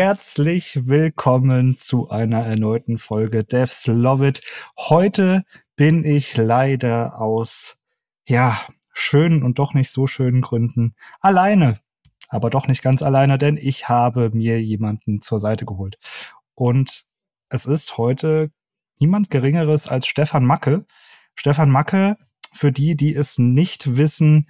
Herzlich 0.00 0.86
willkommen 0.86 1.76
zu 1.76 2.08
einer 2.08 2.46
erneuten 2.46 2.98
Folge 2.98 3.42
Devs 3.42 3.88
Love 3.88 4.28
It. 4.28 4.42
Heute 4.76 5.42
bin 5.74 6.04
ich 6.04 6.36
leider 6.36 7.20
aus, 7.20 7.76
ja, 8.24 8.60
schönen 8.92 9.42
und 9.42 9.58
doch 9.58 9.74
nicht 9.74 9.90
so 9.90 10.06
schönen 10.06 10.40
Gründen 10.40 10.94
alleine. 11.20 11.80
Aber 12.28 12.48
doch 12.48 12.68
nicht 12.68 12.80
ganz 12.80 13.02
alleine, 13.02 13.38
denn 13.38 13.56
ich 13.56 13.88
habe 13.88 14.30
mir 14.30 14.62
jemanden 14.62 15.20
zur 15.20 15.40
Seite 15.40 15.66
geholt. 15.66 15.98
Und 16.54 17.04
es 17.48 17.66
ist 17.66 17.98
heute 17.98 18.52
niemand 19.00 19.30
Geringeres 19.30 19.88
als 19.88 20.06
Stefan 20.06 20.44
Macke. 20.44 20.86
Stefan 21.34 21.70
Macke, 21.70 22.18
für 22.54 22.70
die, 22.70 22.94
die 22.94 23.16
es 23.16 23.36
nicht 23.36 23.96
wissen, 23.96 24.48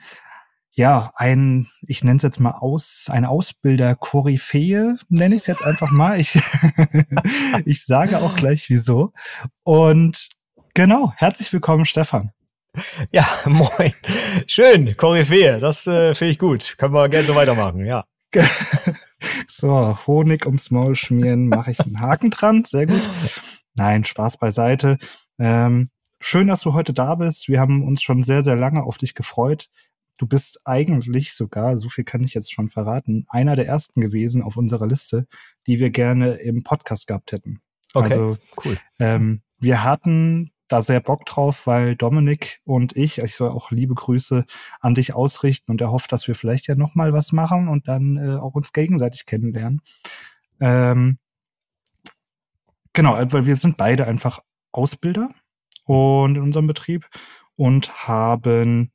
ja, 0.79 1.11
ein, 1.17 1.67
ich 1.89 2.05
nenne 2.05 2.19
es 2.19 2.23
jetzt 2.23 2.39
mal 2.39 2.53
aus, 2.53 3.07
ein 3.11 3.25
Ausbilder-Koryphäe, 3.25 4.95
nenne 5.09 5.35
ich 5.35 5.41
es 5.41 5.47
jetzt 5.49 5.65
einfach 5.65 5.91
mal. 5.91 6.21
Ich, 6.21 6.39
ich 7.65 7.85
sage 7.85 8.21
auch 8.21 8.37
gleich 8.37 8.69
wieso. 8.69 9.13
Und 9.65 10.29
genau, 10.75 11.13
herzlich 11.17 11.53
willkommen, 11.53 11.85
Stefan. 11.85 12.31
Ja, 13.11 13.27
moin. 13.47 13.93
Schön, 14.47 14.97
Koryphäe, 14.97 15.59
das 15.59 15.85
äh, 15.89 16.15
finde 16.15 16.31
ich 16.31 16.39
gut. 16.39 16.77
Können 16.79 16.95
wir 16.95 17.09
gerne 17.09 17.27
so 17.27 17.35
weitermachen, 17.35 17.85
ja. 17.85 18.05
so, 19.49 19.99
Honig 20.07 20.47
ums 20.47 20.71
Maul 20.71 20.95
schmieren, 20.95 21.49
mache 21.49 21.73
ich 21.73 21.81
einen 21.81 21.99
Haken 21.99 22.31
dran, 22.31 22.63
sehr 22.65 22.87
gut. 22.87 23.03
Nein, 23.75 24.05
Spaß 24.05 24.37
beiseite. 24.37 24.99
Ähm, 25.41 25.91
schön, 26.21 26.47
dass 26.47 26.61
du 26.61 26.73
heute 26.73 26.93
da 26.93 27.17
bist. 27.17 27.49
Wir 27.49 27.59
haben 27.59 27.83
uns 27.83 28.01
schon 28.01 28.23
sehr, 28.23 28.45
sehr 28.45 28.55
lange 28.55 28.85
auf 28.85 28.97
dich 28.97 29.17
gefreut 29.17 29.69
du 30.19 30.27
bist 30.27 30.61
eigentlich 30.65 31.33
sogar, 31.33 31.79
so 31.79 31.89
viel 31.89 32.05
kann 32.05 32.23
ich 32.23 32.35
jetzt 32.35 32.53
schon 32.53 32.69
verraten, 32.69 33.25
einer 33.29 33.57
der 33.57 33.67
ersten 33.67 34.01
gewesen 34.01 34.43
auf 34.43 34.57
unserer 34.57 34.87
Liste, 34.87 35.27
die 35.67 35.79
wir 35.79 35.91
gerne 35.91 36.35
im 36.35 36.63
Podcast 36.63 37.07
gehabt 37.07 37.33
hätten. 37.33 37.61
Okay, 37.95 38.13
also, 38.13 38.37
cool. 38.65 38.77
Ähm, 38.99 39.43
wir 39.59 39.83
hatten 39.83 40.51
da 40.69 40.83
sehr 40.83 41.01
Bock 41.01 41.25
drauf, 41.25 41.67
weil 41.67 41.97
Dominik 41.97 42.61
und 42.65 42.95
ich, 42.95 43.19
ich 43.19 43.35
soll 43.35 43.51
auch 43.51 43.71
liebe 43.71 43.95
Grüße 43.95 44.45
an 44.81 44.95
dich 44.95 45.15
ausrichten 45.15 45.71
und 45.71 45.81
er 45.81 45.91
hofft, 45.91 46.13
dass 46.13 46.29
wir 46.29 46.35
vielleicht 46.35 46.67
ja 46.67 46.75
noch 46.75 46.95
mal 46.95 47.15
was 47.15 47.33
machen 47.33 47.69
und 47.69 47.89
dann 47.89 48.17
äh, 48.19 48.37
auch 48.37 48.55
uns 48.55 48.75
gegenseitig 48.75 49.25
kennenlernen. 49.25 49.81
Ähm, 50.61 51.19
genau, 52.93 53.15
weil 53.15 53.47
wir 53.47 53.57
sind 53.57 53.79
beide 53.79 54.07
einfach 54.07 54.41
Ausbilder 54.73 55.31
und 55.85 56.37
in 56.37 56.43
unserem 56.43 56.67
Betrieb 56.67 57.09
und 57.57 58.07
haben 58.07 58.93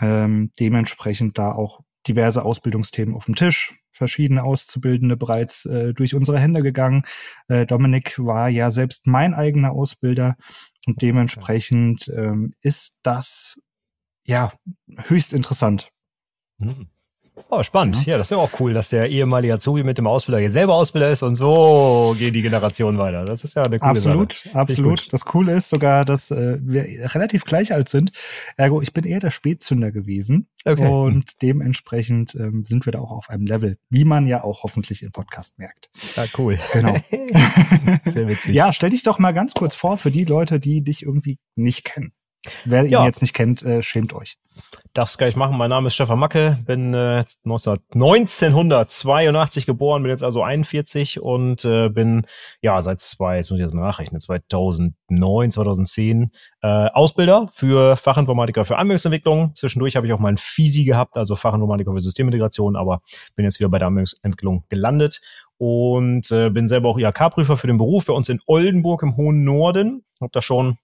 ähm, 0.00 0.50
dementsprechend 0.58 1.38
da 1.38 1.52
auch 1.52 1.80
diverse 2.06 2.44
Ausbildungsthemen 2.44 3.14
auf 3.14 3.24
dem 3.24 3.34
Tisch, 3.34 3.74
verschiedene 3.90 4.44
Auszubildende 4.44 5.16
bereits 5.16 5.64
äh, 5.66 5.92
durch 5.94 6.14
unsere 6.14 6.38
Hände 6.38 6.62
gegangen. 6.62 7.04
Äh, 7.48 7.66
Dominik 7.66 8.18
war 8.18 8.48
ja 8.48 8.70
selbst 8.70 9.06
mein 9.06 9.34
eigener 9.34 9.72
Ausbilder 9.72 10.36
und 10.86 11.02
dementsprechend 11.02 12.08
ähm, 12.14 12.54
ist 12.60 12.98
das 13.02 13.58
ja 14.24 14.52
höchst 15.08 15.32
interessant. 15.32 15.90
Mhm. 16.58 16.88
Oh, 17.50 17.62
spannend. 17.62 17.96
Ja. 18.06 18.12
ja, 18.12 18.18
das 18.18 18.28
ist 18.28 18.30
ja 18.30 18.38
auch 18.38 18.50
cool, 18.60 18.72
dass 18.72 18.88
der 18.88 19.08
ehemalige 19.08 19.54
Azubi 19.54 19.82
mit 19.82 19.98
dem 19.98 20.06
Ausbilder 20.06 20.40
jetzt 20.40 20.54
selber 20.54 20.74
Ausbilder 20.74 21.10
ist 21.10 21.22
und 21.22 21.36
so 21.36 22.14
gehen 22.18 22.32
die 22.32 22.42
Generationen 22.42 22.98
weiter. 22.98 23.24
Das 23.24 23.44
ist 23.44 23.54
ja 23.54 23.62
eine 23.62 23.78
coole 23.78 23.90
absolut, 23.90 24.32
Sache. 24.32 24.54
Absolut, 24.54 24.92
absolut. 24.96 25.12
Das 25.12 25.24
Coole 25.24 25.52
ist 25.52 25.68
sogar, 25.68 26.04
dass 26.04 26.30
äh, 26.30 26.58
wir 26.60 27.14
relativ 27.14 27.44
gleich 27.44 27.72
alt 27.72 27.88
sind. 27.88 28.12
Ergo, 28.56 28.80
ich 28.80 28.92
bin 28.92 29.04
eher 29.04 29.20
der 29.20 29.30
Spätzünder 29.30 29.92
gewesen. 29.92 30.48
Okay. 30.64 30.88
Und 30.88 31.42
dementsprechend 31.42 32.34
ähm, 32.34 32.64
sind 32.64 32.86
wir 32.86 32.92
da 32.92 32.98
auch 32.98 33.12
auf 33.12 33.30
einem 33.30 33.46
Level, 33.46 33.78
wie 33.88 34.04
man 34.04 34.26
ja 34.26 34.42
auch 34.42 34.64
hoffentlich 34.64 35.02
im 35.02 35.12
Podcast 35.12 35.58
merkt. 35.58 35.90
Ja, 36.16 36.24
cool. 36.38 36.58
Genau. 36.72 36.96
Sehr 38.04 38.26
witzig. 38.26 38.54
Ja, 38.54 38.72
stell 38.72 38.90
dich 38.90 39.02
doch 39.02 39.18
mal 39.18 39.32
ganz 39.32 39.54
kurz 39.54 39.74
vor 39.74 39.98
für 39.98 40.10
die 40.10 40.24
Leute, 40.24 40.58
die 40.58 40.82
dich 40.82 41.02
irgendwie 41.02 41.38
nicht 41.54 41.84
kennen. 41.84 42.12
Wer 42.64 42.84
ihn 42.84 43.04
jetzt 43.04 43.22
nicht 43.22 43.34
kennt, 43.34 43.62
äh, 43.62 43.82
schämt 43.82 44.12
euch. 44.12 44.36
Das 44.92 45.18
kann 45.18 45.28
ich 45.28 45.36
machen. 45.36 45.58
Mein 45.58 45.68
Name 45.68 45.88
ist 45.88 45.94
Stefan 45.94 46.18
Macke, 46.18 46.58
bin 46.64 46.94
äh, 46.94 47.22
1982 47.44 49.66
geboren, 49.66 50.02
bin 50.02 50.10
jetzt 50.10 50.22
also 50.22 50.42
41 50.42 51.20
und 51.20 51.64
äh, 51.66 51.90
bin 51.90 52.26
ja 52.62 52.80
seit 52.80 53.00
zwei, 53.00 53.36
jetzt 53.36 53.50
muss 53.50 53.60
ich 53.60 53.66
das 53.66 53.74
mal 53.74 53.82
nachrechnen, 53.82 54.20
2009, 54.20 55.50
2010 55.50 56.30
äh, 56.62 56.66
Ausbilder 56.66 57.48
für 57.52 57.96
Fachinformatiker 57.96 58.64
für 58.64 58.78
Anwendungsentwicklung. 58.78 59.54
Zwischendurch 59.54 59.96
habe 59.96 60.06
ich 60.06 60.14
auch 60.14 60.18
mal 60.18 60.30
ein 60.30 60.38
FISI 60.38 60.84
gehabt, 60.84 61.18
also 61.18 61.36
Fachinformatiker 61.36 61.92
für 61.92 62.00
Systemintegration, 62.00 62.76
aber 62.76 63.02
bin 63.34 63.44
jetzt 63.44 63.60
wieder 63.60 63.68
bei 63.68 63.78
der 63.78 63.88
Anwendungsentwicklung 63.88 64.64
gelandet 64.70 65.20
und 65.58 66.30
äh, 66.30 66.50
bin 66.50 66.68
selber 66.68 66.88
auch 66.88 66.98
IHK-Prüfer 66.98 67.56
für 67.56 67.66
den 67.66 67.78
Beruf 67.78 68.06
bei 68.06 68.14
uns 68.14 68.28
in 68.28 68.40
Oldenburg 68.46 69.02
im 69.02 69.16
hohen 69.16 69.44
Norden. 69.44 70.04
Hab 70.20 70.32
da 70.32 70.40
schon 70.40 70.78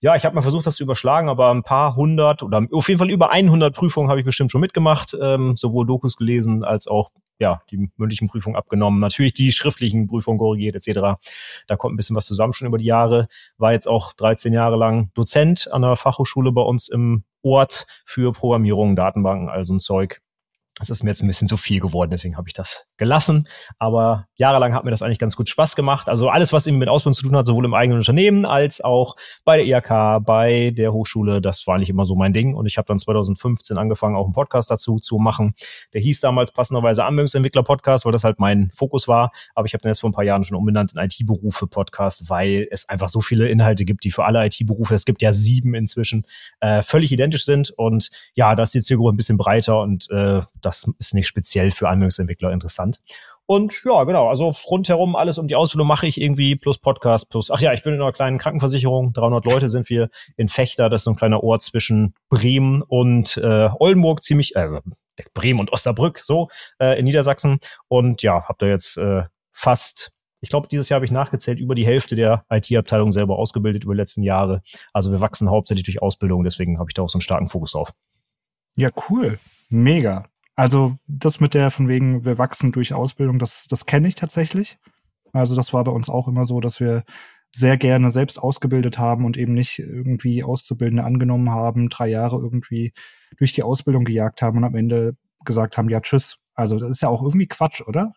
ja, 0.00 0.14
ich 0.14 0.24
habe 0.24 0.34
mal 0.34 0.42
versucht, 0.42 0.66
das 0.66 0.76
zu 0.76 0.82
überschlagen, 0.82 1.28
aber 1.28 1.50
ein 1.50 1.62
paar 1.62 1.96
hundert 1.96 2.42
oder 2.42 2.66
auf 2.72 2.88
jeden 2.88 2.98
Fall 2.98 3.10
über 3.10 3.30
100 3.30 3.74
Prüfungen 3.74 4.10
habe 4.10 4.20
ich 4.20 4.26
bestimmt 4.26 4.50
schon 4.50 4.60
mitgemacht, 4.60 5.16
ähm, 5.20 5.56
sowohl 5.56 5.86
Dokus 5.86 6.16
gelesen 6.16 6.64
als 6.64 6.86
auch 6.86 7.10
ja 7.38 7.62
die 7.70 7.90
mündlichen 7.96 8.28
Prüfungen 8.28 8.56
abgenommen. 8.56 9.00
Natürlich 9.00 9.34
die 9.34 9.52
schriftlichen 9.52 10.06
Prüfungen 10.06 10.38
korrigiert 10.38 10.76
etc. 10.76 11.18
Da 11.66 11.76
kommt 11.76 11.94
ein 11.94 11.96
bisschen 11.96 12.16
was 12.16 12.26
zusammen 12.26 12.52
schon 12.52 12.68
über 12.68 12.78
die 12.78 12.86
Jahre. 12.86 13.28
War 13.58 13.72
jetzt 13.72 13.88
auch 13.88 14.12
13 14.14 14.52
Jahre 14.52 14.76
lang 14.76 15.10
Dozent 15.14 15.70
an 15.72 15.82
der 15.82 15.96
Fachhochschule 15.96 16.52
bei 16.52 16.62
uns 16.62 16.88
im 16.88 17.24
Ort 17.42 17.86
für 18.04 18.32
Programmierung, 18.32 18.96
Datenbanken, 18.96 19.48
also 19.48 19.74
ein 19.74 19.80
Zeug. 19.80 20.20
Das 20.78 20.90
ist 20.90 21.02
mir 21.02 21.08
jetzt 21.08 21.22
ein 21.22 21.26
bisschen 21.26 21.48
zu 21.48 21.56
viel 21.56 21.80
geworden, 21.80 22.10
deswegen 22.10 22.36
habe 22.36 22.48
ich 22.48 22.52
das 22.52 22.84
gelassen. 22.98 23.48
Aber 23.78 24.26
jahrelang 24.34 24.74
hat 24.74 24.84
mir 24.84 24.90
das 24.90 25.00
eigentlich 25.00 25.18
ganz 25.18 25.34
gut 25.34 25.48
Spaß 25.48 25.74
gemacht. 25.74 26.06
Also 26.06 26.28
alles, 26.28 26.52
was 26.52 26.66
eben 26.66 26.76
mit 26.76 26.90
Ausbildung 26.90 27.14
zu 27.14 27.22
tun 27.22 27.34
hat, 27.34 27.46
sowohl 27.46 27.64
im 27.64 27.72
eigenen 27.72 27.98
Unternehmen 27.98 28.44
als 28.44 28.82
auch 28.82 29.16
bei 29.46 29.56
der 29.56 29.64
IHK, 29.64 30.22
bei 30.26 30.72
der 30.76 30.92
Hochschule, 30.92 31.40
das 31.40 31.66
war 31.66 31.78
nicht 31.78 31.88
immer 31.88 32.04
so 32.04 32.14
mein 32.14 32.34
Ding. 32.34 32.54
Und 32.54 32.66
ich 32.66 32.76
habe 32.76 32.86
dann 32.86 32.98
2015 32.98 33.78
angefangen, 33.78 34.16
auch 34.16 34.24
einen 34.24 34.34
Podcast 34.34 34.70
dazu 34.70 34.98
zu 34.98 35.16
machen. 35.16 35.54
Der 35.94 36.02
hieß 36.02 36.20
damals 36.20 36.52
passenderweise 36.52 37.04
Anwendungsentwickler-Podcast, 37.04 38.04
weil 38.04 38.12
das 38.12 38.24
halt 38.24 38.38
mein 38.38 38.70
Fokus 38.74 39.08
war. 39.08 39.32
Aber 39.54 39.64
ich 39.64 39.72
habe 39.72 39.80
den 39.80 39.88
jetzt 39.88 40.00
vor 40.00 40.10
ein 40.10 40.14
paar 40.14 40.24
Jahren 40.24 40.44
schon 40.44 40.58
umbenannt 40.58 40.92
in 40.92 41.00
IT-Berufe-Podcast, 41.00 42.28
weil 42.28 42.68
es 42.70 42.86
einfach 42.86 43.08
so 43.08 43.22
viele 43.22 43.48
Inhalte 43.48 43.86
gibt, 43.86 44.04
die 44.04 44.10
für 44.10 44.26
alle 44.26 44.44
IT-Berufe, 44.44 44.94
es 44.94 45.06
gibt 45.06 45.22
ja 45.22 45.32
sieben 45.32 45.74
inzwischen, 45.74 46.26
äh, 46.60 46.82
völlig 46.82 47.12
identisch 47.12 47.46
sind. 47.46 47.70
Und 47.70 48.10
ja, 48.34 48.54
da 48.54 48.64
ist 48.64 48.74
die 48.74 48.82
Zielgruppe 48.82 49.14
ein 49.14 49.16
bisschen 49.16 49.38
breiter 49.38 49.80
und 49.80 50.10
äh, 50.10 50.42
das 50.66 50.86
ist 50.98 51.14
nicht 51.14 51.26
speziell 51.26 51.70
für 51.70 51.88
Anwendungsentwickler 51.88 52.52
interessant. 52.52 52.98
Und 53.46 53.84
ja, 53.84 54.02
genau, 54.02 54.28
also 54.28 54.54
rundherum 54.66 55.14
alles 55.14 55.38
um 55.38 55.46
die 55.46 55.54
Ausbildung 55.54 55.86
mache 55.86 56.08
ich 56.08 56.20
irgendwie 56.20 56.56
plus 56.56 56.78
Podcast 56.78 57.30
plus, 57.30 57.50
ach 57.50 57.60
ja, 57.60 57.72
ich 57.72 57.84
bin 57.84 57.94
in 57.94 58.02
einer 58.02 58.10
kleinen 58.10 58.38
Krankenversicherung, 58.38 59.12
300 59.12 59.44
Leute 59.44 59.68
sind 59.68 59.88
wir 59.88 60.10
in 60.36 60.48
Fechter, 60.48 60.90
das 60.90 61.02
ist 61.02 61.04
so 61.04 61.12
ein 61.12 61.16
kleiner 61.16 61.44
Ort 61.44 61.62
zwischen 61.62 62.14
Bremen 62.28 62.82
und 62.82 63.36
äh, 63.36 63.68
Oldenburg, 63.78 64.24
ziemlich, 64.24 64.56
äh, 64.56 64.80
Bremen 65.32 65.60
und 65.60 65.72
Osnabrück, 65.72 66.18
so, 66.18 66.48
äh, 66.80 66.98
in 66.98 67.04
Niedersachsen. 67.04 67.60
Und 67.86 68.22
ja, 68.22 68.42
habe 68.48 68.56
da 68.58 68.66
jetzt 68.66 68.96
äh, 68.96 69.22
fast 69.52 70.10
ich 70.40 70.50
glaube, 70.50 70.68
dieses 70.68 70.88
Jahr 70.88 70.96
habe 70.96 71.04
ich 71.04 71.10
nachgezählt, 71.10 71.58
über 71.58 71.74
die 71.74 71.86
Hälfte 71.86 72.14
der 72.14 72.44
IT-Abteilung 72.50 73.10
selber 73.10 73.38
ausgebildet 73.38 73.84
über 73.84 73.94
die 73.94 74.00
letzten 74.00 74.22
Jahre. 74.22 74.62
Also 74.92 75.10
wir 75.10 75.20
wachsen 75.20 75.50
hauptsächlich 75.50 75.84
durch 75.84 76.02
Ausbildung, 76.02 76.44
deswegen 76.44 76.78
habe 76.78 76.88
ich 76.90 76.94
da 76.94 77.02
auch 77.02 77.08
so 77.08 77.16
einen 77.16 77.22
starken 77.22 77.48
Fokus 77.48 77.72
drauf. 77.72 77.92
Ja, 78.76 78.90
cool. 79.08 79.38
Mega. 79.70 80.28
Also 80.56 80.96
das 81.06 81.38
mit 81.38 81.54
der 81.54 81.70
von 81.70 81.86
wegen, 81.86 82.24
wir 82.24 82.38
wachsen 82.38 82.72
durch 82.72 82.94
Ausbildung, 82.94 83.38
das, 83.38 83.66
das 83.68 83.84
kenne 83.84 84.08
ich 84.08 84.14
tatsächlich. 84.14 84.78
Also 85.32 85.54
das 85.54 85.72
war 85.74 85.84
bei 85.84 85.92
uns 85.92 86.08
auch 86.08 86.28
immer 86.28 86.46
so, 86.46 86.60
dass 86.60 86.80
wir 86.80 87.04
sehr 87.54 87.76
gerne 87.76 88.10
selbst 88.10 88.38
ausgebildet 88.38 88.98
haben 88.98 89.24
und 89.24 89.36
eben 89.36 89.52
nicht 89.54 89.78
irgendwie 89.78 90.42
Auszubildende 90.42 91.04
angenommen 91.04 91.50
haben, 91.50 91.90
drei 91.90 92.08
Jahre 92.08 92.36
irgendwie 92.36 92.92
durch 93.38 93.52
die 93.52 93.62
Ausbildung 93.62 94.04
gejagt 94.04 94.42
haben 94.42 94.58
und 94.58 94.64
am 94.64 94.74
Ende 94.74 95.16
gesagt 95.44 95.76
haben, 95.76 95.90
ja, 95.90 96.00
tschüss. 96.00 96.38
Also 96.54 96.78
das 96.78 96.90
ist 96.90 97.02
ja 97.02 97.08
auch 97.08 97.22
irgendwie 97.22 97.46
Quatsch, 97.46 97.82
oder? 97.82 98.14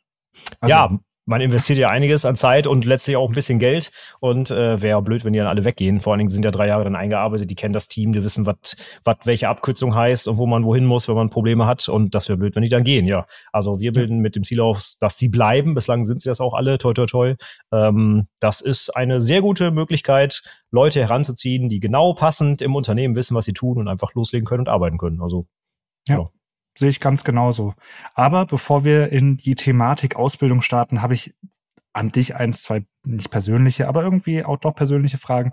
Also, 0.62 0.72
ja, 0.72 1.00
man 1.30 1.42
investiert 1.42 1.78
ja 1.78 1.90
einiges 1.90 2.26
an 2.26 2.36
Zeit 2.36 2.66
und 2.66 2.86
letztlich 2.86 3.16
auch 3.16 3.30
ein 3.30 3.36
bisschen 3.36 3.60
Geld. 3.60 3.92
Und 4.20 4.50
äh, 4.50 4.82
wäre 4.82 5.02
blöd, 5.04 5.24
wenn 5.24 5.34
die 5.34 5.40
dann 5.40 5.48
alle 5.48 5.64
weggehen. 5.64 6.02
Vor 6.02 6.12
allen 6.12 6.18
Dingen 6.18 6.30
sind 6.30 6.44
ja 6.44 6.50
drei 6.50 6.68
Jahre 6.68 6.84
dann 6.84 6.96
eingearbeitet, 6.96 7.50
die 7.50 7.56
kennen 7.56 7.74
das 7.74 7.88
Team, 7.88 8.14
die 8.14 8.24
wissen, 8.24 8.48
was 8.48 8.76
welche 9.24 9.48
Abkürzung 9.48 9.94
heißt 9.94 10.28
und 10.28 10.38
wo 10.38 10.48
man 10.48 10.66
wohin 10.66 10.86
muss, 10.86 11.08
wenn 11.08 11.16
man 11.16 11.30
Probleme 11.30 11.68
hat. 11.68 11.88
Und 11.88 12.16
das 12.16 12.28
wäre 12.30 12.38
blöd, 12.38 12.56
wenn 12.56 12.64
die 12.64 12.70
dann 12.70 12.84
gehen, 12.84 13.06
ja. 13.06 13.28
Also 13.54 13.80
wir 13.80 13.94
bilden 13.94 14.20
mit 14.20 14.36
dem 14.36 14.44
Ziel 14.44 14.60
aus, 14.60 14.98
dass 14.98 15.20
sie 15.20 15.30
bleiben. 15.30 15.76
Bislang 15.76 16.04
sind 16.04 16.20
sie 16.20 16.30
das 16.30 16.42
auch 16.42 16.56
alle, 16.56 16.80
toi 16.80 16.94
toi 16.94 17.06
toi. 17.06 17.36
Ähm, 17.72 18.28
das 18.40 18.62
ist 18.62 18.96
eine 18.96 19.20
sehr 19.22 19.42
gute 19.42 19.70
Möglichkeit, 19.70 20.42
Leute 20.72 21.00
heranzuziehen, 21.00 21.70
die 21.70 21.80
genau 21.80 22.14
passend 22.14 22.64
im 22.64 22.76
Unternehmen 22.76 23.16
wissen, 23.16 23.36
was 23.36 23.46
sie 23.46 23.54
tun 23.54 23.78
und 23.78 23.88
einfach 23.88 24.16
loslegen 24.16 24.48
können 24.48 24.62
und 24.62 24.70
arbeiten 24.70 24.98
können. 24.98 25.22
Also 25.22 25.46
ja. 26.08 26.18
ja. 26.18 26.30
Sehe 26.80 26.88
ich 26.88 27.02
ganz 27.02 27.26
genauso. 27.26 27.74
Aber 28.14 28.46
bevor 28.46 28.86
wir 28.86 29.12
in 29.12 29.36
die 29.36 29.56
Thematik 29.56 30.16
Ausbildung 30.16 30.62
starten, 30.62 31.02
habe 31.02 31.14
ich 31.14 31.36
an 31.92 32.08
dich 32.08 32.38
eins, 32.38 32.62
zwei, 32.62 32.86
nicht 33.04 33.30
persönliche, 33.30 33.90
aber 33.90 34.02
irgendwie 34.02 34.46
auch 34.46 34.56
doch 34.56 34.74
persönliche 34.74 35.18
Fragen. 35.18 35.52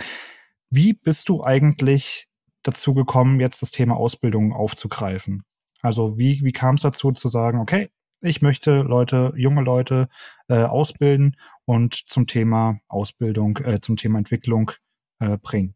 Wie 0.71 0.93
bist 0.93 1.29
du 1.29 1.43
eigentlich 1.43 2.29
dazu 2.63 2.95
gekommen, 2.95 3.41
jetzt 3.41 3.61
das 3.61 3.73
Thema 3.73 3.97
Ausbildung 3.97 4.53
aufzugreifen? 4.53 5.43
Also 5.83 6.17
wie, 6.17 6.43
wie 6.45 6.53
kam 6.53 6.77
es 6.77 6.83
dazu 6.83 7.11
zu 7.11 7.29
sagen, 7.29 7.59
okay, 7.59 7.91
ich 8.21 8.41
möchte 8.41 8.83
Leute, 8.83 9.33
junge 9.35 9.63
Leute 9.63 10.09
äh, 10.47 10.63
ausbilden 10.63 11.37
und 11.65 11.95
zum 12.07 12.29
Thema 12.29 12.79
Ausbildung, 12.87 13.57
äh, 13.57 13.81
zum 13.81 13.97
Thema 13.97 14.19
Entwicklung 14.19 14.71
äh, 15.19 15.39
bringen? 15.39 15.75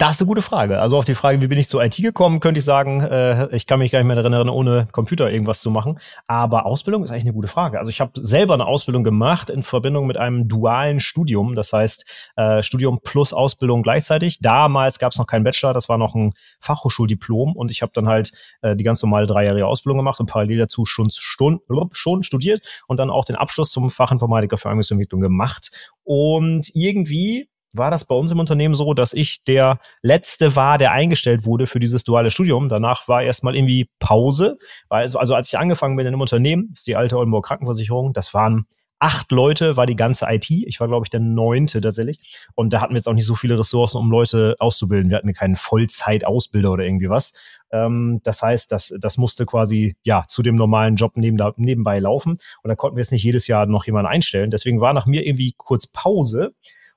Das 0.00 0.14
ist 0.14 0.22
eine 0.22 0.28
gute 0.28 0.40
Frage. 0.40 0.80
Also 0.80 0.96
auf 0.96 1.04
die 1.04 1.14
Frage, 1.14 1.42
wie 1.42 1.46
bin 1.46 1.58
ich 1.58 1.68
zu 1.68 1.78
IT 1.78 1.96
gekommen, 1.96 2.40
könnte 2.40 2.56
ich 2.56 2.64
sagen, 2.64 3.02
äh, 3.02 3.54
ich 3.54 3.66
kann 3.66 3.80
mich 3.80 3.92
gar 3.92 3.98
nicht 3.98 4.06
mehr 4.08 4.16
erinnern, 4.16 4.48
ohne 4.48 4.88
Computer 4.92 5.30
irgendwas 5.30 5.60
zu 5.60 5.70
machen. 5.70 6.00
Aber 6.26 6.64
Ausbildung 6.64 7.04
ist 7.04 7.10
eigentlich 7.10 7.24
eine 7.24 7.34
gute 7.34 7.48
Frage. 7.48 7.78
Also 7.78 7.90
ich 7.90 8.00
habe 8.00 8.12
selber 8.14 8.54
eine 8.54 8.64
Ausbildung 8.64 9.04
gemacht 9.04 9.50
in 9.50 9.62
Verbindung 9.62 10.06
mit 10.06 10.16
einem 10.16 10.48
dualen 10.48 11.00
Studium. 11.00 11.54
Das 11.54 11.74
heißt, 11.74 12.06
äh, 12.36 12.62
Studium 12.62 13.00
plus 13.02 13.34
Ausbildung 13.34 13.82
gleichzeitig. 13.82 14.38
Damals 14.40 14.98
gab 14.98 15.12
es 15.12 15.18
noch 15.18 15.26
keinen 15.26 15.44
Bachelor, 15.44 15.74
das 15.74 15.90
war 15.90 15.98
noch 15.98 16.14
ein 16.14 16.32
Fachhochschuldiplom. 16.60 17.54
Und 17.54 17.70
ich 17.70 17.82
habe 17.82 17.92
dann 17.94 18.08
halt 18.08 18.32
äh, 18.62 18.76
die 18.76 18.84
ganz 18.84 19.02
normale 19.02 19.26
dreijährige 19.26 19.66
Ausbildung 19.66 19.98
gemacht 19.98 20.18
und 20.18 20.30
parallel 20.30 20.60
dazu 20.60 20.86
schon, 20.86 21.10
schon, 21.10 21.60
schon 21.92 22.22
studiert 22.22 22.66
und 22.86 22.96
dann 22.96 23.10
auch 23.10 23.26
den 23.26 23.36
Abschluss 23.36 23.70
zum 23.70 23.90
Fachinformatiker 23.90 24.56
für 24.56 24.70
Anwendungsentwicklung 24.70 25.20
gemacht. 25.20 25.70
Und 26.04 26.70
irgendwie 26.72 27.50
war 27.72 27.90
das 27.90 28.04
bei 28.04 28.14
uns 28.14 28.30
im 28.30 28.38
Unternehmen 28.38 28.74
so, 28.74 28.94
dass 28.94 29.12
ich 29.12 29.44
der 29.44 29.78
Letzte 30.02 30.56
war, 30.56 30.78
der 30.78 30.92
eingestellt 30.92 31.44
wurde 31.44 31.66
für 31.66 31.80
dieses 31.80 32.04
duale 32.04 32.30
Studium. 32.30 32.68
Danach 32.68 33.08
war 33.08 33.22
erstmal 33.22 33.54
irgendwie 33.54 33.88
Pause. 33.98 34.58
Also, 34.88 35.18
also 35.18 35.34
als 35.34 35.48
ich 35.52 35.58
angefangen 35.58 35.96
bin 35.96 36.06
in 36.06 36.14
einem 36.14 36.20
Unternehmen, 36.20 36.68
das 36.70 36.80
ist 36.80 36.86
die 36.86 36.96
alte 36.96 37.16
Oldenburg 37.16 37.46
Krankenversicherung, 37.46 38.12
das 38.12 38.34
waren 38.34 38.66
acht 39.00 39.32
Leute, 39.32 39.76
war 39.76 39.86
die 39.86 39.96
ganze 39.96 40.26
IT. 40.28 40.50
Ich 40.50 40.78
war, 40.78 40.86
glaube 40.86 41.06
ich, 41.06 41.10
der 41.10 41.20
neunte 41.20 41.80
tatsächlich. 41.80 42.18
Und 42.54 42.72
da 42.72 42.80
hatten 42.80 42.92
wir 42.92 42.98
jetzt 42.98 43.08
auch 43.08 43.14
nicht 43.14 43.26
so 43.26 43.34
viele 43.34 43.58
Ressourcen, 43.58 43.96
um 43.96 44.10
Leute 44.10 44.56
auszubilden. 44.58 45.10
Wir 45.10 45.16
hatten 45.16 45.32
keinen 45.32 45.56
Vollzeitausbilder 45.56 46.70
oder 46.70 46.84
irgendwie 46.84 47.08
was. 47.08 47.32
Ähm, 47.72 48.20
das 48.24 48.42
heißt, 48.42 48.70
das, 48.70 48.94
das 49.00 49.16
musste 49.16 49.46
quasi 49.46 49.96
ja 50.02 50.24
zu 50.28 50.42
dem 50.42 50.54
normalen 50.54 50.96
Job 50.96 51.12
neben, 51.16 51.38
nebenbei 51.56 51.98
laufen. 51.98 52.32
Und 52.62 52.68
da 52.68 52.76
konnten 52.76 52.96
wir 52.96 53.00
jetzt 53.00 53.12
nicht 53.12 53.24
jedes 53.24 53.46
Jahr 53.46 53.64
noch 53.66 53.86
jemanden 53.86 54.10
einstellen. 54.10 54.50
Deswegen 54.50 54.80
war 54.80 54.92
nach 54.92 55.06
mir 55.06 55.26
irgendwie 55.26 55.54
kurz 55.56 55.86
Pause. 55.86 56.54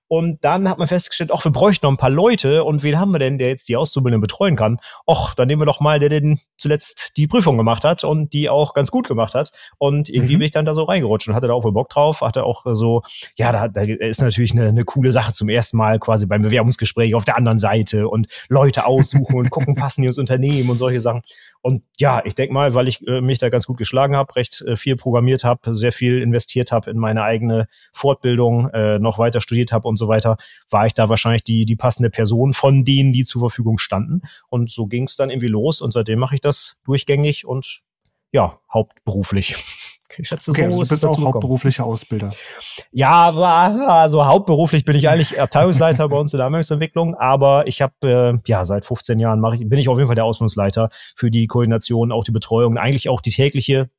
Und 0.08 0.44
dann 0.44 0.70
hat 0.70 0.78
man 0.78 0.88
festgestellt, 0.88 1.32
ach, 1.34 1.44
wir 1.44 1.52
bräuchten 1.52 1.86
noch 1.86 1.92
ein 1.92 1.98
paar 1.98 2.10
Leute. 2.10 2.64
Und 2.64 2.84
wen 2.84 3.00
haben 3.00 3.12
wir 3.12 3.20
denn, 3.20 3.38
der 3.38 3.50
jetzt 3.50 3.68
die 3.68 3.78
Auszubildenden 3.78 4.22
betreuen 4.22 4.56
kann? 4.56 4.78
Och, 5.08 5.34
dann 5.34 5.48
nehmen 5.48 5.62
wir 5.62 5.66
doch 5.66 5.80
mal, 5.80 6.00
der 6.00 6.10
den 6.10 6.40
zuletzt 6.58 7.12
die 7.18 7.28
Prüfung 7.28 7.58
gemacht 7.58 7.84
hat 7.84 8.04
und 8.04 8.34
die 8.34 8.50
auch 8.50 8.74
ganz 8.74 8.92
gut 8.92 9.08
gemacht 9.08 9.34
hat. 9.34 9.52
Und 9.78 10.10
irgendwie 10.10 10.36
mhm. 10.36 10.40
bin 10.40 10.46
ich 10.46 10.52
dann 10.52 10.66
da 10.66 10.74
so 10.74 10.84
reingerutscht 10.84 11.28
und 11.28 11.36
hatte 11.36 11.48
da 11.48 11.54
auch 11.54 11.64
wohl 11.64 11.72
Bock 11.72 11.90
drauf, 11.90 12.22
hatte 12.22 12.44
auch 12.44 12.66
so, 12.74 13.02
ja, 13.36 13.52
da, 13.52 13.68
da 13.68 13.82
ist 13.82 14.22
natürlich 14.22 14.52
eine, 14.52 14.68
eine 14.68 14.86
coole 14.86 15.12
Sache 15.12 15.34
zum 15.34 15.50
ersten 15.50 15.78
Mal 15.78 16.00
quasi 16.00 16.26
beim 16.26 16.42
Bewerbungsgespräch 16.42 17.16
auf 17.16 17.26
der 17.26 17.38
anderen 17.38 17.60
Seite 17.60 18.08
und 18.08 18.28
Leute 18.50 18.86
aussuchen 18.86 19.36
und 19.36 19.50
gucken, 19.50 19.76
passen 19.76 20.02
die 20.02 20.08
ins 20.08 20.18
Unternehmen 20.18 20.70
und 20.70 20.78
solche 20.78 21.02
Sachen. 21.02 21.22
Und 21.66 21.82
ja, 21.98 22.22
ich 22.26 22.36
denke 22.36 22.54
mal, 22.54 22.74
weil 22.74 22.90
ich 22.90 23.08
äh, 23.08 23.22
mich 23.22 23.40
da 23.40 23.48
ganz 23.48 23.66
gut 23.66 23.78
geschlagen 23.78 24.18
habe, 24.18 24.36
recht 24.36 24.62
äh, 24.64 24.76
viel 24.76 24.98
programmiert 24.98 25.46
habe, 25.46 25.74
sehr 25.74 25.94
viel 25.94 26.22
investiert 26.22 26.74
habe 26.74 26.92
in 26.92 26.98
meine 26.98 27.24
eigene 27.24 27.70
Fortbildung, 27.94 28.70
äh, 28.72 29.00
noch 29.00 29.18
weiter 29.18 29.40
studiert 29.40 29.72
habe 29.72 29.88
und 29.88 29.96
so 29.96 30.10
weiter, 30.10 30.36
war 30.70 30.86
ich 30.86 30.94
da 30.94 31.08
wahrscheinlich 31.08 31.46
die, 31.46 31.64
die 31.64 31.78
passende 31.78 32.10
Person 32.10 32.52
von 32.52 32.84
denen, 32.84 33.14
die 33.14 33.24
zur 33.24 33.40
Verfügung 33.40 33.78
standen. 33.78 34.24
Und 34.50 34.72
so 34.72 34.88
ging 34.88 35.04
es 35.04 35.16
dann 35.16 35.30
irgendwie 35.30 35.48
los 35.48 35.80
und 35.80 35.94
seitdem 35.94 36.20
mache 36.20 36.36
ich 36.36 36.42
das 36.42 36.76
durchgängig 36.84 37.46
und 37.46 37.82
ja, 38.34 38.60
hauptberuflich. 38.72 39.56
Ich 40.16 40.28
schätze, 40.28 40.52
okay, 40.52 40.70
so 40.70 40.80
also 40.80 40.84
du 40.84 40.90
bist 40.90 41.06
auch 41.06 41.20
hauptberuflicher 41.20 41.86
Ausbilder. 41.86 42.30
Ja, 42.92 43.10
aber 43.10 43.48
also 43.48 44.24
hauptberuflich 44.24 44.86
bin 44.86 44.96
ich 44.96 45.10
eigentlich 45.10 45.42
Abteilungsleiter 45.42 46.08
bei 46.10 46.18
uns 46.18 46.32
in 46.34 46.38
der 46.38 46.46
Anwendungsentwicklung, 46.46 47.16
aber 47.16 47.66
ich 47.66 47.82
habe 47.82 47.94
äh, 48.04 48.38
ja 48.46 48.64
seit 48.64 48.86
15 48.86 49.18
Jahren 49.18 49.40
mache 49.40 49.56
ich 49.56 49.68
bin 49.68 49.80
ich 49.80 49.90
auf 49.90 49.98
jeden 49.98 50.06
Fall 50.06 50.16
der 50.16 50.26
Ausbildungsleiter 50.26 50.92
für 51.16 51.32
die 51.32 51.48
Koordination, 51.48 52.12
auch 52.12 52.24
die 52.24 52.32
Betreuung, 52.32 52.78
eigentlich 52.78 53.10
auch 53.10 53.22
die 53.22 53.32
tägliche 53.32 53.90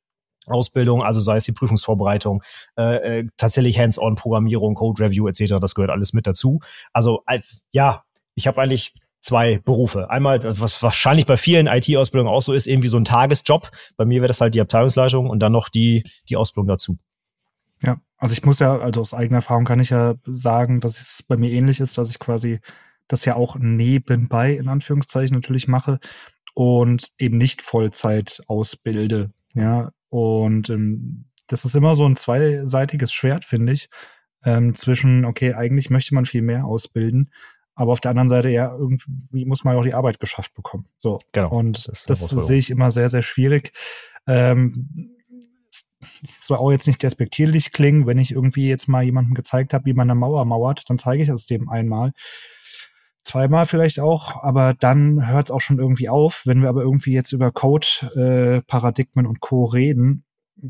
Ausbildung, 0.47 1.03
also 1.03 1.19
sei 1.19 1.35
es 1.35 1.43
die 1.43 1.51
Prüfungsvorbereitung, 1.51 2.43
äh, 2.77 3.19
äh, 3.19 3.27
tatsächlich 3.35 3.77
Hands-on-Programmierung, 3.77 4.75
Code-Review 4.75 5.27
etc., 5.27 5.55
das 5.59 5.75
gehört 5.75 5.91
alles 5.91 6.13
mit 6.13 6.27
dazu. 6.27 6.61
Also 6.93 7.23
als, 7.25 7.59
ja, 7.71 8.05
ich 8.35 8.47
habe 8.47 8.61
eigentlich 8.61 8.93
zwei 9.25 9.57
Berufe. 9.57 10.09
Einmal, 10.09 10.39
was 10.43 10.81
wahrscheinlich 10.83 11.25
bei 11.25 11.35
vielen 11.35 11.67
IT-Ausbildungen 11.67 12.31
auch 12.31 12.41
so 12.41 12.53
ist, 12.53 12.67
irgendwie 12.67 12.87
so 12.87 12.97
ein 12.97 13.05
Tagesjob. 13.05 13.71
Bei 13.97 14.05
mir 14.05 14.21
wäre 14.21 14.27
das 14.27 14.39
halt 14.39 14.53
die 14.53 14.61
Abteilungsleitung 14.61 15.29
und 15.29 15.39
dann 15.39 15.51
noch 15.51 15.69
die, 15.69 16.03
die 16.29 16.37
Ausbildung 16.37 16.67
dazu. 16.67 16.97
Ja, 17.81 17.97
also 18.17 18.33
ich 18.33 18.45
muss 18.45 18.59
ja, 18.59 18.77
also 18.77 19.01
aus 19.01 19.13
eigener 19.13 19.37
Erfahrung 19.37 19.65
kann 19.65 19.79
ich 19.79 19.89
ja 19.89 20.13
sagen, 20.25 20.79
dass 20.79 20.99
es 20.99 21.23
bei 21.23 21.37
mir 21.37 21.51
ähnlich 21.51 21.79
ist, 21.79 21.97
dass 21.97 22.09
ich 22.09 22.19
quasi 22.19 22.59
das 23.07 23.25
ja 23.25 23.35
auch 23.35 23.57
nebenbei 23.59 24.53
in 24.53 24.67
Anführungszeichen 24.67 25.35
natürlich 25.35 25.67
mache 25.67 25.99
und 26.53 27.09
eben 27.17 27.37
nicht 27.37 27.61
Vollzeit 27.61 28.41
ausbilde. 28.47 29.31
Ja, 29.53 29.91
und 30.09 30.69
ähm, 30.69 31.25
das 31.47 31.65
ist 31.65 31.75
immer 31.75 31.95
so 31.95 32.07
ein 32.07 32.15
zweiseitiges 32.15 33.11
Schwert, 33.11 33.43
finde 33.43 33.73
ich, 33.73 33.89
ähm, 34.43 34.73
zwischen, 34.75 35.25
okay, 35.25 35.53
eigentlich 35.53 35.89
möchte 35.89 36.13
man 36.13 36.25
viel 36.25 36.41
mehr 36.41 36.65
ausbilden, 36.65 37.31
aber 37.75 37.91
auf 37.91 37.99
der 37.99 38.11
anderen 38.11 38.29
Seite, 38.29 38.49
ja, 38.49 38.73
irgendwie 38.73 39.45
muss 39.45 39.63
man 39.63 39.75
auch 39.75 39.83
die 39.83 39.93
Arbeit 39.93 40.19
geschafft 40.19 40.53
bekommen. 40.53 40.87
So. 40.97 41.19
Genau. 41.33 41.49
Und 41.49 41.87
das, 41.87 42.05
das 42.05 42.29
sehe 42.29 42.57
ich 42.57 42.69
immer 42.69 42.89
sehr, 42.89 43.09
sehr 43.09 43.21
schwierig. 43.21 43.73
Ähm, 44.27 45.11
soll 46.39 46.57
auch 46.57 46.71
jetzt 46.71 46.87
nicht 46.87 47.03
despektierlich 47.03 47.73
klingen, 47.73 48.07
wenn 48.07 48.17
ich 48.17 48.31
irgendwie 48.31 48.69
jetzt 48.69 48.87
mal 48.87 49.03
jemandem 49.03 49.33
gezeigt 49.33 49.73
habe, 49.73 49.85
wie 49.85 49.93
man 49.93 50.09
eine 50.09 50.17
Mauer 50.17 50.45
mauert, 50.45 50.83
dann 50.89 50.97
zeige 50.97 51.21
ich 51.21 51.29
es 51.29 51.47
dem 51.47 51.69
einmal. 51.69 52.13
Zweimal 53.23 53.65
vielleicht 53.65 53.99
auch, 53.99 54.43
aber 54.43 54.73
dann 54.73 55.27
hört 55.27 55.47
es 55.47 55.51
auch 55.51 55.59
schon 55.59 55.79
irgendwie 55.79 56.09
auf. 56.09 56.43
Wenn 56.45 56.61
wir 56.61 56.69
aber 56.69 56.81
irgendwie 56.81 57.13
jetzt 57.13 57.31
über 57.31 57.51
Code-Paradigmen 57.51 59.25
äh, 59.25 59.27
und 59.27 59.39
Co. 59.41 59.65
reden, 59.65 60.23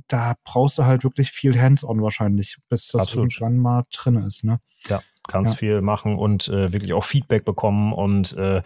da 0.07 0.35
brauchst 0.43 0.79
du 0.79 0.85
halt 0.85 1.03
wirklich 1.03 1.31
viel 1.31 1.59
Hands-on 1.61 2.01
wahrscheinlich, 2.01 2.57
bis 2.69 2.87
das 2.87 3.03
Absolut. 3.03 3.33
irgendwann 3.33 3.57
mal 3.57 3.83
drin 3.91 4.15
ist. 4.23 4.43
Ne? 4.43 4.59
Ja 4.87 5.03
ganz 5.27 5.51
ja. 5.51 5.57
viel 5.57 5.81
machen 5.81 6.17
und 6.17 6.47
äh, 6.47 6.71
wirklich 6.73 6.93
auch 6.93 7.03
Feedback 7.03 7.45
bekommen 7.45 7.93
und 7.93 8.33
äh, 8.37 8.61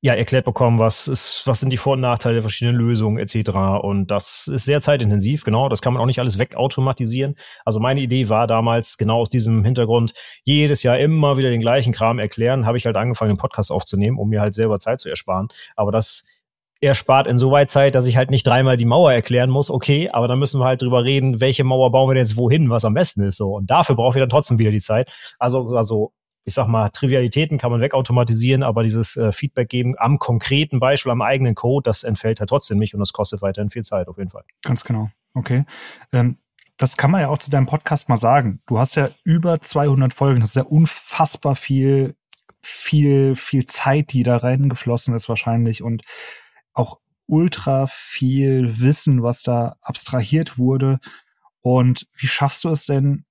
ja 0.00 0.14
erklärt 0.14 0.44
bekommen, 0.44 0.80
was 0.80 1.06
ist, 1.06 1.42
was 1.46 1.60
sind 1.60 1.70
die 1.70 1.76
Vor- 1.76 1.92
und 1.92 2.00
Nachteile 2.00 2.34
der 2.34 2.42
verschiedenen 2.42 2.76
Lösungen 2.76 3.18
etc. 3.18 3.50
Und 3.82 4.10
das 4.10 4.48
ist 4.48 4.64
sehr 4.64 4.80
zeitintensiv, 4.80 5.44
genau. 5.44 5.68
Das 5.68 5.80
kann 5.80 5.92
man 5.92 6.02
auch 6.02 6.06
nicht 6.06 6.18
alles 6.18 6.38
wegautomatisieren. 6.38 7.36
Also 7.64 7.78
meine 7.78 8.00
Idee 8.00 8.28
war 8.28 8.48
damals 8.48 8.98
genau 8.98 9.20
aus 9.20 9.30
diesem 9.30 9.64
Hintergrund 9.64 10.12
jedes 10.42 10.82
Jahr 10.82 10.98
immer 10.98 11.36
wieder 11.36 11.50
den 11.50 11.60
gleichen 11.60 11.92
Kram 11.92 12.18
erklären. 12.18 12.66
Habe 12.66 12.78
ich 12.78 12.86
halt 12.86 12.96
angefangen, 12.96 13.30
den 13.30 13.38
Podcast 13.38 13.70
aufzunehmen, 13.70 14.18
um 14.18 14.28
mir 14.28 14.40
halt 14.40 14.54
selber 14.54 14.80
Zeit 14.80 14.98
zu 14.98 15.08
ersparen. 15.08 15.48
Aber 15.76 15.92
das 15.92 16.24
er 16.82 16.94
spart 16.94 17.28
insoweit 17.28 17.70
Zeit, 17.70 17.94
dass 17.94 18.06
ich 18.06 18.16
halt 18.16 18.30
nicht 18.30 18.44
dreimal 18.44 18.76
die 18.76 18.84
Mauer 18.84 19.12
erklären 19.12 19.50
muss, 19.50 19.70
okay, 19.70 20.10
aber 20.10 20.26
dann 20.26 20.40
müssen 20.40 20.60
wir 20.60 20.64
halt 20.64 20.82
drüber 20.82 21.04
reden, 21.04 21.40
welche 21.40 21.62
Mauer 21.62 21.92
bauen 21.92 22.10
wir 22.10 22.14
denn 22.14 22.24
jetzt 22.24 22.36
wohin, 22.36 22.70
was 22.70 22.84
am 22.84 22.92
besten 22.92 23.22
ist, 23.22 23.36
so. 23.36 23.54
Und 23.54 23.70
dafür 23.70 23.94
brauche 23.94 24.18
ich 24.18 24.22
dann 24.22 24.28
trotzdem 24.28 24.58
wieder 24.58 24.72
die 24.72 24.80
Zeit. 24.80 25.10
Also, 25.38 25.76
also, 25.76 26.12
ich 26.44 26.54
sag 26.54 26.66
mal, 26.66 26.88
Trivialitäten 26.88 27.56
kann 27.56 27.70
man 27.70 27.80
wegautomatisieren, 27.80 28.64
aber 28.64 28.82
dieses 28.82 29.16
äh, 29.16 29.30
Feedback 29.30 29.68
geben 29.68 29.94
am 29.96 30.18
konkreten 30.18 30.80
Beispiel, 30.80 31.12
am 31.12 31.22
eigenen 31.22 31.54
Code, 31.54 31.84
das 31.84 32.02
entfällt 32.02 32.40
halt 32.40 32.48
trotzdem 32.48 32.78
nicht 32.78 32.94
und 32.94 33.00
das 33.00 33.12
kostet 33.12 33.42
weiterhin 33.42 33.70
viel 33.70 33.84
Zeit, 33.84 34.08
auf 34.08 34.18
jeden 34.18 34.30
Fall. 34.30 34.42
Ganz 34.62 34.82
genau. 34.82 35.08
Okay. 35.34 35.64
Ähm, 36.12 36.38
das 36.78 36.96
kann 36.96 37.12
man 37.12 37.20
ja 37.20 37.28
auch 37.28 37.38
zu 37.38 37.50
deinem 37.50 37.66
Podcast 37.66 38.08
mal 38.08 38.16
sagen. 38.16 38.60
Du 38.66 38.80
hast 38.80 38.96
ja 38.96 39.08
über 39.22 39.60
200 39.60 40.12
Folgen, 40.12 40.40
das 40.40 40.50
ist 40.50 40.56
ja 40.56 40.64
unfassbar 40.64 41.54
viel, 41.54 42.16
viel, 42.60 43.36
viel 43.36 43.66
Zeit, 43.66 44.12
die 44.12 44.24
da 44.24 44.38
reingeflossen 44.38 45.14
ist 45.14 45.28
wahrscheinlich 45.28 45.80
und 45.84 46.02
auch 46.72 47.00
ultra 47.26 47.86
viel 47.86 48.80
Wissen, 48.80 49.22
was 49.22 49.42
da 49.42 49.76
abstrahiert 49.80 50.58
wurde. 50.58 50.98
Und 51.60 52.08
wie 52.14 52.26
schaffst 52.26 52.64
du 52.64 52.68
es 52.70 52.86
denn, 52.86 53.24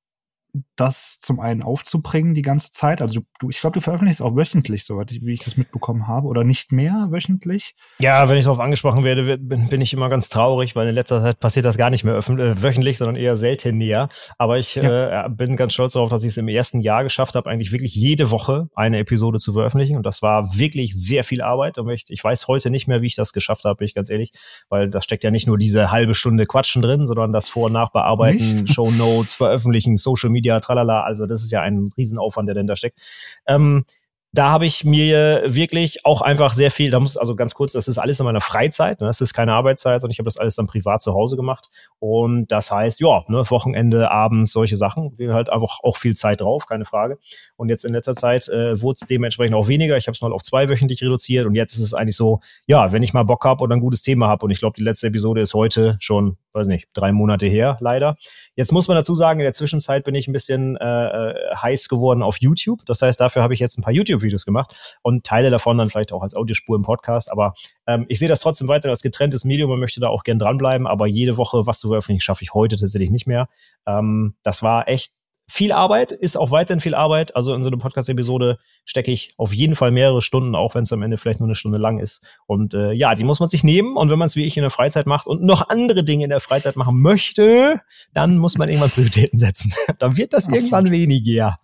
das 0.76 1.20
zum 1.20 1.40
einen 1.40 1.64
aufzubringen 1.64 2.34
die 2.34 2.42
ganze 2.42 2.72
Zeit. 2.72 3.02
Also 3.02 3.22
du, 3.40 3.50
ich 3.50 3.62
glaube, 3.62 3.76
du 3.76 3.82
veröffentlichst 3.82 4.22
auch 4.22 4.36
wöchentlich, 4.36 4.84
so 4.84 5.00
wie 5.00 5.34
ich 5.34 5.44
das 5.44 5.58
mitbekommen 5.58 6.08
habe, 6.08 6.28
oder 6.28 6.44
nicht 6.44 6.72
mehr 6.72 7.08
wöchentlich? 7.10 7.76
Ja, 8.00 8.28
wenn 8.28 8.38
ich 8.38 8.46
darauf 8.46 8.60
angesprochen 8.60 9.04
werde, 9.04 9.38
bin, 9.38 9.70
bin, 9.70 9.82
ich 9.82 9.94
immer 9.94 10.10
ganz 10.10 10.30
traurig, 10.30 10.76
weil 10.76 10.88
in 10.88 10.96
letzter 10.96 11.22
Zeit 11.22 11.40
passiert 11.40 11.66
das 11.66 11.78
gar 11.78 11.90
nicht 11.90 12.04
mehr 12.04 12.16
äh, 12.16 12.64
wöchentlich, 12.64 12.98
sondern 12.98 13.16
eher 13.16 13.36
selten 13.36 13.78
näher. 13.78 14.10
Aber 14.38 14.58
ich 14.58 14.76
ja. 14.76 15.26
äh, 15.26 15.30
bin 15.30 15.56
ganz 15.56 15.74
stolz 15.74 15.94
darauf, 15.94 16.10
dass 16.10 16.24
ich 16.24 16.30
es 16.30 16.38
im 16.38 16.48
ersten 16.48 16.82
Jahr 16.82 17.04
geschafft 17.04 17.36
habe, 17.36 17.50
eigentlich 17.50 17.72
wirklich 17.72 17.96
jede 17.96 18.32
Woche 18.32 18.70
eine 18.76 19.00
Episode 19.00 19.40
zu 19.40 19.54
veröffentlichen. 19.54 19.96
Und 19.98 20.06
das 20.06 20.22
war 20.22 20.58
wirklich 20.58 20.96
sehr 20.96 21.24
viel 21.24 21.42
Arbeit. 21.42 21.78
Und 21.78 21.90
ich, 21.90 22.06
ich 22.10 22.24
weiß 22.24 22.48
heute 22.48 22.70
nicht 22.70 22.88
mehr, 22.88 23.02
wie 23.02 23.08
ich 23.08 23.16
das 23.16 23.34
geschafft 23.34 23.64
habe, 23.66 23.78
bin 23.78 23.86
ich 23.86 23.96
ganz 23.96 24.10
ehrlich, 24.10 24.32
weil 24.70 24.90
da 24.90 25.02
steckt 25.02 25.24
ja 25.24 25.32
nicht 25.32 25.48
nur 25.48 25.58
diese 25.58 25.92
halbe 25.92 26.14
Stunde 26.14 26.46
Quatschen 26.46 26.82
drin, 26.82 27.08
sondern 27.08 27.32
das 27.32 27.50
Vor- 27.50 27.68
und 27.68 27.74
Nachbearbeiten, 27.74 28.68
Show 28.68 28.92
Notes, 28.92 29.36
Veröffentlichen, 29.36 29.96
Social 29.96 30.30
Media 30.30 30.41
Media, 30.42 30.60
tralala. 30.60 31.04
Also 31.04 31.28
das 31.28 31.44
ist 31.44 31.52
ja 31.52 31.62
ein 31.62 31.92
Riesenaufwand, 31.96 32.48
der 32.48 32.56
dahinter 32.56 32.76
steckt. 32.76 33.00
Ähm, 33.46 33.86
da 34.34 34.50
habe 34.50 34.66
ich 34.66 34.86
mir 34.86 35.44
wirklich 35.46 36.06
auch 36.06 36.22
einfach 36.22 36.54
sehr 36.54 36.72
viel, 36.72 36.90
da 36.90 37.00
muss 37.02 37.18
also 37.18 37.36
ganz 37.36 37.54
kurz, 37.54 37.74
das 37.74 37.90
ist 37.90 37.98
alles 37.98 38.20
in 38.20 38.26
meiner 38.26 38.40
Freizeit, 38.40 39.02
ne? 39.02 39.08
das 39.08 39.20
ist 39.20 39.34
keine 39.34 39.54
Arbeitszeit, 39.54 40.00
sondern 40.00 40.14
ich 40.14 40.20
habe 40.20 40.28
das 40.28 40.38
alles 40.38 40.56
dann 40.56 40.68
privat 40.68 41.02
zu 41.02 41.14
Hause 41.14 41.36
gemacht 41.36 41.70
und 42.00 42.48
das 42.48 42.72
heißt, 42.72 43.02
ja, 43.02 43.26
ne, 43.28 43.44
Wochenende, 43.50 44.10
abends, 44.10 44.54
solche 44.54 44.78
Sachen, 44.78 45.14
wir 45.18 45.34
halt 45.34 45.50
einfach 45.50 45.80
auch 45.84 45.98
viel 45.98 46.16
Zeit 46.16 46.40
drauf, 46.42 46.66
keine 46.66 46.86
Frage. 46.86 47.20
Und 47.58 47.70
jetzt 47.70 47.84
in 47.84 47.94
letzter 47.94 48.16
Zeit 48.16 48.48
äh, 48.48 48.82
wurde 48.82 49.00
es 49.02 49.08
dementsprechend 49.08 49.56
auch 49.56 49.68
weniger. 49.68 49.98
Ich 49.98 50.08
habe 50.08 50.16
es 50.16 50.22
mal 50.22 50.34
auf 50.34 50.42
zwei 50.42 50.68
wöchentlich 50.68 51.04
reduziert 51.04 51.46
und 51.46 51.54
jetzt 51.54 51.76
ist 51.76 51.82
es 51.84 51.94
eigentlich 51.94 52.16
so, 52.16 52.40
ja, 52.66 52.92
wenn 52.92 53.04
ich 53.04 53.14
mal 53.14 53.24
Bock 53.24 53.44
habe 53.46 53.62
oder 53.62 53.76
ein 53.76 53.82
gutes 53.82 54.02
Thema 54.02 54.30
habe 54.30 54.46
und 54.46 54.52
ich 54.52 54.60
glaube, 54.60 54.76
die 54.78 54.84
letzte 54.84 55.08
Episode 55.08 55.42
ist 55.42 55.54
heute 55.54 55.98
schon, 56.00 56.38
weiß 56.54 56.68
nicht, 56.68 56.88
drei 56.94 57.12
Monate 57.12 57.48
her, 57.48 57.78
leider. 57.82 58.16
Jetzt 58.56 58.72
muss 58.72 58.88
man 58.88 58.96
dazu 58.96 59.14
sagen, 59.14 59.40
in 59.40 59.44
der 59.44 59.54
Zwischenzeit 59.54 60.04
bin 60.04 60.16
ich 60.16 60.28
ein 60.28 60.34
bisschen 60.34 60.78
äh, 60.78 60.86
äh 60.86 61.56
heiß 61.56 61.88
geworden 61.90 62.24
auf 62.24 62.38
YouTube. 62.40 62.86
Das 62.86 63.02
heißt, 63.02 63.20
dafür 63.20 63.44
habe 63.44 63.54
ich 63.54 63.60
jetzt 63.60 63.78
ein 63.78 63.84
paar 63.84 63.94
YouTube-Videos 64.22 64.46
gemacht 64.46 64.76
und 65.02 65.26
Teile 65.26 65.50
davon 65.50 65.78
dann 65.78 65.90
vielleicht 65.90 66.14
auch 66.14 66.22
als 66.22 66.36
Audiospur 66.36 66.76
im 66.76 66.84
Podcast. 66.84 67.32
Aber 67.32 67.54
ähm, 67.88 68.06
ich 68.10 68.20
sehe 68.20 68.28
das 68.28 68.40
trotzdem 68.40 68.68
weiter 68.68 68.90
als 68.90 69.02
getrenntes 69.02 69.46
Medium 69.46 69.72
und 69.72 69.80
möchte 69.80 70.00
da 70.00 70.08
auch 70.08 70.24
gern 70.24 70.40
dranbleiben. 70.40 70.88
Aber 70.88 71.08
jede 71.08 71.38
Woche 71.38 71.66
was 71.66 71.80
zu 71.80 71.90
veröffentlichen, 71.90 72.22
schaffe 72.22 72.44
ich 72.44 72.54
heute 72.54 72.76
tatsächlich 72.76 73.12
nicht 73.12 73.28
mehr. 73.28 73.48
Ähm, 73.86 74.36
das 74.44 74.64
war 74.64 74.88
echt 74.88 75.12
viel 75.52 75.74
Arbeit, 75.74 76.14
ist 76.14 76.38
auch 76.38 76.52
weiterhin 76.52 76.80
viel 76.80 76.96
Arbeit. 76.96 77.36
Also 77.36 77.54
in 77.54 77.62
so 77.62 77.68
eine 77.68 77.78
Podcast-Episode 77.78 78.58
stecke 78.86 79.12
ich 79.12 79.34
auf 79.38 79.54
jeden 79.54 79.76
Fall 79.76 79.92
mehrere 79.92 80.22
Stunden, 80.22 80.56
auch 80.56 80.76
wenn 80.76 80.84
es 80.84 80.94
am 80.94 81.02
Ende 81.02 81.18
vielleicht 81.18 81.42
nur 81.42 81.48
eine 81.48 81.56
Stunde 81.56 81.78
lang 81.78 82.00
ist. 82.00 82.24
Und 82.46 82.74
äh, 82.74 82.94
ja, 82.94 83.16
die 83.16 83.26
muss 83.26 83.42
man 83.42 83.50
sich 83.50 83.64
nehmen. 83.64 83.98
Und 83.98 84.10
wenn 84.10 84.18
man 84.18 84.28
es 84.28 84.38
wie 84.38 84.46
ich 84.46 84.56
in 84.56 84.62
der 84.62 84.70
Freizeit 84.70 85.08
macht 85.08 85.28
und 85.28 85.44
noch 85.44 85.68
andere 85.68 86.06
Dinge 86.06 86.24
in 86.24 86.30
der 86.30 86.40
Freizeit 86.40 86.78
machen 86.78 87.02
möchte, 87.02 87.82
dann 88.14 88.38
muss 88.38 88.58
man 88.58 88.70
irgendwann 88.70 88.92
Prioritäten 88.92 89.38
setzen. 89.38 89.74
dann 90.00 90.16
wird 90.16 90.32
das 90.32 90.48
irgendwann 90.48 90.90
weniger. 90.90 91.58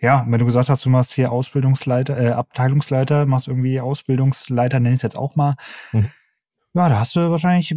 Ja, 0.00 0.24
wenn 0.28 0.38
du 0.38 0.44
gesagt 0.44 0.68
hast, 0.68 0.84
du 0.84 0.90
machst 0.90 1.14
hier 1.14 1.32
Ausbildungsleiter, 1.32 2.18
äh, 2.18 2.30
Abteilungsleiter, 2.30 3.26
machst 3.26 3.48
irgendwie 3.48 3.80
Ausbildungsleiter, 3.80 4.80
nenn 4.80 4.92
ich 4.92 4.98
es 4.98 5.02
jetzt 5.02 5.16
auch 5.16 5.36
mal. 5.36 5.56
Mhm. 5.92 6.10
Ja, 6.74 6.90
da 6.90 7.00
hast 7.00 7.16
du 7.16 7.30
wahrscheinlich 7.30 7.74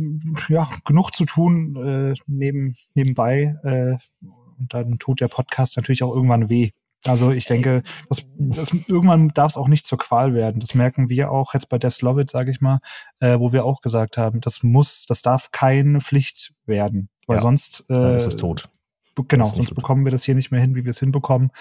ja 0.49 0.69
genug 0.83 1.11
zu 1.15 1.25
tun 1.25 1.75
äh, 1.75 2.19
neben 2.27 2.75
nebenbei 2.95 3.55
äh, 3.63 3.97
und 4.59 4.73
dann 4.73 4.99
tut 4.99 5.21
der 5.21 5.29
Podcast 5.29 5.77
natürlich 5.77 6.03
auch 6.03 6.13
irgendwann 6.13 6.49
weh. 6.49 6.71
Also 7.05 7.31
ich 7.31 7.45
denke, 7.45 7.83
das, 8.09 8.25
das, 8.37 8.73
irgendwann 8.87 9.29
darf 9.29 9.51
es 9.51 9.57
auch 9.57 9.69
nicht 9.69 9.85
zur 9.85 9.97
Qual 9.97 10.33
werden. 10.33 10.59
Das 10.59 10.73
merken 10.73 11.07
wir 11.07 11.31
auch 11.31 11.53
jetzt 11.53 11.69
bei 11.69 11.77
Devs 11.77 12.01
Love 12.01 12.21
It, 12.21 12.29
sage 12.29 12.51
ich 12.51 12.59
mal, 12.59 12.79
äh, 13.21 13.39
wo 13.39 13.53
wir 13.53 13.63
auch 13.63 13.79
gesagt 13.79 14.17
haben, 14.17 14.41
das 14.41 14.63
muss, 14.63 15.05
das 15.05 15.21
darf 15.21 15.51
keine 15.51 16.01
Pflicht 16.01 16.53
werden, 16.65 17.09
weil 17.25 17.37
ja, 17.37 17.41
sonst 17.41 17.85
äh, 17.89 17.93
dann 17.93 18.15
ist 18.15 18.25
es 18.25 18.35
tot. 18.35 18.69
Genau, 19.27 19.45
sonst 19.45 19.75
bekommen 19.75 20.05
wir 20.05 20.11
das 20.11 20.23
hier 20.23 20.35
nicht 20.35 20.51
mehr 20.51 20.61
hin, 20.61 20.75
wie 20.75 20.85
wir 20.85 20.91
es 20.91 20.99
hinbekommen, 20.99 21.51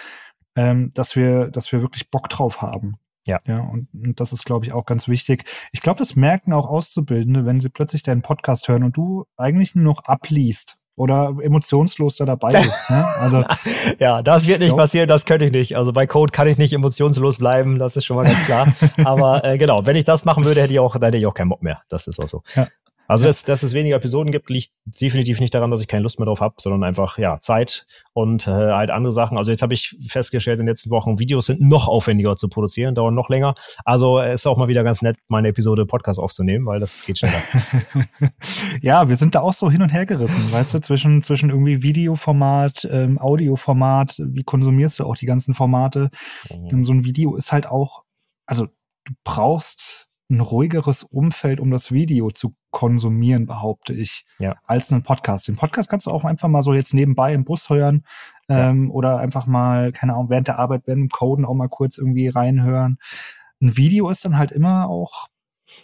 ähm, 0.59 0.91
dass 0.93 1.15
wir, 1.15 1.51
dass 1.51 1.71
wir 1.71 1.81
wirklich 1.81 2.11
Bock 2.11 2.29
drauf 2.29 2.61
haben. 2.61 2.97
Ja. 3.29 3.39
Ja, 3.47 3.61
und, 3.61 3.89
und 3.95 4.19
das 4.19 4.33
ist, 4.33 4.45
glaube 4.45 4.67
ich, 4.67 4.73
auch 4.73 4.87
ganz 4.87 5.07
wichtig. 5.07 5.45
Ich 5.71 5.83
glaube, 5.83 5.99
das 6.01 6.17
merken 6.17 6.53
auch 6.53 6.67
Auszubildende, 6.69 7.47
wenn 7.47 7.61
sie 7.61 7.69
plötzlich 7.69 8.03
deinen 8.03 8.23
Podcast 8.23 8.67
hören 8.67 8.83
und 8.83 8.97
du 8.97 9.25
eigentlich 9.37 9.77
nur 9.77 9.85
noch 9.85 10.05
abliest 10.05 10.79
oder 10.97 11.33
emotionslos 11.41 12.17
da 12.17 12.25
dabei 12.25 12.51
ist. 12.61 12.91
Ne? 12.91 13.07
Also 13.19 13.45
ja, 14.01 14.21
das 14.23 14.49
wird 14.49 14.59
nicht 14.59 14.77
passieren, 14.77 15.09
das 15.09 15.27
könnte 15.27 15.45
ich 15.45 15.53
nicht. 15.53 15.77
Also 15.77 15.93
bei 15.93 16.09
Code 16.09 16.33
kann 16.33 16.49
ich 16.49 16.59
nicht 16.59 16.73
emotionslos 16.73 17.39
bleiben, 17.39 17.79
das 17.79 17.97
ist 17.97 18.05
schon 18.05 18.17
mal 18.17 18.25
ganz 18.25 18.45
klar. 18.45 18.67
Aber 19.05 19.45
äh, 19.45 19.59
genau, 19.59 19.87
wenn 19.87 19.95
ich 19.95 20.05
das 20.05 20.25
machen 20.25 20.45
würde, 20.45 20.61
hätte 20.61 20.73
ich 20.73 20.81
auch, 20.81 20.95
dann 20.95 21.05
hätte 21.05 21.19
ich 21.19 21.27
auch 21.27 21.35
keinen 21.35 21.51
Bock 21.51 21.63
mehr. 21.63 21.83
Das 21.89 22.09
ist 22.09 22.19
auch 22.19 22.29
so. 22.29 22.43
Ja. 22.57 22.67
Also, 23.09 23.25
dass, 23.25 23.43
dass 23.43 23.63
es 23.63 23.73
weniger 23.73 23.97
Episoden 23.97 24.31
gibt, 24.31 24.51
liegt 24.51 24.71
definitiv 24.85 25.41
nicht 25.41 25.55
daran, 25.55 25.71
dass 25.71 25.81
ich 25.81 25.89
keine 25.89 26.03
Lust 26.03 26.19
mehr 26.19 26.27
drauf 26.27 26.41
habe, 26.41 26.57
sondern 26.59 26.85
einfach, 26.85 27.17
ja, 27.17 27.41
Zeit 27.41 27.87
und 28.13 28.47
äh, 28.47 28.51
halt 28.51 28.91
andere 28.91 29.15
Sachen. 29.15 29.39
Also 29.39 29.51
jetzt 29.51 29.63
habe 29.63 29.73
ich 29.73 29.97
festgestellt 30.07 30.61
in 30.61 30.67
den 30.67 30.73
letzten 30.73 30.91
Wochen, 30.91 31.19
Videos 31.19 31.47
sind 31.47 31.63
noch 31.63 31.89
aufwendiger 31.89 32.37
zu 32.37 32.51
produzieren, 32.51 32.95
dauern 32.95 33.15
noch 33.15 33.31
länger. 33.31 33.55
Also 33.87 34.21
ist 34.21 34.47
auch 34.47 34.59
mal 34.59 34.69
wieder 34.69 34.85
ganz 34.85 35.01
nett, 35.01 35.17
meine 35.29 35.49
Episode 35.49 35.87
Podcast 35.87 36.21
aufzunehmen, 36.21 36.67
weil 36.67 36.81
das 36.81 37.03
geht 37.07 37.19
schneller. 37.19 37.41
ja, 38.83 39.09
wir 39.09 39.17
sind 39.17 39.35
da 39.35 39.41
auch 39.41 39.55
so 39.55 39.71
hin 39.71 39.81
und 39.81 39.89
her 39.89 40.05
gerissen, 40.05 40.53
weißt 40.53 40.75
du, 40.75 40.81
zwischen, 40.81 41.23
zwischen 41.23 41.49
irgendwie 41.49 41.83
Videoformat, 41.83 42.87
ähm, 42.91 43.19
Audioformat, 43.19 44.17
wie 44.19 44.45
konsumierst 44.45 44.99
du 44.99 45.05
auch 45.05 45.17
die 45.17 45.27
ganzen 45.27 45.55
Formate? 45.55 46.11
Mhm. 46.51 46.85
So 46.85 46.93
ein 46.93 47.05
Video 47.05 47.37
ist 47.37 47.53
halt 47.53 47.67
auch, 47.67 48.03
also 48.45 48.67
du 49.05 49.15
brauchst 49.25 50.08
ein 50.31 50.41
ruhigeres 50.41 51.05
Umfeld, 51.05 51.59
um 51.59 51.71
das 51.71 51.91
Video 51.91 52.31
zu 52.31 52.55
konsumieren, 52.71 53.47
behaupte 53.47 53.95
ich, 53.95 54.27
ja. 54.39 54.57
als 54.65 54.93
einen 54.93 55.03
Podcast. 55.03 55.49
Den 55.49 55.57
Podcast 55.57 55.89
kannst 55.89 56.07
du 56.07 56.11
auch 56.11 56.25
einfach 56.25 56.49
mal 56.49 56.63
so 56.63 56.75
jetzt 56.75 56.93
nebenbei 56.93 57.33
im 57.33 57.45
Bus 57.45 57.71
hören 57.71 58.05
ähm, 58.49 58.85
ja. 58.85 58.91
oder 58.91 59.19
einfach 59.19 59.47
mal, 59.47 59.93
keine 59.93 60.15
Ahnung, 60.15 60.29
während 60.29 60.49
der 60.49 60.59
Arbeit, 60.59 60.83
während 60.87 61.03
dem 61.05 61.09
Coden 61.09 61.45
auch 61.45 61.55
mal 61.55 61.69
kurz 61.69 61.97
irgendwie 61.97 62.29
reinhören. 62.29 62.99
Ein 63.61 63.77
Video 63.77 64.11
ist 64.11 64.25
dann 64.25 64.37
halt 64.37 64.53
immer 64.53 64.89
auch, 64.89 65.29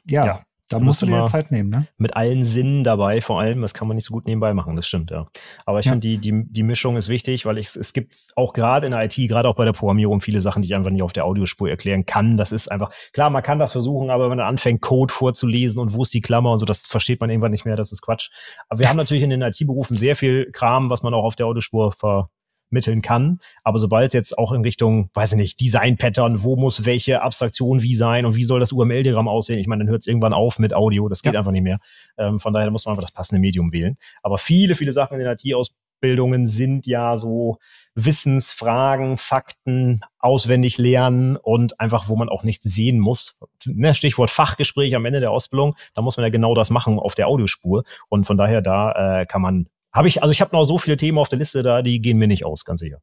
ja, 0.05 0.27
ja. 0.27 0.43
Da 0.71 0.81
musst 0.81 1.03
du 1.03 1.07
dir 1.07 1.27
Zeit 1.27 1.51
nehmen, 1.51 1.69
ne? 1.69 1.87
Mit 1.99 2.17
allen 2.17 2.43
Sinnen 2.43 2.85
dabei, 2.85 3.21
vor 3.21 3.39
allem, 3.39 3.61
das 3.61 3.75
kann 3.75 3.87
man 3.87 3.97
nicht 3.97 4.07
so 4.07 4.15
gut 4.15 4.27
nebenbei 4.27 4.55
machen, 4.55 4.77
das 4.77 4.87
stimmt, 4.87 5.11
ja. 5.11 5.27
Aber 5.67 5.79
ich 5.79 5.87
ja. 5.87 5.93
finde, 5.93 6.09
die, 6.09 6.19
die, 6.19 6.45
die 6.47 6.63
Mischung 6.63 6.97
ist 6.97 7.11
wichtig, 7.11 7.45
weil 7.45 7.59
ich, 7.59 7.77
es 7.77 7.93
gibt 7.93 8.15
auch 8.35 8.55
gerade 8.55 8.87
in 8.87 8.93
der 8.93 9.05
IT, 9.05 9.15
gerade 9.15 9.47
auch 9.47 9.57
bei 9.57 9.67
der 9.67 9.73
Programmierung, 9.73 10.23
viele 10.23 10.41
Sachen, 10.41 10.63
die 10.63 10.67
ich 10.67 10.75
einfach 10.75 10.91
nicht 10.91 11.03
auf 11.03 11.13
der 11.13 11.27
Audiospur 11.27 11.69
erklären 11.69 12.07
kann. 12.07 12.39
Das 12.39 12.51
ist 12.51 12.69
einfach, 12.69 12.91
klar, 13.13 13.29
man 13.29 13.43
kann 13.43 13.59
das 13.59 13.73
versuchen, 13.73 14.09
aber 14.09 14.31
wenn 14.31 14.39
man 14.39 14.47
anfängt, 14.47 14.81
Code 14.81 15.13
vorzulesen 15.13 15.81
und 15.81 15.93
wo 15.93 16.03
ist 16.03 16.15
die 16.15 16.23
Klammer 16.23 16.53
und 16.53 16.59
so, 16.59 16.67
das 16.67 16.87
versteht 16.87 17.21
man 17.21 17.29
irgendwann 17.29 17.53
nicht 17.53 17.67
mehr, 17.67 17.77
das 17.77 17.93
ist 17.93 18.01
Quatsch. 18.01 18.31
Aber 18.69 18.81
wir 18.81 18.89
haben 18.89 18.97
natürlich 18.97 19.23
in 19.23 19.31
den 19.31 19.43
IT-Berufen 19.43 19.97
sehr 19.97 20.17
viel 20.17 20.51
Kram, 20.51 20.89
was 20.89 21.03
man 21.03 21.13
auch 21.13 21.25
auf 21.25 21.37
der 21.37 21.45
Audiospur 21.47 21.93
ver, 21.93 22.31
mitteln 22.75 23.01
kann. 23.01 23.41
Aber 23.63 23.79
sobald 23.79 24.09
es 24.09 24.15
jetzt 24.15 24.39
auch 24.39 24.53
in 24.53 24.61
Richtung, 24.61 25.09
weiß 25.15 25.33
ich 25.33 25.39
nicht, 25.39 25.61
Design-Pattern, 25.61 26.43
wo 26.43 26.57
muss 26.57 26.85
welche 26.85 27.23
Abstraktion 27.23 27.81
wie 27.81 27.95
sein 27.95 28.27
und 28.27 28.37
wie 28.37 28.43
soll 28.43 28.61
das 28.61 28.73
UML-Diagramm 28.73 29.29
aussehen, 29.29 29.59
ich 29.59 29.67
meine, 29.67 29.85
dann 29.85 29.91
hört 29.91 30.03
es 30.03 30.07
irgendwann 30.07 30.35
auf 30.35 30.59
mit 30.59 30.75
Audio, 30.75 31.09
das 31.09 31.23
geht 31.23 31.33
ja. 31.33 31.41
einfach 31.41 31.53
nicht 31.53 31.63
mehr. 31.63 31.79
Ähm, 32.19 32.39
von 32.39 32.53
daher 32.53 32.71
muss 32.71 32.85
man 32.85 32.93
einfach 32.93 33.05
das 33.05 33.13
passende 33.13 33.41
Medium 33.41 33.73
wählen. 33.73 33.97
Aber 34.23 34.37
viele, 34.37 34.75
viele 34.75 34.93
Sachen 34.93 35.19
in 35.19 35.25
den 35.25 35.33
IT-Ausbildungen 35.33 36.47
sind 36.47 36.87
ja 36.87 37.17
so 37.17 37.57
Wissensfragen, 37.95 39.17
Fakten 39.17 40.01
auswendig 40.19 40.77
lernen 40.79 41.37
und 41.37 41.81
einfach, 41.81 42.09
wo 42.09 42.17
man 42.17 42.29
auch 42.29 42.43
nichts 42.43 42.65
sehen 42.65 42.99
muss. 42.99 43.37
Ne, 43.65 43.95
Stichwort 43.95 44.31
Fachgespräch 44.31 44.95
am 44.95 45.07
Ende 45.07 45.21
der 45.21 45.31
Ausbildung, 45.31 45.77
da 45.95 46.03
muss 46.03 46.17
man 46.17 46.25
ja 46.25 46.31
genau 46.31 46.55
das 46.55 46.71
machen 46.71 46.99
auf 46.99 47.15
der 47.15 47.29
Audiospur. 47.29 47.85
Und 48.09 48.27
von 48.27 48.37
daher, 48.37 48.61
da 48.61 49.21
äh, 49.21 49.27
kann 49.27 49.41
man 49.43 49.67
habe 49.95 50.09
ich, 50.09 50.23
also 50.23 50.33
ich 50.33 50.41
habe 50.41 50.55
noch 50.55 50.65
so 50.65 50.77
viele 50.77 50.97
Themen 50.97 51.19
auf 51.19 51.29
der 51.29 51.39
Liste 51.39 51.63
da, 51.63 51.81
die 51.81 52.01
gehen 52.01 52.19
mir 52.19 52.27
nicht 52.27 52.45
aus, 52.45 52.65
ganz 52.65 52.81
sicher. 52.81 52.99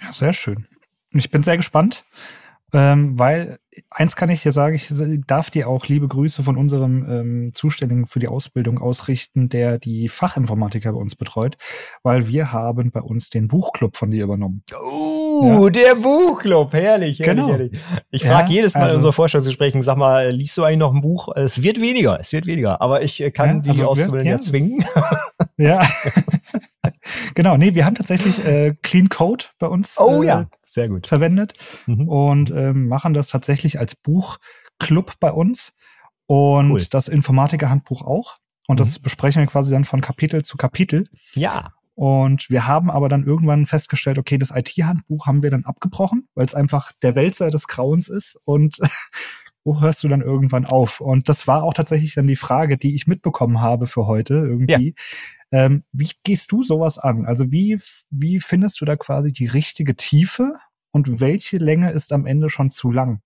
Ja, 0.00 0.12
sehr 0.12 0.32
schön. 0.32 0.66
Ich 1.10 1.30
bin 1.30 1.42
sehr 1.42 1.56
gespannt, 1.56 2.04
ähm, 2.72 3.18
weil 3.18 3.58
eins 3.90 4.16
kann 4.16 4.28
ich 4.30 4.42
dir 4.42 4.52
sagen, 4.52 4.74
ich 4.74 4.88
darf 5.26 5.50
dir 5.50 5.68
auch 5.68 5.86
liebe 5.86 6.08
Grüße 6.08 6.42
von 6.42 6.56
unserem 6.56 7.08
ähm, 7.08 7.50
Zuständigen 7.54 8.06
für 8.06 8.18
die 8.18 8.28
Ausbildung 8.28 8.78
ausrichten, 8.78 9.48
der 9.48 9.78
die 9.78 10.08
Fachinformatiker 10.08 10.92
bei 10.92 10.98
uns 10.98 11.16
betreut, 11.16 11.56
weil 12.02 12.28
wir 12.28 12.52
haben 12.52 12.90
bei 12.90 13.00
uns 13.00 13.30
den 13.30 13.48
Buchclub 13.48 13.96
von 13.96 14.10
dir 14.10 14.24
übernommen. 14.24 14.62
Oh, 14.76 15.64
ja. 15.64 15.70
der 15.70 15.94
Buchclub, 15.94 16.72
herrlich, 16.72 17.20
herrlich, 17.20 17.36
genau. 17.36 17.48
herrlich. 17.48 17.72
Ich 18.10 18.24
frage 18.24 18.48
ja, 18.48 18.56
jedes 18.56 18.74
Mal 18.74 18.82
also, 18.82 18.94
in 18.94 18.96
unseren 18.98 19.12
Vorstellungsgesprächen, 19.12 19.82
sag 19.82 19.96
mal, 19.96 20.30
liest 20.30 20.56
du 20.56 20.64
eigentlich 20.64 20.78
noch 20.78 20.94
ein 20.94 21.00
Buch? 21.00 21.28
Es 21.34 21.62
wird 21.62 21.80
weniger, 21.80 22.18
es 22.20 22.32
wird 22.32 22.46
weniger, 22.46 22.80
aber 22.80 23.02
ich 23.02 23.18
kann 23.32 23.56
ja, 23.56 23.62
die 23.62 23.68
also 23.70 23.88
Auszubildenden 23.88 24.32
ja 24.32 24.40
zwingen. 24.40 24.84
Ja. 25.56 25.80
genau, 27.34 27.56
nee, 27.56 27.74
wir 27.74 27.84
haben 27.84 27.94
tatsächlich 27.94 28.44
äh, 28.44 28.74
Clean 28.82 29.08
Code 29.08 29.46
bei 29.58 29.66
uns 29.66 29.96
oh, 29.98 30.22
äh, 30.22 30.26
ja. 30.26 30.48
Sehr 30.62 30.88
gut. 30.88 31.06
verwendet 31.06 31.54
mhm. 31.86 32.08
und 32.08 32.50
ähm, 32.50 32.88
machen 32.88 33.14
das 33.14 33.28
tatsächlich 33.28 33.78
als 33.78 33.94
Buchclub 33.94 35.14
bei 35.20 35.30
uns 35.30 35.72
und 36.26 36.72
cool. 36.72 36.82
das 36.90 37.08
Informatiker-Handbuch 37.08 38.02
auch. 38.02 38.36
Und 38.66 38.76
mhm. 38.76 38.84
das 38.84 38.98
besprechen 38.98 39.40
wir 39.42 39.46
quasi 39.46 39.70
dann 39.70 39.84
von 39.84 40.00
Kapitel 40.00 40.44
zu 40.44 40.56
Kapitel. 40.56 41.08
Ja. 41.34 41.72
Und 41.94 42.50
wir 42.50 42.66
haben 42.66 42.90
aber 42.90 43.08
dann 43.08 43.24
irgendwann 43.24 43.66
festgestellt, 43.66 44.18
okay, 44.18 44.36
das 44.36 44.50
IT-Handbuch 44.50 45.26
haben 45.26 45.44
wir 45.44 45.50
dann 45.50 45.64
abgebrochen, 45.64 46.26
weil 46.34 46.44
es 46.44 46.54
einfach 46.54 46.90
der 47.02 47.14
Wälzer 47.14 47.50
des 47.50 47.68
Grauens 47.68 48.08
ist 48.08 48.36
und 48.44 48.78
wo 49.64 49.80
hörst 49.80 50.04
du 50.04 50.08
dann 50.08 50.20
irgendwann 50.20 50.66
auf? 50.66 51.00
Und 51.00 51.28
das 51.28 51.46
war 51.46 51.62
auch 51.62 51.74
tatsächlich 51.74 52.14
dann 52.14 52.26
die 52.26 52.36
Frage, 52.36 52.76
die 52.76 52.94
ich 52.94 53.06
mitbekommen 53.06 53.60
habe 53.60 53.86
für 53.86 54.06
heute 54.06 54.34
irgendwie. 54.34 54.94
Ja. 55.50 55.66
Ähm, 55.66 55.84
wie 55.92 56.10
gehst 56.22 56.52
du 56.52 56.62
sowas 56.62 56.98
an? 56.98 57.26
Also 57.26 57.50
wie, 57.50 57.80
wie 58.10 58.40
findest 58.40 58.80
du 58.80 58.84
da 58.84 58.96
quasi 58.96 59.32
die 59.32 59.46
richtige 59.46 59.96
Tiefe 59.96 60.58
und 60.92 61.20
welche 61.20 61.58
Länge 61.58 61.90
ist 61.90 62.12
am 62.12 62.26
Ende 62.26 62.50
schon 62.50 62.70
zu 62.70 62.90
lang? 62.90 63.20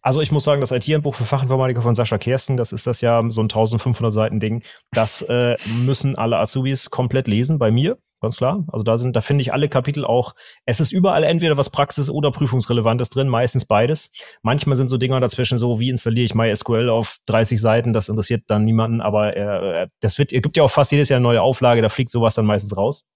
Also 0.00 0.20
ich 0.20 0.30
muss 0.30 0.44
sagen, 0.44 0.60
das 0.60 0.70
IT-Handbuch 0.70 1.14
für 1.14 1.24
Fachinformatiker 1.24 1.82
von 1.82 1.94
Sascha 1.94 2.18
Kersten, 2.18 2.56
das 2.56 2.72
ist 2.72 2.86
das 2.86 3.00
ja 3.00 3.22
so 3.30 3.40
ein 3.40 3.44
1500 3.44 4.12
Seiten 4.12 4.40
Ding, 4.40 4.62
das 4.92 5.22
äh, 5.22 5.56
müssen 5.84 6.16
alle 6.16 6.38
Azubis 6.38 6.90
komplett 6.90 7.26
lesen 7.26 7.58
bei 7.58 7.70
mir, 7.70 7.98
ganz 8.20 8.36
klar. 8.36 8.64
Also 8.68 8.82
da 8.82 8.98
sind, 8.98 9.16
da 9.16 9.20
finde 9.20 9.42
ich 9.42 9.52
alle 9.52 9.68
Kapitel 9.68 10.04
auch, 10.04 10.34
es 10.64 10.80
ist 10.80 10.92
überall 10.92 11.24
entweder 11.24 11.56
was 11.56 11.70
Praxis- 11.70 12.10
oder 12.10 12.30
Prüfungsrelevantes 12.30 13.10
drin, 13.10 13.28
meistens 13.28 13.64
beides. 13.64 14.10
Manchmal 14.42 14.76
sind 14.76 14.88
so 14.88 14.96
Dinger 14.96 15.20
dazwischen 15.20 15.58
so, 15.58 15.78
wie 15.80 15.90
installiere 15.90 16.24
ich 16.24 16.34
MySQL 16.34 16.88
auf 16.88 17.18
30 17.26 17.60
Seiten, 17.60 17.92
das 17.92 18.08
interessiert 18.08 18.44
dann 18.48 18.64
niemanden, 18.64 19.00
aber 19.00 19.36
äh, 19.36 19.88
das 20.00 20.18
wird, 20.18 20.32
es 20.32 20.42
gibt 20.42 20.56
ja 20.56 20.62
auch 20.62 20.70
fast 20.70 20.92
jedes 20.92 21.08
Jahr 21.08 21.18
eine 21.18 21.24
neue 21.24 21.42
Auflage, 21.42 21.82
da 21.82 21.88
fliegt 21.88 22.10
sowas 22.10 22.34
dann 22.34 22.46
meistens 22.46 22.76
raus. 22.76 23.06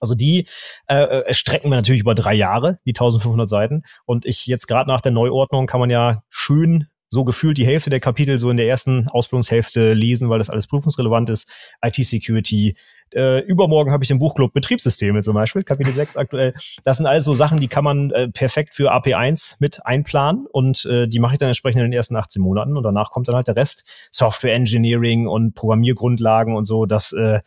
Also 0.00 0.16
die 0.16 0.48
äh, 0.88 0.96
äh 0.96 1.32
strecken 1.32 1.70
wir 1.70 1.76
natürlich 1.76 2.00
über 2.00 2.14
drei 2.14 2.34
Jahre, 2.34 2.80
die 2.84 2.90
1500 2.90 3.48
Seiten. 3.48 3.84
Und 4.04 4.26
ich 4.26 4.46
jetzt 4.48 4.66
gerade 4.66 4.90
nach 4.90 5.00
der 5.00 5.12
Neuordnung 5.12 5.66
kann 5.66 5.78
man 5.78 5.90
ja 5.90 6.24
schön 6.28 6.88
so 7.12 7.24
gefühlt 7.24 7.58
die 7.58 7.66
Hälfte 7.66 7.90
der 7.90 8.00
Kapitel 8.00 8.38
so 8.38 8.48
in 8.48 8.56
der 8.56 8.66
ersten 8.66 9.06
Ausbildungshälfte 9.08 9.92
lesen, 9.92 10.30
weil 10.30 10.38
das 10.38 10.48
alles 10.48 10.66
prüfungsrelevant 10.66 11.28
ist. 11.28 11.46
IT-Security. 11.82 12.74
Äh, 13.12 13.40
übermorgen 13.40 13.92
habe 13.92 14.02
ich 14.02 14.08
den 14.08 14.18
Buchclub 14.18 14.54
Betriebssysteme 14.54 15.20
zum 15.20 15.34
Beispiel, 15.34 15.62
Kapitel 15.62 15.92
6 15.92 16.16
aktuell. 16.16 16.54
Das 16.84 16.96
sind 16.96 17.04
alles 17.04 17.26
so 17.26 17.34
Sachen, 17.34 17.60
die 17.60 17.68
kann 17.68 17.84
man 17.84 18.10
äh, 18.12 18.28
perfekt 18.28 18.74
für 18.74 18.94
AP1 18.94 19.56
mit 19.58 19.84
einplanen 19.84 20.46
und 20.50 20.86
äh, 20.86 21.06
die 21.06 21.18
mache 21.18 21.34
ich 21.34 21.38
dann 21.38 21.48
entsprechend 21.48 21.82
in 21.82 21.90
den 21.90 21.92
ersten 21.92 22.16
18 22.16 22.40
Monaten 22.40 22.78
und 22.78 22.82
danach 22.82 23.10
kommt 23.10 23.28
dann 23.28 23.34
halt 23.34 23.46
der 23.46 23.56
Rest. 23.56 23.86
Software 24.10 24.54
Engineering 24.54 25.26
und 25.26 25.54
Programmiergrundlagen 25.54 26.56
und 26.56 26.64
so, 26.64 26.86
das 26.86 27.12
äh, 27.12 27.40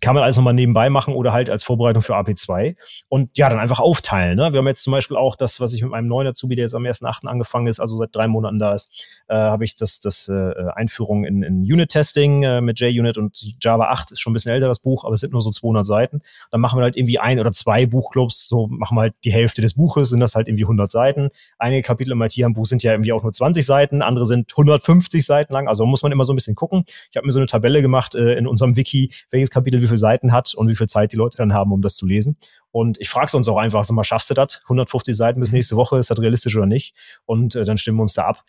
kann 0.00 0.14
man 0.14 0.24
alles 0.24 0.36
nochmal 0.36 0.54
nebenbei 0.54 0.88
machen 0.90 1.14
oder 1.14 1.32
halt 1.32 1.50
als 1.50 1.62
Vorbereitung 1.62 2.02
für 2.02 2.16
AP2 2.16 2.76
und 3.08 3.36
ja, 3.36 3.48
dann 3.48 3.58
einfach 3.58 3.80
aufteilen. 3.80 4.36
Ne? 4.36 4.52
Wir 4.52 4.58
haben 4.58 4.66
jetzt 4.66 4.82
zum 4.82 4.92
Beispiel 4.92 5.16
auch 5.16 5.36
das, 5.36 5.60
was 5.60 5.74
ich 5.74 5.82
mit 5.82 5.90
meinem 5.90 6.08
neuen 6.08 6.26
Azubi, 6.26 6.56
der 6.56 6.64
jetzt 6.64 6.74
am 6.74 6.84
1.8. 6.84 7.26
angefangen 7.26 7.66
ist, 7.66 7.80
also 7.80 7.98
seit 7.98 8.14
drei 8.14 8.26
Monaten 8.26 8.58
da 8.58 8.74
ist, 8.74 8.92
äh, 9.28 9.34
habe 9.34 9.64
ich 9.64 9.76
das, 9.76 10.00
das 10.00 10.28
äh, 10.28 10.52
Einführung 10.74 11.24
in, 11.24 11.42
in 11.42 11.60
Unit-Testing 11.60 12.42
äh, 12.42 12.60
mit 12.60 12.80
JUnit 12.80 13.18
und 13.18 13.54
Java 13.60 13.90
8 13.90 14.12
ist 14.12 14.20
schon 14.20 14.32
ein 14.32 14.34
bisschen 14.34 14.52
älter, 14.52 14.68
das 14.68 14.78
Buch, 14.78 15.04
aber 15.04 15.14
es 15.14 15.20
sind 15.20 15.32
nur 15.32 15.42
so 15.42 15.50
200 15.50 15.84
Seiten. 15.84 16.22
Dann 16.50 16.60
machen 16.60 16.78
wir 16.78 16.84
halt 16.84 16.96
irgendwie 16.96 17.18
ein 17.18 17.38
oder 17.38 17.52
zwei 17.52 17.84
Buchclubs, 17.86 18.48
so 18.48 18.68
machen 18.68 18.96
wir 18.96 19.02
halt 19.02 19.14
die 19.24 19.32
Hälfte 19.32 19.60
des 19.60 19.74
Buches, 19.74 20.08
sind 20.08 20.20
das 20.20 20.34
halt 20.34 20.48
irgendwie 20.48 20.64
100 20.64 20.90
Seiten. 20.90 21.30
Einige 21.58 21.82
Kapitel 21.82 22.12
im 22.12 22.22
IT-Handbuch 22.22 22.66
sind 22.66 22.82
ja 22.82 22.92
irgendwie 22.92 23.12
auch 23.12 23.22
nur 23.22 23.32
20 23.32 23.64
Seiten, 23.64 24.02
andere 24.02 24.24
sind 24.24 24.50
150 24.50 25.24
Seiten 25.24 25.52
lang, 25.52 25.68
also 25.68 25.84
muss 25.84 26.02
man 26.02 26.10
immer 26.12 26.24
so 26.24 26.32
ein 26.32 26.36
bisschen 26.36 26.54
gucken. 26.54 26.84
Ich 27.10 27.16
habe 27.16 27.26
mir 27.26 27.32
so 27.32 27.38
eine 27.38 27.46
Tabelle 27.46 27.82
gemacht 27.82 28.14
äh, 28.14 28.34
in 28.34 28.46
unserem 28.46 28.76
Wiki, 28.76 29.12
welches 29.30 29.50
Kapitel 29.50 29.82
wie 29.82 29.89
viele 29.90 29.98
Seiten 29.98 30.32
hat 30.32 30.54
und 30.54 30.68
wie 30.68 30.76
viel 30.76 30.88
Zeit 30.88 31.12
die 31.12 31.16
Leute 31.16 31.36
dann 31.36 31.52
haben, 31.52 31.72
um 31.72 31.82
das 31.82 31.96
zu 31.96 32.06
lesen. 32.06 32.36
Und 32.72 33.00
ich 33.00 33.08
frage 33.08 33.36
uns 33.36 33.48
auch 33.48 33.56
einfach, 33.56 33.84
sag 33.84 33.94
mal, 33.94 34.04
schaffst 34.04 34.30
du 34.30 34.34
das? 34.34 34.62
150 34.64 35.16
Seiten 35.16 35.40
bis 35.40 35.52
nächste 35.52 35.76
Woche, 35.76 35.98
ist 35.98 36.10
das 36.10 36.20
realistisch 36.20 36.56
oder 36.56 36.66
nicht? 36.66 36.94
Und 37.24 37.54
äh, 37.54 37.64
dann 37.64 37.78
stimmen 37.78 37.98
wir 37.98 38.02
uns 38.02 38.14
da 38.14 38.26
ab. 38.26 38.44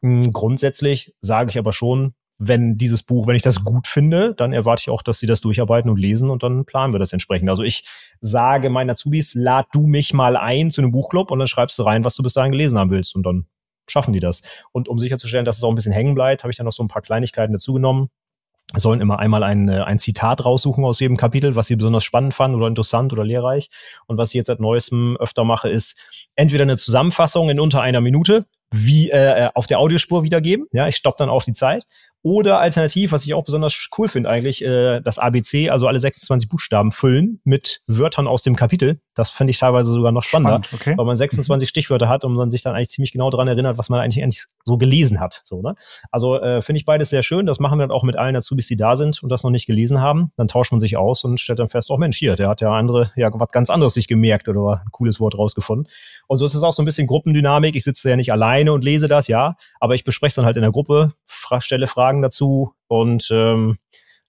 Hm, 0.00 0.32
grundsätzlich 0.32 1.14
sage 1.20 1.50
ich 1.50 1.58
aber 1.58 1.72
schon, 1.72 2.14
wenn 2.38 2.76
dieses 2.76 3.02
Buch, 3.02 3.26
wenn 3.26 3.36
ich 3.36 3.42
das 3.42 3.64
gut 3.64 3.86
finde, 3.86 4.34
dann 4.34 4.52
erwarte 4.52 4.80
ich 4.80 4.90
auch, 4.90 5.02
dass 5.02 5.18
sie 5.18 5.26
das 5.26 5.40
durcharbeiten 5.40 5.90
und 5.90 5.98
lesen 5.98 6.28
und 6.28 6.42
dann 6.42 6.66
planen 6.66 6.92
wir 6.92 6.98
das 6.98 7.12
entsprechend. 7.12 7.48
Also 7.48 7.62
ich 7.62 7.84
sage 8.20 8.68
meinen 8.68 8.90
Azubis, 8.90 9.34
lad 9.34 9.66
du 9.72 9.86
mich 9.86 10.12
mal 10.12 10.36
ein 10.36 10.70
zu 10.70 10.82
einem 10.82 10.92
Buchclub 10.92 11.30
und 11.30 11.38
dann 11.38 11.48
schreibst 11.48 11.78
du 11.78 11.82
rein, 11.82 12.04
was 12.04 12.14
du 12.14 12.22
bis 12.22 12.34
dahin 12.34 12.52
gelesen 12.52 12.78
haben 12.78 12.90
willst 12.90 13.14
und 13.14 13.24
dann 13.24 13.46
schaffen 13.88 14.12
die 14.12 14.20
das. 14.20 14.42
Und 14.72 14.88
um 14.88 14.98
sicherzustellen, 14.98 15.46
dass 15.46 15.56
es 15.56 15.62
auch 15.62 15.70
ein 15.70 15.76
bisschen 15.76 15.92
hängen 15.92 16.14
bleibt, 16.14 16.42
habe 16.42 16.50
ich 16.50 16.56
dann 16.56 16.66
noch 16.66 16.72
so 16.72 16.82
ein 16.82 16.88
paar 16.88 17.02
Kleinigkeiten 17.02 17.52
dazu 17.52 17.72
genommen 17.72 18.10
sollen 18.80 19.00
immer 19.00 19.18
einmal 19.18 19.42
ein, 19.42 19.68
äh, 19.68 19.80
ein 19.82 19.98
Zitat 19.98 20.44
raussuchen 20.44 20.84
aus 20.84 21.00
jedem 21.00 21.16
Kapitel, 21.16 21.56
was 21.56 21.66
sie 21.66 21.76
besonders 21.76 22.04
spannend 22.04 22.34
fanden 22.34 22.56
oder 22.56 22.68
interessant 22.68 23.12
oder 23.12 23.24
lehrreich. 23.24 23.68
Und 24.06 24.18
was 24.18 24.28
ich 24.28 24.34
jetzt 24.34 24.46
seit 24.46 24.60
neuestem 24.60 25.16
öfter 25.18 25.44
mache, 25.44 25.68
ist 25.68 25.98
entweder 26.34 26.62
eine 26.62 26.76
Zusammenfassung 26.76 27.50
in 27.50 27.60
unter 27.60 27.80
einer 27.82 28.00
Minute, 28.00 28.46
wie 28.70 29.10
äh, 29.10 29.44
äh 29.44 29.50
auf 29.54 29.66
der 29.66 29.78
Audiospur 29.78 30.22
wiedergeben. 30.22 30.66
Ja, 30.72 30.88
ich 30.88 30.96
stoppe 30.96 31.16
dann 31.18 31.28
auch 31.28 31.42
die 31.42 31.52
Zeit. 31.52 31.86
Oder 32.26 32.58
alternativ, 32.58 33.12
was 33.12 33.24
ich 33.24 33.34
auch 33.34 33.44
besonders 33.44 33.86
cool 33.96 34.08
finde 34.08 34.28
eigentlich, 34.28 34.60
äh, 34.60 35.00
das 35.00 35.20
ABC, 35.20 35.70
also 35.70 35.86
alle 35.86 36.00
26 36.00 36.48
Buchstaben 36.48 36.90
füllen 36.90 37.40
mit 37.44 37.82
Wörtern 37.86 38.26
aus 38.26 38.42
dem 38.42 38.56
Kapitel. 38.56 38.98
Das 39.14 39.30
finde 39.30 39.52
ich 39.52 39.60
teilweise 39.60 39.92
sogar 39.92 40.10
noch 40.10 40.24
spannender, 40.24 40.60
Spannend, 40.64 40.72
okay. 40.74 40.98
weil 40.98 41.06
man 41.06 41.14
26 41.14 41.64
mhm. 41.64 41.68
Stichwörter 41.70 42.08
hat 42.08 42.24
und 42.24 42.34
man 42.34 42.50
sich 42.50 42.64
dann 42.64 42.74
eigentlich 42.74 42.88
ziemlich 42.88 43.12
genau 43.12 43.30
daran 43.30 43.46
erinnert, 43.46 43.78
was 43.78 43.90
man 43.90 44.00
eigentlich, 44.00 44.24
eigentlich 44.24 44.46
so 44.64 44.76
gelesen 44.76 45.20
hat. 45.20 45.42
So, 45.44 45.62
ne? 45.62 45.76
Also 46.10 46.40
äh, 46.40 46.62
finde 46.62 46.78
ich 46.80 46.84
beides 46.84 47.10
sehr 47.10 47.22
schön. 47.22 47.46
Das 47.46 47.60
machen 47.60 47.78
wir 47.78 47.86
dann 47.86 47.92
auch 47.92 48.02
mit 48.02 48.16
allen 48.16 48.34
Azubis, 48.34 48.66
die 48.66 48.74
da 48.74 48.96
sind 48.96 49.22
und 49.22 49.28
das 49.28 49.44
noch 49.44 49.52
nicht 49.52 49.66
gelesen 49.66 50.00
haben. 50.00 50.32
Dann 50.36 50.48
tauscht 50.48 50.72
man 50.72 50.80
sich 50.80 50.96
aus 50.96 51.22
und 51.22 51.38
stellt 51.38 51.60
dann 51.60 51.68
fest, 51.68 51.92
oh 51.92 51.96
Mensch, 51.96 52.18
hier, 52.18 52.34
der 52.34 52.48
hat 52.48 52.60
ja 52.60 52.72
andere, 52.72 53.12
ja, 53.14 53.30
was 53.32 53.52
ganz 53.52 53.70
anderes 53.70 53.94
sich 53.94 54.08
gemerkt 54.08 54.48
oder 54.48 54.82
ein 54.84 54.90
cooles 54.90 55.20
Wort 55.20 55.38
rausgefunden. 55.38 55.86
Und 56.26 56.38
so 56.38 56.44
ist 56.44 56.54
es 56.54 56.64
auch 56.64 56.72
so 56.72 56.82
ein 56.82 56.86
bisschen 56.86 57.06
Gruppendynamik. 57.06 57.76
Ich 57.76 57.84
sitze 57.84 58.10
ja 58.10 58.16
nicht 58.16 58.32
alleine 58.32 58.72
und 58.72 58.82
lese 58.82 59.06
das, 59.06 59.28
ja, 59.28 59.56
aber 59.78 59.94
ich 59.94 60.02
bespreche 60.02 60.30
es 60.30 60.34
dann 60.34 60.44
halt 60.44 60.56
in 60.56 60.62
der 60.62 60.72
Gruppe, 60.72 61.12
stelle 61.60 61.86
Fragen 61.86 62.15
Fragen 62.16 62.22
dazu 62.22 62.72
und 62.88 63.28
ähm, 63.30 63.78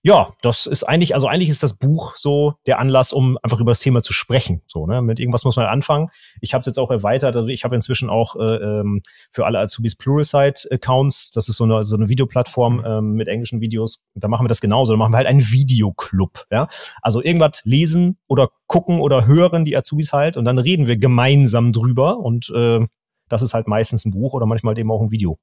ja, 0.04 0.34
das 0.42 0.68
ist 0.68 0.84
eigentlich, 0.84 1.16
also 1.16 1.28
eigentlich 1.28 1.50
ist 1.50 1.64
das 1.64 1.74
Buch 1.74 2.16
so 2.16 2.54
der 2.66 2.80
Anlass, 2.80 3.12
um 3.12 3.38
einfach 3.42 3.60
über 3.60 3.72
das 3.72 3.82
Thema 3.82 4.02
zu 4.02 4.14
sprechen. 4.14 4.62
So, 4.68 4.86
ne? 4.86 5.02
Mit 5.02 5.20
irgendwas 5.20 5.44
muss 5.44 5.58
man 5.58 5.66
anfangen. 5.66 6.10
Ich 6.40 6.54
habe 6.54 6.62
es 6.62 6.66
jetzt 6.66 6.78
auch 6.78 6.92
erweitert. 6.92 7.36
Also 7.36 7.50
ich 7.50 7.66
habe 7.66 7.76
inzwischen 7.76 8.10
auch 8.10 8.36
äh, 8.38 8.40
ähm, 8.40 9.02
für 9.32 9.46
alle 9.46 9.60
Azubis 9.60 9.96
Pluralsight-Accounts. 9.96 11.32
Das 11.32 11.50
ist 11.50 11.58
so 11.58 11.66
eine, 11.66 11.84
so 11.84 11.98
eine 11.98 12.08
Videoplattform 12.08 12.84
ähm, 12.86 13.14
mit 13.14 13.28
englischen 13.28 13.60
Videos. 13.60 14.02
Da 14.14 14.30
machen 14.30 14.46
wir 14.46 14.50
das 14.50 14.62
genauso. 14.62 14.94
Da 14.94 14.98
machen 14.98 15.12
wir 15.12 15.18
halt 15.18 15.28
einen 15.28 15.52
Videoclub. 15.52 16.46
Ja? 16.52 16.70
Also 17.02 17.22
irgendwas 17.22 17.62
lesen 17.66 18.18
oder 18.28 18.50
gucken 18.68 19.02
oder 19.02 19.26
hören 19.26 19.66
die 19.66 19.76
Azubis 19.76 20.14
halt 20.14 20.38
und 20.38 20.46
dann 20.46 20.60
reden 20.60 20.88
wir 20.88 20.96
gemeinsam 20.96 21.74
drüber. 21.74 22.20
Und 22.20 22.50
äh, 22.56 22.86
das 23.28 23.42
ist 23.42 23.54
halt 23.54 23.68
meistens 23.68 24.06
ein 24.06 24.12
Buch 24.12 24.34
oder 24.34 24.46
manchmal 24.46 24.78
eben 24.78 24.92
auch 24.92 25.02
ein 25.02 25.12
Video. 25.12 25.38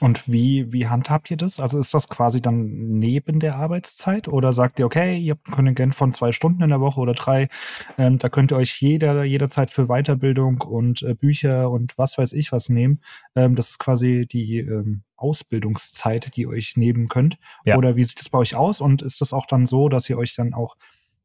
Und 0.00 0.28
wie, 0.28 0.72
wie 0.72 0.86
handhabt 0.86 1.30
ihr 1.30 1.36
das? 1.36 1.58
Also 1.58 1.78
ist 1.78 1.92
das 1.92 2.08
quasi 2.08 2.40
dann 2.40 2.98
neben 2.98 3.40
der 3.40 3.56
Arbeitszeit 3.56 4.28
oder 4.28 4.52
sagt 4.52 4.78
ihr, 4.78 4.86
okay, 4.86 5.18
ihr 5.18 5.32
habt 5.32 5.48
ein 5.48 5.52
Kontingent 5.52 5.94
von 5.94 6.12
zwei 6.12 6.32
Stunden 6.32 6.62
in 6.62 6.70
der 6.70 6.80
Woche 6.80 7.00
oder 7.00 7.14
drei, 7.14 7.48
ähm, 7.96 8.18
da 8.18 8.28
könnt 8.28 8.52
ihr 8.52 8.56
euch 8.56 8.80
jeder, 8.80 9.24
jederzeit 9.24 9.70
für 9.70 9.86
Weiterbildung 9.86 10.60
und 10.60 11.02
äh, 11.02 11.14
Bücher 11.14 11.70
und 11.70 11.98
was 11.98 12.16
weiß 12.18 12.32
ich 12.32 12.52
was 12.52 12.68
nehmen. 12.68 13.00
Ähm, 13.34 13.56
das 13.56 13.70
ist 13.70 13.78
quasi 13.78 14.26
die 14.30 14.58
ähm, 14.58 15.02
Ausbildungszeit, 15.16 16.36
die 16.36 16.42
ihr 16.42 16.48
euch 16.48 16.76
nehmen 16.76 17.08
könnt. 17.08 17.38
Ja. 17.64 17.76
Oder 17.76 17.96
wie 17.96 18.04
sieht 18.04 18.20
das 18.20 18.28
bei 18.28 18.38
euch 18.38 18.54
aus? 18.54 18.80
Und 18.80 19.02
ist 19.02 19.20
das 19.20 19.32
auch 19.32 19.46
dann 19.46 19.66
so, 19.66 19.88
dass 19.88 20.08
ihr 20.08 20.16
euch 20.16 20.34
dann 20.36 20.54
auch 20.54 20.76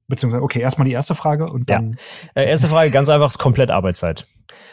Beziehungsweise, 0.08 0.44
okay, 0.44 0.60
erstmal 0.60 0.86
die 0.86 0.94
erste 0.94 1.16
Frage 1.16 1.46
und 1.46 1.70
dann. 1.70 1.98
Ja. 2.36 2.42
Äh, 2.42 2.50
erste 2.50 2.68
Frage, 2.68 2.92
ganz 2.92 3.10
einfach, 3.10 3.30
ist 3.30 3.38
komplett 3.38 3.72
Arbeitszeit. 3.72 4.28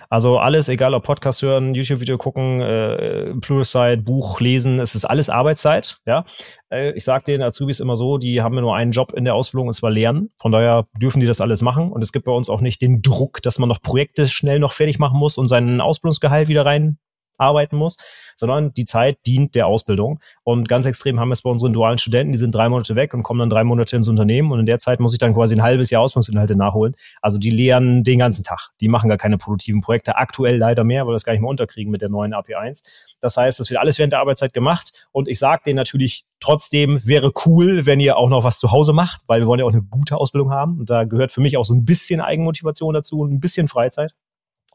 Also 0.09 0.39
alles, 0.39 0.69
egal 0.69 0.95
ob 0.95 1.05
Podcast 1.05 1.41
hören, 1.41 1.75
YouTube-Video 1.75 2.19
gucken, 2.19 2.61
äh, 2.61 3.33
Pluralsight, 3.41 4.05
Buch 4.05 4.41
lesen, 4.41 4.81
es 4.81 4.97
ist 4.97 5.05
alles 5.05 5.31
Arbeitszeit, 5.31 5.99
ja. 6.05 6.25
Äh, 6.69 6.93
ich 6.95 7.05
sage 7.05 7.25
den 7.25 7.43
Azubis 7.43 7.79
immer 7.79 7.95
so, 7.95 8.19
die 8.19 8.43
haben 8.43 8.57
nur 8.57 8.75
einen 8.75 8.91
Job 8.91 9.13
in 9.13 9.25
der 9.25 9.37
Ausbildung, 9.37 9.69
und 9.69 9.75
zwar 9.75 9.91
lernen. 9.91 10.31
Von 10.41 10.51
daher 10.51 10.87
dürfen 11.01 11.21
die 11.21 11.27
das 11.27 11.41
alles 11.41 11.63
machen 11.63 11.93
und 11.93 12.03
es 12.03 12.11
gibt 12.11 12.25
bei 12.25 12.33
uns 12.33 12.49
auch 12.49 12.61
nicht 12.61 12.83
den 12.83 13.03
Druck, 13.03 13.41
dass 13.43 13.61
man 13.61 13.69
noch 13.69 13.81
Projekte 13.81 14.27
schnell 14.27 14.59
noch 14.59 14.73
fertig 14.73 14.99
machen 14.99 15.19
muss 15.19 15.39
und 15.39 15.47
seinen 15.47 15.81
Ausbildungsgehalt 15.81 16.49
wieder 16.49 16.67
rein 16.67 16.99
arbeiten 17.41 17.77
muss, 17.77 17.97
sondern 18.37 18.73
die 18.75 18.85
Zeit 18.85 19.19
dient 19.27 19.55
der 19.55 19.67
Ausbildung. 19.67 20.21
Und 20.45 20.69
ganz 20.69 20.87
extrem 20.87 21.21
haben 21.21 21.29
wir 21.29 21.35
es 21.35 21.43
bei 21.43 21.51
unseren 21.51 21.73
dualen 21.73 21.99
Studenten, 21.99 22.33
die 22.33 22.39
sind 22.39 22.55
drei 22.55 22.69
Monate 22.69 22.97
weg 22.97 23.15
und 23.15 23.23
kommen 23.23 23.41
dann 23.41 23.51
drei 23.51 23.65
Monate 23.65 23.97
ins 23.97 24.09
Unternehmen 24.09 24.53
und 24.53 24.61
in 24.61 24.67
der 24.67 24.79
Zeit 24.79 25.01
muss 25.01 25.13
ich 25.13 25.19
dann 25.19 25.35
quasi 25.35 25.55
ein 25.55 25.63
halbes 25.63 25.91
Jahr 25.91 26.03
Ausbildungsinhalte 26.03 26.57
nachholen. 26.57 26.95
Also 27.21 27.39
die 27.39 27.51
lernen 27.51 28.05
den 28.05 28.19
ganzen 28.19 28.45
Tag. 28.45 28.71
Die 28.81 28.89
machen 28.89 29.09
gar 29.09 29.19
keine 29.19 29.39
produktiven 29.39 29.81
Projekte. 29.81 30.17
Aktuell 30.17 30.57
leider 30.57 30.85
mehr, 30.85 31.03
weil 31.03 31.11
wir 31.11 31.15
das 31.15 31.25
gar 31.25 31.33
nicht 31.33 31.43
mehr 31.43 31.51
unterkriegen 31.51 31.91
mit 31.91 32.03
der 32.03 32.09
neuen 32.09 32.35
AP1. 32.35 32.83
Das 33.21 33.37
heißt, 33.37 33.61
das 33.61 33.71
wird 33.71 33.81
alles 33.81 33.99
während 33.99 34.13
der 34.13 34.21
Arbeitszeit 34.21 34.53
gemacht 34.53 35.07
und 35.13 35.29
ich 35.29 35.39
sage 35.39 35.63
denen 35.67 35.77
natürlich 35.77 36.25
trotzdem, 36.41 37.01
wäre 37.05 37.33
cool, 37.47 37.87
wenn 37.87 38.01
ihr 38.01 38.17
auch 38.17 38.29
noch 38.29 38.45
was 38.45 38.59
zu 38.59 38.73
Hause 38.73 38.93
macht, 38.93 39.23
weil 39.27 39.41
wir 39.41 39.47
wollen 39.47 39.61
ja 39.61 39.67
auch 39.67 39.73
eine 39.73 39.83
gute 39.83 40.17
Ausbildung 40.17 40.51
haben 40.51 40.79
und 40.79 40.91
da 40.91 41.05
gehört 41.05 41.33
für 41.33 41.41
mich 41.41 41.57
auch 41.57 41.65
so 41.65 41.75
ein 41.75 41.85
bisschen 41.85 42.21
Eigenmotivation 42.21 42.95
dazu 42.95 43.21
und 43.21 43.33
ein 43.33 43.41
bisschen 43.41 43.69
Freizeit. 43.69 44.13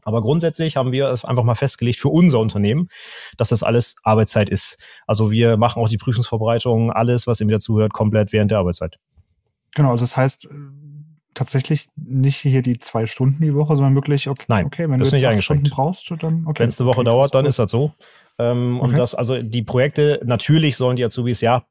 Aber 0.06 0.22
grundsätzlich 0.22 0.78
haben 0.78 0.92
wir 0.92 1.10
es 1.10 1.26
einfach 1.26 1.44
mal 1.44 1.56
festgelegt 1.56 2.00
für 2.00 2.10
unser 2.10 2.40
Unternehmen, 2.40 2.88
dass 3.38 3.50
das 3.50 3.64
alles 3.64 3.96
Arbeitszeit 4.04 4.50
ist. 4.50 4.78
Also 5.08 5.32
wir 5.32 5.58
machen 5.58 5.82
auch 5.82 5.90
die 5.90 5.98
Prüfungsvorbereitung, 5.98 6.92
alles, 6.92 7.28
was 7.28 7.42
ihm 7.42 7.50
dazuhört, 7.50 7.92
komplett 7.92 8.32
während 8.32 8.52
der 8.52 8.60
Arbeitszeit. 8.60 8.98
Genau, 9.74 9.92
also 9.92 10.06
das 10.06 10.16
heißt 10.16 10.46
äh, 10.46 10.50
tatsächlich 11.34 11.88
nicht 11.96 12.38
hier 12.38 12.62
die 12.62 12.78
zwei 12.78 13.08
Stunden 13.08 13.42
die 13.42 13.56
Woche, 13.56 13.76
sondern 13.76 13.96
wirklich, 13.96 14.30
okay, 14.30 14.46
Nein, 14.48 14.68
okay 14.68 14.90
wenn 14.90 15.00
du 15.00 15.06
jetzt 15.06 15.24
acht 15.24 15.44
Stunden 15.44 15.70
brauchst, 15.70 16.10
dann 16.20 16.46
okay. 16.46 16.62
Wenn 16.64 16.70
es 16.70 16.80
eine 16.80 16.88
Woche 16.88 17.02
okay, 17.02 17.10
dauert, 17.10 17.34
dann 17.34 17.46
ist 17.46 17.60
das 17.60 17.72
so. 17.72 17.92
Ähm, 18.38 18.78
okay. 18.80 18.90
Und 18.90 18.98
das, 18.98 19.16
also 19.16 19.42
die 19.42 19.64
Projekte, 19.64 20.22
natürlich 20.24 20.78
sollen 20.78 20.98
die 20.98 21.04
Azubis 21.04 21.42
ja 21.42 21.66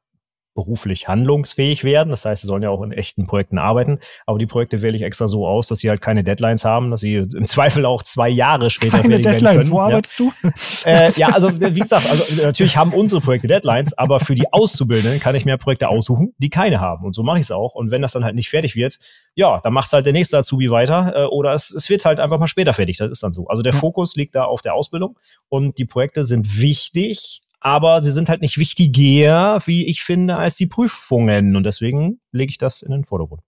beruflich 0.55 1.09
handlungsfähig 1.09 1.85
werden. 1.85 2.11
Das 2.11 2.25
heißt, 2.25 2.43
sie 2.43 2.49
sollen 2.49 2.63
ja 2.63 2.71
auch 2.71 2.83
in 2.83 2.93
echten 2.93 3.27
Projekten 3.27 3.59
arbeiten. 3.59 3.99
Aber 4.27 4.39
die 4.39 4.47
Projekte 4.47 4.83
wähle 4.83 4.97
ich 4.97 5.03
extra 5.03 5.29
so 5.29 5.47
aus, 5.47 5.69
dass 5.69 5.81
sie 5.81 5.91
halt 5.91 6.01
keine 6.01 6.25
Deadlines 6.25 6.65
haben, 6.65 6.91
dass 6.91 7.01
sie 7.01 7.17
im 7.17 7.47
Zweifel 7.47 7.85
auch 7.87 8.03
zwei 8.03 8.29
Jahre 8.29 8.71
später 8.71 8.99
keine 8.99 9.21
fertig 9.21 9.33
Deadlines. 9.33 9.67
können. 9.67 9.73
Wo 9.73 9.81
arbeitest 9.81 10.19
ja. 10.19 10.33
du? 10.43 10.51
Äh, 10.85 11.11
ja, 11.13 11.29
also 11.29 11.51
wie 11.61 11.81
gesagt, 11.81 12.09
also 12.09 12.43
natürlich 12.45 12.77
haben 12.77 12.93
unsere 12.93 13.21
Projekte 13.21 13.49
Deadlines, 13.49 13.97
aber 13.97 14.21
für 14.21 14.35
die 14.35 14.53
Auszubildenden 14.53 15.21
kann 15.21 15.35
ich 15.35 15.45
mehr 15.45 15.57
Projekte 15.57 15.89
aussuchen, 15.89 16.35
die 16.39 16.51
keine 16.51 16.81
haben. 16.81 17.05
Und 17.05 17.15
so 17.15 17.23
mache 17.23 17.39
ich 17.39 17.45
es 17.45 17.51
auch. 17.51 17.75
Und 17.75 17.91
wenn 17.91 18.03
das 18.03 18.13
dann 18.13 18.25
halt 18.25 18.35
nicht 18.35 18.51
fertig 18.51 18.77
wird, 18.77 18.99
ja, 19.35 19.61
dann 19.63 19.73
macht 19.73 19.89
es 19.89 19.93
halt 19.93 20.07
der 20.07 20.13
nächste 20.13 20.39
Azubi 20.39 20.71
weiter 20.71 21.13
äh, 21.17 21.25
oder 21.27 21.53
es, 21.53 21.71
es 21.71 21.89
wird 21.89 22.05
halt 22.05 22.21
einfach 22.21 22.39
mal 22.39 22.47
später 22.47 22.73
fertig. 22.73 22.99
Das 22.99 23.11
ist 23.11 23.23
dann 23.23 23.33
so. 23.33 23.49
Also 23.49 23.63
der 23.63 23.73
ja. 23.73 23.79
Fokus 23.79 24.15
liegt 24.15 24.35
da 24.35 24.45
auf 24.45 24.63
der 24.63 24.75
Ausbildung 24.75 25.19
und 25.49 25.79
die 25.79 25.85
Projekte 25.85 26.25
sind 26.25 26.61
wichtig, 26.61 27.41
aber 27.65 28.03
sie 28.03 28.13
sind 28.13 28.29
halt 28.29 28.43
nicht 28.43 28.59
wichtiger, 28.59 29.59
wie 29.65 29.87
ich 29.87 30.03
finde, 30.03 30.37
als 30.37 30.57
die 30.57 30.67
Prüfungen. 30.67 31.57
Und 31.57 31.65
deswegen 31.65 32.21
lege 32.31 32.51
ich 32.51 32.59
das 32.59 32.83
in 32.83 32.93
den 32.93 33.05
Vordergrund. 33.07 33.41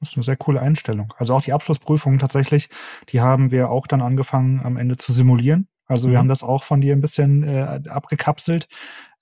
Das 0.00 0.10
ist 0.10 0.16
eine 0.16 0.24
sehr 0.24 0.36
coole 0.36 0.60
Einstellung. 0.60 1.14
Also 1.18 1.34
auch 1.34 1.42
die 1.42 1.52
Abschlussprüfungen 1.52 2.18
tatsächlich, 2.18 2.68
die 3.10 3.20
haben 3.20 3.52
wir 3.52 3.70
auch 3.70 3.86
dann 3.86 4.02
angefangen 4.02 4.60
am 4.64 4.76
Ende 4.76 4.96
zu 4.96 5.12
simulieren. 5.12 5.68
Also 5.86 6.08
wir 6.08 6.14
mhm. 6.14 6.18
haben 6.18 6.28
das 6.28 6.42
auch 6.42 6.64
von 6.64 6.80
dir 6.80 6.96
ein 6.96 7.00
bisschen 7.00 7.44
äh, 7.44 7.80
abgekapselt, 7.88 8.66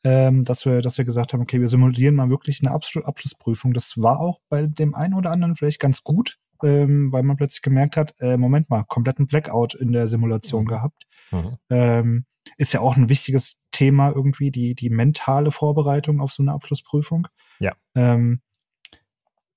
ähm, 0.03 0.45
dass 0.45 0.65
wir, 0.65 0.81
dass 0.81 0.97
wir 0.97 1.05
gesagt 1.05 1.35
haben, 1.35 1.43
okay, 1.43 1.61
wir 1.61 1.69
simulieren 1.69 2.15
mal 2.15 2.31
wirklich 2.31 2.61
eine 2.63 2.71
Abschlussprüfung. 2.71 3.75
Das 3.75 3.99
war 3.99 4.19
auch 4.19 4.41
bei 4.49 4.63
dem 4.67 4.95
einen 4.95 5.13
oder 5.13 5.31
anderen 5.31 5.57
vielleicht 5.57 5.79
ganz 5.79 6.03
gut, 6.05 6.39
ähm, 6.65 7.13
weil 7.13 7.23
man 7.23 7.37
plötzlich 7.37 7.61
gemerkt 7.61 7.99
hat, 7.99 8.15
äh, 8.19 8.39
Moment 8.39 8.71
mal, 8.71 8.85
kompletten 8.85 9.27
Blackout 9.27 9.75
in 9.75 9.93
der 9.93 10.07
Simulation 10.07 10.65
mhm. 10.65 10.69
gehabt. 10.69 11.03
Mhm. 11.31 11.59
Ähm, 11.69 12.25
ist 12.57 12.73
ja 12.73 12.81
auch 12.81 12.97
ein 12.97 13.09
wichtiges 13.09 13.59
Thema 13.71 14.11
irgendwie, 14.11 14.51
die, 14.51 14.75
die 14.75 14.91
mentale 14.91 15.51
Vorbereitung 15.51 16.21
auf 16.21 16.33
so 16.33 16.43
eine 16.43 16.53
Abschlussprüfung. 16.53 17.29
Ja. 17.61 17.73
Ähm, 17.95 18.41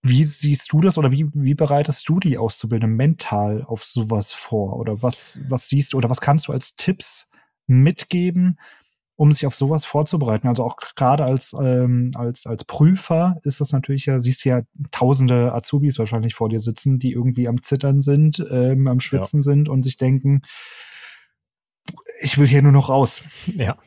wie 0.08 0.24
siehst 0.24 0.72
du 0.72 0.82
das 0.82 1.00
oder 1.00 1.12
wie, 1.12 1.28
wie 1.34 1.56
bereitest 1.56 2.08
du 2.08 2.20
die 2.20 2.38
Auszubildenden 2.38 2.96
mental 2.96 3.64
auf 3.64 3.84
sowas 3.84 4.34
vor? 4.34 4.78
Oder 4.78 5.02
was, 5.02 5.40
was 5.48 5.68
siehst 5.68 5.94
du 5.94 5.98
oder 5.98 6.12
was 6.12 6.22
kannst 6.22 6.48
du 6.48 6.52
als 6.52 6.76
Tipps 6.76 7.28
mitgeben, 7.66 8.60
um 9.16 9.32
sich 9.32 9.48
auf 9.48 9.56
sowas 9.56 9.84
vorzubereiten? 9.84 10.48
Also 10.48 10.64
auch 10.64 10.78
gerade 10.96 11.26
als, 11.26 11.56
ähm, 11.60 12.12
als, 12.14 12.46
als 12.46 12.66
Prüfer 12.66 13.40
ist 13.42 13.62
das 13.62 13.72
natürlich 13.72 14.06
ja, 14.06 14.20
siehst 14.20 14.46
du 14.46 14.50
ja 14.50 14.62
tausende 14.92 15.52
Azubis 15.54 15.98
wahrscheinlich 15.98 16.36
vor 16.36 16.50
dir 16.50 16.60
sitzen, 16.60 17.00
die 17.00 17.12
irgendwie 17.12 17.48
am 17.48 17.64
Zittern 17.64 18.02
sind, 18.02 18.46
ähm, 18.52 18.88
am 18.88 19.00
Schwitzen 19.00 19.40
ja. 19.40 19.44
sind 19.44 19.70
und 19.70 19.82
sich 19.82 19.98
denken, 19.98 20.44
ich 22.22 22.38
will 22.38 22.48
hier 22.48 22.62
nur 22.62 22.72
noch 22.72 22.90
raus. 22.90 23.22
Ja, 23.56 23.78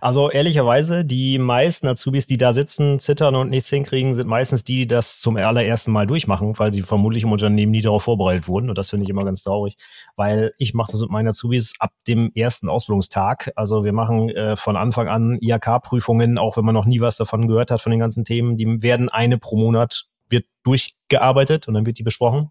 also 0.00 0.30
ehrlicherweise, 0.30 1.04
die 1.04 1.38
meisten 1.38 1.86
Azubis, 1.86 2.26
die 2.26 2.36
da 2.36 2.52
sitzen, 2.52 2.98
zittern 2.98 3.36
und 3.36 3.50
nichts 3.50 3.70
hinkriegen, 3.70 4.14
sind 4.14 4.26
meistens 4.26 4.64
die, 4.64 4.76
die 4.76 4.86
das 4.86 5.20
zum 5.20 5.36
allerersten 5.36 5.92
Mal 5.92 6.06
durchmachen, 6.06 6.58
weil 6.58 6.72
sie 6.72 6.82
vermutlich 6.82 7.22
im 7.22 7.32
Unternehmen 7.32 7.72
nie 7.72 7.80
darauf 7.80 8.04
vorbereitet 8.04 8.48
wurden. 8.48 8.68
Und 8.68 8.76
das 8.76 8.90
finde 8.90 9.04
ich 9.04 9.10
immer 9.10 9.24
ganz 9.24 9.42
traurig, 9.42 9.76
weil 10.16 10.52
ich 10.58 10.74
mache 10.74 10.92
das 10.92 11.00
mit 11.00 11.10
meinen 11.10 11.28
Azubis 11.28 11.74
ab 11.78 11.92
dem 12.06 12.32
ersten 12.34 12.68
Ausbildungstag. 12.68 13.52
Also 13.56 13.84
wir 13.84 13.92
machen 13.92 14.28
äh, 14.30 14.56
von 14.56 14.76
Anfang 14.76 15.08
an 15.08 15.38
IHK-Prüfungen, 15.40 16.38
auch 16.38 16.56
wenn 16.56 16.64
man 16.64 16.74
noch 16.74 16.86
nie 16.86 17.00
was 17.00 17.16
davon 17.16 17.48
gehört 17.48 17.70
hat, 17.70 17.80
von 17.80 17.90
den 17.90 18.00
ganzen 18.00 18.24
Themen. 18.24 18.56
Die 18.56 18.82
werden 18.82 19.08
eine 19.08 19.38
pro 19.38 19.56
Monat 19.56 20.06
wird 20.28 20.46
durchgearbeitet 20.64 21.68
und 21.68 21.74
dann 21.74 21.86
wird 21.86 21.98
die 21.98 22.02
besprochen. 22.02 22.50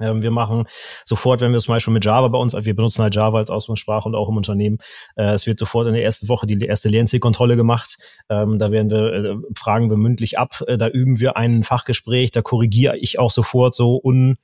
Ähm, 0.00 0.22
wir 0.22 0.30
machen 0.30 0.64
sofort, 1.04 1.40
wenn 1.40 1.52
wir 1.52 1.60
zum 1.60 1.74
Beispiel 1.74 1.92
mit 1.92 2.04
Java 2.04 2.28
bei 2.28 2.38
uns, 2.38 2.54
wir 2.54 2.74
benutzen 2.74 3.02
halt 3.02 3.14
Java 3.14 3.38
als 3.38 3.50
Ausbildungssprache 3.50 4.08
und 4.08 4.14
auch 4.14 4.28
im 4.28 4.36
Unternehmen, 4.36 4.78
äh, 5.16 5.32
es 5.32 5.46
wird 5.46 5.58
sofort 5.58 5.86
in 5.86 5.94
der 5.94 6.04
ersten 6.04 6.28
Woche 6.28 6.46
die 6.46 6.58
erste 6.64 6.88
Lernzielkontrolle 6.88 7.56
gemacht. 7.56 7.98
Ähm, 8.28 8.58
da 8.58 8.70
werden 8.70 8.90
wir, 8.90 9.12
äh, 9.12 9.36
fragen 9.56 9.90
wir 9.90 9.96
mündlich 9.96 10.38
ab, 10.38 10.62
äh, 10.66 10.76
da 10.76 10.88
üben 10.88 11.20
wir 11.20 11.36
ein 11.36 11.62
Fachgespräch, 11.62 12.30
da 12.30 12.42
korrigiere 12.42 12.96
ich 12.96 13.18
auch 13.18 13.30
sofort 13.30 13.74
so 13.74 14.00
un 14.02 14.36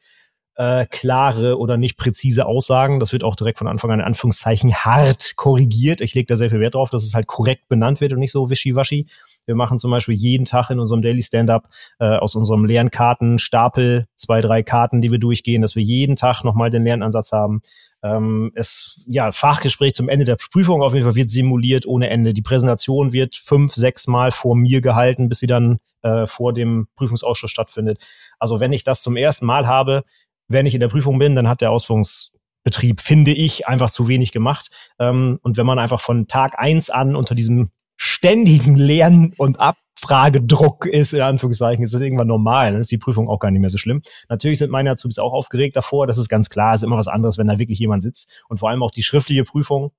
äh, 0.57 0.87
klare 0.87 1.59
oder 1.59 1.77
nicht 1.77 1.97
präzise 1.97 2.47
Aussagen. 2.47 2.99
Das 2.99 3.13
wird 3.13 3.25
auch 3.25 3.37
direkt 3.37 3.59
von 3.59 3.69
Anfang 3.69 3.91
an 3.91 4.01
in 4.01 4.07
Anführungszeichen 4.07 4.75
hart 4.75 5.35
korrigiert. 5.37 6.01
Ich 6.01 6.15
lege 6.15 6.27
da 6.27 6.37
sehr 6.37 6.51
viel 6.51 6.61
Wert 6.61 6.75
drauf, 6.75 6.91
dass 6.91 7.05
es 7.05 7.15
halt 7.15 7.27
korrekt 7.27 7.69
benannt 7.69 8.01
wird 8.01 8.13
und 8.13 8.19
nicht 8.19 8.33
so 8.33 8.51
wischiwaschi. 8.51 9.07
Wir 9.47 9.55
machen 9.55 9.79
zum 9.79 9.91
Beispiel 9.91 10.15
jeden 10.15 10.45
Tag 10.45 10.71
in 10.71 10.79
unserem 10.81 11.03
Daily 11.03 11.23
Stand-up 11.23 11.69
äh, 11.99 12.17
aus 12.17 12.35
unserem 12.35 12.65
Lernkartenstapel 12.65 14.07
zwei, 14.15 14.41
drei 14.41 14.63
Karten, 14.63 15.01
die 15.01 15.11
wir 15.11 15.19
durchgehen, 15.19 15.63
dass 15.63 15.77
wir 15.77 15.83
jeden 15.83 16.17
Tag 16.17 16.45
nochmal 16.45 16.71
den 16.71 16.85
Lernansatz 16.85 17.33
haben. 17.33 17.61
Ähm, 18.03 18.53
es, 18.55 19.01
ja, 19.07 19.33
Fachgespräch 19.33 19.95
zum 19.95 20.09
Ende 20.09 20.25
der 20.25 20.37
Prüfung 20.37 20.83
auf 20.83 20.93
jeden 20.93 21.05
Fall 21.05 21.15
wird 21.15 21.31
simuliert 21.31 21.87
ohne 21.87 22.11
Ende. 22.11 22.35
Die 22.35 22.43
Präsentation 22.43 23.13
wird 23.13 23.37
fünf, 23.37 23.75
sechs 23.75 24.07
Mal 24.07 24.33
vor 24.33 24.55
mir 24.55 24.81
gehalten, 24.81 25.29
bis 25.29 25.41
sie 25.41 25.47
dann 25.47 25.79
äh, 26.03 26.27
vor 26.27 26.53
dem 26.53 26.89
Prüfungsausschuss 26.97 27.51
stattfindet. 27.51 28.05
Also 28.39 28.61
wenn 28.61 28.73
ich 28.73 28.85
das 28.85 29.03
zum 29.03 29.17
ersten 29.17 29.47
Mal 29.47 29.67
habe, 29.67 30.05
wenn 30.49 30.67
ich 30.67 30.75
in 30.75 30.81
der 30.81 30.89
Prüfung 30.89 31.19
bin, 31.19 31.35
dann 31.35 31.49
hat 31.49 31.61
der 31.61 31.71
Ausführungsbetrieb, 31.71 33.01
finde 33.01 33.33
ich, 33.33 33.67
einfach 33.67 33.91
zu 33.91 34.09
wenig 34.09 34.31
gemacht. 34.33 34.69
Ähm, 34.99 35.39
und 35.43 35.57
wenn 35.57 35.67
man 35.67 35.79
einfach 35.79 36.01
von 36.01 36.27
Tag 36.27 36.59
eins 36.59 36.91
an 36.91 37.17
unter 37.17 37.35
diesem 37.35 37.71
ständigen 37.97 38.77
Lern- 38.77 39.33
und 39.37 39.59
Abfragedruck 39.61 40.87
ist, 40.87 41.13
in 41.13 41.23
Anführungszeichen, 41.23 41.85
ist 41.85 41.95
das 41.95 42.01
irgendwann 42.01 42.29
normal. 42.29 42.73
Dann 42.73 42.81
ist 42.81 42.91
die 42.91 42.99
Prüfung 42.99 43.29
auch 43.29 43.39
gar 43.39 43.51
nicht 43.51 43.61
mehr 43.61 43.71
so 43.71 43.79
schlimm. 43.79 44.03
Natürlich 44.29 44.59
sind 44.59 44.71
meine 44.71 44.91
Azubis 44.91 45.19
auch 45.19 45.33
aufgeregt 45.33 45.77
davor, 45.77 46.07
das 46.07 46.19
ist 46.19 46.29
ganz 46.29 46.51
klar, 46.51 46.75
ist 46.75 46.83
immer 46.83 46.97
was 46.97 47.09
anderes, 47.09 47.39
wenn 47.39 47.47
da 47.47 47.59
wirklich 47.59 47.79
jemand 47.79 48.03
sitzt. 48.03 48.31
Und 48.49 48.59
vor 48.59 48.71
allem 48.71 48.83
auch 48.83 48.91
die 48.91 49.03
schriftliche 49.03 49.45
Prüfung, 49.45 49.93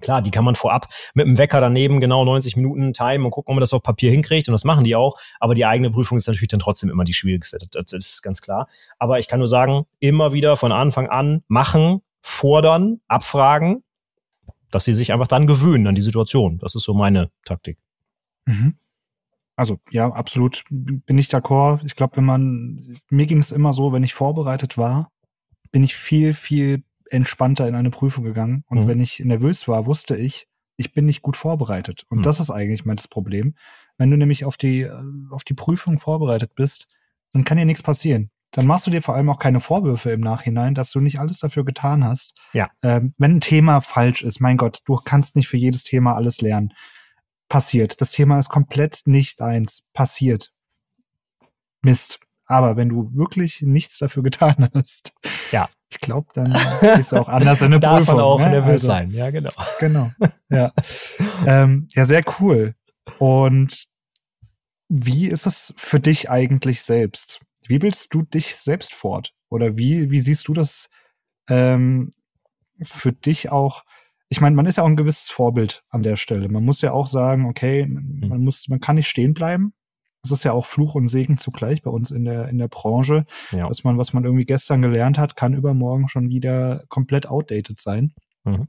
Klar, 0.00 0.22
die 0.22 0.30
kann 0.30 0.44
man 0.44 0.54
vorab 0.54 0.88
mit 1.14 1.26
dem 1.26 1.38
Wecker 1.38 1.60
daneben 1.60 2.00
genau 2.00 2.24
90 2.24 2.56
Minuten 2.56 2.92
time 2.92 3.24
und 3.24 3.30
gucken, 3.30 3.52
ob 3.52 3.56
man 3.56 3.60
das 3.60 3.72
auf 3.72 3.82
Papier 3.82 4.10
hinkriegt. 4.10 4.48
Und 4.48 4.52
das 4.52 4.64
machen 4.64 4.84
die 4.84 4.96
auch. 4.96 5.18
Aber 5.38 5.54
die 5.54 5.66
eigene 5.66 5.90
Prüfung 5.90 6.16
ist 6.16 6.26
natürlich 6.26 6.48
dann 6.48 6.60
trotzdem 6.60 6.90
immer 6.90 7.04
die 7.04 7.12
schwierigste. 7.12 7.58
Das, 7.70 7.86
das 7.86 8.06
ist 8.06 8.22
ganz 8.22 8.40
klar. 8.40 8.66
Aber 8.98 9.18
ich 9.18 9.28
kann 9.28 9.38
nur 9.38 9.48
sagen, 9.48 9.84
immer 9.98 10.32
wieder 10.32 10.56
von 10.56 10.72
Anfang 10.72 11.08
an 11.08 11.42
machen, 11.48 12.00
fordern, 12.22 13.00
abfragen 13.08 13.82
dass 14.70 14.84
sie 14.84 14.94
sich 14.94 15.12
einfach 15.12 15.26
dann 15.26 15.46
gewöhnen 15.46 15.86
an 15.86 15.94
die 15.94 16.00
Situation. 16.00 16.58
Das 16.58 16.74
ist 16.74 16.84
so 16.84 16.94
meine 16.94 17.30
Taktik. 17.44 17.78
Mhm. 18.46 18.74
Also 19.56 19.78
ja, 19.90 20.08
absolut 20.10 20.64
bin 20.70 21.18
ich 21.18 21.28
d'accord. 21.28 21.80
Ich 21.84 21.96
glaube, 21.96 22.16
wenn 22.16 22.24
man, 22.24 22.98
mir 23.10 23.26
ging 23.26 23.38
es 23.38 23.52
immer 23.52 23.72
so, 23.72 23.92
wenn 23.92 24.04
ich 24.04 24.14
vorbereitet 24.14 24.78
war, 24.78 25.10
bin 25.70 25.82
ich 25.82 25.94
viel, 25.94 26.32
viel 26.34 26.82
entspannter 27.10 27.68
in 27.68 27.74
eine 27.74 27.90
Prüfung 27.90 28.24
gegangen. 28.24 28.64
Und 28.68 28.84
mhm. 28.84 28.88
wenn 28.88 29.00
ich 29.00 29.20
nervös 29.20 29.68
war, 29.68 29.86
wusste 29.86 30.16
ich, 30.16 30.48
ich 30.76 30.92
bin 30.94 31.04
nicht 31.04 31.22
gut 31.22 31.36
vorbereitet. 31.36 32.06
Und 32.08 32.18
mhm. 32.18 32.22
das 32.22 32.40
ist 32.40 32.50
eigentlich 32.50 32.84
mein 32.84 32.96
Problem. 33.10 33.54
Wenn 33.98 34.10
du 34.10 34.16
nämlich 34.16 34.44
auf 34.44 34.56
die, 34.56 34.88
auf 35.30 35.44
die 35.44 35.54
Prüfung 35.54 35.98
vorbereitet 35.98 36.54
bist, 36.54 36.88
dann 37.32 37.44
kann 37.44 37.58
dir 37.58 37.66
nichts 37.66 37.82
passieren 37.82 38.30
dann 38.52 38.66
machst 38.66 38.86
du 38.86 38.90
dir 38.90 39.02
vor 39.02 39.14
allem 39.14 39.30
auch 39.30 39.38
keine 39.38 39.60
Vorwürfe 39.60 40.10
im 40.10 40.20
Nachhinein, 40.20 40.74
dass 40.74 40.90
du 40.90 41.00
nicht 41.00 41.20
alles 41.20 41.38
dafür 41.38 41.64
getan 41.64 42.04
hast. 42.04 42.34
Ja. 42.52 42.70
Ähm, 42.82 43.14
wenn 43.18 43.36
ein 43.36 43.40
Thema 43.40 43.80
falsch 43.80 44.22
ist, 44.22 44.40
mein 44.40 44.56
Gott, 44.56 44.80
du 44.86 44.96
kannst 44.96 45.36
nicht 45.36 45.48
für 45.48 45.56
jedes 45.56 45.84
Thema 45.84 46.14
alles 46.16 46.40
lernen. 46.40 46.72
Passiert. 47.48 48.00
Das 48.00 48.10
Thema 48.10 48.38
ist 48.38 48.48
komplett 48.48 49.02
nicht 49.06 49.40
eins. 49.40 49.82
Passiert. 49.92 50.52
Mist. 51.82 52.20
Aber 52.46 52.76
wenn 52.76 52.88
du 52.88 53.10
wirklich 53.14 53.62
nichts 53.62 53.98
dafür 53.98 54.22
getan 54.24 54.68
hast, 54.74 55.12
ja. 55.52 55.68
ich 55.90 56.00
glaube, 56.00 56.28
dann 56.34 56.52
du 56.52 57.16
auch 57.16 57.28
anders 57.28 57.60
in 57.60 57.66
eine 57.66 57.80
Davon 57.80 58.04
Prüfung. 58.04 58.20
auch 58.20 58.40
ne? 58.40 58.50
nervös 58.50 58.72
also, 58.72 58.86
sein, 58.88 59.10
ja, 59.12 59.30
genau. 59.30 59.52
Genau. 59.78 60.10
Ja. 60.48 60.72
ähm, 61.46 61.88
ja, 61.92 62.04
sehr 62.04 62.24
cool. 62.40 62.74
Und 63.18 63.86
wie 64.88 65.28
ist 65.28 65.46
es 65.46 65.72
für 65.76 66.00
dich 66.00 66.28
eigentlich 66.28 66.82
selbst? 66.82 67.40
Wie 67.66 67.78
bildest 67.78 68.12
du 68.14 68.22
dich 68.22 68.56
selbst 68.56 68.94
fort? 68.94 69.34
Oder 69.48 69.76
wie, 69.76 70.10
wie 70.10 70.20
siehst 70.20 70.48
du 70.48 70.52
das 70.52 70.88
ähm, 71.48 72.10
für 72.82 73.12
dich 73.12 73.50
auch? 73.50 73.84
Ich 74.28 74.40
meine, 74.40 74.54
man 74.54 74.66
ist 74.66 74.76
ja 74.76 74.84
auch 74.84 74.88
ein 74.88 74.96
gewisses 74.96 75.28
Vorbild 75.28 75.82
an 75.90 76.02
der 76.02 76.16
Stelle. 76.16 76.48
Man 76.48 76.64
muss 76.64 76.80
ja 76.80 76.92
auch 76.92 77.06
sagen, 77.06 77.46
okay, 77.46 77.86
man, 77.86 78.30
hm. 78.30 78.44
muss, 78.44 78.68
man 78.68 78.80
kann 78.80 78.96
nicht 78.96 79.08
stehen 79.08 79.34
bleiben. 79.34 79.74
Das 80.22 80.32
ist 80.32 80.44
ja 80.44 80.52
auch 80.52 80.66
Fluch 80.66 80.94
und 80.94 81.08
Segen 81.08 81.38
zugleich 81.38 81.82
bei 81.82 81.90
uns 81.90 82.10
in 82.10 82.24
der, 82.24 82.48
in 82.48 82.58
der 82.58 82.68
Branche. 82.68 83.24
Ja. 83.52 83.68
Dass 83.68 83.84
man, 83.84 83.98
was 83.98 84.12
man 84.12 84.24
irgendwie 84.24 84.44
gestern 84.44 84.82
gelernt 84.82 85.18
hat, 85.18 85.34
kann 85.34 85.54
übermorgen 85.54 86.08
schon 86.08 86.28
wieder 86.28 86.84
komplett 86.88 87.26
outdated 87.26 87.80
sein. 87.80 88.12
Mhm. 88.44 88.68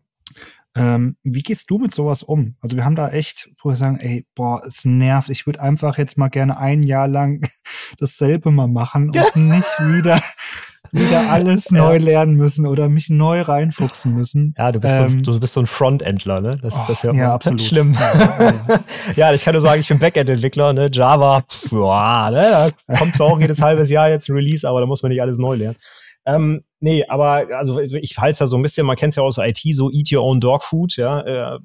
Ähm, 0.73 1.17
wie 1.23 1.43
gehst 1.43 1.69
du 1.69 1.79
mit 1.79 1.93
sowas 1.93 2.23
um? 2.23 2.55
Also 2.62 2.77
wir 2.77 2.86
haben 2.86 2.95
da 2.95 3.10
echt, 3.10 3.49
wo 3.62 3.69
wir 3.69 3.75
sagen, 3.75 3.97
ey, 3.99 4.25
boah, 4.36 4.63
es 4.65 4.86
nervt. 4.86 5.29
Ich 5.29 5.45
würde 5.45 5.60
einfach 5.60 5.97
jetzt 5.97 6.17
mal 6.17 6.29
gerne 6.29 6.57
ein 6.57 6.84
Jahr 6.84 7.07
lang 7.07 7.41
dasselbe 7.99 8.51
mal 8.51 8.67
machen 8.67 9.10
und 9.10 9.36
nicht 9.36 9.79
wieder 9.79 10.19
wieder 10.91 11.29
alles 11.29 11.69
ja. 11.71 11.77
neu 11.77 11.97
lernen 11.97 12.36
müssen 12.36 12.65
oder 12.65 12.89
mich 12.89 13.10
neu 13.10 13.41
reinfuchsen 13.41 14.13
müssen. 14.13 14.53
Ja, 14.57 14.71
du 14.71 14.79
bist, 14.79 14.93
ähm, 14.93 15.23
so, 15.23 15.34
du 15.34 15.39
bist 15.39 15.53
so 15.53 15.62
ein 15.62 15.67
Frontendler, 15.67 16.41
ne? 16.41 16.57
Das, 16.62 16.75
oh, 16.75 16.86
das 16.88 16.97
ist 16.97 17.03
ja, 17.03 17.13
ja 17.15 17.34
absolut 17.34 17.62
schlimm. 17.62 17.93
Ja, 17.93 18.79
ja, 19.15 19.34
ich 19.34 19.43
kann 19.43 19.53
nur 19.53 19.62
sagen, 19.62 19.81
ich 19.81 19.88
bin 19.88 19.99
Backend-Entwickler, 19.99 20.73
ne? 20.73 20.89
Java, 20.91 21.43
boah, 21.69 22.29
ne? 22.31 22.73
Da 22.88 22.95
kommt 22.97 23.15
zwar 23.15 23.27
auch 23.27 23.39
jedes 23.39 23.62
halbes 23.62 23.89
Jahr 23.89 24.10
jetzt 24.10 24.29
ein 24.29 24.34
Release, 24.34 24.67
aber 24.67 24.81
da 24.81 24.86
muss 24.86 25.01
man 25.01 25.12
nicht 25.12 25.21
alles 25.21 25.38
neu 25.38 25.55
lernen. 25.55 25.77
Ähm, 26.25 26.63
nee, 26.79 27.03
aber 27.07 27.47
also 27.57 27.79
ich 27.79 28.17
halte 28.19 28.34
es 28.34 28.39
ja 28.39 28.45
so 28.47 28.55
ein 28.55 28.62
bisschen, 28.62 28.86
man 28.86 28.95
kennt 28.95 29.13
es 29.13 29.15
ja 29.15 29.23
aus 29.23 29.39
IT, 29.39 29.60
so 29.73 29.89
eat 29.89 30.12
your 30.12 30.23
own 30.23 30.39
dog 30.39 30.63
food, 30.63 30.95
ja. 30.95 31.55
Äh, 31.55 31.60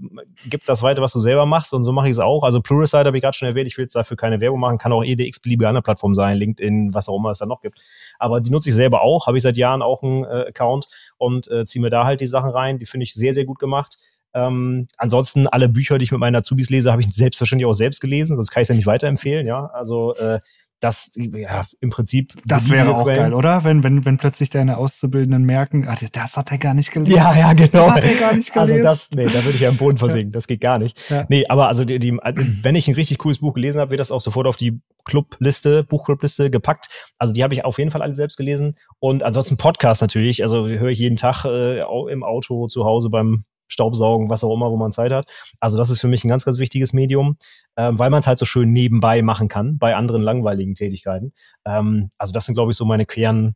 gib 0.49 0.65
das 0.65 0.83
weiter, 0.83 1.03
was 1.03 1.13
du 1.13 1.19
selber 1.19 1.45
machst 1.45 1.75
und 1.75 1.83
so 1.83 1.93
mache 1.93 2.07
ich 2.07 2.13
es 2.13 2.19
auch. 2.19 2.43
Also 2.43 2.63
Pluralsight 2.63 3.07
habe 3.07 3.19
ich 3.19 3.23
gerade 3.23 3.37
schon 3.37 3.49
erwähnt, 3.49 3.67
ich 3.67 3.77
will 3.77 3.85
jetzt 3.85 3.95
dafür 3.95 4.17
keine 4.17 4.41
Werbung 4.41 4.61
machen, 4.61 4.79
kann 4.79 4.93
auch 4.93 5.05
jede 5.05 5.27
x-beliebige 5.27 5.69
andere 5.69 5.83
Plattform 5.83 6.15
sein, 6.15 6.39
LinkedIn, 6.39 6.95
was 6.95 7.09
auch 7.09 7.19
immer 7.19 7.31
es 7.31 7.39
da 7.39 7.47
noch 7.47 7.61
gibt. 7.61 7.81
Aber 8.19 8.41
die 8.41 8.51
nutze 8.51 8.71
ich 8.71 8.75
selber 8.75 9.03
auch, 9.03 9.27
habe 9.27 9.37
ich 9.37 9.43
seit 9.43 9.59
Jahren 9.59 9.83
auch 9.83 10.03
einen 10.03 10.25
äh, 10.25 10.47
Account 10.49 10.89
und 11.19 11.51
äh, 11.51 11.67
ziehe 11.67 11.83
mir 11.83 11.91
da 11.91 12.05
halt 12.05 12.23
die 12.23 12.27
Sachen 12.27 12.51
rein. 12.51 12.79
Die 12.79 12.87
finde 12.87 13.05
ich 13.05 13.13
sehr, 13.13 13.35
sehr 13.35 13.45
gut 13.45 13.59
gemacht. 13.59 13.99
Ähm, 14.33 14.87
ansonsten 14.99 15.47
alle 15.47 15.69
Bücher, 15.69 15.99
die 15.99 16.05
ich 16.05 16.13
mit 16.13 16.21
meinen 16.21 16.37
Azubis 16.37 16.71
lese, 16.71 16.93
habe 16.93 17.03
ich 17.03 17.13
selbstverständlich 17.15 17.67
auch 17.67 17.73
selbst 17.73 18.01
gelesen, 18.01 18.37
sonst 18.37 18.51
kann 18.51 18.61
ich 18.61 18.67
es 18.67 18.69
ja 18.69 18.75
nicht 18.75 18.87
weiterempfehlen. 18.87 19.47
Ja, 19.47 19.67
also 19.67 20.15
äh, 20.17 20.41
das 20.81 21.11
ja 21.15 21.65
im 21.81 21.91
Prinzip. 21.91 22.35
Das 22.45 22.71
wäre 22.71 22.95
auch 22.95 23.07
geil, 23.07 23.33
oder? 23.33 23.65
Wenn, 23.65 23.83
wenn, 23.83 24.05
wenn 24.05 24.19
plötzlich 24.19 24.51
deine 24.51 24.77
Auszubildenden 24.77 25.45
merken, 25.45 25.87
ah, 25.89 25.97
das 26.13 26.37
hat 26.37 26.51
er 26.51 26.59
gar 26.59 26.75
nicht 26.75 26.93
gelesen. 26.93 27.17
Ja, 27.17 27.35
ja, 27.37 27.53
genau. 27.55 27.71
Das 27.71 27.91
hat 27.91 28.05
er 28.05 28.15
gar 28.15 28.35
nicht 28.35 28.53
gelesen. 28.53 28.57
Also 28.67 28.83
das, 28.83 29.11
nee, 29.15 29.25
da 29.25 29.45
würde 29.45 29.51
ich 29.51 29.61
ja 29.61 29.69
im 29.69 29.77
Boden 29.77 29.97
versinken. 29.97 30.33
Das 30.33 30.47
geht 30.47 30.61
gar 30.61 30.79
nicht. 30.79 30.99
Ja. 31.09 31.25
Nee, 31.29 31.45
aber 31.49 31.69
also, 31.69 31.85
die, 31.85 31.99
die, 31.99 32.19
also 32.21 32.43
wenn 32.63 32.75
ich 32.75 32.89
ein 32.89 32.95
richtig 32.95 33.19
cooles 33.19 33.39
Buch 33.39 33.55
gelesen 33.55 33.81
habe, 33.81 33.91
wird 33.91 34.01
das 34.01 34.11
auch 34.11 34.21
sofort 34.21 34.47
auf 34.47 34.57
die 34.57 34.81
Clubliste, 35.05 35.85
Buchclubliste 35.85 36.51
gepackt. 36.51 36.89
Also 37.19 37.33
die 37.33 37.43
habe 37.43 37.55
ich 37.55 37.65
auf 37.65 37.79
jeden 37.79 37.91
Fall 37.91 38.03
alle 38.03 38.15
selbst 38.15 38.37
gelesen. 38.37 38.77
Und 38.99 39.23
ansonsten 39.23 39.57
Podcast 39.57 40.03
natürlich. 40.03 40.43
Also 40.43 40.67
höre 40.67 40.89
ich 40.89 40.99
jeden 40.99 41.17
Tag 41.17 41.45
äh, 41.45 41.81
im 42.11 42.25
Auto, 42.25 42.67
zu 42.67 42.85
Hause 42.85 43.09
beim 43.09 43.45
Staubsaugen, 43.69 44.31
was 44.31 44.45
auch 44.45 44.55
immer, 44.55 44.71
wo 44.71 44.77
man 44.77 44.93
Zeit 44.93 45.13
hat. 45.13 45.31
Also 45.61 45.77
das 45.77 45.91
ist 45.91 46.01
für 46.01 46.09
mich 46.09 46.25
ein 46.25 46.29
ganz, 46.29 46.45
ganz 46.45 46.59
wichtiges 46.59 46.93
Medium, 46.93 47.37
ähm, 47.77 47.99
weil 47.99 48.11
man 48.11 48.21
es 48.21 48.27
halt 48.27 48.39
so 48.39 48.45
schön 48.45 48.73
nebenbei 48.73 49.23
machen 49.23 49.49
kann 49.49 49.79
bei 49.79 49.97
anderen 49.97 50.23
langweiligen 50.23 50.75
Tätigkeiten. 50.75 51.33
Ähm, 51.65 52.11
also 52.19 52.33
das 52.33 52.47
sind, 52.47 52.55
glaube 52.55 52.71
ich, 52.71 52.77
so 52.77 52.85
meine 52.85 53.07
Kern, 53.07 53.55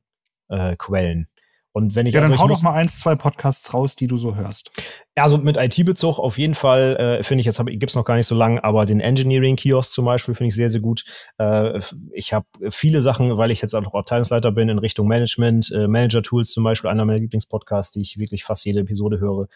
äh, 0.48 0.76
Quellen. 0.76 1.28
Und 1.72 1.94
wenn 1.94 2.04
ich 2.06 2.14
ja, 2.14 2.20
also 2.20 2.30
dann 2.30 2.34
ich 2.34 2.42
hau 2.42 2.48
doch 2.48 2.62
mal 2.62 2.72
eins, 2.74 2.98
zwei 2.98 3.14
Podcasts 3.14 3.72
raus, 3.72 3.94
die 3.94 4.08
du 4.08 4.16
so 4.18 4.34
hörst. 4.34 4.72
Also 5.14 5.38
mit 5.38 5.56
IT-Bezug 5.56 6.18
auf 6.18 6.36
jeden 6.36 6.54
Fall 6.56 6.96
äh, 6.96 7.22
finde 7.22 7.42
ich, 7.42 7.46
jetzt 7.46 7.60
hab- 7.60 7.68
gibt's 7.68 7.94
noch 7.94 8.04
gar 8.04 8.16
nicht 8.16 8.26
so 8.26 8.34
lange, 8.34 8.64
aber 8.64 8.86
den 8.86 8.98
Engineering-Kiosk 8.98 9.92
zum 9.92 10.04
Beispiel 10.04 10.34
finde 10.34 10.48
ich 10.48 10.56
sehr, 10.56 10.68
sehr 10.68 10.80
gut. 10.80 11.04
Äh, 11.38 11.78
ich 12.12 12.32
habe 12.32 12.46
viele 12.70 13.02
Sachen, 13.02 13.38
weil 13.38 13.52
ich 13.52 13.62
jetzt 13.62 13.74
auch 13.74 13.94
Abteilungsleiter 13.94 14.50
bin 14.50 14.68
in 14.68 14.80
Richtung 14.80 15.06
Management, 15.06 15.70
äh, 15.70 15.86
Manager-Tools 15.86 16.50
zum 16.50 16.64
Beispiel, 16.64 16.90
einer 16.90 17.04
meiner 17.04 17.20
Lieblingspodcasts, 17.20 17.92
die 17.92 18.00
ich 18.00 18.18
wirklich 18.18 18.42
fast 18.42 18.64
jede 18.64 18.80
Episode 18.80 19.20
höre. 19.20 19.46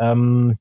Ähm, 0.00 0.56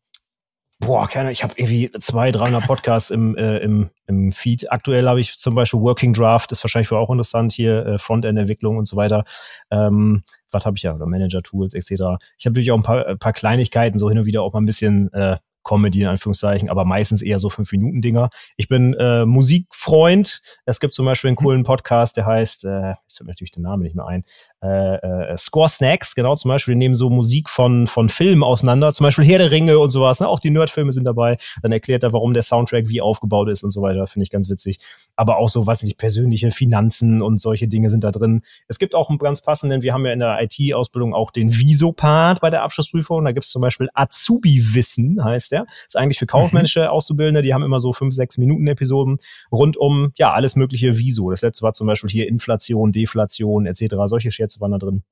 boah, 0.80 1.08
keine, 1.08 1.32
ich 1.32 1.44
habe 1.44 1.54
irgendwie 1.58 1.92
zwei, 2.00 2.32
300 2.32 2.66
Podcasts 2.66 3.12
im, 3.12 3.36
äh, 3.38 3.58
im, 3.58 3.90
im 4.08 4.32
Feed. 4.32 4.72
Aktuell 4.72 5.08
habe 5.08 5.20
ich 5.20 5.38
zum 5.38 5.56
Beispiel 5.56 5.80
Working 5.80 6.14
Draft, 6.14 6.52
ist 6.52 6.64
wahrscheinlich 6.64 6.92
auch 6.92 7.10
interessant 7.10 7.52
hier, 7.52 7.86
äh, 7.86 8.00
Frontend-Entwicklung 8.00 8.78
und 8.78 8.88
so 8.88 8.96
weiter. 8.96 9.26
Ähm, 9.72 10.24
was 10.52 10.66
habe 10.66 10.78
ich 10.78 10.84
ja, 10.84 10.94
Manager-Tools 10.94 11.74
etc. 11.74 11.92
Ich 11.92 12.46
habe 12.46 12.54
natürlich 12.54 12.72
auch 12.72 12.78
ein 12.78 12.84
paar, 12.84 13.06
ein 13.06 13.20
paar 13.20 13.34
Kleinigkeiten, 13.34 13.98
so 13.98 14.10
hin 14.10 14.20
und 14.20 14.26
wieder 14.26 14.42
auch 14.42 14.54
mal 14.54 14.62
ein 14.62 14.66
bisschen 14.66 15.12
äh, 15.14 15.38
Comedy 15.64 16.02
in 16.02 16.08
Anführungszeichen, 16.08 16.70
aber 16.70 16.86
meistens 16.86 17.22
eher 17.22 17.38
so 17.38 17.50
fünf 17.50 17.72
Minuten 17.72 18.02
Dinger. 18.02 18.30
Ich 18.58 18.68
bin 18.68 18.94
äh, 18.96 19.26
Musikfreund. 19.26 20.42
Es 20.66 20.80
gibt 20.80 20.94
zum 20.94 21.06
Beispiel 21.06 21.28
einen 21.28 21.38
coolen 21.38 21.64
Podcast, 21.64 22.18
der 22.18 22.26
heißt, 22.26 22.66
äh, 22.66 22.92
jetzt 22.92 23.18
fällt 23.18 23.28
mir 23.28 23.32
natürlich 23.32 23.52
der 23.52 23.64
Name 23.64 23.84
nicht 23.84 23.96
mehr 23.96 24.08
ein, 24.08 24.24
äh, 24.62 24.96
äh, 24.96 25.38
Score 25.38 25.70
Snacks, 25.70 26.16
genau 26.16 26.36
zum 26.36 26.50
Beispiel, 26.50 26.76
nehmen 26.76 26.96
so 26.96 27.10
Musik 27.10 27.50
von 27.50 27.88
von 27.88 28.10
Filmen 28.10 28.44
auseinander, 28.44 28.92
zum 28.92 29.06
Beispiel 29.06 29.24
Herr 29.24 29.38
der 29.38 29.52
Ringe 29.52 29.80
und 29.80 29.90
sowas. 29.90 30.20
Ne? 30.20 30.28
Auch 30.28 30.40
die 30.40 30.50
Nerdfilme 30.50 30.92
sind 30.92 31.06
dabei. 31.06 31.38
Dann 31.62 31.72
erklärt 31.72 32.04
er, 32.04 32.12
warum 32.12 32.34
der 32.34 32.44
Soundtrack 32.44 32.90
wie 32.90 33.02
aufgebaut 33.02 33.50
ist 33.50 33.64
und 33.64 33.72
so 33.72 33.82
weiter. 33.82 34.06
Finde 34.08 34.24
ich 34.24 34.30
ganz 34.30 34.50
witzig. 34.50 34.80
Aber 35.16 35.38
auch 35.38 35.50
so, 35.50 35.66
was 35.68 35.84
nicht 35.84 35.98
persönliche 35.98 36.52
Finanzen 36.52 37.22
und 37.22 37.40
solche 37.40 37.68
Dinge 37.68 37.90
sind 37.90 38.04
da 38.04 38.12
drin. 38.12 38.42
Es 38.68 38.80
gibt 38.80 38.96
auch 38.96 39.10
einen 39.10 39.18
ganz 39.18 39.42
passenden. 39.42 39.82
Wir 39.82 39.94
haben 39.94 40.06
ja 40.06 40.12
in 40.12 40.20
der 40.20 40.40
IT-Ausbildung 40.42 41.14
auch 41.14 41.32
den 41.32 41.54
Viso-Part 41.54 42.42
bei 42.42 42.50
der 42.50 42.64
Abschlussprüfung. 42.64 43.24
Da 43.24 43.32
gibt 43.32 43.46
es 43.46 43.52
zum 43.52 43.62
Beispiel 43.62 43.90
Azubi-Wissen, 43.94 45.24
heißt 45.24 45.52
der. 45.52 45.68
Ist 45.88 45.96
eigentlich 45.96 46.20
für 46.20 46.28
kaufmännische 46.28 46.92
Auszubildende. 46.92 47.42
Die 47.42 47.54
haben 47.54 47.64
immer 47.64 47.80
so 47.80 47.94
fünf, 47.94 48.14
sechs 48.14 48.38
Minuten 48.38 48.68
Episoden 48.68 49.20
rund 49.52 49.78
um 49.78 50.12
ja 50.18 50.34
alles 50.34 50.56
mögliche 50.56 50.98
Viso. 50.98 51.32
Das 51.32 51.42
letzte 51.42 51.64
war 51.64 51.74
zum 51.74 51.88
Beispiel 51.88 52.10
hier 52.10 52.28
Inflation, 52.28 52.92
Deflation 52.92 53.66
etc. 53.66 53.96
Solche 54.06 54.32
Scherze 54.32 54.49
waren 54.60 54.72
da 54.72 54.78
drin. 54.78 55.04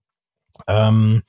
Ähm, 0.67 1.23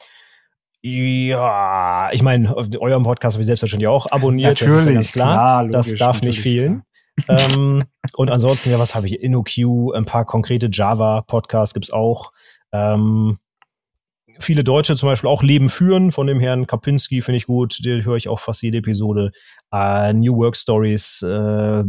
ja, 0.80 2.10
ich 2.12 2.22
meine, 2.22 2.54
eurem 2.56 3.02
Podcast 3.02 3.34
habe 3.34 3.42
ich 3.42 3.46
selbstverständlich 3.46 3.88
auch 3.88 4.06
abonniert. 4.10 4.60
das 4.60 4.86
ist 4.86 5.14
ja 5.14 5.24
klar. 5.24 5.68
das 5.68 5.86
logisch, 5.86 5.98
darf 5.98 6.22
nicht 6.22 6.38
natürlich, 6.38 6.60
fehlen. 6.60 6.82
ähm, 7.28 7.84
und 8.16 8.30
ansonsten, 8.30 8.70
ja, 8.70 8.78
was 8.78 8.94
habe 8.94 9.06
ich? 9.06 9.20
InnoQ, 9.20 9.94
ein 9.94 10.04
paar 10.04 10.24
konkrete 10.24 10.68
Java-Podcasts 10.70 11.74
gibt's 11.74 11.90
auch. 11.90 12.32
Ähm, 12.72 13.38
viele 14.40 14.64
Deutsche 14.64 14.96
zum 14.96 15.08
Beispiel 15.08 15.28
auch 15.28 15.42
Leben 15.42 15.68
führen 15.68 16.12
von 16.12 16.26
dem 16.26 16.40
Herrn 16.40 16.66
Kapinski, 16.66 17.22
finde 17.22 17.36
ich 17.36 17.46
gut. 17.46 17.84
Den 17.84 18.04
höre 18.04 18.16
ich 18.16 18.28
auch 18.28 18.40
fast 18.40 18.62
jede 18.62 18.78
Episode. 18.78 19.32
Äh, 19.72 20.12
New 20.12 20.36
Work 20.36 20.56
Stories, 20.56 21.22
äh, 21.22 21.84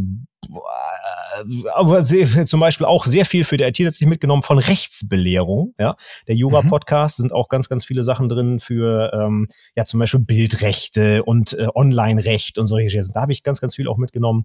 aber 1.74 2.02
sehr, 2.02 2.46
zum 2.46 2.60
Beispiel 2.60 2.86
auch 2.86 3.06
sehr 3.06 3.24
viel 3.24 3.44
für 3.44 3.56
die 3.56 3.64
IT 3.64 3.78
letztlich 3.78 4.08
mitgenommen 4.08 4.42
von 4.42 4.58
Rechtsbelehrung. 4.58 5.74
Ja, 5.78 5.96
der 6.28 6.34
Yoga-Podcast 6.34 7.18
sind 7.18 7.32
auch 7.32 7.48
ganz, 7.48 7.68
ganz 7.68 7.84
viele 7.84 8.02
Sachen 8.02 8.28
drin 8.28 8.60
für 8.60 9.12
ähm, 9.14 9.48
ja 9.76 9.84
zum 9.84 10.00
Beispiel 10.00 10.20
Bildrechte 10.20 11.22
und 11.24 11.52
äh, 11.52 11.68
Online-Recht 11.74 12.58
und 12.58 12.66
solche 12.66 13.02
Sachen. 13.02 13.14
Da 13.14 13.22
habe 13.22 13.32
ich 13.32 13.42
ganz, 13.42 13.60
ganz 13.60 13.74
viel 13.74 13.88
auch 13.88 13.96
mitgenommen. 13.96 14.44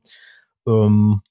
Ähm, 0.68 1.22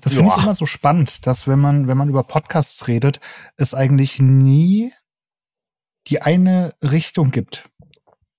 Das 0.00 0.12
finde 0.14 0.30
ich 0.30 0.42
immer 0.42 0.54
so 0.54 0.66
spannend, 0.66 1.26
dass 1.26 1.46
wenn 1.46 1.58
man, 1.58 1.86
wenn 1.88 1.96
man 1.96 2.08
über 2.08 2.24
Podcasts 2.24 2.88
redet, 2.88 3.20
es 3.56 3.74
eigentlich 3.74 4.20
nie 4.20 4.92
die 6.08 6.22
eine 6.22 6.74
Richtung 6.82 7.30
gibt, 7.30 7.68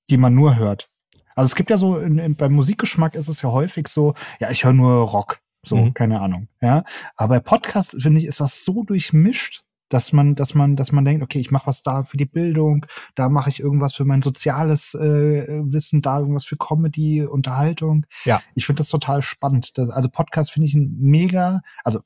die 0.09 0.17
man 0.17 0.33
nur 0.33 0.55
hört. 0.55 0.89
Also 1.35 1.51
es 1.51 1.55
gibt 1.55 1.69
ja 1.69 1.77
so, 1.77 1.97
in, 1.97 2.17
in, 2.17 2.35
beim 2.35 2.51
Musikgeschmack 2.53 3.15
ist 3.15 3.27
es 3.27 3.41
ja 3.41 3.49
häufig 3.51 3.87
so, 3.87 4.15
ja, 4.39 4.49
ich 4.49 4.63
höre 4.63 4.73
nur 4.73 5.03
Rock. 5.07 5.39
So, 5.65 5.75
Mhm. 5.75 5.93
keine 5.93 6.19
Ahnung. 6.21 6.47
Ja. 6.61 6.83
Aber 7.15 7.35
bei 7.35 7.39
Podcasts, 7.41 7.95
finde 8.01 8.19
ich, 8.21 8.25
ist 8.27 8.39
das 8.39 8.63
so 8.63 8.83
durchmischt, 8.83 9.63
dass 9.89 10.13
man, 10.13 10.35
dass 10.35 10.53
man, 10.53 10.75
dass 10.75 10.91
man 10.91 11.03
denkt, 11.03 11.23
okay, 11.23 11.39
ich 11.39 11.51
mache 11.51 11.67
was 11.67 11.81
da 11.83 12.03
für 12.03 12.17
die 12.17 12.25
Bildung, 12.25 12.85
da 13.15 13.27
mache 13.29 13.49
ich 13.49 13.59
irgendwas 13.59 13.95
für 13.95 14.05
mein 14.05 14.21
soziales 14.21 14.93
äh, 14.93 15.47
Wissen, 15.63 16.01
da 16.01 16.19
irgendwas 16.19 16.45
für 16.45 16.57
Comedy, 16.57 17.25
Unterhaltung. 17.25 18.05
Ja. 18.23 18.41
Ich 18.55 18.65
finde 18.65 18.79
das 18.79 18.89
total 18.89 19.21
spannend. 19.21 19.77
Das, 19.77 19.89
also 19.89 20.09
Podcast 20.09 20.51
finde 20.51 20.67
ich 20.67 20.75
ein 20.75 20.95
mega, 20.99 21.61
also 21.83 21.99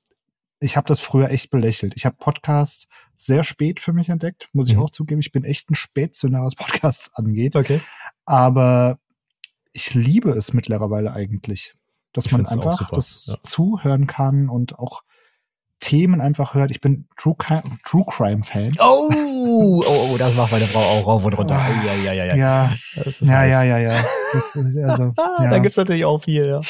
ich 0.60 0.78
habe 0.78 0.88
das 0.88 1.02
früher 1.02 1.30
echt 1.30 1.50
belächelt. 1.50 1.94
Ich 1.98 2.06
habe 2.06 2.16
Podcasts 2.18 2.88
sehr 3.16 3.44
spät 3.44 3.82
für 3.82 3.92
mich 3.92 4.08
entdeckt, 4.08 4.48
muss 4.54 4.70
ich 4.70 4.76
Mhm. 4.76 4.84
auch 4.84 4.90
zugeben. 4.90 5.20
Ich 5.20 5.34
bin 5.34 5.44
echt 5.44 5.70
ein 5.70 5.76
Spätzünder, 5.76 6.42
was 6.42 6.56
Podcasts 6.56 7.12
angeht. 7.16 7.56
okay. 7.58 7.82
Aber 8.26 8.98
ich 9.74 9.94
liebe 9.94 10.30
es 10.32 10.54
mittlerweile 10.54 11.12
eigentlich, 11.14 11.76
dass 12.14 12.28
Ich 12.28 12.32
man 12.32 12.46
einfach 12.46 12.90
das 12.92 13.26
ja. 13.26 13.36
zuhören 13.44 14.08
kann 14.08 14.48
und 14.48 14.80
auch 14.80 15.02
Themen 15.84 16.22
einfach 16.22 16.54
hört. 16.54 16.72
Ich 16.72 16.80
bin 16.82 17.06
True, 17.18 17.36
Crime- 17.38 17.64
True 17.86 18.06
Crime 18.10 18.44
Fan. 18.44 18.72
Oh, 18.80 19.10
oh, 19.12 19.84
oh, 19.86 20.16
das 20.18 20.36
macht 20.36 20.52
meine 20.52 20.66
Frau 20.66 20.80
auch 20.80 21.06
rauf 21.08 21.24
und 21.26 21.34
runter. 21.34 21.56
Ah. 21.56 21.70
Ja, 21.86 21.94
ja, 21.94 22.14
ja, 22.14 22.26
ja. 22.26 22.36
Ja, 22.36 22.72
ja, 23.44 23.64
ja, 23.64 23.78
ja, 23.78 23.78
ja. 23.94 24.04
Das, 24.34 24.58
also, 24.58 25.14
ja. 25.44 25.50
Da 25.50 25.60
gibt's 25.60 25.78
natürlich 25.78 26.06
auch 26.06 26.24
viel, 26.24 26.46
ja. 26.48 26.62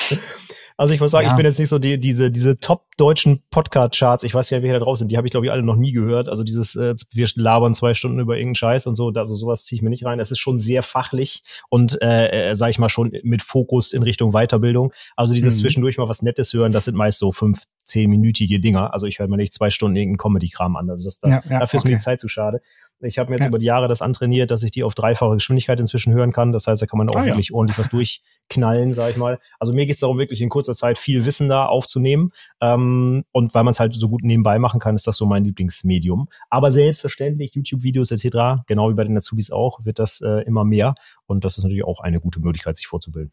Also 0.78 0.94
ich 0.94 1.00
muss 1.00 1.12
sagen, 1.12 1.26
Ja. 1.26 1.32
ich 1.32 1.38
bin 1.38 1.46
jetzt 1.46 1.60
nicht 1.60 1.70
so 1.70 1.80
die, 1.80 2.00
diese, 2.00 2.32
diese 2.32 2.56
top-deutschen 2.56 3.44
Podcast-Charts, 3.52 4.24
ich 4.24 4.34
weiß 4.34 4.50
ja, 4.50 4.62
welche 4.62 4.74
da 4.74 4.80
drauf 4.80 4.98
sind, 4.98 5.12
die 5.12 5.18
habe 5.18 5.28
ich, 5.28 5.32
glaube 5.32 5.46
ich, 5.46 5.52
alle 5.52 5.64
noch 5.64 5.76
nie 5.76 5.92
gehört. 5.92 6.30
Also 6.30 6.44
dieses, 6.44 6.76
äh, 6.76 6.96
wir 7.12 7.28
labern 7.36 7.74
zwei 7.74 7.94
Stunden 7.94 8.20
über 8.20 8.36
irgendeinen 8.36 8.56
Scheiß 8.56 8.88
und 8.88 8.96
so, 8.96 9.10
also 9.10 9.36
sowas 9.36 9.64
ziehe 9.64 9.78
ich 9.78 9.84
mir 9.84 9.90
nicht 9.90 10.06
rein. 10.06 10.20
Es 10.20 10.32
ist 10.32 10.40
schon 10.40 10.58
sehr 10.60 10.84
fachlich 10.84 11.44
und, 11.70 12.02
äh, 12.02 12.52
äh, 12.52 12.56
sage 12.56 12.72
ich 12.72 12.80
mal, 12.80 12.90
schon 12.90 13.12
mit 13.24 13.42
Fokus 13.42 13.94
in 13.94 14.04
Richtung 14.04 14.32
Weiterbildung. 14.32 14.92
Also 15.16 15.34
dieses 15.34 15.56
Mhm. 15.58 15.60
zwischendurch 15.62 15.98
mal 15.98 16.10
was 16.10 16.22
Nettes 16.22 16.54
hören, 16.54 16.72
das 16.72 16.86
sind 16.86 16.96
meist 16.96 17.20
so 17.20 17.32
fünf, 17.32 17.64
zehnminütige 17.86 18.60
Dinger. 18.60 18.94
Also 18.94 19.06
ich 19.08 19.20
höre 19.20 19.28
mir 19.28 19.38
nicht 19.38 19.54
zwei 19.54 19.70
Stunden 19.70 19.96
irgendeinen 19.98 20.18
Comedy-Kram 20.18 20.76
an. 20.76 20.90
Also 20.90 21.04
das, 21.04 21.20
da, 21.20 21.30
Ja, 21.30 21.44
ja, 21.50 21.60
dafür 21.60 21.78
ist 21.78 21.84
mir 21.84 21.90
okay. 21.92 21.98
die 21.98 22.04
Zeit 22.04 22.20
zu 22.20 22.28
schade. 22.28 22.62
Ich 23.04 23.18
habe 23.20 23.30
mir 23.30 23.36
jetzt 23.36 23.44
Ja. 23.44 23.48
über 23.50 23.60
die 23.60 23.66
Jahre 23.66 23.88
das 23.88 24.02
antrainiert, 24.02 24.52
dass 24.52 24.63
ich 24.63 24.72
die 24.72 24.84
auf 24.84 24.96
dreifache 24.96 25.34
Geschwindigkeit 25.34 25.80
inzwischen 25.80 26.13
hören 26.13 26.32
kann. 26.32 26.52
Das 26.52 26.68
heißt, 26.68 26.82
da 26.82 26.86
kann 26.86 26.98
man 26.98 27.10
auch 27.10 27.16
Ah, 27.16 27.22
ja. 27.22 27.28
wirklich 27.28 27.54
ordentlich 27.54 27.78
was 27.78 27.89
durchknallen, 27.89 28.94
sag 28.94 29.12
ich 29.12 29.18
mal. 29.18 29.39
Also 29.60 29.74
mir 29.74 29.86
geht 29.86 29.96
es 29.96 30.00
darum, 30.02 30.18
wirklich 30.18 30.42
in 30.42 30.50
kurzer 30.50 30.74
Zeit 30.74 30.98
viel 30.98 31.26
Wissen 31.26 31.50
da 31.50 31.66
aufzunehmen. 31.66 32.32
Ähm, 32.62 33.24
und 33.32 33.54
weil 33.54 33.63
man 33.63 33.72
es 33.72 33.80
halt 33.80 33.96
so 33.96 34.08
gut 34.10 34.24
nebenbei 34.24 34.60
machen 34.60 34.80
kann, 34.80 34.96
ist 34.96 35.08
das 35.08 35.18
so 35.18 35.26
mein 35.26 35.44
Lieblingsmedium. 35.44 36.30
Aber 36.50 36.72
selbstverständlich, 36.72 37.54
YouTube-Videos 37.56 38.12
etc., 38.12 38.63
genau 38.68 38.89
wie 38.89 38.94
bei 38.96 39.04
den 39.04 39.18
Azubis 39.18 39.52
auch, 39.52 39.84
wird 39.86 40.00
das 40.00 40.22
äh, 40.22 40.42
immer 40.46 40.63
mehr. 40.63 40.96
Und 41.26 41.44
das 41.46 41.58
ist 41.58 41.63
natürlich 41.63 41.84
auch 41.86 42.00
eine 42.00 42.20
gute 42.20 42.39
Möglichkeit, 42.39 42.76
sich 42.78 42.88
vorzubilden. 42.88 43.32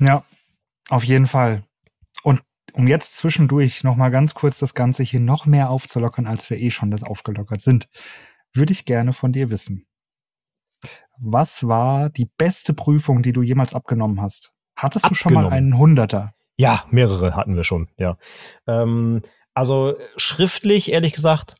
Ja, 0.00 0.24
auf 0.90 1.04
jeden 1.04 1.26
Fall. 1.26 1.64
Und 2.22 2.42
um 2.74 2.86
jetzt 2.86 3.16
zwischendurch 3.16 3.82
noch 3.82 3.96
mal 3.96 4.10
ganz 4.10 4.34
kurz 4.34 4.58
das 4.58 4.74
Ganze 4.74 5.02
hier 5.02 5.20
noch 5.20 5.46
mehr 5.46 5.70
aufzulockern, 5.70 6.26
als 6.26 6.48
wir 6.50 6.58
eh 6.60 6.70
schon 6.70 6.90
das 6.90 7.02
aufgelockert 7.02 7.60
sind, 7.60 7.88
würde 8.52 8.72
ich 8.72 8.84
gerne 8.84 9.12
von 9.12 9.32
dir 9.32 9.50
wissen. 9.50 9.86
Was 11.18 11.66
war 11.66 12.10
die 12.10 12.30
beste 12.38 12.74
Prüfung, 12.74 13.22
die 13.22 13.32
du 13.32 13.42
jemals 13.42 13.74
abgenommen 13.74 14.20
hast? 14.20 14.52
Hattest 14.76 15.10
du 15.10 15.14
schon 15.14 15.32
mal 15.34 15.46
Abgenommen. 15.46 15.72
einen 15.72 15.78
Hunderter? 15.78 16.34
Ja, 16.56 16.84
mehrere 16.90 17.34
hatten 17.34 17.56
wir 17.56 17.64
schon, 17.64 17.88
ja. 17.98 18.16
Ähm, 18.66 19.22
also 19.54 19.96
schriftlich, 20.16 20.92
ehrlich 20.92 21.12
gesagt, 21.12 21.56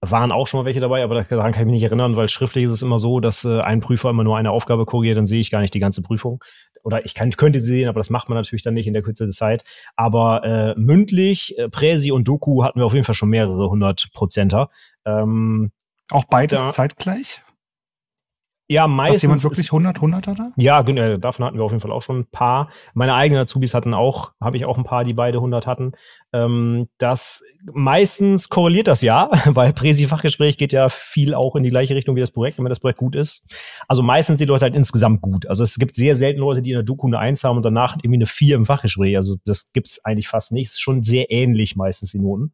waren 0.00 0.32
auch 0.32 0.46
schon 0.46 0.60
mal 0.60 0.64
welche 0.64 0.80
dabei, 0.80 1.02
aber 1.02 1.22
daran 1.22 1.52
kann 1.52 1.62
ich 1.62 1.66
mich 1.66 1.74
nicht 1.74 1.84
erinnern, 1.84 2.16
weil 2.16 2.28
schriftlich 2.28 2.64
ist 2.64 2.72
es 2.72 2.82
immer 2.82 2.98
so, 2.98 3.20
dass 3.20 3.44
äh, 3.44 3.60
ein 3.60 3.80
Prüfer 3.80 4.10
immer 4.10 4.24
nur 4.24 4.36
eine 4.36 4.50
Aufgabe 4.50 4.84
korrigiert, 4.86 5.16
dann 5.16 5.26
sehe 5.26 5.40
ich 5.40 5.50
gar 5.50 5.60
nicht 5.60 5.74
die 5.74 5.80
ganze 5.80 6.02
Prüfung. 6.02 6.42
Oder 6.84 7.04
ich 7.04 7.14
kann, 7.14 7.30
könnte 7.32 7.60
sie 7.60 7.66
sehen, 7.66 7.88
aber 7.88 7.98
das 7.98 8.10
macht 8.10 8.28
man 8.28 8.36
natürlich 8.36 8.62
dann 8.62 8.74
nicht 8.74 8.86
in 8.86 8.94
der 8.94 9.02
Kürze 9.02 9.24
der 9.24 9.32
Zeit. 9.32 9.64
Aber 9.96 10.44
äh, 10.44 10.74
mündlich, 10.78 11.58
äh, 11.58 11.68
Präsi 11.68 12.12
und 12.12 12.26
Doku 12.28 12.62
hatten 12.62 12.78
wir 12.78 12.86
auf 12.86 12.94
jeden 12.94 13.04
Fall 13.04 13.16
schon 13.16 13.30
mehrere 13.30 13.68
hundert 13.68 14.08
Prozenter. 14.12 14.70
Ähm, 15.04 15.72
Auch 16.10 16.24
beides 16.24 16.58
Ja. 16.58 16.70
zeitgleich? 16.70 17.42
ja, 18.70 18.82
Dass 18.82 18.90
meistens. 18.90 19.22
jemand 19.22 19.38
ist- 19.38 19.44
wirklich 19.44 19.72
100 19.72 19.98
Hunderter 20.02 20.34
da? 20.34 20.50
Ja, 20.56 20.82
gen- 20.82 20.98
äh, 20.98 21.18
davon 21.18 21.46
hatten 21.46 21.56
wir 21.56 21.64
auf 21.64 21.70
jeden 21.72 21.80
Fall 21.80 21.90
auch 21.90 22.02
schon 22.02 22.18
ein 22.18 22.26
paar. 22.30 22.68
Meine 22.92 23.14
eigenen 23.14 23.40
Azubis 23.42 23.72
hatten 23.72 23.94
auch, 23.94 24.32
habe 24.42 24.58
ich 24.58 24.66
auch 24.66 24.76
ein 24.76 24.84
paar, 24.84 25.04
die 25.04 25.14
beide 25.14 25.40
100 25.40 25.66
hatten. 25.66 25.92
Ähm, 26.34 26.86
das 26.98 27.42
meistens 27.72 28.50
korreliert 28.50 28.86
das 28.86 29.00
ja, 29.00 29.30
weil 29.46 29.72
Präsi-Fachgespräch 29.72 30.58
geht 30.58 30.74
ja 30.74 30.90
viel 30.90 31.32
auch 31.34 31.56
in 31.56 31.62
die 31.62 31.70
gleiche 31.70 31.94
Richtung 31.94 32.14
wie 32.14 32.20
das 32.20 32.30
Projekt, 32.30 32.58
wenn 32.58 32.66
das 32.66 32.80
Projekt 32.80 32.98
gut 32.98 33.16
ist. 33.16 33.42
Also 33.88 34.02
meistens 34.02 34.36
die 34.36 34.44
Leute 34.44 34.64
halt 34.66 34.74
insgesamt 34.76 35.22
gut. 35.22 35.46
Also 35.46 35.62
es 35.62 35.76
gibt 35.78 35.94
sehr 35.96 36.14
selten 36.14 36.40
Leute, 36.40 36.60
die 36.60 36.72
in 36.72 36.76
der 36.76 36.82
Doku 36.84 37.06
eine 37.06 37.18
Eins 37.18 37.44
haben 37.44 37.56
und 37.56 37.64
danach 37.64 37.96
irgendwie 37.96 38.18
eine 38.18 38.26
Vier 38.26 38.54
im 38.56 38.66
Fachgespräch. 38.66 39.16
Also 39.16 39.36
das 39.46 39.70
gibt's 39.72 40.04
eigentlich 40.04 40.28
fast 40.28 40.52
nicht. 40.52 40.66
Ist 40.66 40.80
schon 40.82 41.02
sehr 41.04 41.30
ähnlich 41.30 41.74
meistens 41.74 42.10
die 42.12 42.18
Noten. 42.18 42.52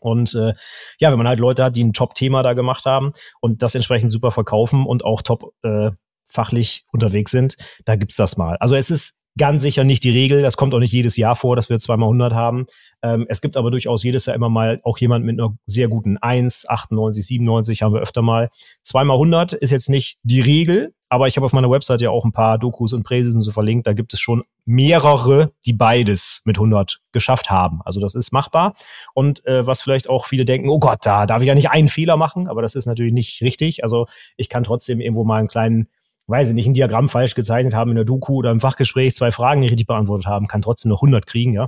Und 0.00 0.34
äh, 0.34 0.54
ja, 0.98 1.10
wenn 1.10 1.18
man 1.18 1.28
halt 1.28 1.40
Leute 1.40 1.64
hat, 1.64 1.76
die 1.76 1.84
ein 1.84 1.92
Top-Thema 1.92 2.42
da 2.42 2.54
gemacht 2.54 2.84
haben 2.86 3.12
und 3.40 3.62
das 3.62 3.74
entsprechend 3.74 4.10
super 4.10 4.30
verkaufen 4.30 4.86
und 4.86 5.04
auch 5.04 5.22
top 5.22 5.52
äh, 5.62 5.90
fachlich 6.26 6.84
unterwegs 6.92 7.30
sind, 7.30 7.56
da 7.84 7.96
gibt's 7.96 8.16
das 8.16 8.36
mal. 8.36 8.56
Also 8.58 8.76
es 8.76 8.90
ist 8.90 9.14
ganz 9.38 9.62
sicher 9.62 9.84
nicht 9.84 10.04
die 10.04 10.10
Regel. 10.10 10.42
Das 10.42 10.56
kommt 10.56 10.74
auch 10.74 10.78
nicht 10.78 10.92
jedes 10.92 11.16
Jahr 11.16 11.36
vor, 11.36 11.56
dass 11.56 11.68
wir 11.68 11.78
zweimal 11.78 12.08
100 12.08 12.34
haben. 12.34 12.66
Ähm, 13.02 13.26
es 13.28 13.40
gibt 13.40 13.56
aber 13.56 13.70
durchaus 13.70 14.02
jedes 14.02 14.26
Jahr 14.26 14.36
immer 14.36 14.48
mal 14.48 14.80
auch 14.84 14.98
jemand 14.98 15.24
mit 15.24 15.40
einer 15.40 15.56
sehr 15.66 15.88
guten 15.88 16.18
1, 16.18 16.68
98, 16.68 17.26
97 17.26 17.82
haben 17.82 17.94
wir 17.94 18.00
öfter 18.00 18.22
mal. 18.22 18.50
Zweimal 18.82 19.16
100 19.16 19.52
ist 19.52 19.70
jetzt 19.70 19.88
nicht 19.88 20.18
die 20.22 20.40
Regel, 20.40 20.94
aber 21.08 21.26
ich 21.26 21.36
habe 21.36 21.46
auf 21.46 21.52
meiner 21.52 21.70
Website 21.70 22.00
ja 22.00 22.10
auch 22.10 22.24
ein 22.24 22.32
paar 22.32 22.58
Dokus 22.58 22.92
und 22.92 23.02
Präses 23.02 23.34
so 23.34 23.52
verlinkt. 23.52 23.86
Da 23.86 23.92
gibt 23.92 24.14
es 24.14 24.20
schon 24.20 24.44
mehrere, 24.64 25.52
die 25.64 25.72
beides 25.72 26.42
mit 26.44 26.56
100 26.56 27.00
geschafft 27.12 27.50
haben. 27.50 27.80
Also 27.84 28.00
das 28.00 28.14
ist 28.14 28.32
machbar. 28.32 28.74
Und 29.14 29.44
äh, 29.46 29.66
was 29.66 29.82
vielleicht 29.82 30.08
auch 30.08 30.26
viele 30.26 30.44
denken, 30.44 30.68
oh 30.68 30.78
Gott, 30.78 31.00
da 31.02 31.26
darf 31.26 31.42
ich 31.42 31.48
ja 31.48 31.54
nicht 31.54 31.70
einen 31.70 31.88
Fehler 31.88 32.16
machen, 32.16 32.46
aber 32.46 32.62
das 32.62 32.74
ist 32.74 32.86
natürlich 32.86 33.12
nicht 33.12 33.42
richtig. 33.42 33.82
Also 33.82 34.06
ich 34.36 34.48
kann 34.48 34.62
trotzdem 34.62 35.00
irgendwo 35.00 35.24
mal 35.24 35.38
einen 35.38 35.48
kleinen 35.48 35.88
weiß 36.30 36.48
ich 36.50 36.54
nicht, 36.54 36.66
ein 36.66 36.74
Diagramm 36.74 37.08
falsch 37.08 37.34
gezeichnet 37.34 37.74
haben 37.74 37.90
in 37.90 37.96
der 37.96 38.04
Doku 38.04 38.36
oder 38.36 38.50
im 38.50 38.60
Fachgespräch, 38.60 39.14
zwei 39.14 39.32
Fragen 39.32 39.60
nicht 39.60 39.72
richtig 39.72 39.86
beantwortet 39.86 40.26
haben, 40.26 40.46
kann 40.46 40.62
trotzdem 40.62 40.90
noch 40.90 41.02
100 41.02 41.26
kriegen, 41.26 41.52
ja. 41.52 41.66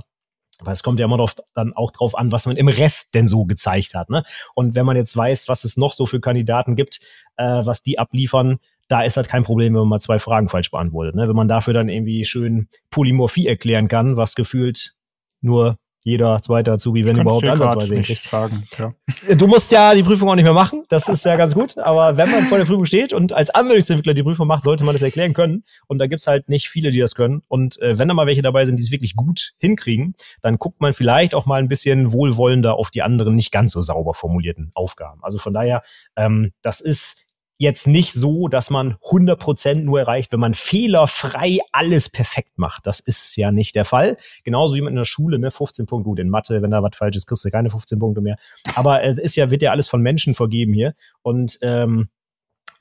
Weil 0.59 0.73
es 0.73 0.83
kommt 0.83 0.99
ja 0.99 1.05
immer 1.05 1.17
drauf, 1.17 1.35
dann 1.55 1.73
auch 1.73 1.91
drauf 1.91 2.17
an, 2.17 2.31
was 2.31 2.45
man 2.45 2.55
im 2.55 2.67
Rest 2.67 3.13
denn 3.13 3.27
so 3.27 3.43
gezeigt 3.45 3.95
hat. 3.95 4.09
Ne? 4.09 4.23
Und 4.55 4.75
wenn 4.75 4.85
man 4.85 4.95
jetzt 4.95 5.17
weiß, 5.17 5.49
was 5.49 5.63
es 5.63 5.77
noch 5.77 5.93
so 5.93 6.05
für 6.05 6.21
Kandidaten 6.21 6.75
gibt, 6.75 6.99
äh, 7.37 7.65
was 7.65 7.83
die 7.83 7.99
abliefern, 7.99 8.59
da 8.87 9.01
ist 9.01 9.17
halt 9.17 9.27
kein 9.27 9.43
Problem, 9.43 9.73
wenn 9.73 9.81
man 9.81 9.89
mal 9.89 9.99
zwei 9.99 10.19
Fragen 10.19 10.49
falsch 10.49 10.71
beantwortet. 10.71 11.15
Ne? 11.15 11.27
Wenn 11.27 11.35
man 11.35 11.47
dafür 11.47 11.73
dann 11.73 11.89
irgendwie 11.89 12.23
schön 12.23 12.67
Polymorphie 12.91 13.47
erklären 13.47 13.87
kann, 13.87 14.15
was 14.15 14.35
gefühlt 14.35 14.95
nur 15.41 15.77
jeder 16.03 16.41
zweite 16.41 16.71
Azubi, 16.71 17.05
wenn 17.05 17.19
überhaupt 17.19 17.45
ansatzweise 17.45 17.95
nicht 17.95 18.23
sagen, 18.23 18.67
ja. 18.77 18.93
Du 19.35 19.47
musst 19.47 19.71
ja 19.71 19.93
die 19.95 20.03
Prüfung 20.03 20.29
auch 20.29 20.35
nicht 20.35 20.43
mehr 20.43 20.53
machen, 20.53 20.83
das 20.89 21.07
ist 21.07 21.25
ja 21.25 21.35
ganz 21.35 21.53
gut, 21.53 21.77
aber 21.77 22.17
wenn 22.17 22.29
man 22.29 22.43
vor 22.45 22.57
der 22.57 22.65
Prüfung 22.65 22.85
steht 22.85 23.13
und 23.13 23.33
als 23.33 23.49
Anwendungsentwickler 23.49 24.13
die 24.13 24.23
Prüfung 24.23 24.47
macht, 24.47 24.63
sollte 24.63 24.83
man 24.83 24.93
das 24.93 25.01
erklären 25.01 25.33
können 25.33 25.63
und 25.87 25.99
da 25.99 26.07
gibt's 26.07 26.27
halt 26.27 26.49
nicht 26.49 26.69
viele, 26.69 26.91
die 26.91 26.99
das 26.99 27.15
können 27.15 27.41
und 27.47 27.81
äh, 27.81 27.97
wenn 27.97 28.07
da 28.07 28.13
mal 28.13 28.27
welche 28.27 28.41
dabei 28.41 28.65
sind, 28.65 28.77
die 28.77 28.83
es 28.83 28.91
wirklich 28.91 29.15
gut 29.15 29.53
hinkriegen, 29.57 30.15
dann 30.41 30.57
guckt 30.57 30.81
man 30.81 30.93
vielleicht 30.93 31.35
auch 31.35 31.45
mal 31.45 31.59
ein 31.59 31.69
bisschen 31.69 32.11
wohlwollender 32.11 32.75
auf 32.75 32.91
die 32.91 33.01
anderen 33.01 33.35
nicht 33.35 33.51
ganz 33.51 33.71
so 33.71 33.81
sauber 33.81 34.13
formulierten 34.13 34.71
Aufgaben. 34.75 35.23
Also 35.23 35.37
von 35.37 35.53
daher, 35.53 35.83
ähm, 36.15 36.51
das 36.61 36.81
ist 36.81 37.23
jetzt 37.63 37.87
nicht 37.87 38.13
so, 38.13 38.47
dass 38.47 38.69
man 38.69 38.95
100% 38.95 39.75
nur 39.81 39.99
erreicht, 39.99 40.31
wenn 40.31 40.39
man 40.39 40.53
fehlerfrei 40.53 41.59
alles 41.71 42.09
perfekt 42.09 42.57
macht. 42.57 42.85
Das 42.85 42.99
ist 42.99 43.35
ja 43.35 43.51
nicht 43.51 43.75
der 43.75 43.85
Fall. 43.85 44.17
Genauso 44.43 44.75
wie 44.75 44.81
man 44.81 44.93
in 44.93 44.97
der 44.97 45.05
Schule, 45.05 45.39
ne, 45.39 45.49
15 45.49 45.87
Punkte, 45.87 46.09
gut, 46.09 46.19
in 46.19 46.29
Mathe, 46.29 46.61
wenn 46.61 46.71
da 46.71 46.83
was 46.83 46.95
falsch 46.95 47.15
ist, 47.15 47.25
kriegst 47.25 47.43
du 47.43 47.49
keine 47.49 47.71
15 47.71 47.97
Punkte 47.97 48.21
mehr. 48.21 48.37
Aber 48.75 49.03
es 49.03 49.17
ist 49.17 49.35
ja, 49.35 49.49
wird 49.49 49.63
ja 49.63 49.71
alles 49.71 49.87
von 49.87 50.01
Menschen 50.01 50.35
vergeben 50.35 50.73
hier. 50.73 50.93
Und 51.23 51.57
ähm, 51.61 52.09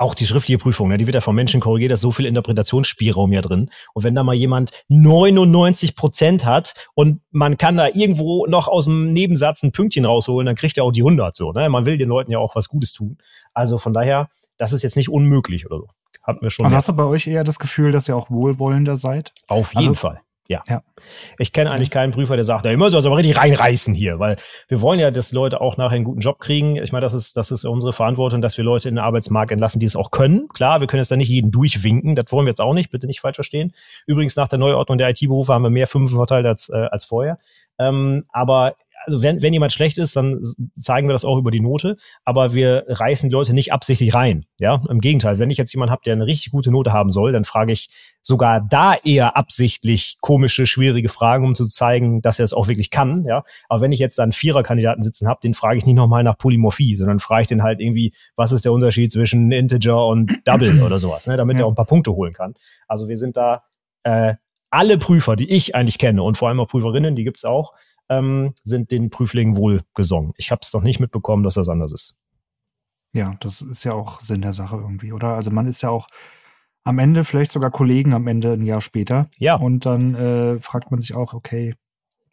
auch 0.02 0.14
die 0.14 0.26
schriftliche 0.26 0.58
Prüfung, 0.58 0.88
ne, 0.88 0.98
die 0.98 1.06
wird 1.06 1.14
ja 1.14 1.20
von 1.20 1.34
Menschen 1.34 1.60
korrigiert, 1.60 1.90
da 1.90 1.94
ist 1.94 2.00
so 2.00 2.10
viel 2.10 2.26
Interpretationsspielraum 2.26 3.32
ja 3.32 3.40
drin. 3.40 3.70
Und 3.94 4.04
wenn 4.04 4.14
da 4.14 4.22
mal 4.22 4.34
jemand 4.34 4.72
99 4.88 5.94
Prozent 5.94 6.44
hat 6.44 6.74
und 6.94 7.20
man 7.30 7.56
kann 7.56 7.76
da 7.76 7.86
irgendwo 7.86 8.46
noch 8.46 8.68
aus 8.68 8.84
dem 8.84 9.12
Nebensatz 9.12 9.62
ein 9.62 9.72
Pünktchen 9.72 10.04
rausholen, 10.04 10.46
dann 10.46 10.56
kriegt 10.56 10.76
er 10.76 10.84
auch 10.84 10.92
die 10.92 11.02
100 11.02 11.36
so. 11.36 11.52
Ne? 11.52 11.68
Man 11.68 11.86
will 11.86 11.98
den 11.98 12.08
Leuten 12.08 12.32
ja 12.32 12.38
auch 12.38 12.56
was 12.56 12.68
Gutes 12.68 12.92
tun. 12.92 13.18
Also 13.54 13.78
von 13.78 13.92
daher, 13.92 14.28
das 14.58 14.72
ist 14.72 14.82
jetzt 14.82 14.96
nicht 14.96 15.08
unmöglich 15.08 15.66
oder 15.66 15.78
so. 15.78 15.88
Hatten 16.22 16.42
wir 16.42 16.50
schon. 16.50 16.64
Also 16.64 16.76
hast 16.76 16.88
du 16.88 16.92
bei 16.92 17.04
euch 17.04 17.26
eher 17.26 17.44
das 17.44 17.58
Gefühl, 17.58 17.92
dass 17.92 18.08
ihr 18.08 18.16
auch 18.16 18.30
wohlwollender 18.30 18.96
seid? 18.96 19.32
Auf 19.48 19.74
jeden 19.74 19.88
also, 19.88 19.94
Fall. 19.94 20.20
Ja. 20.48 20.60
ja. 20.68 20.82
Ich 21.38 21.52
kenne 21.52 21.70
eigentlich 21.70 21.90
keinen 21.90 22.12
Prüfer, 22.12 22.34
der 22.36 22.44
sagt, 22.44 22.64
ja, 22.64 22.72
immer 22.72 22.90
so 22.90 22.96
also 22.96 23.08
aber 23.08 23.16
richtig 23.16 23.38
reinreißen 23.38 23.94
hier, 23.94 24.18
weil 24.18 24.36
wir 24.68 24.80
wollen 24.80 25.00
ja, 25.00 25.10
dass 25.10 25.32
Leute 25.32 25.60
auch 25.60 25.76
nachher 25.76 25.96
einen 25.96 26.04
guten 26.04 26.20
Job 26.20 26.40
kriegen. 26.40 26.76
Ich 26.76 26.92
meine, 26.92 27.02
das 27.02 27.14
ist, 27.14 27.36
das 27.36 27.50
ist 27.50 27.64
unsere 27.64 27.92
Verantwortung, 27.92 28.42
dass 28.42 28.56
wir 28.58 28.64
Leute 28.64 28.88
in 28.88 28.96
den 28.96 29.04
Arbeitsmarkt 29.04 29.50
entlassen, 29.50 29.80
die 29.80 29.86
es 29.86 29.96
auch 29.96 30.10
können. 30.10 30.48
Klar, 30.48 30.80
wir 30.80 30.88
können 30.88 31.00
jetzt 31.00 31.10
da 31.10 31.16
nicht 31.16 31.28
jeden 31.28 31.50
durchwinken. 31.50 32.14
Das 32.16 32.30
wollen 32.30 32.46
wir 32.46 32.50
jetzt 32.50 32.60
auch 32.60 32.74
nicht. 32.74 32.90
Bitte 32.90 33.06
nicht 33.06 33.20
falsch 33.20 33.36
verstehen. 33.36 33.72
Übrigens, 34.06 34.36
nach 34.36 34.48
der 34.48 34.58
Neuordnung 34.58 34.98
der 34.98 35.10
IT-Berufe 35.10 35.54
haben 35.54 35.62
wir 35.62 35.70
mehr 35.70 35.86
Fünfen 35.86 36.16
verteilt 36.16 36.46
als, 36.46 36.68
äh, 36.68 36.88
als 36.90 37.04
vorher. 37.04 37.38
Ähm, 37.78 38.24
aber 38.32 38.76
also 39.04 39.22
wenn, 39.22 39.42
wenn 39.42 39.52
jemand 39.52 39.72
schlecht 39.72 39.98
ist, 39.98 40.16
dann 40.16 40.40
zeigen 40.74 41.08
wir 41.08 41.12
das 41.12 41.24
auch 41.24 41.38
über 41.38 41.50
die 41.50 41.60
Note, 41.60 41.96
aber 42.24 42.54
wir 42.54 42.84
reißen 42.88 43.28
die 43.28 43.32
Leute 43.32 43.54
nicht 43.54 43.72
absichtlich 43.72 44.14
rein. 44.14 44.44
Ja, 44.58 44.82
im 44.88 45.00
Gegenteil, 45.00 45.38
wenn 45.38 45.50
ich 45.50 45.58
jetzt 45.58 45.72
jemanden 45.72 45.92
habe, 45.92 46.02
der 46.04 46.14
eine 46.14 46.26
richtig 46.26 46.52
gute 46.52 46.70
Note 46.70 46.92
haben 46.92 47.10
soll, 47.10 47.32
dann 47.32 47.44
frage 47.44 47.72
ich 47.72 47.88
sogar 48.22 48.60
da 48.60 48.94
eher 48.94 49.36
absichtlich 49.36 50.16
komische, 50.20 50.66
schwierige 50.66 51.08
Fragen, 51.08 51.44
um 51.44 51.54
zu 51.54 51.66
zeigen, 51.66 52.22
dass 52.22 52.38
er 52.38 52.44
es 52.44 52.52
auch 52.52 52.68
wirklich 52.68 52.90
kann. 52.90 53.24
Ja, 53.26 53.42
aber 53.68 53.80
wenn 53.80 53.92
ich 53.92 53.98
jetzt 53.98 54.18
dann 54.18 54.32
Vierer-Kandidaten 54.32 55.02
sitzen 55.02 55.28
habe, 55.28 55.40
den 55.42 55.54
frage 55.54 55.78
ich 55.78 55.86
nicht 55.86 55.96
nochmal 55.96 56.22
nach 56.22 56.38
Polymorphie, 56.38 56.96
sondern 56.96 57.18
frage 57.18 57.42
ich 57.42 57.48
den 57.48 57.62
halt 57.62 57.80
irgendwie, 57.80 58.12
was 58.36 58.52
ist 58.52 58.64
der 58.64 58.72
Unterschied 58.72 59.12
zwischen 59.12 59.50
Integer 59.50 60.06
und 60.06 60.38
Double 60.44 60.82
oder 60.82 60.98
sowas, 60.98 61.26
ne, 61.26 61.36
damit 61.36 61.56
ja. 61.56 61.62
er 61.62 61.66
auch 61.66 61.72
ein 61.72 61.76
paar 61.76 61.86
Punkte 61.86 62.12
holen 62.12 62.32
kann. 62.32 62.54
Also 62.86 63.08
wir 63.08 63.16
sind 63.16 63.36
da 63.36 63.64
äh, 64.04 64.34
alle 64.70 64.98
Prüfer, 64.98 65.36
die 65.36 65.50
ich 65.50 65.74
eigentlich 65.74 65.98
kenne 65.98 66.22
und 66.22 66.38
vor 66.38 66.48
allem 66.48 66.60
auch 66.60 66.68
Prüferinnen, 66.68 67.14
die 67.14 67.24
gibt's 67.24 67.44
auch, 67.44 67.72
ähm, 68.18 68.54
sind 68.64 68.90
den 68.90 69.10
Prüflingen 69.10 69.56
wohl 69.56 69.82
gesungen. 69.94 70.32
Ich 70.36 70.50
habe 70.50 70.60
es 70.62 70.72
noch 70.72 70.82
nicht 70.82 71.00
mitbekommen, 71.00 71.42
dass 71.42 71.54
das 71.54 71.68
anders 71.68 71.92
ist. 71.92 72.14
Ja, 73.14 73.34
das 73.40 73.60
ist 73.60 73.84
ja 73.84 73.92
auch 73.92 74.20
Sinn 74.20 74.40
der 74.40 74.52
Sache 74.52 74.76
irgendwie, 74.76 75.12
oder? 75.12 75.34
Also 75.34 75.50
man 75.50 75.66
ist 75.66 75.82
ja 75.82 75.90
auch 75.90 76.08
am 76.84 76.98
Ende 76.98 77.24
vielleicht 77.24 77.52
sogar 77.52 77.70
Kollegen 77.70 78.12
am 78.12 78.26
Ende 78.26 78.52
ein 78.52 78.64
Jahr 78.64 78.80
später. 78.80 79.28
Ja. 79.38 79.56
Und 79.56 79.86
dann 79.86 80.14
äh, 80.14 80.58
fragt 80.58 80.90
man 80.90 81.00
sich 81.00 81.14
auch, 81.14 81.34
okay. 81.34 81.74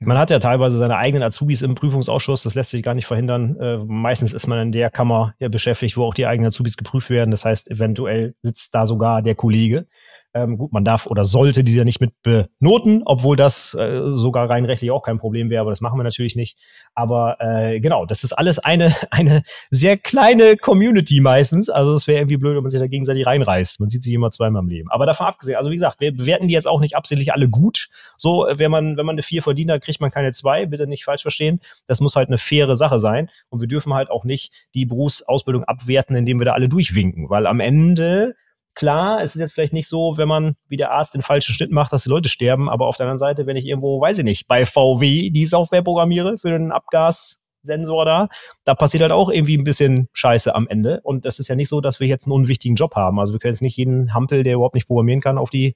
Man 0.01 0.17
hat 0.17 0.29
ja 0.29 0.39
teilweise 0.39 0.77
seine 0.77 0.95
eigenen 0.95 1.23
Azubis 1.23 1.61
im 1.61 1.75
Prüfungsausschuss, 1.75 2.43
das 2.43 2.55
lässt 2.55 2.71
sich 2.71 2.83
gar 2.83 2.93
nicht 2.93 3.05
verhindern. 3.05 3.57
Äh, 3.59 3.79
meistens 3.79 4.31
ist 4.31 4.47
man 4.47 4.59
in 4.61 4.71
der 4.71 4.89
Kammer 4.89 5.35
ja 5.39 5.49
beschäftigt, 5.49 5.97
wo 5.97 6.05
auch 6.05 6.13
die 6.13 6.25
eigenen 6.25 6.47
Azubis 6.47 6.77
geprüft 6.77 7.09
werden. 7.09 7.31
Das 7.31 7.43
heißt, 7.43 7.69
eventuell 7.69 8.33
sitzt 8.41 8.73
da 8.73 8.85
sogar 8.85 9.21
der 9.21 9.35
Kollege. 9.35 9.87
Ähm, 10.35 10.57
gut, 10.57 10.71
man 10.71 10.85
darf 10.85 11.07
oder 11.07 11.25
sollte 11.25 11.63
diese 11.63 11.83
nicht 11.83 11.99
mit 11.99 12.13
benoten, 12.21 13.01
obwohl 13.05 13.35
das 13.35 13.73
äh, 13.73 14.01
sogar 14.13 14.47
rein 14.47 14.63
rechtlich 14.65 14.91
auch 14.91 15.01
kein 15.01 15.17
Problem 15.17 15.49
wäre, 15.49 15.61
aber 15.61 15.71
das 15.71 15.81
machen 15.81 15.97
wir 15.97 16.03
natürlich 16.03 16.35
nicht. 16.35 16.57
Aber 16.93 17.37
äh, 17.39 17.79
genau, 17.79 18.05
das 18.05 18.23
ist 18.23 18.33
alles 18.33 18.59
eine, 18.59 18.95
eine 19.11 19.41
sehr 19.71 19.97
kleine 19.97 20.55
Community 20.55 21.19
meistens. 21.19 21.69
Also 21.69 21.95
es 21.95 22.05
wäre 22.05 22.19
irgendwie 22.19 22.37
blöd, 22.37 22.55
wenn 22.55 22.61
man 22.61 22.69
sich 22.69 22.79
da 22.79 22.85
gegenseitig 22.85 23.25
reinreißt. 23.25 23.79
Man 23.79 23.89
sieht 23.89 24.03
sich 24.03 24.13
immer 24.13 24.29
zweimal 24.29 24.61
im 24.61 24.69
Leben. 24.69 24.91
Aber 24.91 25.07
davon 25.07 25.25
abgesehen, 25.25 25.57
also 25.57 25.71
wie 25.71 25.75
gesagt, 25.75 25.99
wir 25.99 26.15
bewerten 26.15 26.47
die 26.47 26.53
jetzt 26.53 26.67
auch 26.67 26.79
nicht 26.79 26.95
absichtlich 26.95 27.33
alle 27.33 27.49
gut. 27.49 27.89
So, 28.15 28.47
äh, 28.47 28.59
wenn 28.59 28.69
man, 28.69 28.97
wenn 28.97 29.07
man 29.07 29.15
eine 29.15 29.23
vier 29.23 29.41
verdient 29.41 29.71
hat, 29.71 29.81
kriegt 29.81 29.99
man 29.99 30.11
keine 30.11 30.31
zwei, 30.31 30.67
bitte 30.67 30.85
nicht 30.85 31.05
falsch 31.05 31.23
verstehen. 31.23 31.59
Das 31.87 32.01
muss 32.01 32.15
halt 32.15 32.27
eine 32.27 32.37
faire 32.37 32.75
Sache 32.75 32.99
sein. 32.99 33.29
Und 33.49 33.61
wir 33.61 33.67
dürfen 33.67 33.95
halt 33.95 34.11
auch 34.11 34.25
nicht 34.25 34.53
die 34.75 34.85
Berufsausbildung 34.85 35.63
abwerten, 35.63 36.15
indem 36.15 36.39
wir 36.39 36.45
da 36.45 36.53
alle 36.53 36.69
durchwinken, 36.69 37.29
weil 37.29 37.47
am 37.47 37.59
Ende 37.59 38.35
Klar, 38.75 39.21
es 39.21 39.35
ist 39.35 39.41
jetzt 39.41 39.53
vielleicht 39.53 39.73
nicht 39.73 39.87
so, 39.87 40.17
wenn 40.17 40.27
man 40.27 40.55
wie 40.67 40.77
der 40.77 40.91
Arzt 40.91 41.13
den 41.13 41.21
falschen 41.21 41.53
Schnitt 41.53 41.71
macht, 41.71 41.91
dass 41.91 42.03
die 42.03 42.09
Leute 42.09 42.29
sterben, 42.29 42.69
aber 42.69 42.87
auf 42.87 42.97
der 42.97 43.05
anderen 43.05 43.19
Seite, 43.19 43.45
wenn 43.45 43.57
ich 43.57 43.65
irgendwo, 43.65 43.99
weiß 43.99 44.19
ich 44.19 44.23
nicht, 44.23 44.47
bei 44.47 44.65
VW 44.65 45.29
die 45.31 45.45
Software 45.45 45.81
programmiere 45.81 46.37
für 46.37 46.51
den 46.51 46.71
Abgassensensor 46.71 48.05
da, 48.05 48.29
da 48.63 48.75
passiert 48.75 49.03
halt 49.03 49.11
auch 49.11 49.29
irgendwie 49.29 49.57
ein 49.57 49.63
bisschen 49.63 50.07
Scheiße 50.13 50.55
am 50.55 50.67
Ende. 50.67 51.01
Und 51.03 51.25
das 51.25 51.39
ist 51.39 51.49
ja 51.49 51.55
nicht 51.55 51.69
so, 51.69 51.81
dass 51.81 51.99
wir 51.99 52.07
jetzt 52.07 52.25
einen 52.25 52.33
unwichtigen 52.33 52.75
Job 52.75 52.95
haben. 52.95 53.19
Also 53.19 53.33
wir 53.33 53.39
können 53.39 53.53
jetzt 53.53 53.61
nicht 53.61 53.75
jeden 53.75 54.13
Hampel, 54.13 54.43
der 54.43 54.55
überhaupt 54.55 54.75
nicht 54.75 54.87
programmieren 54.87 55.21
kann, 55.21 55.37
auf 55.37 55.49
die 55.49 55.75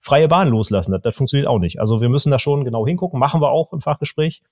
freie 0.00 0.28
Bahn 0.28 0.48
loslassen. 0.48 0.92
Das, 0.92 1.02
das 1.02 1.16
funktioniert 1.16 1.48
auch 1.48 1.58
nicht. 1.58 1.80
Also 1.80 2.00
wir 2.00 2.08
müssen 2.08 2.30
da 2.30 2.38
schon 2.38 2.64
genau 2.64 2.86
hingucken, 2.86 3.18
machen 3.18 3.40
wir 3.40 3.50
auch 3.50 3.72
im 3.72 3.80
Fachgespräch. 3.80 4.42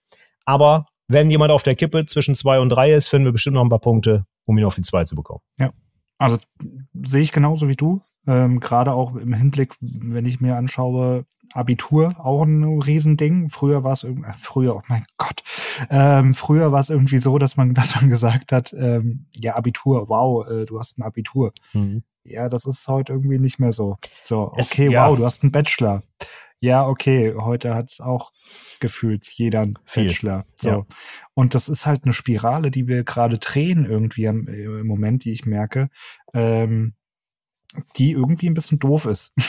Aber 0.45 0.87
wenn 1.07 1.31
jemand 1.31 1.53
auf 1.53 1.63
der 1.63 1.77
Kippe 1.77 2.07
zwischen 2.07 2.35
zwei 2.35 2.59
und 2.59 2.71
drei 2.71 2.93
ist, 2.93 3.09
finden 3.09 3.27
wir 3.27 3.33
bestimmt 3.33 3.55
noch 3.55 3.63
ein 3.63 3.69
paar 3.69 3.79
Punkte, 3.79 4.27
um 4.47 4.59
ihn 4.59 4.65
auf 4.65 4.75
die 4.75 4.83
zwei 4.83 5.05
zu 5.05 5.15
bekommen. 5.15 5.41
Ja. 5.59 5.71
Also 6.19 6.39
sehe 7.05 7.23
ich 7.23 7.33
genauso 7.33 7.69
wie 7.69 7.77
du. 7.77 8.03
Ähm, 8.27 8.61
Gerade 8.61 8.93
auch 8.93 9.15
im 9.17 9.35
Hinblick, 9.35 9.75
wenn 9.81 10.25
ich 10.25 10.41
mir 10.41 10.57
anschaue, 10.57 11.27
Abitur 11.53 12.15
auch 12.19 12.43
ein 12.43 12.81
Riesending. 12.81 13.51
Früher 13.51 13.85
war 13.85 13.93
es 13.93 14.05
irgendwie, 14.05 14.29
äh, 14.29 14.35
früher, 14.39 14.77
oh 14.77 14.83
mein 14.89 15.05
Gott, 15.19 15.43
ähm, 15.91 16.35
früher 16.35 16.73
war 16.73 16.81
es 16.81 16.91
irgendwie 16.91 17.19
so, 17.19 17.39
dass 17.39 17.57
man, 17.57 17.75
dass 17.75 17.95
man 17.95 18.09
gesagt 18.09 18.53
hat, 18.53 18.73
ähm, 18.73 19.27
ja, 19.35 19.57
Abitur, 19.57 20.09
wow, 20.09 20.47
äh, 20.49 20.67
du 20.67 20.79
hast 20.79 20.99
ein 20.99 21.03
Abitur. 21.03 21.53
Mhm. 21.73 22.03
Ja, 22.25 22.49
das 22.49 22.65
ist 22.65 22.89
heute 22.89 23.13
irgendwie 23.13 23.39
nicht 23.39 23.59
mehr 23.59 23.73
so. 23.73 23.99
So, 24.25 24.53
okay, 24.53 24.87
es, 24.87 24.93
ja. 24.93 25.09
wow, 25.09 25.17
du 25.17 25.27
hast 25.27 25.43
einen 25.43 25.53
Bachelor. 25.53 26.03
Ja, 26.65 26.87
okay, 26.87 27.35
heute 27.37 27.75
hat 27.75 27.91
es 27.91 28.01
auch 28.01 28.33
gefühlt 28.81 29.29
jeder 29.29 29.61
einen 29.61 29.79
Bachelor. 29.95 30.47
So. 30.55 30.69
Ja. 30.69 30.87
Und 31.35 31.55
das 31.55 31.69
ist 31.69 31.85
halt 31.85 32.05
eine 32.05 32.15
Spirale, 32.15 32.71
die 32.71 32.89
wir 32.89 33.05
gerade 33.05 33.39
drehen 33.39 33.85
irgendwie 33.85 34.25
im, 34.25 34.49
im, 34.49 34.87
Moment, 34.87 35.27
die 35.27 35.33
ich 35.33 35.45
merke, 35.45 35.91
ähm, 36.33 36.95
die 37.97 38.13
irgendwie 38.13 38.49
ein 38.49 38.55
bisschen 38.55 38.79
doof 38.79 39.05
ist. 39.07 39.35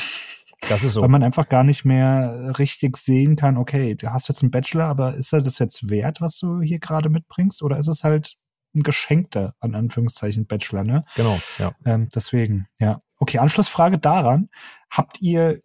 Das 0.69 0.83
ist 0.83 0.93
so. 0.93 1.01
Weil 1.01 1.09
man 1.09 1.21
einfach 1.21 1.49
gar 1.49 1.65
nicht 1.65 1.83
mehr 1.83 2.57
richtig 2.57 2.95
sehen 2.97 3.35
kann, 3.35 3.57
okay, 3.57 3.93
du 3.93 4.11
hast 4.11 4.29
jetzt 4.29 4.41
einen 4.41 4.51
Bachelor, 4.51 4.85
aber 4.85 5.13
ist 5.13 5.33
er 5.33 5.41
das 5.41 5.59
jetzt 5.59 5.89
wert, 5.89 6.21
was 6.21 6.39
du 6.39 6.61
hier 6.61 6.79
gerade 6.79 7.09
mitbringst? 7.09 7.61
Oder 7.61 7.77
ist 7.77 7.89
es 7.89 8.05
halt 8.05 8.35
ein 8.73 8.81
geschenkter, 8.81 9.53
an 9.59 9.75
Anführungszeichen, 9.75 10.47
Bachelor, 10.47 10.83
ne? 10.83 11.03
Genau, 11.15 11.39
ja. 11.59 11.75
Ähm, 11.85 12.07
deswegen, 12.15 12.67
ja. 12.79 13.01
Okay, 13.17 13.37
Anschlussfrage 13.37 13.99
daran. 13.99 14.49
Habt 14.89 15.21
ihr 15.21 15.61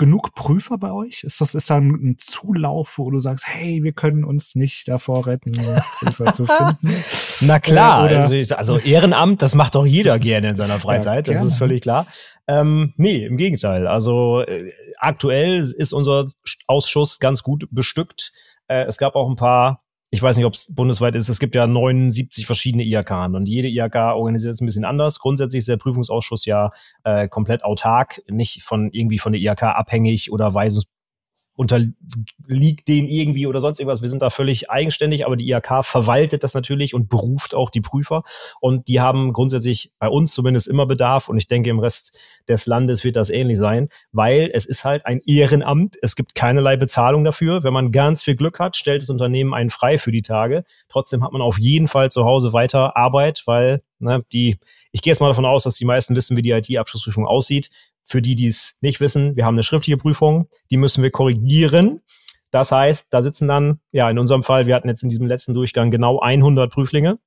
genug 0.00 0.34
Prüfer 0.34 0.78
bei 0.78 0.90
euch? 0.90 1.24
Ist 1.24 1.42
das 1.42 1.54
ist 1.54 1.68
da 1.68 1.76
ein 1.76 2.16
Zulauf, 2.18 2.96
wo 2.96 3.10
du 3.10 3.20
sagst, 3.20 3.46
hey, 3.46 3.82
wir 3.82 3.92
können 3.92 4.24
uns 4.24 4.54
nicht 4.54 4.88
davor 4.88 5.26
retten, 5.26 5.52
Prüfer 5.98 6.32
zu 6.32 6.46
finden? 6.46 7.04
Na 7.42 7.60
klar, 7.60 8.10
äh, 8.10 8.16
also, 8.16 8.54
also, 8.56 8.78
Ehrenamt, 8.78 9.42
das 9.42 9.54
macht 9.54 9.74
doch 9.74 9.84
jeder 9.84 10.18
gerne 10.18 10.48
in 10.48 10.56
seiner 10.56 10.80
Freizeit, 10.80 11.28
ja, 11.28 11.34
das 11.34 11.44
ist 11.44 11.56
völlig 11.56 11.82
klar. 11.82 12.06
Ähm, 12.48 12.94
nee, 12.96 13.26
im 13.26 13.36
Gegenteil. 13.36 13.86
Also 13.86 14.40
äh, 14.40 14.72
aktuell 14.98 15.58
ist 15.60 15.92
unser 15.92 16.26
Ausschuss 16.66 17.18
ganz 17.18 17.42
gut 17.42 17.68
bestückt. 17.70 18.32
Äh, 18.68 18.84
es 18.84 18.96
gab 18.96 19.14
auch 19.14 19.28
ein 19.28 19.36
paar 19.36 19.84
ich 20.10 20.22
weiß 20.22 20.36
nicht, 20.36 20.46
ob 20.46 20.54
es 20.54 20.72
bundesweit 20.74 21.14
ist, 21.14 21.28
es 21.28 21.38
gibt 21.38 21.54
ja 21.54 21.66
79 21.66 22.44
verschiedene 22.44 22.82
IHK 22.82 23.10
und 23.32 23.46
jede 23.46 23.68
IHK 23.68 23.94
organisiert 24.14 24.54
es 24.54 24.60
ein 24.60 24.66
bisschen 24.66 24.84
anders. 24.84 25.20
Grundsätzlich 25.20 25.60
ist 25.60 25.68
der 25.68 25.76
Prüfungsausschuss 25.76 26.46
ja 26.46 26.72
äh, 27.04 27.28
komplett 27.28 27.64
autark, 27.64 28.20
nicht 28.28 28.62
von 28.62 28.90
irgendwie 28.90 29.18
von 29.18 29.32
der 29.32 29.40
IHK 29.40 29.62
abhängig 29.62 30.32
oder 30.32 30.52
weisens 30.52 30.86
unterliegt 31.54 32.88
denen 32.88 33.06
irgendwie 33.06 33.46
oder 33.46 33.60
sonst 33.60 33.78
irgendwas. 33.78 34.00
Wir 34.00 34.08
sind 34.08 34.22
da 34.22 34.30
völlig 34.30 34.70
eigenständig, 34.70 35.26
aber 35.26 35.36
die 35.36 35.50
IHK 35.50 35.84
verwaltet 35.84 36.42
das 36.42 36.54
natürlich 36.54 36.94
und 36.94 37.10
beruft 37.10 37.54
auch 37.54 37.68
die 37.68 37.82
Prüfer. 37.82 38.22
Und 38.60 38.88
die 38.88 39.00
haben 39.00 39.32
grundsätzlich 39.34 39.92
bei 39.98 40.08
uns 40.08 40.32
zumindest 40.32 40.68
immer 40.68 40.86
Bedarf. 40.86 41.28
Und 41.28 41.36
ich 41.36 41.48
denke, 41.48 41.68
im 41.68 41.78
Rest 41.78 42.16
des 42.48 42.66
Landes 42.66 43.04
wird 43.04 43.16
das 43.16 43.28
ähnlich 43.28 43.58
sein, 43.58 43.88
weil 44.10 44.50
es 44.54 44.64
ist 44.64 44.84
halt 44.84 45.04
ein 45.04 45.20
Ehrenamt. 45.26 45.96
Es 46.00 46.16
gibt 46.16 46.34
keinerlei 46.34 46.76
Bezahlung 46.76 47.24
dafür. 47.24 47.62
Wenn 47.62 47.74
man 47.74 47.92
ganz 47.92 48.22
viel 48.22 48.36
Glück 48.36 48.58
hat, 48.58 48.76
stellt 48.76 49.02
das 49.02 49.10
Unternehmen 49.10 49.52
einen 49.52 49.70
frei 49.70 49.98
für 49.98 50.12
die 50.12 50.22
Tage. 50.22 50.64
Trotzdem 50.88 51.22
hat 51.22 51.32
man 51.32 51.42
auf 51.42 51.58
jeden 51.58 51.88
Fall 51.88 52.10
zu 52.10 52.24
Hause 52.24 52.52
weiter 52.52 52.96
Arbeit, 52.96 53.42
weil 53.44 53.82
ne, 53.98 54.24
die, 54.32 54.58
ich 54.92 55.02
gehe 55.02 55.12
jetzt 55.12 55.20
mal 55.20 55.28
davon 55.28 55.44
aus, 55.44 55.64
dass 55.64 55.76
die 55.76 55.84
meisten 55.84 56.16
wissen, 56.16 56.36
wie 56.36 56.42
die 56.42 56.50
IT-Abschlussprüfung 56.50 57.26
aussieht. 57.26 57.70
Für 58.04 58.22
die, 58.22 58.34
die 58.34 58.46
es 58.46 58.76
nicht 58.80 59.00
wissen, 59.00 59.36
wir 59.36 59.44
haben 59.44 59.54
eine 59.54 59.62
schriftliche 59.62 59.96
Prüfung, 59.96 60.48
die 60.70 60.76
müssen 60.76 61.02
wir 61.02 61.10
korrigieren. 61.10 62.00
Das 62.50 62.72
heißt, 62.72 63.06
da 63.10 63.22
sitzen 63.22 63.46
dann, 63.46 63.80
ja, 63.92 64.10
in 64.10 64.18
unserem 64.18 64.42
Fall, 64.42 64.66
wir 64.66 64.74
hatten 64.74 64.88
jetzt 64.88 65.02
in 65.02 65.08
diesem 65.08 65.26
letzten 65.26 65.54
Durchgang 65.54 65.90
genau 65.90 66.18
100 66.20 66.72
Prüflinge 66.72 67.18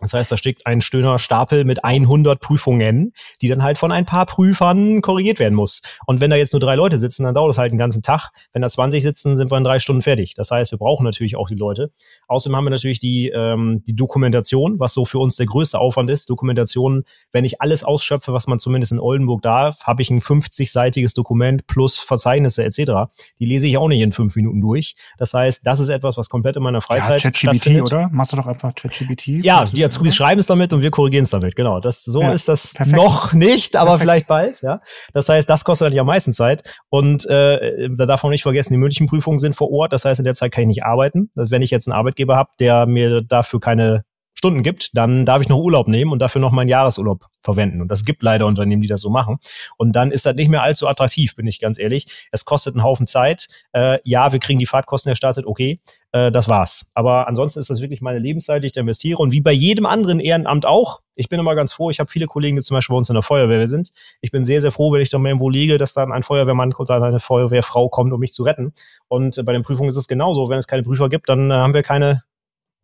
das 0.00 0.12
heißt, 0.12 0.30
da 0.30 0.36
steckt 0.36 0.66
ein 0.66 0.82
schöner 0.82 1.18
Stapel 1.18 1.64
mit 1.64 1.82
100 1.82 2.38
Prüfungen, 2.38 3.14
die 3.40 3.48
dann 3.48 3.62
halt 3.62 3.78
von 3.78 3.90
ein 3.92 4.04
paar 4.04 4.26
Prüfern 4.26 5.00
korrigiert 5.00 5.38
werden 5.38 5.54
muss. 5.54 5.80
Und 6.06 6.20
wenn 6.20 6.28
da 6.28 6.36
jetzt 6.36 6.52
nur 6.52 6.60
drei 6.60 6.74
Leute 6.74 6.98
sitzen, 6.98 7.24
dann 7.24 7.32
dauert 7.32 7.52
es 7.52 7.58
halt 7.58 7.72
einen 7.72 7.78
ganzen 7.78 8.02
Tag. 8.02 8.28
Wenn 8.52 8.60
da 8.60 8.68
20 8.68 9.02
sitzen, 9.02 9.36
sind 9.36 9.50
wir 9.50 9.56
in 9.56 9.64
drei 9.64 9.78
Stunden 9.78 10.02
fertig. 10.02 10.34
Das 10.34 10.50
heißt, 10.50 10.70
wir 10.70 10.78
brauchen 10.78 11.04
natürlich 11.04 11.36
auch 11.36 11.48
die 11.48 11.54
Leute. 11.54 11.92
Außerdem 12.28 12.56
haben 12.56 12.64
wir 12.64 12.70
natürlich 12.70 13.00
die, 13.00 13.28
ähm, 13.28 13.84
die 13.86 13.96
Dokumentation, 13.96 14.78
was 14.78 14.92
so 14.92 15.06
für 15.06 15.18
uns 15.18 15.36
der 15.36 15.46
größte 15.46 15.78
Aufwand 15.78 16.10
ist. 16.10 16.28
Dokumentation, 16.28 17.04
wenn 17.32 17.46
ich 17.46 17.62
alles 17.62 17.82
ausschöpfe, 17.82 18.34
was 18.34 18.46
man 18.46 18.58
zumindest 18.58 18.92
in 18.92 19.00
Oldenburg 19.00 19.40
darf, 19.40 19.84
habe 19.84 20.02
ich 20.02 20.10
ein 20.10 20.20
50-seitiges 20.20 21.14
Dokument 21.14 21.66
plus 21.66 21.96
Verzeichnisse 21.96 22.64
etc. 22.64 23.10
Die 23.38 23.46
lese 23.46 23.66
ich 23.66 23.78
auch 23.78 23.88
nicht 23.88 24.02
in 24.02 24.12
fünf 24.12 24.36
Minuten 24.36 24.60
durch. 24.60 24.94
Das 25.16 25.32
heißt, 25.32 25.66
das 25.66 25.80
ist 25.80 25.88
etwas, 25.88 26.18
was 26.18 26.28
komplett 26.28 26.56
in 26.56 26.62
meiner 26.62 26.82
Freizeit 26.82 27.22
ja, 27.22 27.30
ChatGPT, 27.30 27.80
oder? 27.80 28.10
Machst 28.12 28.34
du 28.34 28.36
doch 28.36 28.46
einfach 28.46 28.74
ChatGPT? 28.74 29.28
Ja, 29.42 29.64
die 29.64 29.85
Azubis 29.86 30.14
schreiben 30.14 30.38
es 30.38 30.46
damit 30.46 30.72
und 30.72 30.82
wir 30.82 30.90
korrigieren 30.90 31.24
es 31.24 31.30
damit. 31.30 31.56
Genau. 31.56 31.80
Das, 31.80 32.04
so 32.04 32.20
ja, 32.20 32.32
ist 32.32 32.48
das 32.48 32.74
perfekt. 32.74 32.96
noch 32.96 33.32
nicht, 33.32 33.76
aber 33.76 33.92
perfekt. 33.92 34.02
vielleicht 34.02 34.26
bald. 34.26 34.62
Ja. 34.62 34.80
Das 35.12 35.28
heißt, 35.28 35.48
das 35.48 35.64
kostet 35.64 35.86
natürlich 35.86 36.00
am 36.00 36.06
meisten 36.06 36.32
Zeit. 36.32 36.62
Und 36.88 37.26
äh, 37.26 37.88
da 37.96 38.06
darf 38.06 38.22
man 38.22 38.30
nicht 38.30 38.42
vergessen, 38.42 38.72
die 38.72 38.78
mündlichen 38.78 39.06
Prüfungen 39.06 39.38
sind 39.38 39.56
vor 39.56 39.70
Ort. 39.70 39.92
Das 39.92 40.04
heißt, 40.04 40.20
in 40.20 40.24
der 40.24 40.34
Zeit 40.34 40.52
kann 40.52 40.62
ich 40.62 40.68
nicht 40.68 40.84
arbeiten. 40.84 41.30
Wenn 41.34 41.62
ich 41.62 41.70
jetzt 41.70 41.88
einen 41.88 41.96
Arbeitgeber 41.96 42.36
habe, 42.36 42.50
der 42.60 42.86
mir 42.86 43.22
dafür 43.22 43.60
keine 43.60 44.04
Stunden 44.36 44.62
gibt, 44.62 44.90
dann 44.94 45.24
darf 45.24 45.40
ich 45.40 45.48
noch 45.48 45.58
Urlaub 45.58 45.88
nehmen 45.88 46.12
und 46.12 46.18
dafür 46.20 46.42
noch 46.42 46.52
meinen 46.52 46.68
Jahresurlaub 46.68 47.24
verwenden. 47.40 47.80
Und 47.80 47.88
das 47.88 48.04
gibt 48.04 48.22
leider 48.22 48.46
Unternehmen, 48.46 48.82
die 48.82 48.88
das 48.88 49.00
so 49.00 49.08
machen. 49.08 49.38
Und 49.78 49.96
dann 49.96 50.10
ist 50.10 50.26
das 50.26 50.36
nicht 50.36 50.48
mehr 50.48 50.62
allzu 50.62 50.86
attraktiv, 50.86 51.34
bin 51.36 51.46
ich 51.46 51.58
ganz 51.58 51.78
ehrlich. 51.78 52.06
Es 52.32 52.44
kostet 52.44 52.74
einen 52.74 52.84
Haufen 52.84 53.06
Zeit. 53.06 53.48
Äh, 53.72 53.98
ja, 54.04 54.32
wir 54.32 54.38
kriegen 54.38 54.58
die 54.58 54.66
Fahrtkosten 54.66 55.08
erstattet, 55.08 55.46
okay, 55.46 55.80
äh, 56.12 56.30
das 56.30 56.50
war's. 56.50 56.84
Aber 56.92 57.28
ansonsten 57.28 57.60
ist 57.60 57.70
das 57.70 57.80
wirklich 57.80 58.02
meine 58.02 58.18
Lebenszeit, 58.18 58.62
die 58.62 58.66
ich 58.66 58.72
da 58.72 58.82
investiere. 58.82 59.18
Und 59.18 59.32
wie 59.32 59.40
bei 59.40 59.52
jedem 59.52 59.86
anderen 59.86 60.20
Ehrenamt 60.20 60.66
auch, 60.66 61.00
ich 61.14 61.30
bin 61.30 61.40
immer 61.40 61.54
ganz 61.54 61.72
froh, 61.72 61.88
ich 61.88 61.98
habe 61.98 62.10
viele 62.10 62.26
Kollegen, 62.26 62.56
die 62.56 62.62
zum 62.62 62.74
Beispiel 62.74 62.92
bei 62.92 62.98
uns 62.98 63.08
in 63.08 63.14
der 63.14 63.22
Feuerwehr 63.22 63.66
sind. 63.68 63.90
Ich 64.20 64.32
bin 64.32 64.44
sehr, 64.44 64.60
sehr 64.60 64.70
froh, 64.70 64.92
wenn 64.92 65.00
ich 65.00 65.10
mal 65.14 65.26
irgendwo 65.26 65.48
liege, 65.48 65.78
dass 65.78 65.94
dann 65.94 66.12
ein 66.12 66.22
Feuerwehrmann 66.22 66.74
oder 66.74 67.02
eine 67.02 67.20
Feuerwehrfrau 67.20 67.88
kommt, 67.88 68.12
um 68.12 68.20
mich 68.20 68.34
zu 68.34 68.42
retten. 68.42 68.74
Und 69.08 69.38
äh, 69.38 69.42
bei 69.42 69.54
den 69.54 69.62
Prüfungen 69.62 69.88
ist 69.88 69.96
es 69.96 70.08
genauso. 70.08 70.50
Wenn 70.50 70.58
es 70.58 70.66
keine 70.66 70.82
Prüfer 70.82 71.08
gibt, 71.08 71.30
dann 71.30 71.50
äh, 71.50 71.54
haben 71.54 71.72
wir 71.72 71.82
keine 71.82 72.22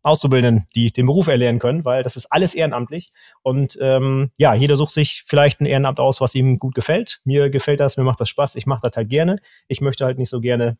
Auszubildenden, 0.03 0.67
die 0.75 0.91
den 0.91 1.05
Beruf 1.05 1.27
erlernen 1.27 1.59
können, 1.59 1.85
weil 1.85 2.03
das 2.03 2.15
ist 2.15 2.27
alles 2.27 2.53
ehrenamtlich. 2.53 3.11
Und 3.41 3.77
ähm, 3.81 4.31
ja, 4.37 4.53
jeder 4.53 4.75
sucht 4.75 4.93
sich 4.93 5.23
vielleicht 5.25 5.61
ein 5.61 5.65
Ehrenamt 5.65 5.99
aus, 5.99 6.21
was 6.21 6.35
ihm 6.35 6.59
gut 6.59 6.75
gefällt. 6.75 7.21
Mir 7.23 7.49
gefällt 7.49 7.79
das, 7.79 7.97
mir 7.97 8.03
macht 8.03 8.19
das 8.19 8.29
Spaß, 8.29 8.55
ich 8.55 8.65
mache 8.65 8.81
das 8.83 8.95
halt 8.95 9.09
gerne. 9.09 9.39
Ich 9.67 9.81
möchte 9.81 10.05
halt 10.05 10.17
nicht 10.17 10.29
so 10.29 10.41
gerne 10.41 10.77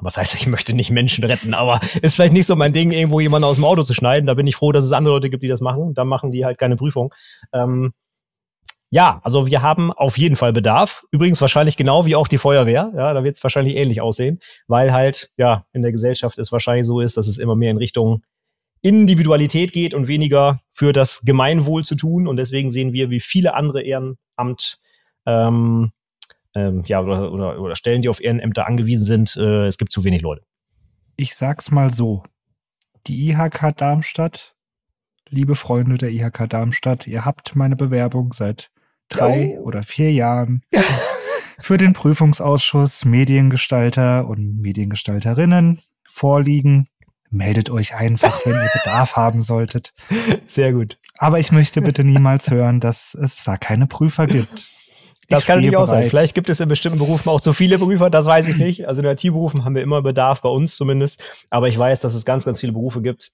was 0.00 0.16
heißt, 0.16 0.34
ich 0.36 0.46
möchte 0.46 0.74
nicht 0.74 0.90
Menschen 0.90 1.24
retten, 1.24 1.54
aber 1.54 1.80
ist 2.02 2.14
vielleicht 2.14 2.32
nicht 2.32 2.46
so 2.46 2.54
mein 2.54 2.72
Ding, 2.72 2.92
irgendwo 2.92 3.20
jemanden 3.20 3.46
aus 3.46 3.56
dem 3.56 3.64
Auto 3.64 3.82
zu 3.82 3.94
schneiden. 3.94 4.26
Da 4.26 4.34
bin 4.34 4.46
ich 4.46 4.56
froh, 4.56 4.70
dass 4.70 4.84
es 4.84 4.92
andere 4.92 5.14
Leute 5.14 5.30
gibt, 5.30 5.42
die 5.42 5.48
das 5.48 5.60
machen. 5.60 5.94
Da 5.94 6.04
machen 6.04 6.30
die 6.30 6.44
halt 6.44 6.58
keine 6.58 6.76
Prüfung. 6.76 7.12
Ähm, 7.52 7.92
ja, 8.90 9.20
also 9.22 9.46
wir 9.46 9.60
haben 9.60 9.92
auf 9.92 10.16
jeden 10.16 10.36
Fall 10.36 10.52
Bedarf. 10.52 11.04
Übrigens 11.10 11.40
wahrscheinlich 11.40 11.76
genau 11.76 12.06
wie 12.06 12.16
auch 12.16 12.28
die 12.28 12.38
Feuerwehr. 12.38 12.92
Ja, 12.96 13.12
da 13.12 13.22
wird 13.22 13.36
es 13.36 13.42
wahrscheinlich 13.42 13.76
ähnlich 13.76 14.00
aussehen, 14.00 14.40
weil 14.66 14.92
halt 14.92 15.30
ja 15.36 15.66
in 15.72 15.82
der 15.82 15.92
Gesellschaft 15.92 16.38
es 16.38 16.52
wahrscheinlich 16.52 16.86
so 16.86 17.00
ist, 17.00 17.16
dass 17.16 17.26
es 17.26 17.36
immer 17.36 17.54
mehr 17.54 17.70
in 17.70 17.76
Richtung 17.76 18.22
Individualität 18.80 19.72
geht 19.72 19.94
und 19.94 20.08
weniger 20.08 20.60
für 20.72 20.92
das 20.92 21.20
Gemeinwohl 21.24 21.84
zu 21.84 21.94
tun. 21.94 22.26
Und 22.26 22.36
deswegen 22.36 22.70
sehen 22.70 22.92
wir, 22.92 23.10
wie 23.10 23.20
viele 23.20 23.54
andere 23.54 23.82
Ehrenamt 23.82 24.78
ähm, 25.26 25.92
ähm, 26.54 26.82
ja, 26.86 27.00
oder, 27.00 27.32
oder, 27.32 27.60
oder, 27.60 27.76
Stellen, 27.76 28.02
die 28.02 28.08
auf 28.08 28.22
Ehrenämter 28.22 28.66
angewiesen 28.66 29.04
sind, 29.04 29.36
äh, 29.36 29.66
es 29.66 29.78
gibt 29.78 29.92
zu 29.92 30.04
wenig 30.04 30.22
Leute. 30.22 30.42
Ich 31.16 31.34
sag's 31.34 31.70
mal 31.70 31.90
so. 31.90 32.22
Die 33.06 33.30
IHK 33.30 33.76
Darmstadt, 33.76 34.54
liebe 35.28 35.54
Freunde 35.54 35.98
der 35.98 36.10
IHK 36.10 36.48
Darmstadt, 36.48 37.06
ihr 37.06 37.24
habt 37.24 37.56
meine 37.56 37.76
Bewerbung 37.76 38.32
seit 38.32 38.70
drei 39.08 39.56
oh. 39.58 39.64
oder 39.64 39.82
vier 39.82 40.12
Jahren 40.12 40.62
für 41.58 41.78
den 41.78 41.92
Prüfungsausschuss 41.92 43.04
Mediengestalter 43.04 44.26
und 44.28 44.60
Mediengestalterinnen 44.60 45.80
vorliegen 46.08 46.88
meldet 47.30 47.70
euch 47.70 47.94
einfach, 47.94 48.44
wenn 48.44 48.54
ihr 48.54 48.70
Bedarf 48.72 49.16
haben 49.16 49.42
solltet. 49.42 49.92
Sehr 50.46 50.72
gut. 50.72 50.98
Aber 51.18 51.38
ich 51.38 51.52
möchte 51.52 51.82
bitte 51.82 52.04
niemals 52.04 52.50
hören, 52.50 52.80
dass 52.80 53.14
es 53.14 53.44
da 53.44 53.56
keine 53.56 53.86
Prüfer 53.86 54.26
gibt. 54.26 54.70
Das 55.28 55.40
ich 55.40 55.46
kann 55.46 55.58
natürlich 55.58 55.76
auch 55.76 55.86
sein. 55.86 56.08
Vielleicht 56.08 56.34
gibt 56.34 56.48
es 56.48 56.58
in 56.58 56.68
bestimmten 56.68 56.98
Berufen 56.98 57.28
auch 57.28 57.40
zu 57.40 57.52
viele 57.52 57.78
Prüfer, 57.78 58.08
das 58.08 58.24
weiß 58.24 58.48
ich 58.48 58.56
nicht. 58.56 58.88
Also 58.88 59.02
in 59.02 59.06
IT-Berufen 59.08 59.64
haben 59.64 59.74
wir 59.74 59.82
immer 59.82 60.00
Bedarf, 60.00 60.40
bei 60.40 60.48
uns 60.48 60.74
zumindest. 60.74 61.22
Aber 61.50 61.68
ich 61.68 61.78
weiß, 61.78 62.00
dass 62.00 62.14
es 62.14 62.24
ganz, 62.24 62.46
ganz 62.46 62.60
viele 62.60 62.72
Berufe 62.72 63.02
gibt, 63.02 63.32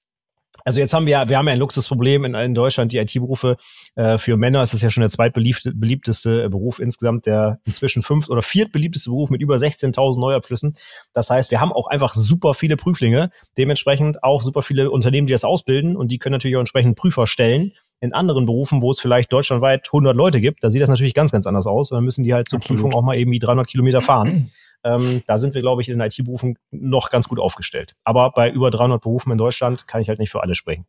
also 0.63 0.81
jetzt 0.81 0.95
haben 0.95 1.07
wir, 1.07 1.29
wir 1.29 1.37
haben 1.37 1.47
ja 1.47 1.53
ein 1.53 1.59
Luxusproblem 1.59 2.25
in, 2.25 2.35
in 2.35 2.55
Deutschland, 2.55 2.93
die 2.93 2.99
IT-Berufe. 2.99 3.57
Äh, 3.97 4.19
für 4.19 4.37
Männer 4.37 4.63
ist 4.63 4.75
es 4.75 4.83
ja 4.83 4.91
schon 4.91 5.01
der 5.01 5.11
zweitbeliebteste 5.11 6.49
Beruf 6.49 6.79
insgesamt, 6.79 7.27
der 7.27 7.61
inzwischen 7.65 8.03
fünf 8.03 8.29
oder 8.29 8.43
viertbeliebteste 8.43 9.11
Beruf 9.11 9.31
mit 9.31 9.43
über 9.43 9.57
16.000 9.57 10.19
Neuabschlüssen. 10.19 10.77
Das 11.13 11.31
heißt, 11.31 11.51
wir 11.51 11.61
haben 11.61 11.73
auch 11.73 11.89
einfach 11.89 12.15
super 12.15 12.55
viele 12.55 12.77
Prüflinge, 12.77 13.31
dementsprechend 13.59 14.23
auch 14.23 14.43
super 14.43 14.63
viele 14.63 14.91
Unternehmen, 14.91 15.27
die 15.27 15.33
das 15.33 15.45
ausbilden 15.45 15.97
und 15.97 16.11
die 16.11 16.19
können 16.19 16.35
natürlich 16.35 16.57
auch 16.57 16.61
entsprechend 16.61 16.97
Prüfer 16.97 17.27
stellen. 17.27 17.73
In 18.01 18.13
anderen 18.13 18.45
Berufen, 18.45 18.83
wo 18.83 18.91
es 18.91 19.01
vielleicht 19.01 19.33
deutschlandweit 19.33 19.87
100 19.89 20.15
Leute 20.15 20.41
gibt, 20.41 20.63
da 20.63 20.69
sieht 20.69 20.83
das 20.83 20.91
natürlich 20.91 21.15
ganz, 21.15 21.33
ganz 21.33 21.47
anders 21.47 21.67
aus. 21.67 21.91
Und 21.91 21.97
dann 21.97 22.05
müssen 22.05 22.23
die 22.23 22.35
halt 22.35 22.49
zur 22.49 22.59
Absolut. 22.59 22.83
Prüfung 22.83 22.95
auch 22.95 23.03
mal 23.03 23.17
irgendwie 23.17 23.39
300 23.39 23.67
Kilometer 23.67 24.03
fahren. 24.03 24.51
Ähm, 24.85 25.23
da 25.27 25.39
sind 25.39 25.55
wir, 25.55 25.63
glaube 25.63 25.83
ich, 25.83 25.89
in 25.89 25.99
den 25.99 26.07
IT-Berufen 26.07 26.59
noch 26.71 27.11
ganz 27.11 27.27
gut 27.29 27.41
aufgestellt. 27.41 27.97
Aber 28.05 28.31
bei 28.31 28.51
über 28.51 28.71
300 28.71 29.03
Berufen 29.03 29.33
in 29.33 29.39
Deutschland 29.39 29.89
kann 29.89 30.03
ich 30.03 30.09
halt 30.09 30.19
nicht 30.19 30.31
für 30.31 30.43
alle 30.43 30.55
sprechen. 30.55 30.87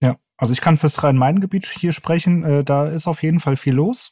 Ja, 0.00 0.16
also 0.36 0.52
ich 0.52 0.60
kann 0.60 0.76
fürs 0.76 1.02
Rhein-Main-Gebiet 1.02 1.66
hier 1.66 1.92
sprechen. 1.92 2.44
Äh, 2.44 2.64
da 2.64 2.86
ist 2.88 3.06
auf 3.06 3.22
jeden 3.22 3.40
Fall 3.40 3.56
viel 3.56 3.74
los. 3.74 4.10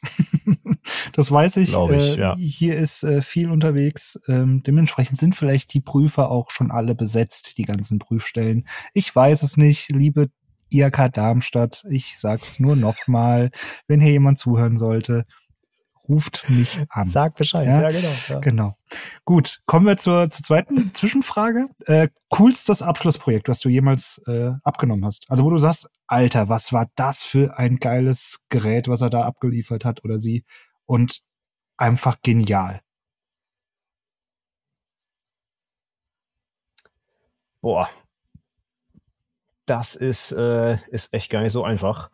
das 1.13 1.31
weiß 1.31 1.57
ich. 1.57 1.73
ich 1.73 1.77
äh, 1.77 2.19
ja. 2.19 2.35
Hier 2.37 2.75
ist 2.75 3.03
äh, 3.03 3.21
viel 3.21 3.51
unterwegs. 3.51 4.19
Ähm, 4.27 4.63
dementsprechend 4.63 5.19
sind 5.19 5.35
vielleicht 5.35 5.73
die 5.73 5.81
Prüfer 5.81 6.31
auch 6.31 6.49
schon 6.49 6.71
alle 6.71 6.95
besetzt, 6.95 7.57
die 7.59 7.65
ganzen 7.65 7.99
Prüfstellen. 7.99 8.67
Ich 8.93 9.15
weiß 9.15 9.43
es 9.43 9.57
nicht, 9.57 9.91
liebe 9.91 10.29
IHK 10.71 11.13
Darmstadt. 11.13 11.83
Ich 11.89 12.17
sag's 12.17 12.59
nur 12.59 12.75
nochmal, 12.75 13.51
wenn 13.87 14.01
hier 14.01 14.13
jemand 14.13 14.39
zuhören 14.39 14.79
sollte 14.79 15.25
ruft 16.07 16.49
mich 16.49 16.79
an. 16.89 17.07
Sag 17.07 17.35
Bescheid, 17.35 17.67
ja, 17.67 17.81
ja 17.81 17.87
genau. 17.89 18.13
Ja. 18.27 18.39
Genau. 18.39 18.77
Gut, 19.25 19.61
kommen 19.65 19.85
wir 19.85 19.97
zur, 19.97 20.29
zur 20.29 20.45
zweiten 20.45 20.93
Zwischenfrage. 20.93 21.67
Äh, 21.85 22.09
coolstes 22.29 22.81
Abschlussprojekt, 22.81 23.49
was 23.49 23.59
du 23.59 23.69
jemals 23.69 24.21
äh, 24.27 24.51
abgenommen 24.63 25.05
hast. 25.05 25.25
Also 25.29 25.43
wo 25.43 25.49
du 25.49 25.57
sagst, 25.57 25.89
Alter, 26.07 26.49
was 26.49 26.73
war 26.73 26.89
das 26.95 27.23
für 27.23 27.57
ein 27.57 27.77
geiles 27.77 28.39
Gerät, 28.49 28.87
was 28.87 29.01
er 29.01 29.09
da 29.09 29.23
abgeliefert 29.23 29.85
hat 29.85 30.03
oder 30.03 30.19
sie 30.19 30.43
und 30.85 31.21
einfach 31.77 32.17
genial. 32.21 32.81
Boah, 37.61 37.89
das 39.65 39.95
ist, 39.95 40.31
äh, 40.33 40.77
ist 40.89 41.13
echt 41.13 41.29
gar 41.29 41.41
nicht 41.41 41.53
so 41.53 41.63
einfach. 41.63 42.11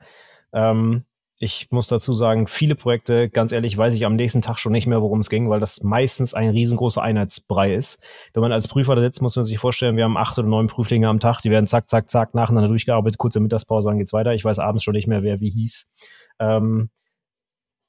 Ähm, 0.54 1.06
ich 1.42 1.68
muss 1.72 1.88
dazu 1.88 2.14
sagen, 2.14 2.48
viele 2.48 2.76
Projekte, 2.76 3.30
ganz 3.30 3.54
ehrlich, 3.54 3.78
weiß 3.78 3.94
ich 3.94 4.06
am 4.06 4.18
nächsten 4.18 4.42
Tag 4.42 4.60
schon 4.60 4.74
nicht 4.74 4.88
mehr, 4.88 5.02
worum 5.02 5.22
es 5.22 5.30
ging, 5.30 5.50
weil 5.50 5.62
das 5.62 5.82
meistens 5.82 6.34
ein 6.34 6.50
riesengroßer 6.50 7.02
Einheitsbrei 7.02 7.74
ist. 7.74 7.98
Wenn 8.34 8.42
man 8.42 8.52
als 8.52 8.68
Prüfer 8.68 8.94
da 8.96 9.02
sitzt, 9.02 9.22
muss 9.22 9.38
man 9.38 9.46
sich 9.46 9.58
vorstellen, 9.58 9.96
wir 9.96 10.04
haben 10.04 10.18
acht 10.18 10.38
oder 10.38 10.50
neun 10.50 10.68
Prüflinge 10.68 11.08
am 11.08 11.22
Tag, 11.22 11.40
die 11.40 11.50
werden 11.50 11.66
zack, 11.66 11.90
zack, 11.90 12.10
zack 12.10 12.36
nacheinander 12.36 12.68
durchgearbeitet, 12.68 13.18
kurze 13.18 13.40
Mittagspause, 13.40 13.88
dann 13.88 13.98
geht's 13.98 14.12
weiter. 14.12 14.34
Ich 14.34 14.44
weiß 14.44 14.60
abends 14.60 14.84
schon 14.84 14.94
nicht 14.94 15.08
mehr, 15.08 15.24
wer 15.24 15.40
wie 15.40 15.50
hieß. 15.50 15.88
Ähm, 16.40 16.90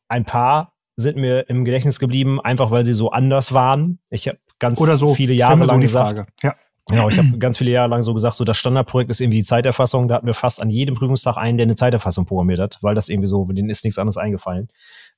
ein 0.09 0.25
paar 0.25 0.73
sind 0.95 1.17
mir 1.17 1.49
im 1.49 1.65
Gedächtnis 1.65 1.99
geblieben, 1.99 2.41
einfach 2.41 2.71
weil 2.71 2.85
sie 2.85 2.95
so 2.95 3.11
anders 3.11 3.53
waren. 3.53 3.99
Ich 4.11 4.29
habe 4.29 4.39
ganz 4.61 4.81
Oder 4.81 4.97
so. 4.97 5.15
viele 5.15 5.35
Jahre 5.35 5.65
lang 5.65 5.81
so 5.81 5.81
gesagt, 5.81 6.19
Frage. 6.19 6.33
Ja. 6.43 6.55
Genau, 6.91 7.09
ich 7.09 7.19
habe 7.19 7.39
ganz 7.39 7.59
viele 7.59 7.71
Jahre 7.71 7.89
lang 7.89 8.03
so 8.03 8.13
gesagt, 8.15 8.35
so 8.35 8.45
das 8.45 8.57
Standardprojekt 8.57 9.11
ist 9.11 9.21
irgendwie 9.21 9.39
die 9.39 9.45
Zeiterfassung. 9.45 10.09
Da 10.09 10.17
hatten 10.17 10.27
wir 10.27 10.35
fast 10.35 10.61
an 10.61 10.71
jedem 10.71 10.97
Prüfungstag 10.97 11.37
einen, 11.37 11.57
der 11.57 11.65
eine 11.65 11.77
Zeiterfassung 11.77 12.27
programmiert 12.27 12.59
hat, 12.59 12.79
weil 12.83 12.95
das 12.95 13.09
irgendwie 13.09 13.29
so, 13.29 13.45
denen 13.45 13.71
ist 13.71 13.85
nichts 13.85 13.99
anderes 13.99 14.17
eingefallen. 14.17 14.69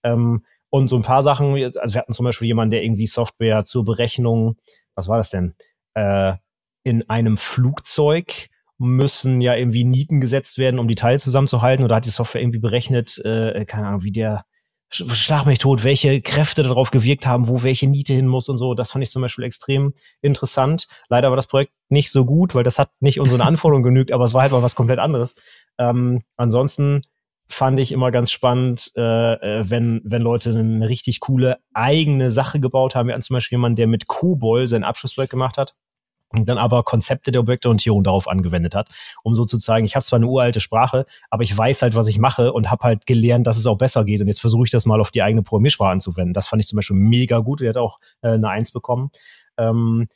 Ähm, 0.02 0.44
und 0.70 0.88
so 0.88 0.96
ein 0.96 1.02
paar 1.02 1.22
Sachen, 1.22 1.54
also 1.54 1.94
wir 1.94 2.00
hatten 2.00 2.12
zum 2.12 2.24
Beispiel 2.24 2.48
jemanden, 2.48 2.70
der 2.70 2.82
irgendwie 2.82 3.06
Software 3.06 3.64
zur 3.64 3.84
Berechnung, 3.84 4.56
was 4.94 5.08
war 5.08 5.18
das 5.18 5.30
denn? 5.30 5.54
Äh, 5.94 6.34
in 6.84 7.08
einem 7.08 7.36
Flugzeug 7.36 8.48
müssen 8.78 9.40
ja 9.40 9.54
irgendwie 9.54 9.84
Nieten 9.84 10.20
gesetzt 10.20 10.58
werden, 10.58 10.80
um 10.80 10.88
die 10.88 10.94
Teile 10.94 11.18
zusammenzuhalten. 11.18 11.84
Oder 11.84 11.96
hat 11.96 12.06
die 12.06 12.10
Software 12.10 12.40
irgendwie 12.40 12.58
berechnet, 12.58 13.18
äh, 13.24 13.64
keine 13.64 13.86
Ahnung, 13.86 14.02
wie 14.02 14.12
der 14.12 14.44
Schlag 14.93 15.47
mich 15.47 15.59
tot, 15.59 15.84
welche 15.84 16.20
Kräfte 16.20 16.62
darauf 16.62 16.90
gewirkt 16.90 17.26
haben, 17.26 17.49
wo 17.49 17.62
welche 17.62 17.86
Niete 17.86 18.12
hin 18.12 18.26
muss 18.26 18.49
und 18.51 18.59
so. 18.59 18.74
Das 18.74 18.90
fand 18.90 19.03
ich 19.03 19.11
zum 19.11 19.22
Beispiel 19.22 19.45
extrem 19.45 19.95
interessant. 20.20 20.86
Leider 21.09 21.30
war 21.30 21.36
das 21.36 21.47
Projekt 21.47 21.72
nicht 21.88 22.11
so 22.11 22.26
gut, 22.26 22.55
weil 22.55 22.62
das 22.62 22.78
hat 22.78 22.90
nicht 23.01 23.18
unseren 23.18 23.40
Anforderungen 23.43 23.84
genügt, 23.84 24.12
aber 24.12 24.24
es 24.24 24.34
war 24.34 24.43
halt 24.43 24.53
mal 24.53 24.62
was 24.62 24.74
komplett 24.74 24.99
anderes. 24.99 25.34
Ähm, 25.78 26.22
ansonsten 26.36 27.01
fand 27.49 27.78
ich 27.80 27.93
immer 27.93 28.11
ganz 28.11 28.30
spannend, 28.30 28.93
äh, 28.97 29.01
äh 29.61 29.64
wenn, 29.68 30.03
wenn 30.05 30.22
Leute 30.22 30.51
eine 30.51 30.88
richtig 30.88 31.20
coole 31.20 31.59
eigene 31.72 32.30
Sache 32.30 32.61
gebaut 32.61 32.95
haben. 32.95 33.09
Wir 33.09 33.14
hatten 33.14 33.22
zum 33.22 33.34
Beispiel 33.34 33.57
jemanden, 33.57 33.76
der 33.76 33.86
mit 33.86 34.07
Kobol 34.07 34.66
sein 34.66 34.84
Abschlussprojekt 34.84 35.30
gemacht 35.30 35.57
hat 35.57 35.74
und 36.41 36.49
dann 36.49 36.59
aber 36.59 36.83
Konzepte 36.83 37.33
der 37.33 37.41
Objektorientierung 37.41 38.05
darauf 38.05 38.28
angewendet 38.28 38.74
hat, 38.74 38.89
um 39.22 39.35
so 39.35 39.45
zu 39.45 39.59
zeigen, 39.59 39.85
ich 39.85 39.95
habe 39.95 40.05
zwar 40.05 40.18
eine 40.18 40.26
uralte 40.26 40.61
Sprache, 40.61 41.07
aber 41.30 41.43
ich 41.43 41.57
weiß 41.57 41.83
halt, 41.83 41.95
was 41.95 42.09
ich 42.09 42.18
mache 42.18 42.53
und 42.53 42.70
habe 42.70 42.85
halt 42.85 43.07
gelernt, 43.07 43.47
dass 43.47 43.57
es 43.57 43.66
auch 43.66 43.78
besser 43.78 44.05
geht 44.05 44.20
und 44.20 44.26
jetzt 44.26 44.41
versuche 44.41 44.64
ich 44.64 44.70
das 44.70 44.87
mal 44.87 45.01
auf 45.01 45.11
die 45.11 45.22
eigene 45.22 45.43
Programmiersprache 45.43 45.91
anzuwenden. 45.91 46.35
Das 46.35 46.49
fand 46.49 46.62
ich 46.62 46.68
zum 46.68 46.76
Beispiel 46.76 46.97
mega 46.97 47.39
gut. 47.39 47.61
Er 47.61 47.70
hat 47.70 47.76
auch 47.76 47.99
äh, 48.22 48.28
eine 48.28 48.49
Eins 48.49 48.72
bekommen. 48.72 49.11
Ähm, 49.59 50.09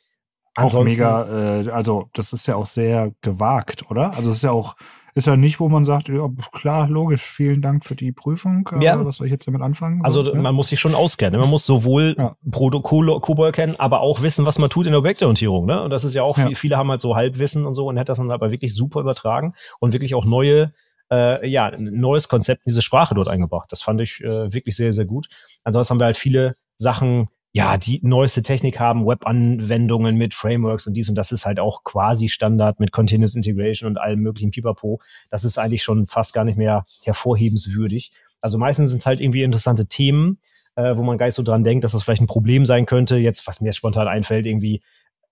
auch 0.55 0.83
mega, 0.83 1.61
äh, 1.61 1.69
also 1.69 2.09
das 2.13 2.33
ist 2.33 2.47
ja 2.47 2.55
auch 2.55 2.65
sehr 2.65 3.11
gewagt, 3.21 3.89
oder? 3.91 4.13
Also 4.15 4.31
es 4.31 4.37
ist 4.37 4.43
ja 4.43 4.51
auch 4.51 4.75
ist 5.17 5.27
ja 5.27 5.35
nicht, 5.35 5.59
wo 5.59 5.67
man 5.67 5.83
sagt, 5.83 6.07
ja, 6.09 6.29
klar, 6.51 6.87
logisch, 6.87 7.23
vielen 7.23 7.61
Dank 7.61 7.85
für 7.85 7.95
die 7.95 8.11
Prüfung. 8.11 8.69
Äh, 8.79 8.85
ja. 8.85 9.05
Was 9.05 9.17
soll 9.17 9.27
ich 9.27 9.31
jetzt 9.31 9.47
damit 9.47 9.61
anfangen? 9.61 10.03
Also 10.03 10.23
so, 10.23 10.35
man 10.35 10.55
muss 10.55 10.69
sich 10.69 10.79
schon 10.79 10.95
auskennen. 10.95 11.39
Man 11.39 11.49
muss 11.49 11.65
sowohl 11.65 12.15
ja. 12.17 12.35
Protokoll 12.49 13.19
COBOL 13.19 13.51
kennen, 13.51 13.75
aber 13.77 14.01
auch 14.01 14.21
wissen, 14.21 14.45
was 14.45 14.59
man 14.59 14.69
tut 14.69 14.85
in 14.85 14.91
der 14.91 14.99
Objektorientierung. 14.99 15.65
Ne? 15.65 15.81
Und 15.81 15.89
das 15.89 16.03
ist 16.03 16.13
ja 16.13 16.23
auch, 16.23 16.37
ja. 16.37 16.49
viele 16.53 16.77
haben 16.77 16.89
halt 16.89 17.01
so 17.01 17.15
Halbwissen 17.15 17.65
und 17.65 17.73
so 17.73 17.87
und 17.87 17.99
hat 17.99 18.09
das 18.09 18.19
dann 18.19 18.31
aber 18.31 18.51
wirklich 18.51 18.73
super 18.73 19.01
übertragen 19.01 19.53
und 19.79 19.93
wirklich 19.93 20.15
auch 20.15 20.25
neue 20.25 20.71
äh, 21.11 21.47
ja, 21.47 21.65
ein 21.65 21.99
neues 21.99 22.27
Konzept 22.27 22.65
in 22.65 22.69
diese 22.69 22.81
Sprache 22.81 23.15
dort 23.15 23.27
eingebracht. 23.27 23.71
Das 23.71 23.81
fand 23.81 24.01
ich 24.01 24.21
äh, 24.23 24.53
wirklich 24.53 24.75
sehr, 24.75 24.93
sehr 24.93 25.05
gut. 25.05 25.27
Ansonsten 25.63 25.91
haben 25.91 25.99
wir 25.99 26.05
halt 26.05 26.17
viele 26.17 26.55
Sachen 26.75 27.29
ja, 27.57 27.75
die 27.77 27.99
neueste 28.03 28.43
Technik 28.43 28.79
haben, 28.79 29.07
Web-Anwendungen 29.07 30.15
mit 30.15 30.35
Frameworks 30.35 30.85
und 30.85 30.93
dies 30.93 31.09
und 31.09 31.15
das 31.15 31.31
ist 31.31 31.47
halt 31.47 31.59
auch 31.59 31.83
quasi 31.83 32.27
Standard 32.27 32.79
mit 32.79 32.91
Continuous 32.91 33.33
Integration 33.33 33.89
und 33.89 33.97
allem 33.97 34.19
möglichen 34.19 34.51
Pipapo. 34.51 35.01
Das 35.31 35.43
ist 35.43 35.57
eigentlich 35.57 35.81
schon 35.81 36.05
fast 36.05 36.33
gar 36.33 36.43
nicht 36.43 36.59
mehr 36.59 36.85
hervorhebenswürdig. 37.01 38.11
Also 38.41 38.59
meistens 38.59 38.91
sind 38.91 38.99
es 38.99 39.07
halt 39.07 39.21
irgendwie 39.21 39.41
interessante 39.41 39.87
Themen, 39.87 40.37
äh, 40.75 40.95
wo 40.95 41.01
man 41.01 41.17
gar 41.17 41.25
nicht 41.25 41.33
so 41.33 41.41
dran 41.41 41.63
denkt, 41.63 41.83
dass 41.83 41.93
das 41.93 42.03
vielleicht 42.03 42.21
ein 42.21 42.27
Problem 42.27 42.63
sein 42.63 42.85
könnte. 42.85 43.17
Jetzt, 43.17 43.47
was 43.47 43.59
mir 43.59 43.73
spontan 43.73 44.07
einfällt, 44.07 44.45
irgendwie 44.45 44.83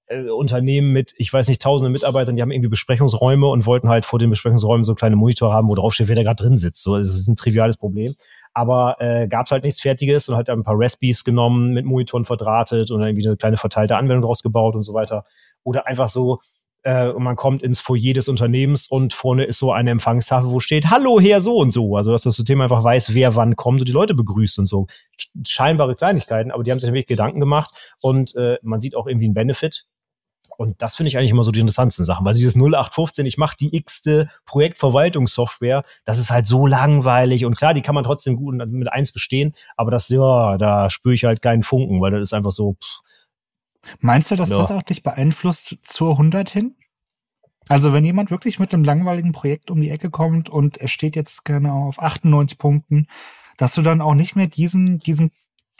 äh, 0.07 0.27
Unternehmen 0.29 0.93
mit, 0.93 1.13
ich 1.17 1.31
weiß 1.31 1.47
nicht, 1.47 1.61
tausende 1.61 1.91
Mitarbeitern, 1.91 2.35
die 2.35 2.41
haben 2.41 2.51
irgendwie 2.51 2.69
Besprechungsräume 2.69 3.45
und 3.45 3.67
wollten 3.67 3.89
halt 3.89 4.03
vor 4.03 4.17
den 4.17 4.31
Besprechungsräumen 4.31 4.83
so 4.83 4.95
kleine 4.95 5.15
Monitor 5.15 5.53
haben, 5.53 5.67
wo 5.67 5.75
drauf 5.75 5.93
steht, 5.93 6.07
wer 6.07 6.15
da 6.15 6.23
gerade 6.23 6.41
drin 6.41 6.57
sitzt. 6.57 6.81
So, 6.81 6.95
es 6.95 7.13
ist 7.13 7.27
ein 7.27 7.35
triviales 7.35 7.77
Problem 7.77 8.15
aber 8.55 8.95
äh, 8.99 9.27
gab 9.27 9.45
es 9.45 9.51
halt 9.51 9.63
nichts 9.63 9.81
Fertiges 9.81 10.29
und 10.29 10.35
halt 10.35 10.49
ein 10.49 10.63
paar 10.63 10.79
Recipes 10.79 11.25
genommen, 11.25 11.73
mit 11.73 11.85
Monitoren 11.85 12.23
verdrahtet 12.23 12.89
und 12.89 12.99
dann 12.99 13.09
irgendwie 13.09 13.27
eine 13.27 13.37
kleine 13.37 13.57
verteilte 13.57 13.97
Anwendung 13.97 14.23
draus 14.23 14.41
gebaut 14.41 14.75
und 14.75 14.81
so 14.81 14.93
weiter. 14.93 15.25
Oder 15.63 15.87
einfach 15.87 16.07
so, 16.07 16.39
äh, 16.83 17.09
und 17.09 17.21
man 17.21 17.35
kommt 17.35 17.63
ins 17.63 17.81
Foyer 17.81 18.13
des 18.13 18.29
Unternehmens 18.29 18.87
und 18.87 19.13
vorne 19.13 19.43
ist 19.43 19.59
so 19.59 19.73
eine 19.73 19.91
Empfangstafel, 19.91 20.49
wo 20.51 20.61
steht, 20.61 20.89
hallo 20.89 21.19
Herr 21.19 21.41
so 21.41 21.57
und 21.57 21.71
so. 21.71 21.97
Also 21.97 22.11
dass 22.11 22.21
das 22.21 22.35
System 22.35 22.61
einfach 22.61 22.81
weiß, 22.81 23.13
wer 23.13 23.35
wann 23.35 23.57
kommt 23.57 23.81
und 23.81 23.89
die 23.89 23.93
Leute 23.93 24.13
begrüßt 24.13 24.57
und 24.59 24.67
so. 24.67 24.87
Scheinbare 25.45 25.95
Kleinigkeiten, 25.95 26.51
aber 26.51 26.63
die 26.63 26.71
haben 26.71 26.79
sich 26.79 26.87
nämlich 26.87 27.07
Gedanken 27.07 27.41
gemacht 27.41 27.73
und 27.99 28.35
äh, 28.35 28.57
man 28.61 28.79
sieht 28.79 28.95
auch 28.95 29.07
irgendwie 29.07 29.25
einen 29.25 29.33
Benefit 29.33 29.85
und 30.57 30.81
das 30.81 30.95
finde 30.95 31.09
ich 31.09 31.17
eigentlich 31.17 31.31
immer 31.31 31.43
so 31.43 31.51
die 31.51 31.59
interessantesten 31.59 32.05
Sachen, 32.05 32.25
weil 32.25 32.33
dieses 32.33 32.55
0815, 32.55 33.25
ich 33.25 33.37
mache 33.37 33.57
die 33.59 33.75
x-te 33.75 34.29
Projektverwaltungssoftware, 34.45 35.83
das 36.03 36.19
ist 36.19 36.29
halt 36.29 36.45
so 36.45 36.67
langweilig 36.67 37.45
und 37.45 37.55
klar, 37.55 37.73
die 37.73 37.81
kann 37.81 37.95
man 37.95 38.03
trotzdem 38.03 38.35
gut 38.35 38.55
mit 38.55 38.91
eins 38.91 39.11
bestehen, 39.11 39.53
aber 39.77 39.91
das, 39.91 40.09
ja, 40.09 40.57
da 40.57 40.89
spüre 40.89 41.13
ich 41.13 41.23
halt 41.23 41.41
keinen 41.41 41.63
Funken, 41.63 42.01
weil 42.01 42.11
das 42.11 42.21
ist 42.21 42.33
einfach 42.33 42.51
so. 42.51 42.73
Pff, 42.73 43.01
Meinst 43.99 44.31
du, 44.31 44.35
dass 44.35 44.49
ja. 44.49 44.57
das 44.57 44.71
auch 44.71 44.83
dich 44.83 45.03
beeinflusst 45.03 45.77
zur 45.83 46.11
100 46.11 46.49
hin? 46.49 46.75
Also 47.67 47.93
wenn 47.93 48.03
jemand 48.03 48.29
wirklich 48.29 48.59
mit 48.59 48.73
einem 48.73 48.83
langweiligen 48.83 49.31
Projekt 49.31 49.71
um 49.71 49.81
die 49.81 49.89
Ecke 49.89 50.11
kommt 50.11 50.49
und 50.49 50.77
er 50.77 50.87
steht 50.87 51.15
jetzt 51.15 51.45
genau 51.45 51.87
auf 51.87 51.99
98 51.99 52.57
Punkten, 52.57 53.07
dass 53.57 53.73
du 53.73 53.81
dann 53.81 54.01
auch 54.01 54.13
nicht 54.13 54.35
mehr 54.35 54.47
diesen, 54.47 54.99
diesen 54.99 55.31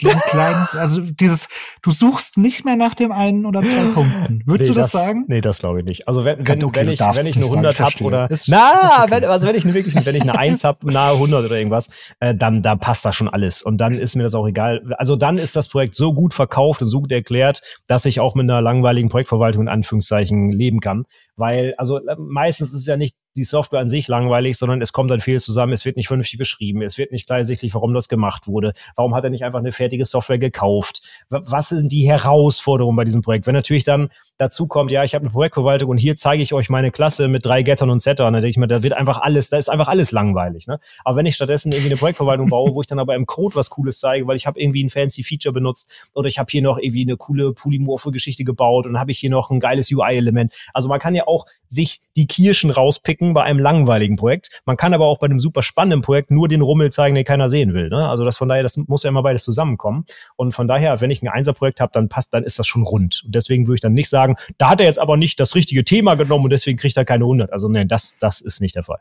diesen 0.02 0.20
kleinen, 0.20 0.68
also 0.74 1.02
dieses, 1.02 1.48
du 1.82 1.92
suchst 1.92 2.38
nicht 2.38 2.66
mehr 2.66 2.76
nach 2.76 2.96
dem 2.96 3.12
einen 3.12 3.46
oder 3.46 3.62
zwei 3.62 3.86
Punkten. 3.94 4.44
Würdest 4.46 4.70
nee, 4.70 4.76
du 4.76 4.82
das, 4.82 4.92
das, 4.92 5.02
sagen? 5.04 5.26
Nee, 5.28 5.42
das 5.42 5.60
glaube 5.60 5.80
ich 5.80 5.86
nicht. 5.86 6.08
Also 6.08 6.26
wenn, 6.26 6.46
wenn, 6.46 6.64
okay, 6.64 6.82
wenn 6.82 6.90
ich, 6.90 7.00
wenn 7.00 7.26
ich 7.26 7.36
eine 7.36 7.46
100 7.46 7.80
habe 7.80 8.04
oder, 8.04 8.30
ist, 8.30 8.48
na, 8.48 8.72
ist 8.72 9.00
okay. 9.00 9.12
wenn, 9.12 9.24
also 9.26 9.48
wenn 9.48 9.56
ich 9.56 9.66
wirklich, 9.66 10.06
wenn 10.06 10.16
ich 10.16 10.22
eine 10.22 10.38
1 10.38 10.64
habe, 10.64 10.92
nahe 10.92 11.14
100 11.14 11.46
oder 11.46 11.58
irgendwas, 11.58 11.90
äh, 12.20 12.36
dann, 12.36 12.62
da 12.62 12.76
passt 12.76 13.06
das 13.06 13.16
schon 13.16 13.30
alles. 13.30 13.62
Und 13.62 13.78
dann 13.78 13.94
ist 13.98 14.16
mir 14.16 14.24
das 14.24 14.36
auch 14.36 14.48
egal. 14.48 14.94
Also 14.98 15.16
dann 15.16 15.38
ist 15.38 15.56
das 15.56 15.70
Projekt 15.70 15.96
so 15.96 16.14
gut 16.14 16.34
verkauft 16.34 16.82
und 16.82 16.88
so 16.88 17.02
gut 17.02 17.12
erklärt, 17.12 17.62
dass 17.88 18.06
ich 18.06 18.20
auch 18.20 18.36
mit 18.36 18.50
einer 18.50 18.62
langweiligen 18.62 19.10
Projektverwaltung 19.10 19.64
in 19.64 19.70
Anführungszeichen 19.70 20.50
leben 20.52 20.82
kann. 20.82 21.06
Weil, 21.38 21.74
also 21.78 21.98
äh, 21.98 22.16
meistens 22.18 22.70
ist 22.70 22.82
es 22.82 22.86
ja 22.86 22.98
nicht 22.98 23.16
die 23.36 23.44
Software 23.44 23.80
an 23.80 23.90
sich 23.90 24.08
langweilig, 24.08 24.58
sondern 24.58 24.82
es 24.82 24.94
kommt 24.94 25.12
dann 25.12 25.22
vieles 25.22 25.44
zusammen, 25.44 25.74
es 25.74 25.86
wird 25.86 25.98
nicht 25.98 26.08
vernünftig 26.08 26.38
beschrieben, 26.38 26.82
es 26.82 26.98
wird 26.98 27.12
nicht 27.12 27.30
ersichtlich, 27.30 27.74
warum 27.74 27.94
das 27.94 28.08
gemacht 28.08 28.48
wurde. 28.48 28.74
Warum 28.96 29.16
hat 29.16 29.24
er 29.24 29.30
nicht 29.30 29.44
einfach 29.44 29.60
eine 29.60 29.72
fertige 29.72 30.06
Software 30.06 30.38
gekauft? 30.38 31.02
Was 31.30 31.70
sind 31.70 31.92
die 31.92 32.08
Herausforderungen 32.08 32.96
bei 32.96 33.04
diesem 33.04 33.22
Projekt? 33.22 33.48
Wenn 33.48 33.56
natürlich 33.56 33.84
dann 33.84 34.10
dazu 34.38 34.68
kommt, 34.68 34.92
ja, 34.92 35.04
ich 35.04 35.16
habe 35.16 35.24
eine 35.24 35.32
Projektverwaltung 35.32 35.90
und 35.90 35.98
hier 35.98 36.16
zeige 36.16 36.44
ich 36.44 36.54
euch 36.54 36.70
meine 36.70 36.92
Klasse 36.92 37.28
mit 37.28 37.46
drei 37.46 37.64
Gettern 37.64 37.90
und 37.90 38.00
Settern, 38.00 38.34
dann 38.34 38.42
denke 38.42 38.50
ich 38.50 38.58
mir, 38.58 38.68
da 38.68 38.84
wird 38.84 38.94
einfach 38.94 39.22
alles, 39.22 39.50
da 39.50 39.58
ist 39.58 39.70
einfach 39.70 39.88
alles 39.88 40.12
langweilig. 40.12 40.68
Ne? 40.68 40.80
Aber 41.04 41.18
wenn 41.18 41.26
ich 41.26 41.36
stattdessen 41.36 41.72
irgendwie 41.72 41.90
eine 41.90 41.98
Projektverwaltung 41.98 42.50
baue, 42.50 42.74
wo 42.74 42.82
ich 42.82 42.88
dann 42.88 43.00
aber 43.00 43.16
im 43.16 43.26
Code 43.26 43.56
was 43.56 43.70
Cooles 43.70 44.00
zeige, 44.00 44.28
weil 44.28 44.36
ich 44.36 44.46
habe 44.46 44.60
irgendwie 44.60 44.84
ein 44.84 44.90
fancy 44.90 45.24
Feature 45.24 45.54
benutzt 45.54 45.92
oder 46.14 46.28
ich 46.28 46.38
habe 46.38 46.48
hier 46.50 46.62
noch 46.62 46.78
irgendwie 46.78 47.04
eine 47.04 47.18
coole 47.18 47.54
polymorphe 47.54 48.12
Geschichte 48.12 48.44
gebaut 48.44 48.86
und 48.86 49.00
habe 49.00 49.12
ich 49.12 49.20
hier 49.20 49.30
noch 49.30 49.52
ein 49.52 49.60
geiles 49.60 49.92
UI-Element. 49.92 50.54
Also 50.74 50.90
man 50.90 51.00
kann 51.00 51.16
ja 51.16 51.28
auch 51.28 51.46
sich 51.68 52.02
die 52.16 52.28
Kirschen 52.28 52.70
rauspicken 52.70 53.34
bei 53.34 53.44
einem 53.44 53.60
langweiligen 53.60 54.16
Projekt. 54.16 54.62
Man 54.66 54.78
kann 54.78 54.94
aber 54.94 55.06
auch 55.06 55.20
bei 55.20 55.26
einem 55.26 55.40
super 55.40 55.62
spannenden 55.62 56.02
Projekt 56.02 56.32
nur 56.32 56.48
den 56.48 56.62
Rummel 56.62 56.92
zeigen, 56.92 57.16
den 57.16 57.26
keiner 57.26 57.50
sehen 57.50 57.74
will. 57.74 57.90
Ne? 57.90 58.10
Also 58.10 58.24
das 58.24 58.38
von 58.38 58.48
daher, 58.48 58.64
das 58.64 58.78
muss 58.78 59.04
ja 59.04 59.10
immer 59.10 59.24
beides 59.24 59.44
zusammenkommen. 59.44 60.06
Und 60.36 60.54
von 60.54 60.68
daher, 60.68 61.02
wenn 61.02 61.12
ich 61.12 61.22
ein 61.22 61.28
Einser-Projekt 61.28 61.82
habe, 61.82 61.92
dann 61.94 62.10
passt, 62.10 62.34
dann 62.34 62.44
ist 62.44 62.60
das 62.60 62.68
schon 62.68 62.84
rund. 62.84 63.24
Und 63.26 63.36
deswegen 63.36 63.68
würde 63.68 63.76
ich 63.76 63.82
dann 63.82 63.94
nicht 63.94 64.10
sagen, 64.10 64.25
sagen, 64.26 64.56
da 64.58 64.70
hat 64.70 64.80
er 64.80 64.88
jetzt 64.88 65.00
aber 65.00 65.18
nicht 65.18 65.40
das 65.40 65.56
richtige 65.56 65.84
Thema 65.84 66.16
genommen 66.16 66.46
und 66.46 66.50
deswegen 66.50 66.78
kriegt 66.78 66.98
er 66.98 67.06
keine 67.06 67.26
100. 67.26 67.52
Also 67.52 67.68
nein, 67.68 67.88
das, 67.88 68.16
das 68.20 68.42
ist 68.42 68.62
nicht 68.62 68.76
der 68.76 68.84
Fall. 68.84 69.00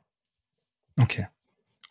Okay. 1.00 1.26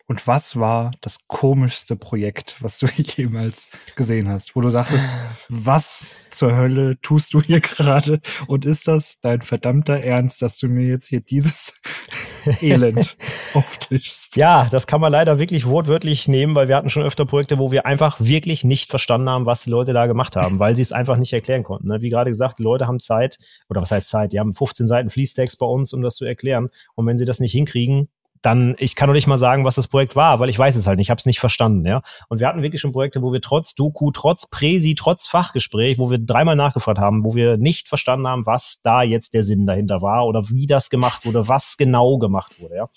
Und 0.06 0.26
was 0.26 0.56
war 0.56 0.90
das 1.00 1.18
komischste 1.28 1.96
Projekt, 1.96 2.56
was 2.60 2.78
du 2.78 2.86
jemals 2.96 3.70
gesehen 3.96 4.28
hast, 4.28 4.54
wo 4.54 4.60
du 4.60 4.68
dachtest, 4.68 5.14
was 5.48 6.24
zur 6.28 6.54
Hölle 6.54 7.00
tust 7.00 7.32
du 7.32 7.40
hier 7.40 7.60
gerade? 7.62 8.20
Und 8.46 8.66
ist 8.66 8.86
das 8.86 9.18
dein 9.20 9.40
verdammter 9.40 10.00
Ernst, 10.00 10.42
dass 10.42 10.58
du 10.58 10.68
mir 10.68 10.86
jetzt 10.86 11.06
hier 11.06 11.20
dieses 11.20 11.80
Elend 12.60 13.16
auftischst? 13.54 14.36
Ja, 14.36 14.68
das 14.70 14.86
kann 14.86 15.00
man 15.00 15.10
leider 15.10 15.38
wirklich 15.38 15.64
wortwörtlich 15.64 16.28
nehmen, 16.28 16.54
weil 16.54 16.68
wir 16.68 16.76
hatten 16.76 16.90
schon 16.90 17.02
öfter 17.02 17.24
Projekte, 17.24 17.58
wo 17.58 17.72
wir 17.72 17.86
einfach 17.86 18.20
wirklich 18.20 18.62
nicht 18.62 18.90
verstanden 18.90 19.30
haben, 19.30 19.46
was 19.46 19.62
die 19.62 19.70
Leute 19.70 19.94
da 19.94 20.06
gemacht 20.06 20.36
haben, 20.36 20.58
weil 20.58 20.76
sie 20.76 20.82
es 20.82 20.92
einfach 20.92 21.16
nicht 21.16 21.32
erklären 21.32 21.62
konnten. 21.62 21.88
Ne? 21.88 22.02
Wie 22.02 22.10
gerade 22.10 22.30
gesagt, 22.30 22.58
die 22.58 22.62
Leute 22.62 22.86
haben 22.86 23.00
Zeit, 23.00 23.38
oder 23.70 23.80
was 23.80 23.90
heißt 23.90 24.10
Zeit? 24.10 24.34
Die 24.34 24.38
haben 24.38 24.52
15 24.52 24.86
Seiten 24.86 25.08
Fließtext 25.08 25.58
bei 25.58 25.66
uns, 25.66 25.94
um 25.94 26.02
das 26.02 26.16
zu 26.16 26.26
erklären. 26.26 26.68
Und 26.94 27.06
wenn 27.06 27.16
sie 27.16 27.24
das 27.24 27.40
nicht 27.40 27.52
hinkriegen, 27.52 28.10
dann, 28.44 28.74
ich 28.78 28.94
kann 28.94 29.08
doch 29.08 29.14
nicht 29.14 29.26
mal 29.26 29.38
sagen, 29.38 29.64
was 29.64 29.76
das 29.76 29.88
Projekt 29.88 30.16
war, 30.16 30.38
weil 30.38 30.50
ich 30.50 30.58
weiß 30.58 30.76
es 30.76 30.86
halt 30.86 30.98
nicht, 30.98 31.06
ich 31.06 31.10
habe 31.10 31.18
es 31.18 31.24
nicht 31.24 31.40
verstanden, 31.40 31.86
ja. 31.86 32.02
Und 32.28 32.40
wir 32.40 32.46
hatten 32.46 32.62
wirklich 32.62 32.80
schon 32.80 32.92
Projekte, 32.92 33.22
wo 33.22 33.32
wir 33.32 33.40
trotz 33.40 33.74
Doku, 33.74 34.10
trotz 34.10 34.46
Präsi, 34.46 34.94
trotz 34.94 35.26
Fachgespräch, 35.26 35.98
wo 35.98 36.10
wir 36.10 36.18
dreimal 36.18 36.54
nachgefragt 36.54 36.98
haben, 36.98 37.24
wo 37.24 37.34
wir 37.34 37.56
nicht 37.56 37.88
verstanden 37.88 38.28
haben, 38.28 38.44
was 38.44 38.80
da 38.82 39.02
jetzt 39.02 39.32
der 39.32 39.42
Sinn 39.42 39.66
dahinter 39.66 40.02
war 40.02 40.26
oder 40.26 40.50
wie 40.50 40.66
das 40.66 40.90
gemacht 40.90 41.24
wurde, 41.24 41.48
was 41.48 41.78
genau 41.78 42.18
gemacht 42.18 42.60
wurde, 42.60 42.76
ja. 42.76 42.88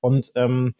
Und 0.00 0.30
ähm, 0.36 0.74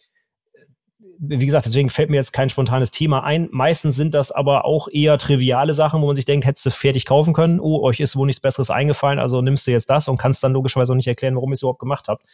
wie 1.18 1.46
gesagt, 1.46 1.66
deswegen 1.66 1.90
fällt 1.90 2.10
mir 2.10 2.16
jetzt 2.16 2.32
kein 2.32 2.48
spontanes 2.48 2.92
Thema 2.92 3.24
ein. 3.24 3.48
Meistens 3.50 3.96
sind 3.96 4.14
das 4.14 4.30
aber 4.30 4.64
auch 4.64 4.88
eher 4.88 5.18
triviale 5.18 5.74
Sachen, 5.74 6.00
wo 6.00 6.06
man 6.06 6.16
sich 6.16 6.24
denkt, 6.24 6.46
hättest 6.46 6.66
du 6.66 6.70
fertig 6.70 7.06
kaufen 7.06 7.32
können. 7.32 7.58
Oh, 7.58 7.82
euch 7.82 7.98
ist 7.98 8.14
wohl 8.14 8.26
nichts 8.26 8.40
Besseres 8.40 8.70
eingefallen, 8.70 9.18
also 9.18 9.40
nimmst 9.40 9.66
du 9.66 9.72
jetzt 9.72 9.90
das 9.90 10.06
und 10.06 10.16
kannst 10.16 10.44
dann 10.44 10.52
logischerweise 10.52 10.92
auch 10.92 10.96
nicht 10.96 11.08
erklären, 11.08 11.34
warum 11.34 11.50
ihr 11.50 11.54
es 11.54 11.62
überhaupt 11.62 11.80
gemacht 11.80 12.06
habt. 12.06 12.24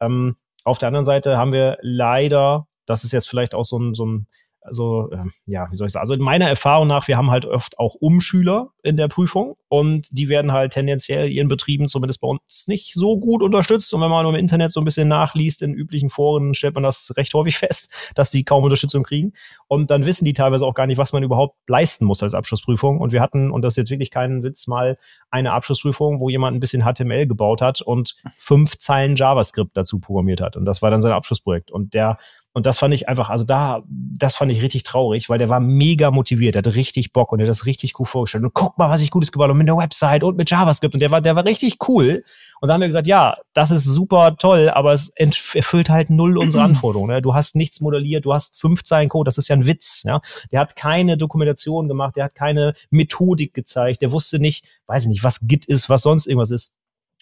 Ähm, 0.00 0.36
auf 0.64 0.78
der 0.78 0.88
anderen 0.88 1.04
Seite 1.04 1.36
haben 1.36 1.52
wir 1.52 1.78
leider, 1.80 2.66
das 2.86 3.04
ist 3.04 3.12
jetzt 3.12 3.28
vielleicht 3.28 3.54
auch 3.54 3.64
so 3.64 3.78
ein, 3.78 3.94
so 3.94 4.06
ein 4.06 4.26
also 4.60 5.10
äh, 5.10 5.24
ja, 5.46 5.68
wie 5.70 5.76
soll 5.76 5.86
ich 5.86 5.92
sagen? 5.92 6.02
Also 6.02 6.14
in 6.14 6.20
meiner 6.20 6.48
Erfahrung 6.48 6.88
nach, 6.88 7.08
wir 7.08 7.16
haben 7.16 7.30
halt 7.30 7.46
oft 7.46 7.78
auch 7.78 7.94
Umschüler 7.94 8.70
in 8.82 8.96
der 8.96 9.08
Prüfung 9.08 9.56
und 9.68 10.06
die 10.10 10.28
werden 10.28 10.52
halt 10.52 10.72
tendenziell 10.72 11.30
ihren 11.30 11.48
Betrieben 11.48 11.88
zumindest 11.88 12.20
bei 12.20 12.28
uns 12.28 12.66
nicht 12.68 12.94
so 12.94 13.18
gut 13.18 13.42
unterstützt. 13.42 13.92
Und 13.94 14.00
wenn 14.00 14.10
man 14.10 14.26
im 14.26 14.34
Internet 14.34 14.72
so 14.72 14.80
ein 14.80 14.84
bisschen 14.84 15.08
nachliest 15.08 15.62
in 15.62 15.74
üblichen 15.74 16.10
Foren, 16.10 16.54
stellt 16.54 16.74
man 16.74 16.82
das 16.82 17.12
recht 17.16 17.32
häufig 17.34 17.58
fest, 17.58 17.92
dass 18.14 18.30
die 18.30 18.44
kaum 18.44 18.64
Unterstützung 18.64 19.02
kriegen. 19.02 19.32
Und 19.66 19.90
dann 19.90 20.06
wissen 20.06 20.24
die 20.24 20.32
teilweise 20.32 20.66
auch 20.66 20.74
gar 20.74 20.86
nicht, 20.86 20.98
was 20.98 21.12
man 21.12 21.22
überhaupt 21.22 21.56
leisten 21.68 22.04
muss 22.04 22.22
als 22.22 22.34
Abschlussprüfung. 22.34 23.00
Und 23.00 23.12
wir 23.12 23.20
hatten, 23.20 23.50
und 23.50 23.62
das 23.62 23.74
ist 23.74 23.78
jetzt 23.78 23.90
wirklich 23.90 24.10
kein 24.10 24.42
Witz, 24.42 24.66
mal 24.66 24.98
eine 25.30 25.52
Abschlussprüfung, 25.52 26.20
wo 26.20 26.28
jemand 26.28 26.56
ein 26.56 26.60
bisschen 26.60 26.82
HTML 26.82 27.26
gebaut 27.26 27.62
hat 27.62 27.80
und 27.80 28.16
fünf 28.36 28.78
Zeilen 28.78 29.16
JavaScript 29.16 29.76
dazu 29.76 29.98
programmiert 29.98 30.40
hat. 30.40 30.56
Und 30.56 30.64
das 30.64 30.82
war 30.82 30.90
dann 30.90 31.00
sein 31.00 31.12
Abschlussprojekt. 31.12 31.70
Und 31.70 31.94
der 31.94 32.18
und 32.58 32.66
das 32.66 32.80
fand 32.80 32.92
ich 32.92 33.08
einfach, 33.08 33.30
also 33.30 33.44
da, 33.44 33.84
das 33.86 34.34
fand 34.34 34.50
ich 34.50 34.60
richtig 34.60 34.82
traurig, 34.82 35.30
weil 35.30 35.38
der 35.38 35.48
war 35.48 35.60
mega 35.60 36.10
motiviert, 36.10 36.56
der 36.56 36.62
hatte 36.62 36.74
richtig 36.74 37.12
Bock 37.12 37.30
und 37.30 37.38
der 37.38 37.46
hat 37.46 37.50
das 37.50 37.66
richtig 37.66 38.00
cool 38.00 38.04
vorgestellt. 38.04 38.42
Und 38.42 38.52
guck 38.52 38.76
mal, 38.78 38.90
was 38.90 39.00
ich 39.00 39.12
Gutes 39.12 39.30
gebaut 39.30 39.48
habe 39.48 39.56
mit 39.56 39.68
der 39.68 39.76
Website 39.76 40.24
und 40.24 40.36
mit 40.36 40.50
JavaScript. 40.50 40.92
Und 40.92 40.98
der 40.98 41.12
war, 41.12 41.20
der 41.20 41.36
war 41.36 41.44
richtig 41.44 41.76
cool. 41.86 42.24
Und 42.60 42.66
da 42.66 42.74
haben 42.74 42.80
wir 42.80 42.88
gesagt, 42.88 43.06
ja, 43.06 43.36
das 43.52 43.70
ist 43.70 43.84
super 43.84 44.36
toll, 44.38 44.70
aber 44.70 44.92
es 44.92 45.12
erfüllt 45.54 45.88
halt 45.88 46.10
null 46.10 46.36
unsere 46.36 46.64
Anforderungen. 46.64 47.14
Ne? 47.14 47.22
Du 47.22 47.32
hast 47.32 47.54
nichts 47.54 47.80
modelliert, 47.80 48.24
du 48.24 48.34
hast 48.34 48.60
fünf 48.60 48.82
Zeilen 48.82 49.08
Code, 49.08 49.28
das 49.28 49.38
ist 49.38 49.46
ja 49.46 49.54
ein 49.54 49.64
Witz. 49.64 50.02
Ja? 50.04 50.20
Der 50.50 50.58
hat 50.58 50.74
keine 50.74 51.16
Dokumentation 51.16 51.86
gemacht, 51.86 52.16
der 52.16 52.24
hat 52.24 52.34
keine 52.34 52.74
Methodik 52.90 53.54
gezeigt, 53.54 54.02
der 54.02 54.10
wusste 54.10 54.40
nicht, 54.40 54.64
weiß 54.88 55.04
ich 55.04 55.08
nicht, 55.08 55.22
was 55.22 55.38
Git 55.42 55.64
ist, 55.64 55.88
was 55.88 56.02
sonst 56.02 56.26
irgendwas 56.26 56.50
ist. 56.50 56.72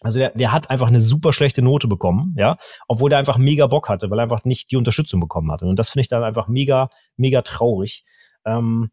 Also 0.07 0.21
der, 0.21 0.31
der 0.31 0.53
hat 0.53 0.71
einfach 0.71 0.87
eine 0.87 1.01
super 1.01 1.33
schlechte 1.33 1.63
Note 1.63 1.89
bekommen, 1.89 2.33
ja, 2.39 2.59
obwohl 2.87 3.11
der 3.11 3.19
einfach 3.19 3.39
mega 3.39 3.67
Bock 3.67 3.89
hatte, 3.89 4.09
weil 4.09 4.21
er 4.21 4.23
einfach 4.23 4.45
nicht 4.45 4.71
die 4.71 4.77
Unterstützung 4.77 5.19
bekommen 5.19 5.51
hatte. 5.51 5.67
Und 5.67 5.77
das 5.81 5.89
finde 5.89 6.03
ich 6.03 6.09
dann 6.09 6.23
einfach 6.23 6.47
mega, 6.47 6.91
mega 7.17 7.43
traurig. 7.43 8.05
Ähm, 8.45 8.91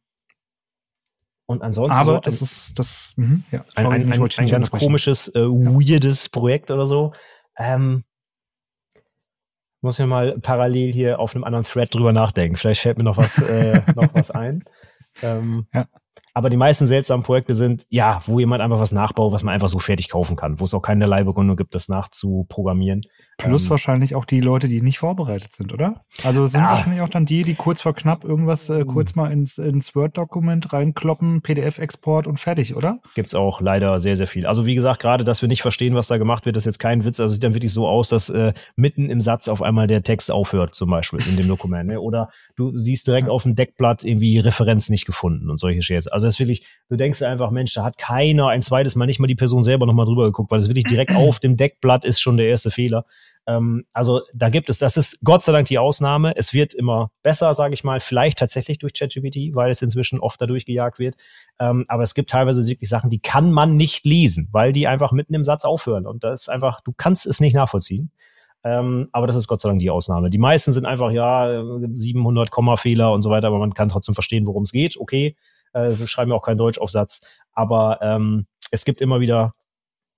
und 1.45 1.61
ansonsten. 1.61 1.93
Aber 1.93 2.15
so 2.15 2.19
das 2.21 2.41
ist 2.41 2.79
das 2.79 3.13
mh, 3.15 3.41
ja, 3.51 3.63
ein, 3.75 3.85
ein, 3.85 4.11
ein, 4.11 4.29
ein 4.37 4.47
ganz 4.47 4.71
komisches, 4.71 5.27
äh, 5.35 5.41
weirdes 5.41 6.29
Projekt 6.29 6.71
oder 6.71 6.87
so. 6.87 7.13
Ähm, 7.57 8.03
muss 9.81 9.99
mir 9.99 10.07
mal 10.07 10.39
parallel 10.39 10.91
hier 10.91 11.19
auf 11.19 11.35
einem 11.35 11.43
anderen 11.43 11.65
Thread 11.65 11.93
drüber 11.93 12.11
nachdenken. 12.11 12.55
Vielleicht 12.55 12.81
fällt 12.81 12.97
mir 12.97 13.03
noch 13.03 13.17
was, 13.17 13.37
äh, 13.37 13.81
noch 13.95 14.13
was 14.13 14.31
ein. 14.31 14.63
Ähm, 15.21 15.67
ja. 15.71 15.85
Aber 16.33 16.49
die 16.49 16.57
meisten 16.57 16.87
seltsamen 16.87 17.23
Projekte 17.23 17.53
sind, 17.53 17.85
ja, 17.89 18.21
wo 18.25 18.39
jemand 18.39 18.61
einfach 18.61 18.79
was 18.79 18.91
nachbaut, 18.91 19.31
was 19.33 19.43
man 19.43 19.53
einfach 19.53 19.69
so 19.69 19.79
fertig 19.79 20.09
kaufen 20.09 20.35
kann, 20.35 20.59
wo 20.59 20.63
es 20.63 20.73
auch 20.73 20.81
keine 20.81 21.05
Leihbegründung 21.05 21.55
gibt, 21.55 21.75
das 21.75 21.89
nachzuprogrammieren. 21.89 23.01
Plus 23.37 23.65
ähm, 23.65 23.69
wahrscheinlich 23.71 24.15
auch 24.15 24.25
die 24.25 24.41
Leute, 24.41 24.67
die 24.67 24.81
nicht 24.81 24.99
vorbereitet 24.99 25.53
sind, 25.53 25.73
oder? 25.73 26.01
Also 26.23 26.45
sind 26.47 26.61
ja. 26.61 26.69
wahrscheinlich 26.71 27.01
auch 27.01 27.09
dann 27.09 27.25
die, 27.25 27.43
die 27.43 27.55
kurz 27.55 27.81
vor 27.81 27.93
knapp 27.93 28.23
irgendwas 28.23 28.69
äh, 28.69 28.85
kurz 28.85 29.15
mal 29.15 29.31
ins, 29.31 29.57
ins 29.57 29.95
Word-Dokument 29.95 30.71
reinkloppen, 30.71 31.41
PDF-Export 31.41 32.27
und 32.27 32.39
fertig, 32.39 32.75
oder? 32.75 32.99
Gibt's 33.15 33.33
auch 33.33 33.59
leider 33.61 33.99
sehr, 33.99 34.15
sehr 34.15 34.27
viel. 34.27 34.45
Also 34.45 34.65
wie 34.65 34.75
gesagt, 34.75 35.01
gerade, 35.01 35.23
dass 35.23 35.41
wir 35.41 35.49
nicht 35.49 35.61
verstehen, 35.61 35.95
was 35.95 36.07
da 36.07 36.17
gemacht 36.17 36.45
wird, 36.45 36.57
ist 36.57 36.65
jetzt 36.65 36.79
kein 36.79 37.05
Witz. 37.05 37.19
Also 37.19 37.33
sieht 37.33 37.43
dann 37.43 37.53
wirklich 37.53 37.73
so 37.73 37.87
aus, 37.87 38.09
dass 38.09 38.29
äh, 38.29 38.53
mitten 38.75 39.09
im 39.09 39.19
Satz 39.19 39.47
auf 39.47 39.61
einmal 39.61 39.87
der 39.87 40.03
Text 40.03 40.31
aufhört, 40.31 40.75
zum 40.75 40.89
Beispiel 40.89 41.19
in 41.27 41.37
dem 41.37 41.47
Dokument. 41.47 41.89
Ne? 41.89 41.99
Oder 41.99 42.29
du 42.55 42.75
siehst 42.77 43.07
direkt 43.07 43.27
ja. 43.27 43.33
auf 43.33 43.43
dem 43.43 43.55
Deckblatt 43.55 44.03
irgendwie 44.03 44.39
Referenz 44.39 44.89
nicht 44.89 45.05
gefunden 45.05 45.49
und 45.49 45.57
solche 45.57 45.81
Shares. 45.81 46.07
Also 46.07 46.22
das 46.23 46.35
ist 46.35 46.39
wirklich, 46.39 46.65
du 46.89 46.95
denkst 46.95 47.19
dir 47.19 47.29
einfach, 47.29 47.51
Mensch, 47.51 47.73
da 47.73 47.83
hat 47.83 47.97
keiner 47.97 48.47
ein 48.47 48.61
zweites 48.61 48.95
Mal 48.95 49.05
nicht 49.05 49.19
mal 49.19 49.27
die 49.27 49.35
Person 49.35 49.61
selber 49.61 49.85
nochmal 49.85 50.05
drüber 50.05 50.25
geguckt, 50.25 50.51
weil 50.51 50.59
es 50.59 50.67
wirklich 50.67 50.85
direkt 50.85 51.11
auf 51.15 51.39
dem 51.39 51.57
Deckblatt 51.57 52.05
ist 52.05 52.19
schon 52.19 52.37
der 52.37 52.47
erste 52.47 52.71
Fehler. 52.71 53.05
Ähm, 53.45 53.85
also 53.93 54.21
da 54.33 54.49
gibt 54.49 54.69
es, 54.69 54.77
das 54.77 54.97
ist 54.97 55.19
Gott 55.23 55.43
sei 55.43 55.51
Dank 55.51 55.67
die 55.67 55.77
Ausnahme. 55.77 56.33
Es 56.35 56.53
wird 56.53 56.73
immer 56.73 57.11
besser, 57.23 57.53
sage 57.53 57.73
ich 57.73 57.83
mal, 57.83 57.99
vielleicht 57.99 58.39
tatsächlich 58.39 58.77
durch 58.77 58.93
ChatGPT, 58.93 59.53
weil 59.53 59.71
es 59.71 59.81
inzwischen 59.81 60.19
oft 60.19 60.41
dadurch 60.41 60.65
gejagt 60.65 60.99
wird. 60.99 61.15
Ähm, 61.59 61.85
aber 61.87 62.03
es 62.03 62.13
gibt 62.13 62.29
teilweise 62.29 62.65
wirklich 62.65 62.89
Sachen, 62.89 63.09
die 63.09 63.19
kann 63.19 63.51
man 63.51 63.75
nicht 63.75 64.05
lesen, 64.05 64.47
weil 64.51 64.73
die 64.73 64.87
einfach 64.87 65.11
mitten 65.11 65.33
im 65.33 65.43
Satz 65.43 65.65
aufhören. 65.65 66.07
Und 66.07 66.23
das 66.23 66.43
ist 66.43 66.49
einfach, 66.49 66.81
du 66.81 66.93
kannst 66.95 67.25
es 67.25 67.39
nicht 67.39 67.55
nachvollziehen. 67.55 68.11
Ähm, 68.65 69.09
aber 69.11 69.27
das 69.27 69.35
ist 69.35 69.47
Gott 69.47 69.59
sei 69.59 69.69
Dank 69.69 69.79
die 69.79 69.89
Ausnahme. 69.89 70.29
Die 70.29 70.37
meisten 70.37 70.71
sind 70.71 70.85
einfach, 70.85 71.11
ja, 71.11 71.63
700 71.93 72.49
Komma-Fehler 72.49 73.11
und 73.11 73.21
so 73.21 73.29
weiter, 73.29 73.47
aber 73.47 73.59
man 73.59 73.73
kann 73.73 73.89
trotzdem 73.89 74.15
verstehen, 74.15 74.47
worum 74.47 74.63
es 74.63 74.71
geht. 74.71 74.97
Okay, 74.97 75.35
äh, 75.73 75.97
wir 75.97 76.07
schreiben 76.07 76.31
ja 76.31 76.37
auch 76.37 76.43
keinen 76.43 76.57
Deutschaufsatz, 76.57 77.21
aber 77.51 77.99
ähm, 78.01 78.47
es 78.71 78.85
gibt 78.85 79.01
immer 79.01 79.19
wieder 79.19 79.53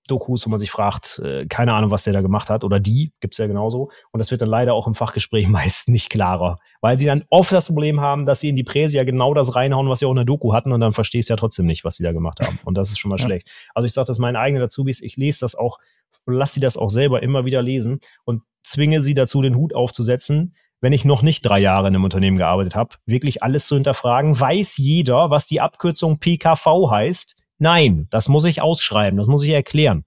Dokus, 0.07 0.45
wo 0.45 0.49
man 0.49 0.59
sich 0.59 0.69
fragt, 0.69 1.19
äh, 1.19 1.45
keine 1.47 1.73
Ahnung, 1.73 1.91
was 1.91 2.03
der 2.03 2.13
da 2.13 2.21
gemacht 2.21 2.49
hat 2.49 2.63
oder 2.63 2.79
die, 2.79 3.11
gibt's 3.21 3.37
ja 3.37 3.47
genauso. 3.47 3.89
Und 4.11 4.19
das 4.19 4.29
wird 4.31 4.41
dann 4.41 4.49
leider 4.49 4.73
auch 4.73 4.87
im 4.87 4.95
Fachgespräch 4.95 5.47
meist 5.49 5.89
nicht 5.89 6.09
klarer, 6.09 6.57
weil 6.81 6.99
sie 6.99 7.05
dann 7.05 7.23
oft 7.29 7.51
das 7.51 7.67
Problem 7.67 8.01
haben, 8.01 8.25
dass 8.25 8.39
sie 8.39 8.49
in 8.49 8.55
die 8.55 8.63
Präse 8.63 8.97
ja 8.97 9.03
genau 9.03 9.33
das 9.33 9.55
reinhauen, 9.55 9.89
was 9.89 9.99
sie 9.99 10.05
auch 10.05 10.11
in 10.11 10.17
der 10.17 10.25
Doku 10.25 10.53
hatten 10.53 10.71
und 10.71 10.79
dann 10.79 10.91
verstehst 10.91 11.29
du 11.29 11.33
ja 11.33 11.37
trotzdem 11.37 11.65
nicht, 11.65 11.83
was 11.83 11.95
sie 11.95 12.03
da 12.03 12.11
gemacht 12.11 12.39
haben. 12.45 12.59
Und 12.65 12.77
das 12.77 12.91
ist 12.91 12.99
schon 12.99 13.09
mal 13.09 13.17
ja. 13.19 13.25
schlecht. 13.25 13.49
Also 13.73 13.85
ich 13.85 13.93
sage 13.93 14.07
das 14.07 14.19
meinen 14.19 14.35
eigenen 14.35 14.63
Azubis, 14.63 15.01
ich 15.01 15.17
lese 15.17 15.39
das 15.41 15.55
auch, 15.55 15.79
lass 16.25 16.53
sie 16.53 16.59
das 16.59 16.77
auch 16.77 16.89
selber 16.89 17.23
immer 17.23 17.45
wieder 17.45 17.61
lesen 17.61 17.99
und 18.25 18.43
zwinge 18.63 19.01
sie 19.01 19.13
dazu, 19.13 19.41
den 19.41 19.55
Hut 19.55 19.73
aufzusetzen, 19.73 20.55
wenn 20.81 20.93
ich 20.93 21.05
noch 21.05 21.21
nicht 21.21 21.41
drei 21.41 21.59
Jahre 21.59 21.87
in 21.87 21.95
einem 21.95 22.03
Unternehmen 22.03 22.37
gearbeitet 22.37 22.75
habe, 22.75 22.95
wirklich 23.05 23.43
alles 23.43 23.67
zu 23.67 23.75
hinterfragen. 23.75 24.39
Weiß 24.39 24.77
jeder, 24.77 25.29
was 25.29 25.47
die 25.47 25.61
Abkürzung 25.61 26.19
PKV 26.19 26.89
heißt? 26.89 27.35
Nein, 27.57 28.07
das 28.11 28.27
muss 28.27 28.45
ich 28.45 28.61
ausschreiben, 28.61 29.17
das 29.17 29.27
muss 29.27 29.43
ich 29.43 29.51
erklären. 29.51 30.05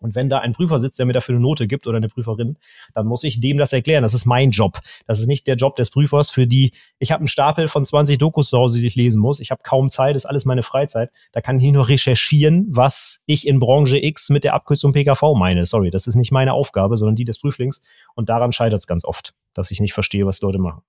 Und 0.00 0.14
wenn 0.14 0.28
da 0.28 0.38
ein 0.38 0.54
Prüfer 0.54 0.78
sitzt, 0.78 0.98
der 0.98 1.06
mir 1.06 1.12
dafür 1.12 1.34
eine 1.34 1.42
Note 1.42 1.66
gibt 1.66 1.86
oder 1.86 1.98
eine 1.98 2.08
Prüferin, 2.08 2.56
dann 2.94 3.06
muss 3.06 3.22
ich 3.22 3.40
dem 3.40 3.58
das 3.58 3.72
erklären. 3.72 4.02
Das 4.02 4.14
ist 4.14 4.24
mein 4.24 4.50
Job. 4.50 4.80
Das 5.06 5.20
ist 5.20 5.26
nicht 5.26 5.46
der 5.46 5.56
Job 5.56 5.76
des 5.76 5.90
Prüfers, 5.90 6.30
für 6.30 6.46
die 6.46 6.72
ich 6.98 7.12
habe 7.12 7.20
einen 7.20 7.28
Stapel 7.28 7.68
von 7.68 7.84
20 7.84 8.18
Dokus 8.18 8.50
zu 8.50 8.58
Hause, 8.58 8.78
die 8.78 8.86
ich 8.86 8.96
lesen 8.96 9.20
muss. 9.20 9.40
Ich 9.40 9.50
habe 9.50 9.62
kaum 9.62 9.90
Zeit, 9.90 10.16
ist 10.16 10.26
alles 10.26 10.44
meine 10.44 10.62
Freizeit. 10.62 11.10
Da 11.32 11.40
kann 11.40 11.56
ich 11.56 11.62
nicht 11.62 11.72
nur 11.72 11.88
recherchieren, 11.88 12.66
was 12.68 13.22
ich 13.26 13.46
in 13.46 13.60
Branche 13.60 13.98
X 14.02 14.30
mit 14.30 14.44
der 14.44 14.54
Abkürzung 14.54 14.92
PKV 14.92 15.34
meine. 15.36 15.66
Sorry, 15.66 15.90
das 15.90 16.06
ist 16.06 16.16
nicht 16.16 16.32
meine 16.32 16.52
Aufgabe, 16.52 16.96
sondern 16.96 17.16
die 17.16 17.24
des 17.24 17.38
Prüflings. 17.38 17.82
Und 18.14 18.28
daran 18.28 18.52
scheitert 18.52 18.80
es 18.80 18.86
ganz 18.86 19.04
oft, 19.04 19.34
dass 19.54 19.70
ich 19.70 19.80
nicht 19.80 19.92
verstehe, 19.92 20.26
was 20.26 20.40
Leute 20.40 20.58
machen. 20.58 20.82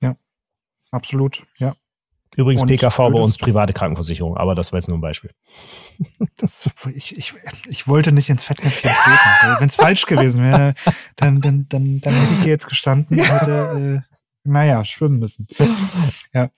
Ja, 0.00 0.16
absolut. 0.90 1.44
Ja. 1.58 1.74
Übrigens 2.36 2.62
und 2.62 2.68
PKV 2.68 2.96
bei 2.96 3.20
uns 3.20 3.36
private 3.36 3.72
Krankenversicherung, 3.72 4.36
aber 4.36 4.54
das 4.54 4.72
war 4.72 4.78
jetzt 4.78 4.88
nur 4.88 4.98
ein 4.98 5.02
Beispiel. 5.02 5.30
Das, 6.36 6.68
ich, 6.94 7.16
ich, 7.16 7.34
ich 7.68 7.86
wollte 7.86 8.10
nicht 8.10 8.28
ins 8.28 8.42
Fettnäpfchen 8.42 8.90
treten. 8.90 9.60
Wenn 9.60 9.68
es 9.68 9.76
falsch 9.76 10.06
gewesen 10.06 10.42
wäre, 10.42 10.74
dann, 11.16 11.40
dann, 11.40 11.66
dann, 11.68 12.00
dann 12.00 12.14
hätte 12.14 12.32
ich 12.32 12.40
hier 12.40 12.50
jetzt 12.50 12.68
gestanden 12.68 13.20
und 13.20 13.24
hätte, 13.24 14.02
äh, 14.04 14.14
naja, 14.42 14.84
schwimmen 14.84 15.20
müssen. 15.20 15.46
Ja, 16.32 16.50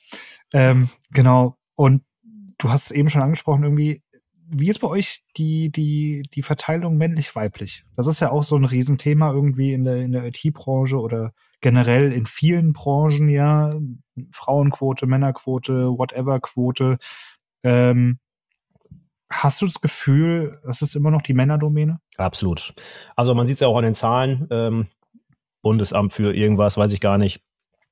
ähm, 0.54 0.88
genau. 1.10 1.58
Und 1.74 2.04
du 2.58 2.70
hast 2.70 2.86
es 2.86 2.90
eben 2.92 3.10
schon 3.10 3.20
angesprochen, 3.20 3.64
irgendwie, 3.64 4.02
wie 4.46 4.70
ist 4.70 4.78
bei 4.78 4.88
euch 4.88 5.24
die, 5.36 5.70
die, 5.70 6.22
die 6.32 6.42
Verteilung 6.42 6.96
männlich-weiblich? 6.96 7.84
Das 7.96 8.06
ist 8.06 8.20
ja 8.20 8.30
auch 8.30 8.44
so 8.44 8.56
ein 8.56 8.64
Riesenthema 8.64 9.32
irgendwie 9.32 9.72
in 9.72 9.84
der, 9.84 9.96
in 9.96 10.12
der 10.12 10.24
IT-Branche 10.24 10.98
oder 10.98 11.32
generell 11.64 12.12
in 12.12 12.26
vielen 12.26 12.74
Branchen 12.74 13.30
ja, 13.30 13.74
Frauenquote, 14.32 15.06
Männerquote, 15.06 15.88
whatever-Quote. 15.96 16.98
Ähm, 17.62 18.18
hast 19.30 19.62
du 19.62 19.66
das 19.66 19.80
Gefühl, 19.80 20.60
das 20.62 20.82
ist 20.82 20.94
immer 20.94 21.10
noch 21.10 21.22
die 21.22 21.32
Männerdomäne? 21.32 22.00
Absolut. 22.18 22.74
Also 23.16 23.34
man 23.34 23.46
sieht 23.46 23.54
es 23.54 23.60
ja 23.60 23.68
auch 23.68 23.78
an 23.78 23.84
den 23.84 23.94
Zahlen. 23.94 24.46
Ähm, 24.50 24.88
Bundesamt 25.62 26.12
für 26.12 26.34
irgendwas, 26.34 26.76
weiß 26.76 26.92
ich 26.92 27.00
gar 27.00 27.16
nicht, 27.16 27.42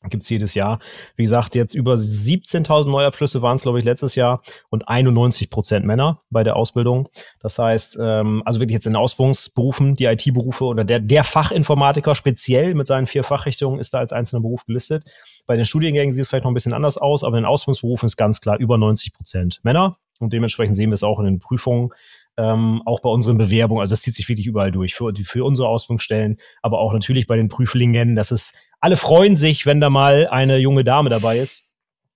gibt's 0.09 0.29
jedes 0.29 0.55
Jahr. 0.55 0.79
Wie 1.17 1.23
gesagt, 1.23 1.55
jetzt 1.55 1.75
über 1.75 1.95
17.000 1.95 2.91
Neuabschlüsse 2.91 3.43
waren 3.43 3.57
es, 3.57 3.63
glaube 3.63 3.79
ich, 3.79 3.85
letztes 3.85 4.15
Jahr 4.15 4.43
und 4.71 4.89
91 4.89 5.51
Prozent 5.51 5.87
Männer 5.87 6.23
bei 6.31 6.45
der 6.45 6.57
Ausbildung. 6.57 7.09
Das 7.41 7.59
heißt, 7.59 7.99
ähm, 8.01 8.43
also 8.45 8.61
wirklich 8.61 8.75
jetzt 8.75 8.87
in 8.87 8.97
Ausbildungsberufen, 8.97 9.97
die 9.97 10.05
IT-Berufe 10.05 10.65
oder 10.65 10.85
der, 10.85 11.01
der 11.01 11.25
Fachinformatiker 11.25 12.15
speziell 12.15 12.75
mit 12.75 12.87
seinen 12.87 13.07
vier 13.07 13.25
Fachrichtungen 13.25 13.79
ist 13.79 13.95
da 13.95 13.99
als 13.99 14.13
einzelner 14.13 14.43
Beruf 14.43 14.65
gelistet. 14.65 15.05
Bei 15.47 15.57
den 15.57 15.65
Studiengängen 15.65 16.13
sieht 16.13 16.23
es 16.23 16.29
vielleicht 16.29 16.45
noch 16.45 16.51
ein 16.51 16.55
bisschen 16.55 16.75
anders 16.75 16.99
aus, 16.99 17.25
aber 17.25 17.37
in 17.37 17.43
den 17.43 17.49
Ausbildungsberufen 17.49 18.07
ist 18.07 18.17
ganz 18.17 18.41
klar 18.41 18.59
über 18.59 18.79
90 18.79 19.13
Prozent 19.13 19.61
Männer. 19.63 19.99
Und 20.19 20.33
dementsprechend 20.33 20.77
sehen 20.77 20.91
wir 20.91 20.95
es 20.95 21.03
auch 21.03 21.19
in 21.19 21.25
den 21.25 21.41
Prüfungen 21.41 21.91
ähm, 22.37 22.83
auch 22.85 23.01
bei 23.01 23.11
unseren 23.11 23.39
Bewerbungen. 23.39 23.81
Also 23.81 23.93
das 23.93 24.03
zieht 24.03 24.15
sich 24.15 24.29
wirklich 24.29 24.47
überall 24.47 24.73
durch, 24.73 24.95
für, 24.95 25.13
für 25.25 25.45
unsere 25.45 25.69
Ausbildungsstellen, 25.69 26.39
aber 26.63 26.79
auch 26.79 26.93
natürlich 26.93 27.27
bei 27.27 27.37
den 27.37 27.49
Prüflingen. 27.49 28.17
Das 28.17 28.31
ist, 28.31 28.55
alle 28.81 28.97
freuen 28.97 29.37
sich, 29.37 29.67
wenn 29.67 29.81
da 29.81 29.91
mal 29.91 30.29
eine 30.29 30.59
junge 30.59 30.85
Dame 30.85 31.11
dabei 31.11 31.39
ist. 31.39 31.65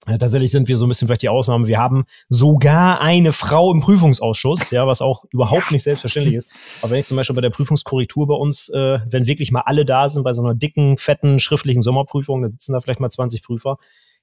Ja, 0.09 0.19
tatsächlich 0.19 0.53
sind 0.53 0.69
wir 0.69 0.77
so 0.77 0.87
ein 0.87 0.89
bisschen 0.89 1.09
vielleicht 1.09 1.23
die 1.23 1.29
Ausnahme. 1.29 1.67
Wir 1.67 1.79
haben 1.79 2.05
sogar 2.29 3.01
eine 3.01 3.33
Frau 3.33 3.73
im 3.73 3.81
Prüfungsausschuss, 3.81 4.71
ja, 4.71 4.87
was 4.87 5.03
auch 5.03 5.25
überhaupt 5.33 5.73
nicht 5.73 5.83
selbstverständlich 5.83 6.37
ist. 6.37 6.49
Aber 6.81 6.93
wenn 6.93 7.01
ich 7.01 7.07
zum 7.07 7.17
Beispiel 7.17 7.35
bei 7.35 7.41
der 7.41 7.51
Prüfungskorrektur 7.51 8.29
bei 8.29 8.35
uns, 8.35 8.69
äh, 8.69 9.01
wenn 9.09 9.27
wirklich 9.27 9.51
mal 9.51 9.63
alle 9.67 9.85
da 9.85 10.09
sind, 10.09 10.23
bei 10.23 10.33
so 10.33 10.43
einer 10.43 10.55
dicken, 10.55 10.97
fetten, 10.97 11.41
schriftlichen 11.41 11.83
Sommerprüfung, 11.83 12.43
da 12.43 12.49
sitzen 12.49 12.73
da 12.73 12.81
vielleicht 12.81 13.01
mal 13.01 13.11
20 13.11 13.43
Prüfer, 13.43 13.79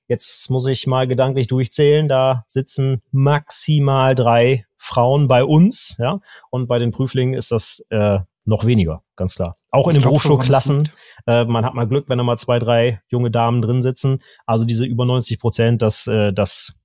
Jetzt 0.08 0.50
muss 0.50 0.66
ich 0.66 0.88
mal 0.88 1.08
gedanklich 1.08 1.48
durchzählen. 1.48 2.08
Da 2.08 2.44
sitzen 2.48 3.02
maximal 3.12 4.16
drei 4.16 4.66
Frauen 4.78 5.28
bei 5.28 5.44
uns, 5.44 5.96
ja. 6.00 6.20
Und 6.50 6.68
bei 6.68 6.80
den 6.80 6.92
Prüflingen 6.92 7.34
ist 7.34 7.52
das 7.52 7.86
äh, 7.90 8.20
noch 8.46 8.66
weniger, 8.66 9.04
ganz 9.16 9.36
klar. 9.36 9.58
Auch 9.72 9.88
in 9.88 9.94
den 9.94 10.04
Berufsschulklassen. 10.04 10.90
Äh, 11.26 11.46
man 11.46 11.66
hat 11.66 11.74
mal 11.74 11.88
Glück, 11.88 12.10
wenn 12.10 12.18
da 12.18 12.24
mal 12.24 12.38
zwei, 12.38 12.60
drei 12.60 13.02
junge 13.08 13.32
Damen 13.32 13.62
drin 13.62 13.82
sitzen. 13.82 14.20
Also 14.46 14.66
diese 14.66 14.86
über 14.86 15.06
90 15.06 15.40
Prozent, 15.40 15.82
das, 15.82 16.06
äh, 16.08 16.34
das 16.34 16.76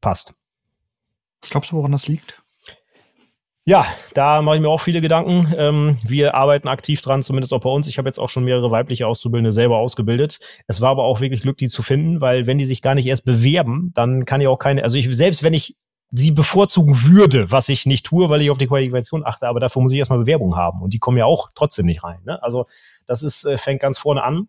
passt. 0.00 0.34
Was 1.40 1.50
glaubst 1.50 1.72
du, 1.72 1.76
woran 1.76 1.92
das 1.92 2.06
liegt? 2.06 2.42
Ja, 3.68 3.84
da 4.14 4.40
mache 4.40 4.56
ich 4.56 4.62
mir 4.62 4.70
auch 4.70 4.80
viele 4.80 5.02
Gedanken. 5.02 5.46
Ähm, 5.58 5.98
wir 6.02 6.34
arbeiten 6.34 6.68
aktiv 6.68 7.02
dran, 7.02 7.22
zumindest 7.22 7.52
auch 7.52 7.60
bei 7.60 7.68
uns. 7.68 7.86
Ich 7.86 7.98
habe 7.98 8.08
jetzt 8.08 8.18
auch 8.18 8.30
schon 8.30 8.44
mehrere 8.44 8.70
weibliche 8.70 9.06
Auszubildende 9.06 9.52
selber 9.52 9.76
ausgebildet. 9.76 10.38
Es 10.68 10.80
war 10.80 10.88
aber 10.88 11.04
auch 11.04 11.20
wirklich 11.20 11.42
Glück, 11.42 11.58
die 11.58 11.68
zu 11.68 11.82
finden, 11.82 12.22
weil 12.22 12.46
wenn 12.46 12.56
die 12.56 12.64
sich 12.64 12.80
gar 12.80 12.94
nicht 12.94 13.04
erst 13.04 13.26
bewerben, 13.26 13.92
dann 13.94 14.24
kann 14.24 14.40
ich 14.40 14.46
auch 14.46 14.58
keine, 14.58 14.84
also 14.84 14.96
ich, 14.96 15.14
selbst 15.14 15.42
wenn 15.42 15.52
ich 15.52 15.76
sie 16.10 16.30
bevorzugen 16.30 16.96
würde, 17.08 17.50
was 17.50 17.68
ich 17.68 17.84
nicht 17.84 18.06
tue, 18.06 18.30
weil 18.30 18.40
ich 18.40 18.50
auf 18.50 18.56
die 18.56 18.68
Qualifikation 18.68 19.22
achte, 19.22 19.46
aber 19.46 19.60
dafür 19.60 19.82
muss 19.82 19.92
ich 19.92 19.98
erstmal 19.98 20.20
Bewerbung 20.20 20.56
haben 20.56 20.80
und 20.80 20.94
die 20.94 20.98
kommen 20.98 21.18
ja 21.18 21.26
auch 21.26 21.50
trotzdem 21.54 21.84
nicht 21.84 22.02
rein. 22.02 22.20
Ne? 22.24 22.42
Also 22.42 22.64
das 23.04 23.22
ist, 23.22 23.44
äh, 23.44 23.58
fängt 23.58 23.82
ganz 23.82 23.98
vorne 23.98 24.22
an 24.22 24.48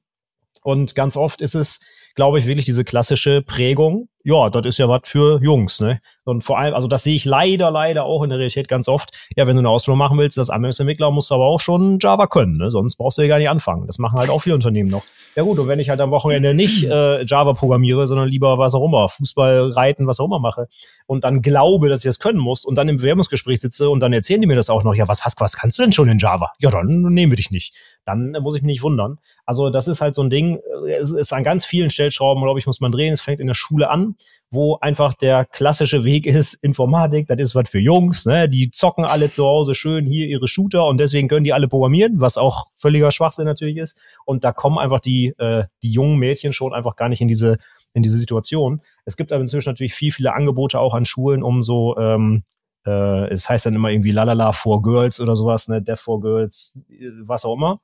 und 0.62 0.96
ganz 0.96 1.18
oft 1.18 1.42
ist 1.42 1.56
es, 1.56 1.82
glaube 2.16 2.40
ich, 2.40 2.46
wirklich 2.46 2.66
diese 2.66 2.86
klassische 2.86 3.42
Prägung. 3.42 4.08
Ja, 4.24 4.50
das 4.50 4.66
ist 4.66 4.78
ja 4.78 4.90
was 4.90 5.02
für 5.06 5.42
Jungs, 5.42 5.80
ne? 5.80 6.02
Und 6.26 6.44
vor 6.44 6.60
allem, 6.60 6.76
also 6.76 6.88
das 6.88 7.04
sehe 7.04 7.16
ich 7.16 7.26
leider, 7.26 7.72
leider 7.72 8.04
auch 8.04 8.22
in 8.22 8.30
der 8.30 8.38
Realität 8.38 8.68
ganz 8.68 8.88
oft. 8.88 9.12
Ja, 9.36 9.48
wenn 9.48 9.56
du 9.56 9.62
eine 9.62 9.70
Ausbildung 9.70 9.98
machen 9.98 10.18
willst, 10.18 10.38
als 10.38 10.50
Anwendungsentwickler 10.50 11.10
musst 11.10 11.32
du 11.32 11.36
aber 11.36 11.46
auch 11.46 11.60
schon 11.60 11.98
Java 12.00 12.28
können, 12.28 12.58
ne? 12.58 12.70
Sonst 12.70 12.98
brauchst 12.98 13.18
du 13.18 13.22
ja 13.22 13.30
gar 13.30 13.40
nicht 13.40 13.50
anfangen. 13.50 13.88
Das 13.88 13.98
machen 13.98 14.20
halt 14.20 14.30
auch 14.30 14.40
viele 14.40 14.56
Unternehmen 14.56 14.90
noch. 14.90 15.04
Ja 15.36 15.44
gut, 15.44 15.58
und 15.58 15.68
wenn 15.68 15.80
ich 15.80 15.90
halt 15.90 16.02
am 16.02 16.12
Wochenende 16.12 16.54
nicht 16.54 16.84
äh, 16.90 17.24
Java 17.24 17.54
programmiere, 17.54 18.08
sondern 18.08 18.28
lieber 18.28 18.58
was 18.58 18.76
auch 18.76 18.86
immer, 18.86 19.08
Fußball, 19.08 19.72
Reiten, 19.72 20.06
was 20.06 20.20
auch 20.20 20.26
immer 20.26 20.40
mache 20.40 20.68
und 21.08 21.24
dann 21.24 21.42
glaube, 21.42 21.90
dass 21.90 22.02
ich 22.02 22.10
das 22.10 22.20
können 22.20 22.40
muss 22.40 22.66
und 22.66 22.78
dann 22.78 22.90
im 22.90 22.98
Bewerbungsgespräch 22.98 23.62
sitze 23.62 23.90
und 23.90 24.00
dann 24.00 24.14
erzählen 24.14 24.42
die 24.42 24.48
mir 24.48 24.56
das 24.56 24.70
auch 24.70 24.84
noch, 24.84 24.94
ja, 24.94 25.08
was 25.08 25.24
hast, 25.26 25.40
was 25.40 25.56
kannst 25.56 25.78
du 25.80 25.82
denn 25.84 25.92
schon 25.92 26.10
in 26.10 26.20
Java? 26.20 26.52
Ja, 26.60 26.70
dann 26.70 27.02
nehmen 27.02 27.32
wir 27.32 27.38
dich 27.38 27.52
nicht. 27.52 27.74
Dann 28.06 28.36
äh, 28.36 28.40
muss 28.40 28.56
ich 28.56 28.62
mich 28.62 28.74
nicht 28.74 28.84
wundern. 28.84 29.18
Also 29.46 29.70
das 29.70 29.88
ist 29.88 30.02
halt 30.02 30.14
so 30.14 30.22
ein 30.22 30.30
Ding, 30.30 30.60
äh, 30.86 30.94
es 30.94 31.12
ist 31.12 31.34
an 31.34 31.44
ganz 31.44 31.66
vielen 31.66 31.90
Stellschrauben, 31.90 32.44
glaube 32.44 32.60
ich, 32.60 32.68
muss 32.68 32.82
man 32.82 32.92
drehen. 32.92 33.14
Es 33.14 33.22
fängt 33.22 33.40
in 33.40 33.48
der 33.48 33.54
Schule 33.54 33.90
an 33.90 34.16
wo 34.52 34.78
einfach 34.82 35.14
der 35.14 35.46
klassische 35.46 36.06
Weg 36.06 36.26
ist, 36.26 36.56
Informatik, 36.56 37.28
das 37.28 37.38
ist 37.40 37.56
was 37.56 37.70
für 37.70 37.80
Jungs, 37.80 38.26
ne? 38.26 38.50
Die 38.50 38.72
zocken 38.72 39.06
alle 39.06 39.30
zu 39.30 39.46
Hause 39.46 39.76
schön 39.76 40.06
hier 40.06 40.28
ihre 40.28 40.48
Shooter 40.48 40.88
und 40.88 40.98
deswegen 40.98 41.28
können 41.28 41.44
die 41.44 41.54
alle 41.54 41.68
programmieren, 41.68 42.20
was 42.20 42.38
auch 42.38 42.68
völliger 42.74 43.12
Schwachsinn 43.12 43.46
natürlich 43.46 43.78
ist. 43.78 44.00
Und 44.26 44.44
da 44.44 44.52
kommen 44.52 44.80
einfach 44.80 45.00
die, 45.00 45.28
äh, 45.38 45.66
die 45.84 45.92
jungen 45.92 46.18
Mädchen 46.18 46.52
schon 46.52 46.74
einfach 46.74 46.96
gar 46.96 47.10
nicht 47.10 47.22
in 47.22 47.28
diese, 47.28 47.58
in 47.94 48.02
diese 48.02 48.18
Situation. 48.18 48.82
Es 49.06 49.18
gibt 49.18 49.32
aber 49.32 49.42
inzwischen 49.42 49.70
natürlich 49.70 49.94
viel, 49.94 50.12
viele 50.12 50.34
Angebote 50.34 50.80
auch 50.80 50.96
an 50.96 51.06
Schulen, 51.06 51.44
um 51.44 51.62
so, 51.62 51.96
ähm, 51.98 52.44
äh, 52.88 53.30
es 53.30 53.48
heißt 53.50 53.68
dann 53.68 53.76
immer 53.76 53.90
irgendwie 53.90 54.12
Lalala 54.12 54.52
for 54.54 54.82
Girls 54.82 55.20
oder 55.20 55.36
sowas, 55.36 55.68
ne, 55.68 55.80
Deaf 55.80 56.00
for 56.00 56.22
Girls, 56.22 56.76
was 57.24 57.46
auch 57.46 57.56
immer 57.56 57.82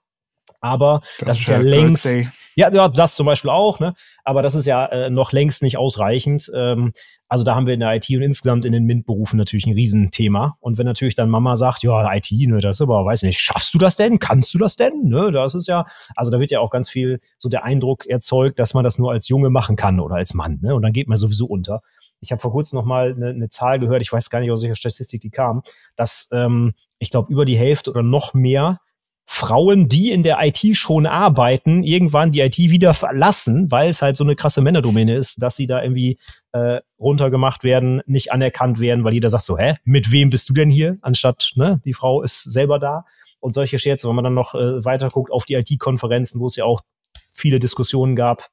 aber 0.65 1.01
das, 1.19 1.27
das 1.27 1.39
ist 1.39 1.47
ja 1.47 1.57
längst, 1.57 2.05
ja, 2.55 2.71
ja, 2.71 2.87
das 2.87 3.15
zum 3.15 3.25
Beispiel 3.25 3.51
auch, 3.51 3.79
ne? 3.79 3.93
Aber 4.23 4.41
das 4.41 4.55
ist 4.55 4.65
ja 4.65 4.85
äh, 4.87 5.09
noch 5.09 5.31
längst 5.31 5.61
nicht 5.61 5.77
ausreichend. 5.77 6.49
Ähm, 6.55 6.93
also 7.27 7.43
da 7.43 7.53
haben 7.53 7.67
wir 7.67 7.73
in 7.73 7.81
der 7.81 7.93
IT 7.95 8.09
und 8.09 8.21
insgesamt 8.21 8.65
in 8.65 8.71
den 8.71 8.85
MINT-Berufen 8.85 9.37
natürlich 9.37 9.67
ein 9.67 9.73
Riesenthema. 9.73 10.57
Und 10.59 10.77
wenn 10.77 10.85
natürlich 10.85 11.15
dann 11.15 11.29
Mama 11.29 11.55
sagt, 11.55 11.83
ja, 11.83 12.13
IT, 12.13 12.31
ne, 12.31 12.59
das 12.59 12.77
ist 12.77 12.81
aber, 12.81 13.05
weiß 13.05 13.23
nicht, 13.23 13.39
schaffst 13.39 13.73
du 13.73 13.77
das 13.77 13.95
denn? 13.97 14.19
Kannst 14.19 14.53
du 14.53 14.57
das 14.57 14.75
denn? 14.75 15.03
Ne, 15.03 15.31
das 15.31 15.53
ist 15.53 15.67
ja, 15.67 15.85
also 16.15 16.31
da 16.31 16.39
wird 16.39 16.49
ja 16.49 16.59
auch 16.59 16.71
ganz 16.71 16.89
viel 16.89 17.19
so 17.37 17.49
der 17.49 17.63
Eindruck 17.63 18.05
erzeugt, 18.05 18.57
dass 18.57 18.73
man 18.73 18.83
das 18.83 18.97
nur 18.97 19.11
als 19.11 19.27
Junge 19.27 19.49
machen 19.49 19.75
kann 19.75 19.99
oder 19.99 20.15
als 20.15 20.33
Mann, 20.33 20.59
ne? 20.61 20.73
Und 20.73 20.81
dann 20.81 20.93
geht 20.93 21.07
man 21.07 21.17
sowieso 21.17 21.45
unter. 21.45 21.81
Ich 22.21 22.31
habe 22.31 22.41
vor 22.41 22.51
kurzem 22.51 22.77
noch 22.77 22.85
mal 22.85 23.11
eine, 23.11 23.29
eine 23.29 23.49
Zahl 23.49 23.79
gehört, 23.79 24.01
ich 24.01 24.11
weiß 24.11 24.29
gar 24.29 24.39
nicht, 24.39 24.49
aus 24.49 24.63
welcher 24.63 24.75
Statistik 24.75 25.21
die 25.21 25.29
kam, 25.29 25.61
dass 25.95 26.29
ähm, 26.31 26.73
ich 26.97 27.11
glaube 27.11 27.31
über 27.31 27.45
die 27.45 27.57
Hälfte 27.57 27.91
oder 27.91 28.01
noch 28.01 28.33
mehr 28.33 28.79
Frauen, 29.27 29.89
die 29.89 30.11
in 30.11 30.23
der 30.23 30.37
IT 30.41 30.77
schon 30.77 31.05
arbeiten, 31.07 31.83
irgendwann 31.83 32.31
die 32.31 32.41
IT 32.41 32.57
wieder 32.57 32.93
verlassen, 32.93 33.71
weil 33.71 33.89
es 33.89 34.01
halt 34.01 34.17
so 34.17 34.23
eine 34.23 34.35
krasse 34.35 34.61
Männerdomäne 34.61 35.15
ist, 35.15 35.41
dass 35.41 35.55
sie 35.55 35.67
da 35.67 35.81
irgendwie 35.81 36.19
äh, 36.51 36.79
runtergemacht 36.99 37.63
werden, 37.63 38.01
nicht 38.05 38.31
anerkannt 38.31 38.79
werden, 38.79 39.03
weil 39.03 39.13
jeder 39.13 39.29
sagt 39.29 39.43
so, 39.43 39.57
hä, 39.57 39.75
mit 39.83 40.11
wem 40.11 40.29
bist 40.29 40.47
du 40.49 40.53
denn 40.53 40.69
hier? 40.69 40.97
Anstatt, 41.01 41.51
ne, 41.55 41.81
die 41.85 41.93
Frau 41.93 42.21
ist 42.21 42.43
selber 42.43 42.79
da. 42.79 43.05
Und 43.39 43.53
solche 43.53 43.79
Scherze, 43.79 44.07
wenn 44.07 44.15
man 44.15 44.23
dann 44.23 44.33
noch 44.33 44.55
äh, 44.55 44.85
weiter 44.85 45.09
guckt 45.09 45.31
auf 45.31 45.45
die 45.45 45.55
IT-Konferenzen, 45.55 46.39
wo 46.39 46.47
es 46.47 46.55
ja 46.55 46.65
auch 46.65 46.81
viele 47.33 47.59
Diskussionen 47.59 48.15
gab, 48.15 48.49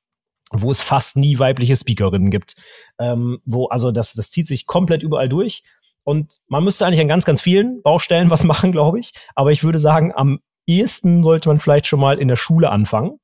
wo 0.51 0.71
es 0.71 0.81
fast 0.81 1.17
nie 1.17 1.39
weibliche 1.39 1.77
Speakerinnen 1.77 2.31
gibt. 2.31 2.55
Ähm, 2.99 3.41
wo, 3.45 3.67
also 3.69 3.91
das, 3.91 4.15
das 4.15 4.31
zieht 4.31 4.47
sich 4.47 4.67
komplett 4.67 5.03
überall 5.03 5.29
durch. 5.29 5.63
Und 6.05 6.41
man 6.49 6.65
müsste 6.65 6.85
eigentlich 6.85 7.01
an 7.01 7.09
ganz, 7.09 7.25
ganz 7.25 7.41
vielen 7.41 7.83
Baustellen 7.83 8.31
was 8.31 8.45
machen, 8.45 8.73
glaube 8.73 8.99
ich. 8.99 9.13
Aber 9.35 9.53
ich 9.53 9.65
würde 9.65 9.79
sagen, 9.79 10.13
am 10.15 10.41
ehesten 10.79 11.23
sollte 11.23 11.49
man 11.49 11.59
vielleicht 11.59 11.87
schon 11.87 12.01
mal 12.01 12.19
in 12.19 12.29
der 12.29 12.37
Schule 12.37 12.71
anfangen. 12.71 13.19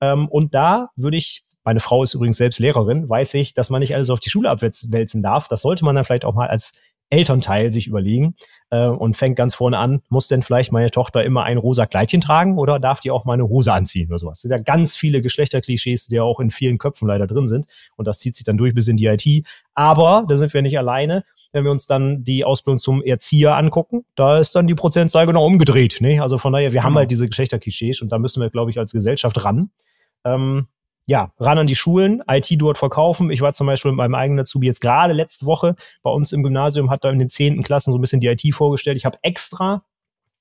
Ähm, 0.00 0.28
und 0.28 0.54
da 0.54 0.90
würde 0.96 1.16
ich, 1.16 1.44
meine 1.64 1.80
Frau 1.80 2.02
ist 2.02 2.14
übrigens 2.14 2.36
selbst 2.36 2.58
Lehrerin, 2.58 3.08
weiß 3.08 3.34
ich, 3.34 3.54
dass 3.54 3.70
man 3.70 3.80
nicht 3.80 3.94
alles 3.94 4.10
auf 4.10 4.20
die 4.20 4.30
Schule 4.30 4.50
abwälzen 4.50 5.22
darf. 5.22 5.48
Das 5.48 5.62
sollte 5.62 5.84
man 5.84 5.94
dann 5.94 6.04
vielleicht 6.04 6.24
auch 6.24 6.34
mal 6.34 6.48
als 6.48 6.72
Elternteil 7.10 7.72
sich 7.72 7.86
überlegen 7.86 8.34
äh, 8.70 8.86
und 8.86 9.16
fängt 9.16 9.36
ganz 9.36 9.54
vorne 9.54 9.78
an, 9.78 10.00
muss 10.08 10.28
denn 10.28 10.42
vielleicht 10.42 10.72
meine 10.72 10.90
Tochter 10.90 11.22
immer 11.22 11.44
ein 11.44 11.58
rosa 11.58 11.86
Kleidchen 11.86 12.20
tragen 12.20 12.58
oder 12.58 12.80
darf 12.80 13.00
die 13.00 13.10
auch 13.10 13.24
mal 13.24 13.34
eine 13.34 13.48
Hose 13.48 13.72
anziehen 13.72 14.08
oder 14.08 14.18
sowas? 14.18 14.38
Das 14.38 14.42
sind 14.42 14.50
ja 14.50 14.58
ganz 14.58 14.96
viele 14.96 15.22
Geschlechterklischees, 15.22 16.06
die 16.06 16.16
ja 16.16 16.22
auch 16.22 16.40
in 16.40 16.50
vielen 16.50 16.78
Köpfen 16.78 17.06
leider 17.06 17.26
drin 17.26 17.46
sind 17.46 17.66
und 17.96 18.08
das 18.08 18.18
zieht 18.18 18.36
sich 18.36 18.44
dann 18.44 18.56
durch 18.56 18.74
bis 18.74 18.88
in 18.88 18.96
die 18.96 19.06
IT. 19.06 19.46
Aber 19.74 20.24
da 20.28 20.36
sind 20.36 20.52
wir 20.54 20.62
nicht 20.62 20.78
alleine 20.78 21.24
wenn 21.54 21.62
wir 21.64 21.70
uns 21.70 21.86
dann 21.86 22.24
die 22.24 22.44
Ausbildung 22.44 22.78
zum 22.78 23.00
Erzieher 23.00 23.56
angucken, 23.56 24.04
da 24.16 24.38
ist 24.38 24.56
dann 24.56 24.66
die 24.66 24.74
Prozentzahl 24.74 25.24
genau 25.24 25.46
umgedreht. 25.46 25.98
Ne? 26.00 26.20
Also 26.20 26.36
von 26.36 26.52
daher, 26.52 26.72
wir 26.72 26.80
genau. 26.80 26.84
haben 26.84 26.96
halt 26.96 27.12
diese 27.12 27.28
Geschlechterklischees 27.28 28.02
und 28.02 28.10
da 28.10 28.18
müssen 28.18 28.42
wir, 28.42 28.50
glaube 28.50 28.72
ich, 28.72 28.78
als 28.78 28.92
Gesellschaft 28.92 29.44
ran. 29.44 29.70
Ähm, 30.24 30.66
ja, 31.06 31.32
ran 31.38 31.58
an 31.58 31.68
die 31.68 31.76
Schulen, 31.76 32.22
IT 32.26 32.48
dort 32.58 32.76
verkaufen. 32.76 33.30
Ich 33.30 33.40
war 33.40 33.52
zum 33.52 33.68
Beispiel 33.68 33.92
mit 33.92 33.98
meinem 33.98 34.16
eigenen 34.16 34.40
Azubi 34.40 34.66
jetzt 34.66 34.80
gerade 34.80 35.12
letzte 35.12 35.46
Woche 35.46 35.76
bei 36.02 36.10
uns 36.10 36.32
im 36.32 36.42
Gymnasium, 36.42 36.90
hat 36.90 37.04
da 37.04 37.10
in 37.10 37.20
den 37.20 37.28
zehnten 37.28 37.62
Klassen 37.62 37.92
so 37.92 37.98
ein 37.98 38.00
bisschen 38.00 38.20
die 38.20 38.26
IT 38.26 38.42
vorgestellt. 38.52 38.96
Ich 38.96 39.04
habe 39.04 39.18
extra 39.22 39.84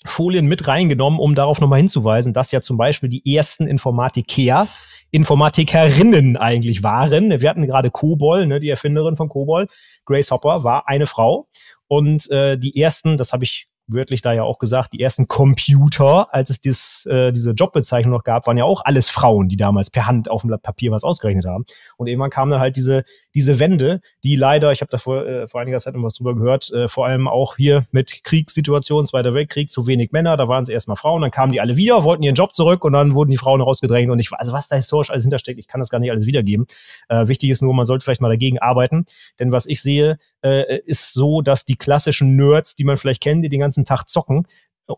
Folien 0.05 0.47
mit 0.47 0.67
reingenommen, 0.67 1.19
um 1.19 1.35
darauf 1.35 1.61
nochmal 1.61 1.79
hinzuweisen, 1.79 2.33
dass 2.33 2.51
ja 2.51 2.61
zum 2.61 2.77
Beispiel 2.77 3.09
die 3.09 3.35
ersten 3.35 3.67
Informatiker 3.67 4.67
Informatikerinnen 5.13 6.37
eigentlich 6.37 6.81
waren. 6.81 7.39
Wir 7.39 7.47
hatten 7.47 7.67
gerade 7.67 7.91
Kobol, 7.91 8.47
ne, 8.47 8.59
die 8.59 8.69
Erfinderin 8.69 9.15
von 9.15 9.29
Kobol, 9.29 9.67
Grace 10.05 10.31
Hopper, 10.31 10.63
war 10.63 10.87
eine 10.87 11.05
Frau. 11.05 11.47
Und 11.87 12.29
äh, 12.31 12.57
die 12.57 12.81
ersten, 12.81 13.15
das 13.15 13.31
habe 13.31 13.43
ich 13.43 13.67
wörtlich 13.85 14.23
da 14.23 14.33
ja 14.33 14.41
auch 14.41 14.57
gesagt, 14.57 14.93
die 14.93 15.01
ersten 15.01 15.27
Computer, 15.27 16.33
als 16.33 16.49
es 16.49 16.61
dies, 16.61 17.05
äh, 17.05 17.31
diese 17.31 17.51
Jobbezeichnung 17.51 18.11
noch 18.11 18.23
gab, 18.23 18.47
waren 18.47 18.57
ja 18.57 18.63
auch 18.63 18.81
alles 18.83 19.11
Frauen, 19.11 19.49
die 19.49 19.57
damals 19.57 19.91
per 19.91 20.07
Hand 20.07 20.31
auf 20.31 20.41
dem 20.41 20.47
Blatt 20.47 20.63
Papier 20.63 20.91
was 20.91 21.03
ausgerechnet 21.03 21.45
haben. 21.45 21.65
Und 21.97 22.07
irgendwann 22.07 22.31
kam 22.31 22.49
dann 22.49 22.59
halt 22.59 22.75
diese, 22.75 23.03
diese 23.33 23.59
Wende, 23.59 24.01
die 24.23 24.35
leider, 24.35 24.71
ich 24.71 24.81
habe 24.81 24.89
da 24.89 24.97
vor, 24.97 25.25
äh, 25.25 25.47
vor 25.47 25.61
einiger 25.61 25.79
Zeit 25.79 25.95
noch 25.95 26.03
was 26.03 26.15
drüber 26.15 26.35
gehört, 26.35 26.71
äh, 26.71 26.87
vor 26.87 27.05
allem 27.05 27.27
auch 27.27 27.55
hier 27.57 27.85
mit 27.91 28.23
Kriegssituationen, 28.23 29.05
Zweiter 29.05 29.33
Weltkrieg, 29.33 29.69
zu 29.69 29.87
wenig 29.87 30.11
Männer, 30.11 30.37
da 30.37 30.47
waren 30.47 30.63
es 30.63 30.69
erstmal 30.69 30.97
Frauen, 30.97 31.21
dann 31.21 31.31
kamen 31.31 31.51
die 31.51 31.61
alle 31.61 31.75
wieder, 31.75 32.03
wollten 32.03 32.23
ihren 32.23 32.35
Job 32.35 32.53
zurück 32.53 32.85
und 32.85 32.93
dann 32.93 33.13
wurden 33.13 33.31
die 33.31 33.37
Frauen 33.37 33.61
rausgedrängt 33.61 34.11
und 34.11 34.19
ich 34.19 34.31
also 34.33 34.53
was 34.53 34.67
da 34.67 34.75
historisch 34.75 35.09
alles 35.09 35.23
hintersteckt, 35.23 35.59
ich 35.59 35.67
kann 35.67 35.79
das 35.79 35.89
gar 35.89 35.99
nicht 35.99 36.11
alles 36.11 36.25
wiedergeben. 36.25 36.65
Äh, 37.09 37.27
wichtig 37.27 37.49
ist 37.49 37.61
nur, 37.61 37.73
man 37.73 37.85
sollte 37.85 38.03
vielleicht 38.03 38.21
mal 38.21 38.29
dagegen 38.29 38.59
arbeiten, 38.59 39.05
denn 39.39 39.51
was 39.51 39.65
ich 39.65 39.81
sehe, 39.81 40.17
äh, 40.41 40.79
ist 40.85 41.13
so, 41.13 41.41
dass 41.41 41.65
die 41.65 41.75
klassischen 41.75 42.35
Nerds, 42.35 42.75
die 42.75 42.83
man 42.83 42.97
vielleicht 42.97 43.21
kennt, 43.21 43.43
die 43.43 43.49
den 43.49 43.59
ganzen 43.59 43.85
Tag 43.85 44.07
zocken, 44.07 44.47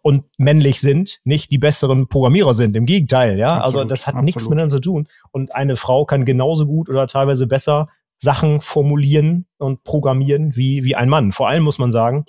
und 0.01 0.25
männlich 0.37 0.81
sind, 0.81 1.19
nicht 1.23 1.51
die 1.51 1.57
besseren 1.57 2.07
Programmierer 2.07 2.53
sind. 2.53 2.75
Im 2.75 2.85
Gegenteil, 2.85 3.37
ja. 3.37 3.49
Also 3.49 3.59
absolut, 3.59 3.81
also 3.81 3.89
das 3.89 4.07
hat 4.07 4.15
absolut. 4.15 4.25
nichts 4.25 4.43
miteinander 4.49 4.75
zu 4.75 4.81
tun. 4.81 5.07
Und 5.31 5.53
eine 5.53 5.75
Frau 5.75 6.05
kann 6.05 6.25
genauso 6.25 6.65
gut 6.65 6.89
oder 6.89 7.05
teilweise 7.07 7.47
besser 7.47 7.89
Sachen 8.25 8.59
formulieren 8.59 9.45
und 9.57 9.83
programmieren 9.83 10.55
wie, 10.57 10.83
wie 10.83 10.95
ein 10.95 11.07
Mann. 11.07 11.31
Vor 11.31 11.47
allem 11.47 11.63
muss 11.63 11.77
man 11.77 11.91
sagen, 11.91 12.25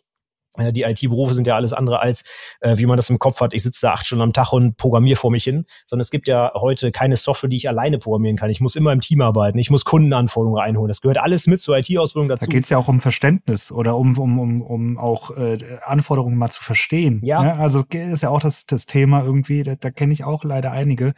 die 0.73 0.83
IT-Berufe 0.83 1.35
sind 1.35 1.47
ja 1.47 1.55
alles 1.55 1.73
andere 1.73 2.01
als, 2.01 2.25
äh, 2.61 2.77
wie 2.79 2.87
man 2.87 2.97
das 2.97 3.11
im 3.11 3.19
Kopf 3.19 3.41
hat, 3.41 3.55
ich 3.55 3.63
sitze 3.63 3.87
da 3.87 3.93
acht 3.93 4.07
Stunden 4.07 4.23
am 4.23 4.33
Tag 4.33 4.53
und 4.53 4.77
programmiere 4.77 5.17
vor 5.17 5.31
mich 5.31 5.45
hin, 5.45 5.67
sondern 5.87 6.03
es 6.03 6.11
gibt 6.11 6.29
ja 6.29 6.53
heute 6.55 6.93
keine 6.93 7.17
Software, 7.17 7.49
die 7.49 7.57
ich 7.57 7.69
alleine 7.69 7.99
programmieren 7.99 8.37
kann. 8.37 8.51
Ich 8.51 8.61
muss 8.61 8.77
immer 8.77 8.93
im 8.93 9.01
Team 9.01 9.21
arbeiten, 9.21 9.59
ich 9.59 9.71
muss 9.71 9.85
Kundenanforderungen 9.85 10.63
einholen. 10.63 10.89
Das 10.89 11.01
gehört 11.01 11.19
alles 11.19 11.47
mit 11.47 11.61
zur 11.61 11.77
IT-Ausbildung 11.79 12.29
dazu. 12.29 12.47
Da 12.47 12.53
geht 12.53 12.65
es 12.65 12.71
ja 12.71 12.79
auch 12.79 12.89
um 12.89 13.01
Verständnis 13.01 13.71
oder 13.73 13.97
um, 13.97 14.17
um, 14.19 14.39
um, 14.39 14.63
um 14.63 14.99
auch 14.99 15.37
äh, 15.37 15.59
Anforderungen 15.85 16.37
mal 16.37 16.51
zu 16.51 16.63
verstehen. 16.63 17.21
Ja. 17.23 17.43
Ne? 17.43 17.59
Also 17.59 17.85
ist 17.91 18.23
ja 18.23 18.31
auch 18.31 18.41
das, 18.41 18.67
das 18.67 18.87
Thema 18.87 19.23
irgendwie, 19.23 19.63
da, 19.63 19.75
da 19.77 19.91
kenne 19.91 20.13
ich 20.13 20.25
auch 20.25 20.45
leider 20.45 20.73
einige, 20.73 21.15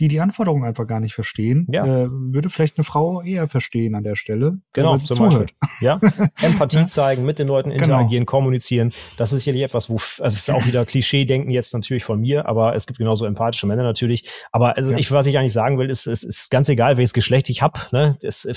die 0.00 0.08
die 0.08 0.20
Anforderungen 0.20 0.64
einfach 0.64 0.86
gar 0.86 0.98
nicht 0.98 1.14
verstehen, 1.14 1.66
ja. 1.70 1.84
äh, 1.84 2.08
würde 2.10 2.48
vielleicht 2.48 2.78
eine 2.78 2.84
Frau 2.84 3.20
eher 3.20 3.48
verstehen 3.48 3.94
an 3.94 4.02
der 4.02 4.16
Stelle. 4.16 4.58
Genau, 4.72 4.96
zum 4.96 5.16
zuhört. 5.16 5.54
Beispiel. 5.60 5.86
Ja, 5.86 6.00
Empathie 6.42 6.86
zeigen, 6.86 7.26
mit 7.26 7.38
den 7.38 7.48
Leuten 7.48 7.68
genau. 7.68 7.84
interagieren, 7.84 8.24
genau. 8.24 8.30
kommunizieren. 8.30 8.79
Das 9.16 9.32
ist 9.32 9.40
sicherlich 9.40 9.62
etwas, 9.62 9.88
wo, 9.88 9.94
also 9.94 10.24
es 10.24 10.36
ist 10.36 10.50
auch 10.50 10.66
wieder 10.66 10.84
Klischee-Denken 10.86 11.50
jetzt 11.50 11.74
natürlich 11.74 12.04
von 12.04 12.20
mir, 12.20 12.46
aber 12.46 12.74
es 12.74 12.86
gibt 12.86 12.98
genauso 12.98 13.24
empathische 13.26 13.66
Männer 13.66 13.82
natürlich. 13.82 14.28
Aber 14.52 14.76
also 14.76 14.92
ja. 14.92 14.98
ich, 14.98 15.10
was 15.12 15.26
ich 15.26 15.38
eigentlich 15.38 15.52
sagen 15.52 15.78
will, 15.78 15.90
ist, 15.90 16.06
es 16.06 16.22
ist 16.22 16.50
ganz 16.50 16.68
egal, 16.68 16.96
welches 16.96 17.12
Geschlecht 17.12 17.50
ich 17.50 17.62
habe. 17.62 17.80
Ne? 17.92 18.16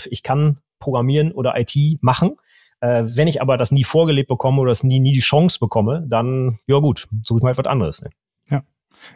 ich 0.10 0.24
kann 0.24 0.60
programmieren 0.80 1.32
oder 1.32 1.54
IT 1.58 1.76
machen. 2.02 2.36
Äh, 2.82 3.04
wenn 3.06 3.30
ich 3.30 3.42
aber 3.42 3.58
das 3.58 3.72
nie 3.72 3.86
vorgelebt 3.86 4.28
bekomme 4.28 4.60
oder 4.62 4.72
das 4.72 4.84
nie, 4.84 5.00
nie 5.00 5.14
die 5.14 5.22
Chance 5.22 5.58
bekomme, 5.60 6.06
dann, 6.08 6.60
ja 6.68 6.80
gut, 6.80 7.08
suche 7.24 7.40
ich 7.40 7.44
mal 7.44 7.52
etwas 7.52 7.68
anderes. 7.68 8.02
Ne? 8.02 8.10
Ja. 8.50 8.64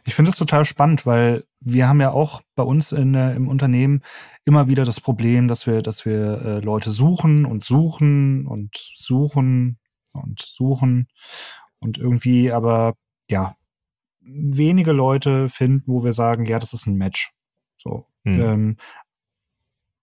Ich 0.06 0.16
finde 0.16 0.32
es 0.32 0.38
total 0.38 0.64
spannend, 0.64 1.06
weil 1.06 1.44
wir 1.60 1.90
haben 1.90 2.00
ja 2.00 2.12
auch 2.12 2.42
bei 2.56 2.64
uns 2.64 2.94
in, 2.94 3.14
äh, 3.14 3.36
im 3.36 3.50
Unternehmen 3.50 4.04
immer 4.46 4.70
wieder 4.70 4.86
das 4.86 5.02
Problem, 5.02 5.50
dass 5.50 5.68
wir, 5.68 5.82
dass 5.82 6.06
wir 6.06 6.42
äh, 6.42 6.60
Leute 6.60 6.92
suchen 6.92 7.46
und 7.46 7.62
suchen 7.62 8.48
und 8.48 8.70
suchen 8.96 9.80
und 10.18 10.42
suchen 10.42 11.08
und 11.80 11.98
irgendwie 11.98 12.52
aber 12.52 12.96
ja 13.30 13.56
wenige 14.22 14.92
Leute 14.92 15.50
finden, 15.50 15.84
wo 15.88 16.04
wir 16.04 16.14
sagen, 16.14 16.46
ja, 16.46 16.60
das 16.60 16.74
ist 16.74 16.86
ein 16.86 16.96
Match. 16.96 17.34
So. 17.76 18.06
Hm. 18.26 18.42
Ähm, 18.42 18.78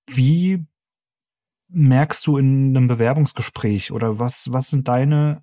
wie 0.06 0.64
merkst 1.68 2.26
du 2.26 2.38
in 2.38 2.76
einem 2.76 2.88
Bewerbungsgespräch 2.88 3.92
oder 3.92 4.18
was, 4.18 4.52
was 4.52 4.68
sind 4.70 4.88
deine, 4.88 5.42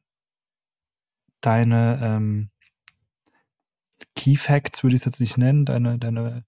deine 1.41 1.99
ähm, 2.01 2.49
Key 4.15 4.35
Facts, 4.35 4.83
würde 4.83 4.95
ich 4.95 5.01
es 5.01 5.05
jetzt 5.05 5.19
nicht 5.19 5.37
nennen, 5.37 5.65
deine, 5.65 5.99
deine 5.99 6.45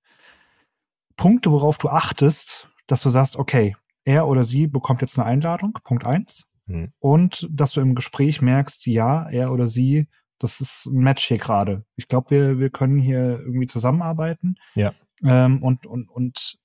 Punkte, 1.15 1.51
worauf 1.51 1.77
du 1.77 1.89
achtest, 1.89 2.69
dass 2.87 3.01
du 3.01 3.09
sagst, 3.09 3.35
okay, 3.35 3.75
er 4.05 4.27
oder 4.27 4.43
sie 4.43 4.67
bekommt 4.67 5.01
jetzt 5.01 5.17
eine 5.17 5.27
Einladung, 5.27 5.77
Punkt 5.83 6.05
eins. 6.05 6.45
Hm. 6.67 6.93
Und 6.99 7.47
dass 7.51 7.73
du 7.73 7.81
im 7.81 7.95
Gespräch 7.95 8.41
merkst, 8.41 8.85
ja, 8.85 9.29
er 9.29 9.51
oder 9.51 9.67
sie, 9.67 10.07
das 10.39 10.61
ist 10.61 10.85
ein 10.87 10.99
Match 10.99 11.25
hier 11.25 11.37
gerade. 11.37 11.85
Ich 11.95 12.07
glaube, 12.07 12.31
wir, 12.31 12.59
wir 12.59 12.69
können 12.69 12.99
hier 12.99 13.39
irgendwie 13.39 13.67
zusammenarbeiten. 13.67 14.55
Ja. 14.75 14.93
Ähm, 15.23 15.63
und, 15.63 15.85
und, 15.85 16.09
und 16.09 16.57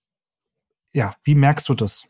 ja, 0.93 1.15
wie 1.23 1.35
merkst 1.35 1.69
du 1.69 1.75
das? 1.75 2.05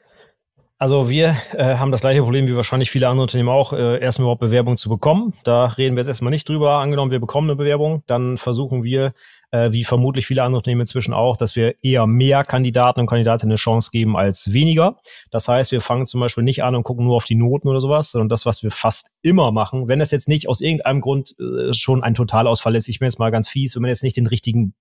Also 0.81 1.09
wir 1.09 1.37
äh, 1.55 1.75
haben 1.75 1.91
das 1.91 2.03
gleiche 2.03 2.23
Problem 2.23 2.47
wie 2.47 2.55
wahrscheinlich 2.55 2.89
viele 2.89 3.09
andere 3.09 3.23
Unternehmen 3.23 3.49
auch, 3.49 3.73
äh, 3.73 4.01
erstmal 4.01 4.27
überhaupt 4.27 4.41
Bewerbungen 4.41 4.77
zu 4.77 4.89
bekommen. 4.89 5.35
Da 5.43 5.67
reden 5.67 5.97
wir 5.97 6.03
jetzt 6.03 6.09
erstmal 6.09 6.31
nicht 6.31 6.49
drüber. 6.49 6.75
Angenommen, 6.75 7.11
wir 7.11 7.19
bekommen 7.19 7.51
eine 7.51 7.57
Bewerbung, 7.57 8.05
dann 8.07 8.39
versuchen 8.39 8.85
wir, 8.85 9.13
äh, 9.51 9.73
wie 9.73 9.83
vermutlich 9.83 10.29
viele 10.29 10.45
andere 10.45 10.59
Unternehmen 10.59 10.83
inzwischen 10.83 11.15
auch, 11.15 11.37
dass 11.37 11.57
wir 11.57 11.83
eher 11.83 12.07
mehr 12.07 12.45
Kandidaten 12.45 13.01
und 13.01 13.07
Kandidatinnen 13.07 13.51
eine 13.51 13.57
Chance 13.57 13.91
geben 13.91 14.17
als 14.17 14.53
weniger. 14.53 14.99
Das 15.33 15.49
heißt, 15.49 15.73
wir 15.73 15.81
fangen 15.81 16.07
zum 16.07 16.21
Beispiel 16.21 16.45
nicht 16.45 16.63
an 16.63 16.77
und 16.77 16.85
gucken 16.85 17.07
nur 17.07 17.17
auf 17.17 17.25
die 17.25 17.35
Noten 17.35 17.67
oder 17.67 17.81
sowas, 17.81 18.13
sondern 18.13 18.29
das, 18.29 18.47
was 18.47 18.63
wir 18.63 18.71
fast 18.71 19.11
immer 19.21 19.51
machen, 19.51 19.89
wenn 19.89 20.01
es 20.01 20.13
jetzt 20.13 20.29
nicht 20.29 20.49
aus 20.49 20.61
irgendeinem 20.61 21.01
Grund 21.01 21.35
äh, 21.41 21.75
schon 21.75 22.05
ein 22.05 22.15
Totalausfall 22.15 22.77
ist, 22.77 22.89
ich 22.89 23.01
bin 23.01 23.07
jetzt 23.07 23.19
mal 23.19 23.33
ganz 23.33 23.49
fies, 23.49 23.75
wenn 23.75 23.83
man 23.83 23.89
jetzt 23.89 24.05
nicht 24.05 24.17
den 24.17 24.29
richtigen 24.29 24.75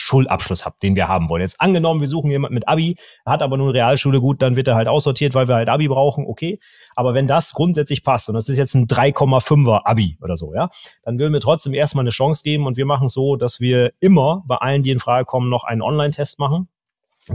Schulabschluss 0.00 0.64
habt, 0.64 0.82
den 0.82 0.96
wir 0.96 1.08
haben 1.08 1.28
wollen. 1.28 1.42
Jetzt 1.42 1.60
angenommen, 1.60 2.00
wir 2.00 2.08
suchen 2.08 2.30
jemanden 2.30 2.54
mit 2.54 2.68
Abi, 2.68 2.96
hat 3.24 3.42
aber 3.42 3.56
nur 3.56 3.72
Realschule, 3.72 4.20
gut, 4.20 4.42
dann 4.42 4.56
wird 4.56 4.68
er 4.68 4.74
halt 4.74 4.88
aussortiert, 4.88 5.34
weil 5.34 5.48
wir 5.48 5.54
halt 5.54 5.68
Abi 5.68 5.88
brauchen, 5.88 6.26
okay. 6.26 6.58
Aber 6.96 7.14
wenn 7.14 7.26
das 7.26 7.52
grundsätzlich 7.52 8.02
passt 8.02 8.28
und 8.28 8.34
das 8.34 8.48
ist 8.48 8.58
jetzt 8.58 8.74
ein 8.74 8.86
3,5er 8.86 9.82
Abi 9.84 10.18
oder 10.20 10.36
so, 10.36 10.54
ja, 10.54 10.70
dann 11.02 11.18
würden 11.18 11.32
wir 11.32 11.40
trotzdem 11.40 11.74
erstmal 11.74 12.02
eine 12.02 12.10
Chance 12.10 12.42
geben 12.42 12.66
und 12.66 12.76
wir 12.76 12.86
machen 12.86 13.08
so, 13.08 13.36
dass 13.36 13.60
wir 13.60 13.92
immer 14.00 14.42
bei 14.46 14.56
allen, 14.56 14.82
die 14.82 14.90
in 14.90 14.98
Frage 14.98 15.24
kommen, 15.24 15.48
noch 15.48 15.64
einen 15.64 15.82
Online-Test 15.82 16.38
machen 16.38 16.68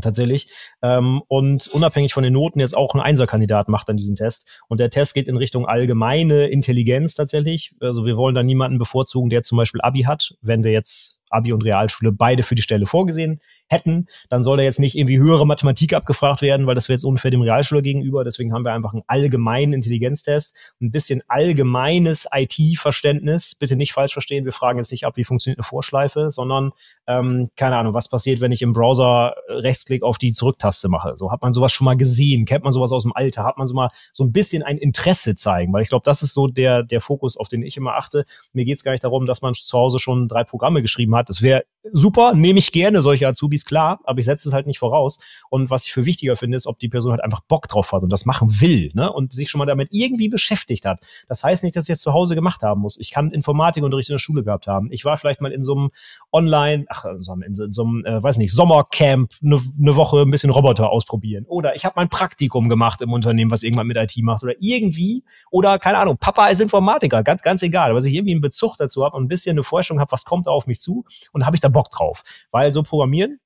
tatsächlich. 0.02 0.48
Ähm, 0.82 1.22
und 1.28 1.68
unabhängig 1.68 2.14
von 2.14 2.24
den 2.24 2.34
Noten 2.34 2.60
jetzt 2.60 2.76
auch 2.76 2.94
ein 2.96 3.02
Einserkandidat 3.02 3.70
macht 3.70 3.90
dann 3.90 3.98
diesen 3.98 4.16
Test. 4.16 4.48
Und 4.68 4.80
der 4.80 4.90
Test 4.90 5.14
geht 5.14 5.28
in 5.28 5.38
Richtung 5.38 5.66
allgemeine 5.66 6.48
Intelligenz 6.48 7.16
tatsächlich. 7.16 7.74
Also 7.80 8.06
wir 8.06 8.18
wollen 8.18 8.36
da 8.36 8.44
niemanden 8.44 8.78
bevorzugen, 8.78 9.30
der 9.30 9.44
zum 9.44 9.58
Beispiel 9.58 9.82
Abi 9.82 10.04
hat, 10.04 10.36
wenn 10.42 10.64
wir 10.64 10.72
jetzt 10.72 11.20
Abi 11.36 11.54
und 11.54 11.64
Realschule 11.64 12.12
beide 12.12 12.44
für 12.44 12.56
die 12.56 12.62
Stelle 12.62 12.86
vorgesehen 12.86 13.40
hätten, 13.68 14.08
dann 14.30 14.44
soll 14.44 14.58
da 14.58 14.64
jetzt 14.64 14.80
nicht 14.80 14.96
irgendwie 14.96 15.18
höhere 15.18 15.46
Mathematik 15.46 15.94
abgefragt 15.94 16.42
werden, 16.42 16.68
weil 16.68 16.76
das 16.76 16.88
wäre 16.88 16.96
jetzt 16.96 17.04
unfair 17.04 17.32
dem 17.32 17.42
Realschüler 17.42 17.82
gegenüber. 17.82 18.24
Deswegen 18.24 18.54
haben 18.54 18.64
wir 18.64 18.74
einfach 18.74 18.94
einen 18.94 19.04
allgemeinen 19.08 19.74
Intelligenztest, 19.74 20.56
ein 20.82 20.92
bisschen 20.92 21.22
allgemeines 21.28 22.28
IT-Verständnis. 22.34 23.56
Bitte 23.56 23.76
nicht 23.76 23.94
falsch 23.94 24.14
verstehen, 24.14 24.46
wir 24.46 24.54
fragen 24.54 24.78
jetzt 24.78 24.92
nicht 24.92 25.06
ab, 25.06 25.18
wie 25.18 25.24
funktioniert 25.24 25.60
eine 25.60 25.64
Vorschleife, 25.64 26.32
sondern 26.32 26.72
ähm, 27.08 27.50
keine 27.56 27.78
Ahnung, 27.78 27.94
was 27.94 28.10
passiert, 28.10 28.42
wenn 28.42 28.52
ich 28.52 28.62
im 28.62 28.74
Browser 28.74 29.36
Rechtsklick 29.48 30.04
auf 30.04 30.18
die 30.18 30.34
Zurücktaste 30.34 30.90
mache. 30.90 31.14
So 31.16 31.32
hat 31.32 31.42
man 31.42 31.54
sowas 31.54 31.72
schon 31.72 31.86
mal 31.86 31.98
gesehen, 31.98 32.46
kennt 32.46 32.64
man 32.64 32.74
sowas 32.74 32.92
aus 32.92 33.04
dem 33.04 33.14
Alter, 33.14 33.44
hat 33.44 33.58
man 33.58 33.68
so 33.68 33.74
mal 33.74 33.90
so 34.14 34.24
ein 34.24 34.32
bisschen 34.32 34.64
ein 34.64 34.78
Interesse 34.78 35.36
zeigen, 35.36 35.74
weil 35.74 35.82
ich 35.82 35.90
glaube, 35.90 36.04
das 36.04 36.22
ist 36.22 36.34
so 36.34 36.48
der 36.48 36.84
der 36.84 37.02
Fokus, 37.02 37.38
auf 37.38 37.48
den 37.48 37.64
ich 37.64 37.78
immer 37.78 37.96
achte. 37.96 38.26
Mir 38.54 38.66
geht 38.66 38.78
es 38.78 38.84
gar 38.84 38.92
nicht 38.92 39.04
darum, 39.04 39.26
dass 39.26 39.42
man 39.42 39.54
zu 39.54 39.78
Hause 39.78 40.00
schon 40.00 40.28
drei 40.28 40.44
Programme 40.44 40.82
geschrieben 40.82 41.16
hat. 41.16 41.30
Das 41.30 41.42
wäre 41.42 41.66
super, 41.92 42.34
nehme 42.34 42.60
ich 42.60 42.72
gerne 42.72 43.02
solche 43.02 43.28
Azubis, 43.56 43.66
klar, 43.66 44.00
aber 44.04 44.20
ich 44.20 44.26
setze 44.26 44.50
es 44.50 44.54
halt 44.54 44.68
nicht 44.68 44.80
voraus. 44.80 45.20
Und 45.50 45.70
was 45.70 45.86
ich 45.86 45.94
für 45.94 46.06
wichtiger 46.06 46.36
finde, 46.36 46.58
ist, 46.58 46.68
ob 46.68 46.80
die 46.80 46.90
Person 46.90 47.12
halt 47.12 47.24
einfach 47.24 47.42
Bock 47.42 47.68
drauf 47.68 47.92
hat 47.92 48.04
und 48.04 48.10
das 48.10 48.26
machen 48.26 48.60
will, 48.60 48.92
ne? 48.94 49.12
Und 49.12 49.34
sich 49.34 49.50
schon 49.50 49.60
mal 49.60 49.66
damit 49.66 49.90
irgendwie 49.92 50.30
beschäftigt 50.30 50.86
hat. 50.86 51.00
Das 51.28 51.44
heißt 51.44 51.64
nicht, 51.64 51.76
dass 51.76 51.86
ich 51.86 51.90
jetzt 51.90 52.02
zu 52.02 52.14
Hause 52.14 52.36
gemacht 52.36 52.64
haben 52.64 52.82
muss. 52.82 52.98
Ich 52.98 53.12
kann 53.12 53.32
Informatikunterricht 53.32 54.10
in 54.10 54.14
der 54.14 54.20
Schule 54.20 54.44
gehabt 54.44 54.68
haben. 54.68 54.92
Ich 54.92 55.06
war 55.06 55.18
vielleicht 55.18 55.42
mal 55.42 55.52
in 55.52 55.64
so 55.64 55.74
einem 55.74 55.90
Online, 56.32 56.86
ach, 56.90 57.06
in 57.06 57.24
so 57.24 57.32
einem, 57.32 57.42
in 57.44 57.56
so 57.72 57.84
einem 57.84 58.06
äh, 58.06 58.22
weiß 58.22 58.38
nicht, 58.38 58.54
Sommercamp 58.54 59.34
eine 59.44 59.60
ne 59.78 59.96
Woche 59.96 60.22
ein 60.22 60.32
bisschen 60.32 60.50
Roboter 60.50 60.90
ausprobieren. 60.90 61.46
Oder 61.48 61.76
ich 61.76 61.86
habe 61.86 61.94
mein 61.96 62.10
Praktikum 62.10 62.70
gemacht 62.70 63.02
im 63.02 63.14
Unternehmen, 63.14 63.52
was 63.52 63.64
irgendwann 63.64 63.88
mit 63.88 63.98
IT 63.98 64.18
macht. 64.24 64.44
Oder 64.44 64.54
irgendwie, 64.60 65.24
oder 65.52 65.80
keine 65.80 65.98
Ahnung, 65.98 66.18
Papa 66.18 66.48
ist 66.48 66.62
Informatiker, 66.62 67.24
ganz, 67.24 67.42
ganz 67.42 67.62
egal. 67.62 67.90
Aber 67.90 68.00
dass 68.00 68.06
ich 68.06 68.14
irgendwie 68.14 68.34
einen 68.34 68.42
Bezug 68.42 68.76
dazu 68.78 69.04
habe 69.06 69.16
und 69.16 69.26
ein 69.26 69.28
bisschen 69.28 69.54
eine 69.54 69.64
Vorstellung 69.64 70.00
habe, 70.00 70.12
was 70.12 70.26
kommt 70.26 70.48
auf 70.48 70.68
mich 70.68 70.80
zu 70.80 71.06
und 71.32 71.46
habe 71.46 71.56
ich 71.56 71.62
da 71.62 71.70
Bock 71.70 71.90
drauf. 71.90 72.24
Weil 72.52 72.72
so 72.74 72.84
Programmieren 72.84 73.40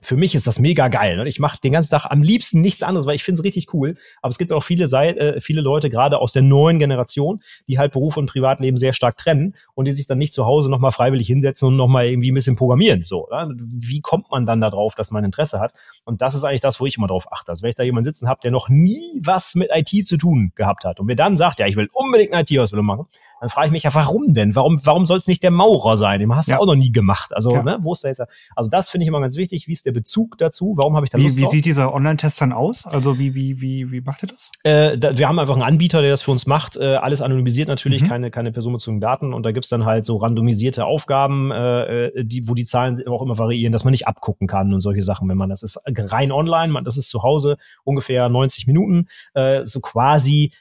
für 0.00 0.16
mich 0.16 0.34
ist 0.34 0.46
das 0.46 0.58
mega 0.58 0.88
geil. 0.88 1.16
Ne? 1.16 1.28
Ich 1.28 1.40
mache 1.40 1.58
den 1.60 1.72
ganzen 1.72 1.90
Tag 1.90 2.06
am 2.10 2.22
liebsten 2.22 2.60
nichts 2.60 2.82
anderes, 2.82 3.06
weil 3.06 3.14
ich 3.14 3.24
finde 3.24 3.40
es 3.40 3.44
richtig 3.44 3.72
cool. 3.72 3.96
Aber 4.20 4.30
es 4.30 4.38
gibt 4.38 4.52
auch 4.52 4.62
viele, 4.62 4.84
äh, 4.84 5.40
viele 5.40 5.60
Leute, 5.60 5.90
gerade 5.90 6.18
aus 6.18 6.32
der 6.32 6.42
neuen 6.42 6.78
Generation, 6.78 7.42
die 7.66 7.78
halt 7.78 7.92
Beruf 7.92 8.16
und 8.16 8.26
Privatleben 8.26 8.76
sehr 8.76 8.92
stark 8.92 9.16
trennen 9.16 9.54
und 9.74 9.86
die 9.86 9.92
sich 9.92 10.06
dann 10.06 10.18
nicht 10.18 10.32
zu 10.32 10.44
Hause 10.44 10.70
nochmal 10.70 10.92
freiwillig 10.92 11.26
hinsetzen 11.26 11.68
und 11.68 11.76
nochmal 11.76 12.06
irgendwie 12.06 12.30
ein 12.30 12.34
bisschen 12.34 12.56
programmieren. 12.56 13.04
So, 13.04 13.26
ne? 13.30 13.54
Wie 13.56 14.00
kommt 14.00 14.30
man 14.30 14.46
dann 14.46 14.60
darauf, 14.60 14.94
dass 14.94 15.10
man 15.10 15.24
Interesse 15.24 15.60
hat? 15.60 15.72
Und 16.04 16.20
das 16.20 16.34
ist 16.34 16.44
eigentlich 16.44 16.60
das, 16.60 16.78
wo 16.78 16.86
ich 16.86 16.98
immer 16.98 17.08
drauf 17.08 17.32
achte. 17.32 17.52
Also 17.52 17.62
wenn 17.62 17.70
ich 17.70 17.74
da 17.74 17.82
jemanden 17.82 18.04
sitzen 18.04 18.28
habe, 18.28 18.40
der 18.42 18.50
noch 18.50 18.68
nie 18.68 19.20
was 19.22 19.54
mit 19.54 19.70
IT 19.72 20.06
zu 20.06 20.16
tun 20.16 20.52
gehabt 20.54 20.84
hat 20.84 21.00
und 21.00 21.06
mir 21.06 21.16
dann 21.16 21.36
sagt, 21.36 21.58
ja, 21.58 21.66
ich 21.66 21.76
will 21.76 21.88
unbedingt 21.92 22.32
eine 22.32 22.42
IT-Ausbildung 22.42 22.86
machen, 22.86 23.06
dann 23.40 23.50
frage 23.50 23.66
ich 23.66 23.72
mich 23.72 23.82
ja, 23.82 23.94
warum 23.94 24.32
denn? 24.32 24.54
Warum, 24.54 24.80
warum 24.84 25.06
soll 25.06 25.18
es 25.18 25.26
nicht 25.26 25.42
der 25.42 25.50
Maurer 25.50 25.96
sein? 25.96 26.20
Den 26.20 26.34
hast 26.34 26.48
du 26.48 26.52
ja. 26.52 26.58
auch 26.58 26.66
noch 26.66 26.74
nie 26.74 26.92
gemacht. 26.92 27.34
Also, 27.34 27.52
ja. 27.52 27.62
ne, 27.62 27.78
wo 27.82 27.92
ist 27.92 28.04
da 28.04 28.08
jetzt? 28.08 28.22
Also, 28.54 28.70
das 28.70 28.88
finde 28.88 29.04
ich 29.04 29.08
immer 29.08 29.20
ganz 29.20 29.36
wichtig. 29.36 29.68
Wie 29.68 29.72
ist 29.72 29.86
der 29.86 29.92
Bezug 29.92 30.38
dazu? 30.38 30.74
Warum 30.76 30.96
habe 30.96 31.04
ich 31.04 31.10
da 31.10 31.18
Wie, 31.18 31.24
wie 31.24 31.46
sieht 31.46 31.64
dieser 31.64 31.92
Online-Test 31.92 32.40
dann 32.40 32.52
aus? 32.52 32.86
Also, 32.86 33.18
wie, 33.18 33.34
wie, 33.34 33.60
wie, 33.60 33.90
wie 33.92 34.00
macht 34.00 34.22
ihr 34.22 34.28
das? 34.28 34.50
Äh, 34.64 34.96
da, 34.96 35.18
wir 35.18 35.28
haben 35.28 35.38
einfach 35.38 35.54
einen 35.54 35.62
Anbieter, 35.62 36.00
der 36.00 36.10
das 36.10 36.22
für 36.22 36.30
uns 36.30 36.46
macht. 36.46 36.76
Äh, 36.76 36.94
alles 36.96 37.20
anonymisiert 37.20 37.68
natürlich, 37.68 38.02
mhm. 38.02 38.08
keine, 38.08 38.30
keine 38.30 38.52
personenbezogenen 38.52 39.00
Daten. 39.00 39.34
Und 39.34 39.44
da 39.44 39.52
gibt's 39.52 39.68
dann 39.68 39.84
halt 39.84 40.04
so 40.04 40.16
randomisierte 40.16 40.86
Aufgaben, 40.86 41.50
äh, 41.50 42.06
äh, 42.06 42.24
die, 42.24 42.48
wo 42.48 42.54
die 42.54 42.64
Zahlen 42.64 43.06
auch 43.06 43.22
immer 43.22 43.38
variieren, 43.38 43.72
dass 43.72 43.84
man 43.84 43.90
nicht 43.90 44.08
abgucken 44.08 44.46
kann 44.46 44.72
und 44.72 44.80
solche 44.80 45.02
Sachen, 45.02 45.28
wenn 45.28 45.36
man 45.38 45.50
das 45.50 45.62
ist 45.62 45.78
rein 45.86 46.32
online, 46.32 46.72
man, 46.72 46.84
das 46.84 46.96
ist 46.96 47.08
zu 47.08 47.22
Hause 47.22 47.56
ungefähr 47.84 48.28
90 48.28 48.66
Minuten, 48.66 49.08
äh, 49.34 49.64
so 49.64 49.80
quasi 49.80 50.52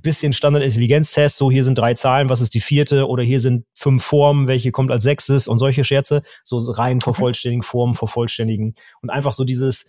bisschen 0.00 0.32
Standard-Intelligenztest, 0.32 1.36
so 1.36 1.50
hier 1.50 1.64
sind 1.64 1.78
drei 1.78 1.94
Zahlen, 1.94 2.28
was 2.28 2.40
ist 2.40 2.54
die 2.54 2.60
vierte? 2.60 3.08
Oder 3.08 3.22
hier 3.22 3.40
sind 3.40 3.64
fünf 3.74 4.04
Formen, 4.04 4.48
welche 4.48 4.72
kommt 4.72 4.90
als 4.90 5.02
sechstes? 5.02 5.48
Und 5.48 5.58
solche 5.58 5.84
Scherze, 5.84 6.22
so 6.44 6.58
rein 6.58 7.00
vervollständigen 7.00 7.62
Formen, 7.62 7.94
vervollständigen. 7.94 8.74
Und 9.00 9.10
einfach 9.10 9.32
so 9.32 9.44
dieses, 9.44 9.86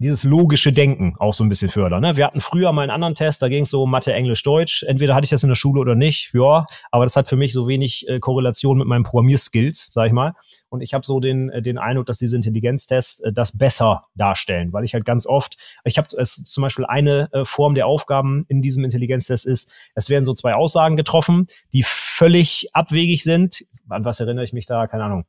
dieses 0.00 0.22
logische 0.22 0.72
Denken 0.72 1.14
auch 1.18 1.34
so 1.34 1.42
ein 1.42 1.48
bisschen 1.48 1.70
fördern. 1.70 2.02
Ne? 2.02 2.16
Wir 2.16 2.24
hatten 2.24 2.40
früher 2.40 2.72
mal 2.72 2.82
einen 2.82 2.92
anderen 2.92 3.16
Test, 3.16 3.42
da 3.42 3.48
ging 3.48 3.64
es 3.64 3.70
so 3.70 3.84
Mathe, 3.84 4.12
Englisch, 4.12 4.42
Deutsch. 4.44 4.84
Entweder 4.84 5.14
hatte 5.14 5.24
ich 5.24 5.30
das 5.30 5.42
in 5.42 5.48
der 5.48 5.56
Schule 5.56 5.80
oder 5.80 5.96
nicht, 5.96 6.32
ja, 6.34 6.66
aber 6.92 7.04
das 7.04 7.16
hat 7.16 7.28
für 7.28 7.36
mich 7.36 7.52
so 7.52 7.66
wenig 7.66 8.06
äh, 8.08 8.20
Korrelation 8.20 8.78
mit 8.78 8.86
meinen 8.86 9.02
Programmierskills, 9.02 9.88
sag 9.92 10.06
ich 10.06 10.12
mal. 10.12 10.34
Und 10.68 10.82
ich 10.82 10.94
habe 10.94 11.04
so 11.04 11.18
den, 11.18 11.50
äh, 11.50 11.62
den 11.62 11.78
Eindruck, 11.78 12.06
dass 12.06 12.18
diese 12.18 12.36
Intelligenztests 12.36 13.20
äh, 13.20 13.32
das 13.32 13.56
besser 13.56 14.04
darstellen, 14.14 14.72
weil 14.72 14.84
ich 14.84 14.94
halt 14.94 15.04
ganz 15.04 15.26
oft, 15.26 15.56
ich 15.84 15.98
habe 15.98 16.08
es 16.16 16.44
zum 16.44 16.62
Beispiel 16.62 16.86
eine 16.86 17.28
äh, 17.32 17.44
Form 17.44 17.74
der 17.74 17.86
Aufgaben 17.86 18.44
in 18.48 18.62
diesem 18.62 18.84
Intelligenztest 18.84 19.46
ist, 19.46 19.72
es 19.96 20.08
werden 20.08 20.24
so 20.24 20.32
zwei 20.32 20.54
Aussagen 20.54 20.96
getroffen, 20.96 21.48
die 21.72 21.82
völlig 21.84 22.68
abwegig 22.72 23.24
sind. 23.24 23.64
An 23.88 24.04
was 24.04 24.20
erinnere 24.20 24.44
ich 24.44 24.52
mich 24.52 24.66
da? 24.66 24.86
Keine 24.86 25.04
Ahnung. 25.04 25.24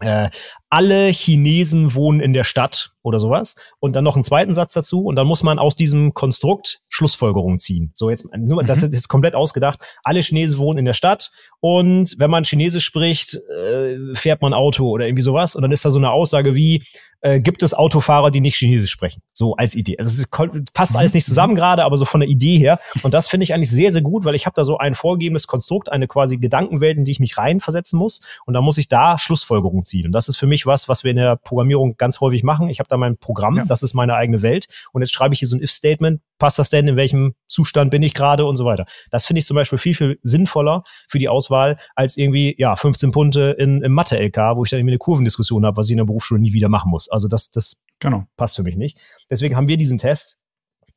Äh, 0.00 0.28
alle 0.68 1.06
Chinesen 1.08 1.94
wohnen 1.94 2.20
in 2.20 2.34
der 2.34 2.44
Stadt 2.44 2.90
oder 3.02 3.18
sowas 3.18 3.54
und 3.78 3.96
dann 3.96 4.04
noch 4.04 4.14
einen 4.14 4.24
zweiten 4.24 4.52
Satz 4.52 4.74
dazu 4.74 5.04
und 5.04 5.16
dann 5.16 5.26
muss 5.26 5.42
man 5.42 5.58
aus 5.58 5.74
diesem 5.74 6.12
Konstrukt 6.12 6.80
Schlussfolgerungen 6.88 7.58
ziehen. 7.58 7.92
So 7.94 8.10
jetzt 8.10 8.26
nur 8.36 8.62
das 8.62 8.80
mhm. 8.80 8.88
ist 8.88 8.94
jetzt 8.94 9.08
komplett 9.08 9.34
ausgedacht. 9.34 9.78
Alle 10.04 10.20
Chinesen 10.20 10.58
wohnen 10.58 10.80
in 10.80 10.84
der 10.84 10.92
Stadt 10.92 11.30
und 11.60 12.14
wenn 12.18 12.30
man 12.30 12.44
Chinesisch 12.44 12.84
spricht, 12.84 13.36
äh, 13.36 13.96
fährt 14.14 14.42
man 14.42 14.52
Auto 14.52 14.86
oder 14.90 15.06
irgendwie 15.06 15.22
sowas 15.22 15.54
und 15.54 15.62
dann 15.62 15.72
ist 15.72 15.84
da 15.84 15.90
so 15.90 15.98
eine 15.98 16.10
Aussage 16.10 16.54
wie 16.54 16.82
äh, 17.20 17.38
gibt 17.38 17.62
es 17.62 17.72
Autofahrer, 17.72 18.30
die 18.30 18.40
nicht 18.40 18.56
Chinesisch 18.56 18.90
sprechen. 18.90 19.22
So 19.32 19.54
als 19.56 19.76
Idee. 19.76 19.96
Also 19.98 20.08
es 20.08 20.18
ist, 20.18 20.30
passt 20.72 20.92
mhm. 20.92 20.98
alles 20.98 21.14
nicht 21.14 21.26
zusammen 21.26 21.54
gerade, 21.54 21.84
aber 21.84 21.96
so 21.96 22.04
von 22.04 22.20
der 22.20 22.28
Idee 22.28 22.58
her. 22.58 22.80
Und 23.02 23.14
das 23.14 23.28
finde 23.28 23.44
ich 23.44 23.54
eigentlich 23.54 23.70
sehr, 23.70 23.92
sehr 23.92 24.02
gut, 24.02 24.24
weil 24.24 24.34
ich 24.34 24.46
habe 24.46 24.54
da 24.56 24.64
so 24.64 24.78
ein 24.78 24.94
vorgegebenes 24.94 25.46
Konstrukt, 25.46 25.92
eine 25.92 26.08
quasi 26.08 26.38
Gedankenwelt, 26.38 26.98
in 26.98 27.04
die 27.04 27.12
ich 27.12 27.20
mich 27.20 27.38
reinversetzen 27.38 27.98
muss. 27.98 28.20
Und 28.46 28.54
da 28.54 28.60
muss 28.60 28.78
ich 28.78 28.88
da 28.88 29.16
Schlussfolgerungen 29.16 29.84
ziehen. 29.84 30.06
Und 30.06 30.12
das 30.12 30.28
ist 30.28 30.36
für 30.36 30.46
mich 30.46 30.66
was, 30.66 30.88
was 30.88 31.04
wir 31.04 31.12
in 31.12 31.18
der 31.18 31.36
Programmierung 31.36 31.96
ganz 31.96 32.20
häufig 32.20 32.42
machen. 32.42 32.68
Ich 32.68 32.80
habe 32.80 32.88
da 32.88 32.96
da 32.96 32.98
mein 32.98 33.16
Programm, 33.16 33.56
ja. 33.56 33.64
das 33.64 33.82
ist 33.82 33.94
meine 33.94 34.14
eigene 34.14 34.42
Welt. 34.42 34.66
Und 34.92 35.02
jetzt 35.02 35.14
schreibe 35.14 35.34
ich 35.34 35.38
hier 35.38 35.48
so 35.48 35.56
ein 35.56 35.62
If-Statement, 35.62 36.20
passt 36.38 36.58
das 36.58 36.70
denn, 36.70 36.88
in 36.88 36.96
welchem 36.96 37.34
Zustand 37.46 37.90
bin 37.90 38.02
ich 38.02 38.14
gerade 38.14 38.44
und 38.44 38.56
so 38.56 38.64
weiter. 38.64 38.86
Das 39.10 39.26
finde 39.26 39.40
ich 39.40 39.46
zum 39.46 39.54
Beispiel 39.54 39.78
viel, 39.78 39.94
viel 39.94 40.18
sinnvoller 40.22 40.82
für 41.08 41.18
die 41.18 41.28
Auswahl 41.28 41.78
als 41.94 42.16
irgendwie, 42.16 42.54
ja, 42.58 42.74
15 42.76 43.10
Punkte 43.10 43.54
in, 43.58 43.82
im 43.82 43.92
Mathe-LK, 43.92 44.56
wo 44.56 44.64
ich 44.64 44.70
dann 44.70 44.80
irgendwie 44.80 44.92
eine 44.92 44.98
Kurvendiskussion 44.98 45.64
habe, 45.64 45.76
was 45.76 45.86
ich 45.86 45.92
in 45.92 45.98
der 45.98 46.04
Berufsschule 46.04 46.40
nie 46.40 46.52
wieder 46.52 46.68
machen 46.68 46.90
muss. 46.90 47.05
Also 47.12 47.28
das, 47.28 47.50
das 47.50 47.76
genau. 47.98 48.26
passt 48.36 48.56
für 48.56 48.62
mich 48.62 48.76
nicht. 48.76 48.98
Deswegen 49.30 49.56
haben 49.56 49.68
wir 49.68 49.76
diesen 49.76 49.98
Test 49.98 50.38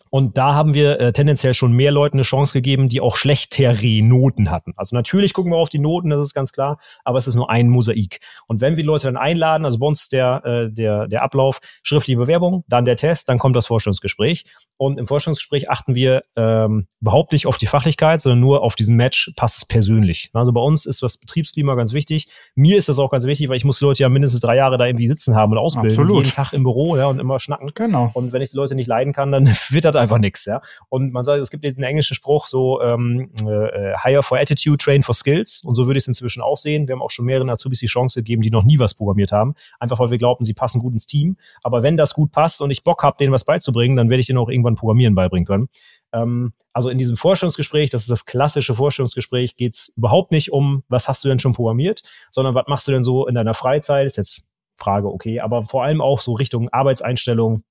und 0.09 0.37
da 0.37 0.53
haben 0.53 0.73
wir 0.73 0.99
äh, 0.99 1.13
tendenziell 1.13 1.53
schon 1.53 1.71
mehr 1.71 1.91
Leuten 1.91 2.17
eine 2.17 2.23
Chance 2.23 2.53
gegeben, 2.53 2.89
die 2.89 3.01
auch 3.01 3.15
schlechtere 3.15 4.01
Noten 4.01 4.49
hatten. 4.49 4.73
Also 4.75 4.95
natürlich 4.95 5.33
gucken 5.33 5.51
wir 5.51 5.57
auf 5.57 5.69
die 5.69 5.79
Noten, 5.79 6.09
das 6.09 6.21
ist 6.21 6.33
ganz 6.33 6.51
klar, 6.51 6.79
aber 7.03 7.17
es 7.17 7.27
ist 7.27 7.35
nur 7.35 7.49
ein 7.49 7.69
Mosaik. 7.69 8.19
Und 8.47 8.61
wenn 8.61 8.77
wir 8.77 8.83
Leute 8.83 9.07
dann 9.07 9.17
einladen, 9.17 9.65
also 9.65 9.77
bei 9.79 9.85
uns 9.85 10.09
der, 10.09 10.43
äh, 10.45 10.71
der, 10.71 11.07
der 11.07 11.23
Ablauf, 11.23 11.59
schriftliche 11.83 12.17
Bewerbung, 12.17 12.63
dann 12.67 12.85
der 12.85 12.95
Test, 12.95 13.29
dann 13.29 13.37
kommt 13.37 13.55
das 13.55 13.67
Vorstellungsgespräch. 13.67 14.45
Und 14.77 14.97
im 14.97 15.07
Vorstellungsgespräch 15.07 15.69
achten 15.69 15.93
wir 15.93 16.23
ähm, 16.35 16.87
überhaupt 17.01 17.33
nicht 17.33 17.45
auf 17.45 17.57
die 17.57 17.67
Fachlichkeit, 17.67 18.21
sondern 18.21 18.39
nur 18.39 18.63
auf 18.63 18.75
diesen 18.75 18.95
Match, 18.95 19.31
passt 19.35 19.57
es 19.57 19.65
persönlich. 19.65 20.29
Also 20.33 20.53
bei 20.53 20.61
uns 20.61 20.85
ist 20.85 21.03
das 21.03 21.17
Betriebsklima 21.17 21.75
ganz 21.75 21.93
wichtig. 21.93 22.27
Mir 22.55 22.77
ist 22.77 22.89
das 22.89 22.97
auch 22.97 23.11
ganz 23.11 23.25
wichtig, 23.25 23.49
weil 23.49 23.57
ich 23.57 23.65
muss 23.65 23.79
die 23.79 23.85
Leute 23.85 24.01
ja 24.01 24.09
mindestens 24.09 24.41
drei 24.41 24.55
Jahre 24.55 24.77
da 24.77 24.85
irgendwie 24.85 25.07
sitzen 25.07 25.35
haben 25.35 25.51
und 25.51 25.57
ausbilden. 25.57 25.91
Absolut. 25.91 26.23
Jeden 26.25 26.35
Tag 26.35 26.53
im 26.53 26.63
Büro 26.63 26.95
ja, 26.97 27.07
und 27.07 27.19
immer 27.19 27.39
schnacken. 27.39 27.71
Genau. 27.75 28.09
Und 28.13 28.31
wenn 28.31 28.41
ich 28.41 28.51
die 28.51 28.57
Leute 28.57 28.73
nicht 28.73 28.87
leiden 28.87 29.13
kann, 29.13 29.31
dann 29.31 29.47
wird 29.69 29.85
das 29.85 29.98
einfach 29.99 30.17
nichts. 30.17 30.45
Ja? 30.45 30.61
Und 30.89 31.11
man 31.11 31.23
sagt, 31.23 31.41
es 31.41 31.49
gibt 31.49 31.63
diesen 31.63 31.83
englischen 31.83 32.15
Spruch, 32.15 32.47
so 32.47 32.81
ähm, 32.81 33.31
äh, 33.39 33.93
hire 34.03 34.23
for 34.23 34.37
attitude, 34.37 34.77
train 34.77 35.03
for 35.03 35.15
skills. 35.15 35.61
Und 35.63 35.75
so 35.75 35.85
würde 35.85 35.97
ich 35.97 36.03
es 36.03 36.07
inzwischen 36.07 36.41
auch 36.41 36.57
sehen. 36.57 36.87
Wir 36.87 36.93
haben 36.93 37.01
auch 37.01 37.11
schon 37.11 37.25
mehreren 37.25 37.49
Azubis 37.49 37.79
die 37.79 37.87
Chance 37.87 38.19
gegeben, 38.19 38.41
die 38.41 38.51
noch 38.51 38.63
nie 38.63 38.79
was 38.79 38.93
programmiert 38.93 39.31
haben. 39.31 39.55
Einfach 39.79 39.99
weil 39.99 40.11
wir 40.11 40.17
glauben, 40.17 40.45
sie 40.45 40.53
passen 40.53 40.79
gut 40.79 40.93
ins 40.93 41.05
Team. 41.05 41.37
Aber 41.63 41.83
wenn 41.83 41.97
das 41.97 42.13
gut 42.13 42.31
passt 42.31 42.61
und 42.61 42.71
ich 42.71 42.83
Bock 42.83 43.03
habe, 43.03 43.17
denen 43.19 43.31
was 43.31 43.45
beizubringen, 43.45 43.95
dann 43.95 44.09
werde 44.09 44.21
ich 44.21 44.27
denen 44.27 44.39
auch 44.39 44.49
irgendwann 44.49 44.75
Programmieren 44.75 45.15
beibringen 45.15 45.45
können. 45.45 45.69
Ähm, 46.13 46.53
also 46.73 46.89
in 46.89 46.97
diesem 46.97 47.17
Vorstellungsgespräch, 47.17 47.89
das 47.89 48.03
ist 48.03 48.11
das 48.11 48.25
klassische 48.25 48.75
Vorstellungsgespräch, 48.75 49.55
geht 49.55 49.75
es 49.75 49.91
überhaupt 49.95 50.31
nicht 50.31 50.51
um, 50.51 50.83
was 50.87 51.07
hast 51.07 51.23
du 51.23 51.27
denn 51.27 51.39
schon 51.39 51.53
programmiert, 51.53 52.03
sondern 52.31 52.55
was 52.55 52.67
machst 52.67 52.87
du 52.87 52.91
denn 52.91 53.03
so 53.03 53.27
in 53.27 53.35
deiner 53.35 53.53
Freizeit? 53.53 54.05
Ist 54.05 54.17
jetzt 54.17 54.43
Frage, 54.77 55.11
okay, 55.11 55.41
aber 55.41 55.63
vor 55.63 55.83
allem 55.83 56.01
auch 56.01 56.21
so 56.21 56.33
Richtung 56.33 56.69
Arbeitseinstellung, 56.69 57.63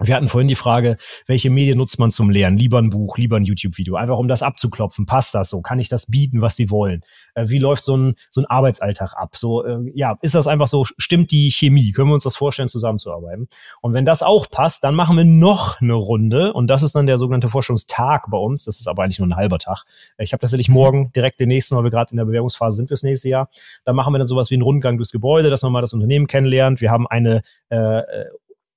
wir 0.00 0.14
hatten 0.14 0.28
vorhin 0.28 0.46
die 0.46 0.54
Frage, 0.54 0.96
welche 1.26 1.50
Medien 1.50 1.76
nutzt 1.76 1.98
man 1.98 2.10
zum 2.12 2.30
Lernen? 2.30 2.56
Lieber 2.56 2.78
ein 2.78 2.90
Buch, 2.90 3.18
lieber 3.18 3.36
ein 3.36 3.44
YouTube-Video. 3.44 3.96
Einfach 3.96 4.16
um 4.18 4.28
das 4.28 4.42
abzuklopfen. 4.42 5.06
Passt 5.06 5.34
das 5.34 5.50
so? 5.50 5.60
Kann 5.60 5.80
ich 5.80 5.88
das 5.88 6.06
bieten, 6.06 6.40
was 6.40 6.54
sie 6.54 6.70
wollen? 6.70 7.02
Äh, 7.34 7.48
wie 7.48 7.58
läuft 7.58 7.82
so 7.82 7.96
ein, 7.96 8.14
so 8.30 8.40
ein 8.40 8.46
Arbeitsalltag 8.46 9.14
ab? 9.14 9.36
So, 9.36 9.64
äh, 9.64 9.90
ja, 9.94 10.16
ist 10.22 10.36
das 10.36 10.46
einfach 10.46 10.68
so? 10.68 10.84
Stimmt 10.84 11.32
die 11.32 11.50
Chemie? 11.50 11.90
Können 11.90 12.10
wir 12.10 12.14
uns 12.14 12.22
das 12.22 12.36
vorstellen, 12.36 12.68
zusammenzuarbeiten? 12.68 13.48
Und 13.80 13.92
wenn 13.92 14.04
das 14.04 14.22
auch 14.22 14.48
passt, 14.48 14.84
dann 14.84 14.94
machen 14.94 15.16
wir 15.16 15.24
noch 15.24 15.80
eine 15.80 15.94
Runde. 15.94 16.52
Und 16.52 16.68
das 16.68 16.84
ist 16.84 16.94
dann 16.94 17.06
der 17.06 17.18
sogenannte 17.18 17.48
Forschungstag 17.48 18.30
bei 18.30 18.38
uns. 18.38 18.64
Das 18.64 18.78
ist 18.78 18.86
aber 18.86 19.02
eigentlich 19.02 19.18
nur 19.18 19.26
ein 19.26 19.36
halber 19.36 19.58
Tag. 19.58 19.84
Ich 20.18 20.32
habe 20.32 20.40
tatsächlich 20.40 20.68
morgen 20.68 21.10
direkt 21.12 21.40
den 21.40 21.48
nächsten, 21.48 21.76
weil 21.76 21.82
wir 21.82 21.90
gerade 21.90 22.12
in 22.12 22.18
der 22.18 22.24
Bewerbungsphase 22.24 22.76
sind 22.76 22.86
fürs 22.86 23.02
nächste 23.02 23.30
Jahr. 23.30 23.50
Da 23.84 23.92
machen 23.92 24.14
wir 24.14 24.18
dann 24.18 24.28
sowas 24.28 24.50
wie 24.50 24.54
einen 24.54 24.62
Rundgang 24.62 24.96
durchs 24.96 25.10
Gebäude, 25.10 25.50
dass 25.50 25.62
man 25.62 25.72
mal 25.72 25.80
das 25.80 25.92
Unternehmen 25.92 26.28
kennenlernt. 26.28 26.80
Wir 26.80 26.92
haben 26.92 27.08
eine 27.08 27.42
äh, 27.70 27.76
äh 27.76 28.26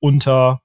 unter 0.04 0.62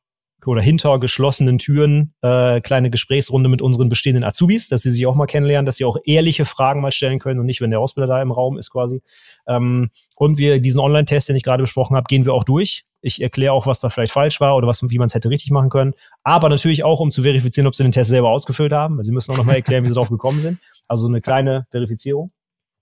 oder 0.46 0.62
hinter 0.62 0.98
geschlossenen 0.98 1.58
Türen 1.58 2.14
äh, 2.22 2.60
kleine 2.60 2.90
Gesprächsrunde 2.90 3.48
mit 3.48 3.62
unseren 3.62 3.88
bestehenden 3.88 4.24
Azubis, 4.24 4.68
dass 4.68 4.82
sie 4.82 4.90
sich 4.90 5.06
auch 5.06 5.14
mal 5.14 5.26
kennenlernen, 5.26 5.66
dass 5.66 5.76
sie 5.76 5.84
auch 5.84 5.96
ehrliche 6.04 6.44
Fragen 6.44 6.80
mal 6.80 6.92
stellen 6.92 7.18
können 7.18 7.40
und 7.40 7.46
nicht, 7.46 7.60
wenn 7.60 7.70
der 7.70 7.80
Ausbilder 7.80 8.06
da 8.06 8.22
im 8.22 8.32
Raum 8.32 8.58
ist 8.58 8.70
quasi. 8.70 9.02
Ähm, 9.46 9.90
und 10.16 10.38
wir 10.38 10.60
diesen 10.60 10.80
Online-Test, 10.80 11.28
den 11.28 11.36
ich 11.36 11.42
gerade 11.42 11.62
besprochen 11.62 11.96
habe, 11.96 12.06
gehen 12.08 12.24
wir 12.24 12.34
auch 12.34 12.44
durch. 12.44 12.84
Ich 13.02 13.22
erkläre 13.22 13.52
auch, 13.52 13.66
was 13.66 13.80
da 13.80 13.88
vielleicht 13.88 14.12
falsch 14.12 14.40
war 14.40 14.56
oder 14.56 14.66
was, 14.66 14.82
wie 14.82 14.98
man 14.98 15.06
es 15.06 15.14
hätte 15.14 15.30
richtig 15.30 15.50
machen 15.50 15.70
können. 15.70 15.92
Aber 16.24 16.48
natürlich 16.48 16.84
auch, 16.84 17.00
um 17.00 17.10
zu 17.10 17.22
verifizieren, 17.22 17.66
ob 17.66 17.74
sie 17.74 17.82
den 17.82 17.92
Test 17.92 18.10
selber 18.10 18.30
ausgefüllt 18.30 18.72
haben. 18.72 19.02
Sie 19.02 19.12
müssen 19.12 19.32
auch 19.32 19.36
nochmal 19.36 19.56
erklären, 19.56 19.84
wie 19.84 19.88
sie 19.88 19.94
drauf 19.94 20.08
gekommen 20.08 20.40
sind. 20.40 20.58
Also 20.88 21.06
eine 21.06 21.20
kleine 21.20 21.66
Verifizierung. 21.70 22.32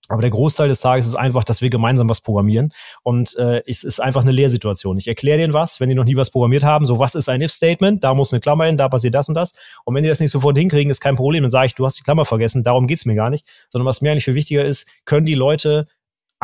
Aber 0.07 0.21
der 0.21 0.29
Großteil 0.29 0.67
des 0.67 0.81
Tages 0.81 1.07
ist 1.07 1.15
einfach, 1.15 1.43
dass 1.43 1.61
wir 1.61 1.69
gemeinsam 1.69 2.07
was 2.07 2.21
programmieren. 2.21 2.71
Und 3.01 3.35
äh, 3.37 3.63
es 3.65 3.83
ist 3.83 3.99
einfach 3.99 4.21
eine 4.21 4.31
Lehrsituation. 4.31 4.97
Ich 4.97 5.07
erkläre 5.07 5.39
denen 5.39 5.53
was, 5.53 5.79
wenn 5.79 5.89
die 5.89 5.95
noch 5.95 6.03
nie 6.03 6.15
was 6.15 6.29
programmiert 6.29 6.63
haben. 6.63 6.85
So, 6.85 6.99
was 6.99 7.15
ist 7.15 7.27
ein 7.27 7.41
If-Statement? 7.41 8.03
Da 8.03 8.13
muss 8.13 8.31
eine 8.31 8.39
Klammer 8.39 8.65
hin, 8.65 8.77
da 8.77 8.87
passiert 8.87 9.15
das 9.15 9.27
und 9.29 9.33
das. 9.33 9.55
Und 9.83 9.95
wenn 9.95 10.03
die 10.03 10.09
das 10.09 10.19
nicht 10.19 10.31
sofort 10.31 10.57
hinkriegen, 10.57 10.91
ist 10.91 10.99
kein 11.01 11.15
Problem. 11.15 11.43
Dann 11.43 11.49
sage 11.49 11.67
ich, 11.67 11.75
du 11.75 11.85
hast 11.85 11.97
die 11.97 12.03
Klammer 12.03 12.25
vergessen. 12.25 12.61
Darum 12.61 12.85
geht's 12.85 13.05
mir 13.05 13.15
gar 13.15 13.31
nicht. 13.31 13.47
Sondern 13.69 13.87
was 13.87 14.01
mir 14.01 14.11
eigentlich 14.11 14.25
viel 14.25 14.35
wichtiger 14.35 14.63
ist, 14.63 14.87
können 15.05 15.25
die 15.25 15.33
Leute 15.33 15.87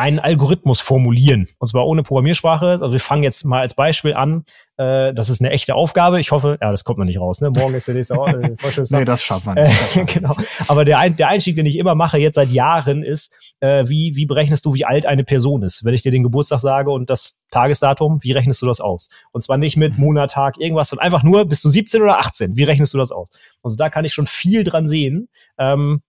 einen 0.01 0.17
Algorithmus 0.17 0.81
formulieren. 0.81 1.47
Und 1.59 1.67
zwar 1.67 1.85
ohne 1.85 2.01
Programmiersprache. 2.01 2.65
Also 2.65 2.91
wir 2.91 2.99
fangen 2.99 3.21
jetzt 3.21 3.45
mal 3.45 3.61
als 3.61 3.75
Beispiel 3.75 4.15
an. 4.15 4.45
Äh, 4.77 5.13
das 5.13 5.29
ist 5.29 5.41
eine 5.41 5.51
echte 5.51 5.75
Aufgabe. 5.75 6.19
Ich 6.19 6.31
hoffe, 6.31 6.57
ja, 6.59 6.71
das 6.71 6.83
kommt 6.83 6.97
noch 6.97 7.05
nicht 7.05 7.19
raus. 7.19 7.39
Ne? 7.39 7.51
Morgen 7.51 7.75
ist 7.75 7.87
der 7.87 7.93
nächste 7.93 8.15
äh, 8.15 8.17
Vorstellungstag. 8.57 8.99
nee, 8.99 9.05
das 9.05 9.21
schaffen 9.21 9.55
wir 9.55 9.63
nicht. 9.63 9.95
Äh, 9.95 10.05
genau. 10.05 10.35
Aber 10.67 10.85
der, 10.85 11.07
der 11.11 11.27
Einstieg, 11.27 11.55
den 11.55 11.67
ich 11.67 11.77
immer 11.77 11.93
mache, 11.93 12.17
jetzt 12.17 12.33
seit 12.33 12.49
Jahren, 12.49 13.03
ist, 13.03 13.31
äh, 13.59 13.87
wie, 13.87 14.15
wie 14.15 14.25
berechnest 14.25 14.65
du, 14.65 14.73
wie 14.73 14.85
alt 14.85 15.05
eine 15.05 15.23
Person 15.23 15.61
ist? 15.61 15.85
Wenn 15.85 15.93
ich 15.93 16.01
dir 16.01 16.11
den 16.11 16.23
Geburtstag 16.23 16.61
sage 16.61 16.89
und 16.89 17.11
das 17.11 17.37
Tagesdatum, 17.51 18.23
wie 18.23 18.31
rechnest 18.31 18.59
du 18.63 18.65
das 18.65 18.81
aus? 18.81 19.09
Und 19.31 19.41
zwar 19.43 19.57
nicht 19.57 19.77
mit 19.77 19.99
mhm. 19.99 20.05
Monat, 20.05 20.31
Tag, 20.31 20.59
irgendwas, 20.59 20.89
sondern 20.89 21.05
einfach 21.05 21.21
nur, 21.21 21.45
bist 21.45 21.63
du 21.63 21.69
17 21.69 22.01
oder 22.01 22.17
18? 22.17 22.57
Wie 22.57 22.63
rechnest 22.63 22.95
du 22.95 22.97
das 22.97 23.11
aus? 23.11 23.29
Also 23.61 23.75
da 23.75 23.91
kann 23.91 24.03
ich 24.03 24.13
schon 24.13 24.25
viel 24.25 24.63
dran 24.63 24.87
sehen. 24.87 25.29
Ähm, 25.59 26.01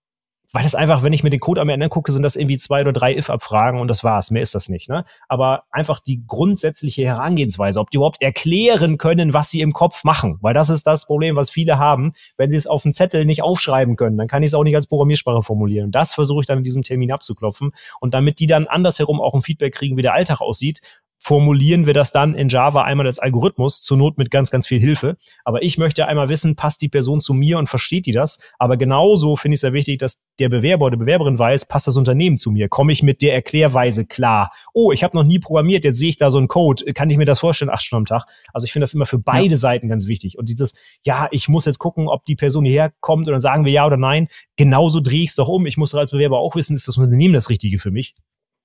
weil 0.53 0.65
das 0.65 0.75
einfach, 0.75 1.03
wenn 1.03 1.15
ich 1.15 1.23
mir 1.23 1.31
den 1.31 1.41
Code 1.41 1.61
am 1.61 1.71
Ende 1.71 1.89
gucke, 1.89 2.13
sind 2.13 2.23
das 2.23 2.37
irgendwie 2.37 2.59
zwei 2.59 2.83
oder 2.83 2.93
drei 2.93 3.17
if-Abfragen 3.17 3.81
und 3.81 3.89
das 3.89 4.05
war's. 4.05 4.31
Mehr 4.31 4.43
ist 4.43 4.55
das 4.55 4.69
nicht. 4.69 4.89
Ne? 4.89 5.07
Aber 5.29 5.65
einfach 5.71 5.99
die 5.99 6.23
grundsätzliche 6.27 7.05
Herangehensweise, 7.05 7.81
ob 7.81 7.91
die 7.91 7.97
überhaupt 7.97 8.21
erklären 8.21 8.99
können, 8.99 9.33
was 9.33 9.49
sie 9.49 9.63
im 9.63 9.73
Kopf 9.73 10.05
machen. 10.05 10.39
Weil 10.43 10.53
das 10.53 10.69
ist 10.69 10.87
das 10.87 11.07
Problem, 11.07 11.37
was 11.37 11.51
viele 11.51 11.79
haben. 11.79 12.13
Wenn 12.37 12.51
sie 12.51 12.59
es 12.59 12.67
auf 12.67 12.83
dem 12.83 12.93
Zettel 12.93 13.25
nicht 13.25 13.43
aufschreiben 13.43 13.97
können, 13.97 14.19
dann 14.19 14.29
kann 14.29 14.43
ich 14.43 14.51
es 14.51 14.55
auch 14.55 14.65
nicht 14.65 14.77
als 14.77 14.87
Programmiersprache 14.87 15.43
formulieren. 15.43 15.87
Und 15.87 15.95
das 15.95 16.13
versuche 16.13 16.41
ich 16.41 16.47
dann 16.47 16.59
in 16.59 16.65
diesem 16.65 16.83
Termin 16.83 17.13
abzuklopfen. 17.13 17.73
Und 18.01 18.13
damit 18.13 18.39
die 18.39 18.47
dann 18.47 18.67
andersherum 18.67 19.23
auch 19.23 19.35
ein 19.35 19.43
Feedback 19.43 19.75
kriegen, 19.75 19.97
wie 19.97 20.03
der 20.03 20.13
Alltag 20.13 20.43
aussieht, 20.43 20.83
formulieren 21.23 21.87
wir 21.87 21.95
das 21.95 22.11
dann 22.11 22.35
in 22.35 22.49
Java 22.49 22.83
einmal 22.83 23.07
als 23.07 23.21
Algorithmus, 23.21 23.81
zur 23.81 23.97
Not 23.97 24.19
mit 24.19 24.33
ganz, 24.33 24.51
ganz 24.51 24.67
viel 24.67 24.81
Hilfe. 24.81 25.17
Aber 25.45 25.63
ich 25.63 25.79
möchte 25.79 26.09
einmal 26.09 26.29
wissen, 26.29 26.57
passt 26.57 26.83
die 26.83 26.89
Person 26.89 27.21
zu 27.21 27.33
mir 27.33 27.59
und 27.59 27.69
versteht 27.69 28.07
die 28.07 28.13
das? 28.13 28.41
Aber 28.59 28.77
genauso 28.77 29.37
finde 29.37 29.55
ich 29.55 29.59
es 29.59 29.61
sehr 29.61 29.73
wichtig, 29.73 30.01
dass 30.01 30.21
der 30.41 30.49
Bewerber 30.49 30.87
oder 30.87 30.97
Bewerberin 30.97 31.39
weiß, 31.39 31.67
passt 31.67 31.87
das 31.87 31.97
Unternehmen 31.97 32.37
zu 32.37 32.51
mir? 32.51 32.69
Komme 32.69 32.91
ich 32.91 33.05
mit 33.05 33.23
der 33.23 33.35
Erklärweise 33.35 34.05
klar? 34.05 34.51
Oh, 34.75 34.91
ich 34.91 35.05
habe 35.05 35.17
noch 35.17 35.23
nie 35.23 35.39
programmiert, 35.39 35.85
jetzt 35.85 36.01
sehe 36.01 36.09
ich 36.09 36.17
da 36.17 36.29
so 36.29 36.39
einen 36.39 36.49
Code. 36.49 36.93
Kann 36.93 37.09
ich 37.09 37.17
mir 37.17 37.25
das 37.25 37.39
vorstellen, 37.39 37.71
acht 37.71 37.85
Stunden 37.85 38.03
am 38.03 38.07
Tag? 38.07 38.27
Also 38.53 38.65
ich 38.65 38.73
finde 38.73 38.83
das 38.83 38.93
immer 38.93 39.07
für 39.07 39.19
beide 39.19 39.51
ja. 39.51 39.57
Seiten 39.57 39.89
ganz 39.89 40.09
wichtig. 40.09 40.39
Und 40.39 40.49
dieses, 40.49 40.75
ja, 41.05 41.29
ich 41.31 41.49
muss 41.49 41.67
jetzt 41.67 41.79
gucken, 41.79 42.09
ob 42.09 42.25
die 42.25 42.35
Person 42.35 42.65
hierher 42.65 42.93
kommt 42.99 43.29
und 43.29 43.33
dann 43.33 43.41
sagen 43.41 43.65
wir 43.65 43.71
ja 43.71 43.87
oder 43.87 43.97
nein. 43.97 44.27
Genauso 44.57 44.99
drehe 44.99 45.23
ich 45.23 45.31
es 45.31 45.37
doch 45.37 45.49
um. 45.49 45.67
Ich 45.67 45.77
muss 45.77 45.95
als 45.95 46.11
Bewerber 46.11 46.41
auch 46.41 46.57
wissen, 46.57 46.75
ist 46.75 46.89
das 46.89 46.99
Unternehmen 46.99 47.33
das 47.33 47.49
Richtige 47.49 47.79
für 47.79 47.93
mich? 47.93 48.17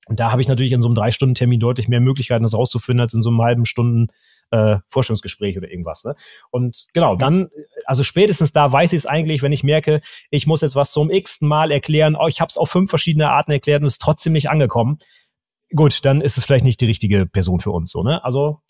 Und 0.07 0.19
da 0.19 0.31
habe 0.31 0.41
ich 0.41 0.47
natürlich 0.47 0.71
in 0.71 0.81
so 0.81 0.87
einem 0.87 0.95
Drei-Stunden-Termin 0.95 1.59
deutlich 1.59 1.87
mehr 1.87 1.99
Möglichkeiten, 1.99 2.43
das 2.43 2.53
rauszufinden, 2.53 3.01
als 3.01 3.13
in 3.13 3.21
so 3.21 3.29
einem 3.29 3.41
halben 3.41 3.65
Stunden 3.65 4.07
äh, 4.51 4.77
Forschungsgespräch 4.89 5.57
oder 5.57 5.69
irgendwas. 5.69 6.03
Ne? 6.05 6.15
Und 6.51 6.87
genau, 6.93 7.15
dann, 7.15 7.49
also 7.85 8.03
spätestens 8.03 8.53
da 8.53 8.71
weiß 8.71 8.93
ich 8.93 8.99
es 8.99 9.05
eigentlich, 9.05 9.41
wenn 9.41 9.51
ich 9.51 9.63
merke, 9.63 10.01
ich 10.29 10.47
muss 10.47 10.61
jetzt 10.61 10.75
was 10.75 10.91
zum 10.91 11.09
x-ten 11.09 11.47
Mal 11.47 11.71
erklären, 11.71 12.15
oh, 12.19 12.27
ich 12.27 12.39
habe 12.39 12.49
es 12.49 12.57
auf 12.57 12.69
fünf 12.69 12.89
verschiedene 12.89 13.29
Arten 13.29 13.51
erklärt 13.51 13.81
und 13.81 13.87
es 13.87 13.93
ist 13.93 14.01
trotzdem 14.01 14.33
nicht 14.33 14.49
angekommen. 14.49 14.99
Gut, 15.75 16.05
dann 16.05 16.21
ist 16.21 16.37
es 16.37 16.45
vielleicht 16.45 16.63
nicht 16.63 16.79
die 16.79 16.85
richtige 16.85 17.25
Person 17.25 17.59
für 17.59 17.71
uns. 17.71 17.91
So, 17.91 18.01
ne? 18.01 18.23
Also 18.23 18.61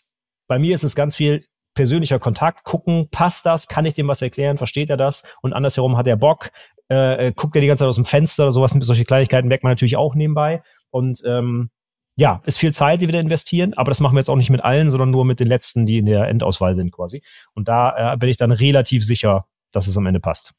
bei 0.48 0.58
mir 0.58 0.74
ist 0.74 0.82
es 0.82 0.96
ganz 0.96 1.14
viel 1.14 1.44
persönlicher 1.74 2.18
Kontakt, 2.18 2.64
gucken, 2.64 3.08
passt 3.10 3.46
das, 3.46 3.68
kann 3.68 3.84
ich 3.84 3.94
dem 3.94 4.08
was 4.08 4.20
erklären, 4.20 4.58
versteht 4.58 4.90
er 4.90 4.96
das 4.96 5.22
und 5.42 5.52
andersherum 5.52 5.96
hat 5.96 6.08
er 6.08 6.16
Bock, 6.16 6.50
äh, 6.88 7.32
guckt 7.32 7.54
er 7.54 7.60
die 7.60 7.66
ganze 7.66 7.82
Zeit 7.82 7.88
aus 7.88 7.96
dem 7.96 8.04
Fenster 8.04 8.44
oder 8.44 8.52
sowas, 8.52 8.74
solche 8.78 9.04
Kleinigkeiten 9.04 9.48
merkt 9.48 9.64
man 9.64 9.72
natürlich 9.72 9.96
auch 9.96 10.14
nebenbei 10.14 10.62
und 10.90 11.22
ähm, 11.26 11.70
ja, 12.16 12.42
ist 12.46 12.58
viel 12.58 12.72
Zeit, 12.72 13.00
die 13.00 13.06
wir 13.06 13.12
da 13.12 13.20
investieren, 13.20 13.74
aber 13.74 13.92
das 13.92 14.00
machen 14.00 14.14
wir 14.14 14.18
jetzt 14.18 14.28
auch 14.28 14.36
nicht 14.36 14.50
mit 14.50 14.64
allen, 14.64 14.90
sondern 14.90 15.10
nur 15.10 15.24
mit 15.24 15.38
den 15.38 15.46
letzten, 15.46 15.86
die 15.86 15.98
in 15.98 16.06
der 16.06 16.26
Endauswahl 16.26 16.74
sind 16.74 16.90
quasi. 16.90 17.22
Und 17.54 17.68
da 17.68 18.14
äh, 18.14 18.16
bin 18.16 18.28
ich 18.28 18.36
dann 18.36 18.50
relativ 18.50 19.04
sicher, 19.04 19.46
dass 19.70 19.86
es 19.86 19.96
am 19.96 20.04
Ende 20.04 20.18
passt. 20.18 20.52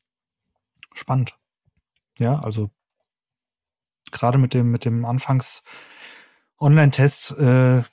Spannend. 0.94 1.36
Ja, 2.18 2.40
also 2.40 2.70
gerade 4.12 4.38
mit 4.38 4.54
dem, 4.54 4.72
mit 4.72 4.86
dem 4.86 5.04
Anfangs 5.04 5.62
Online-Test, 6.60 7.32
äh, 7.38 7.84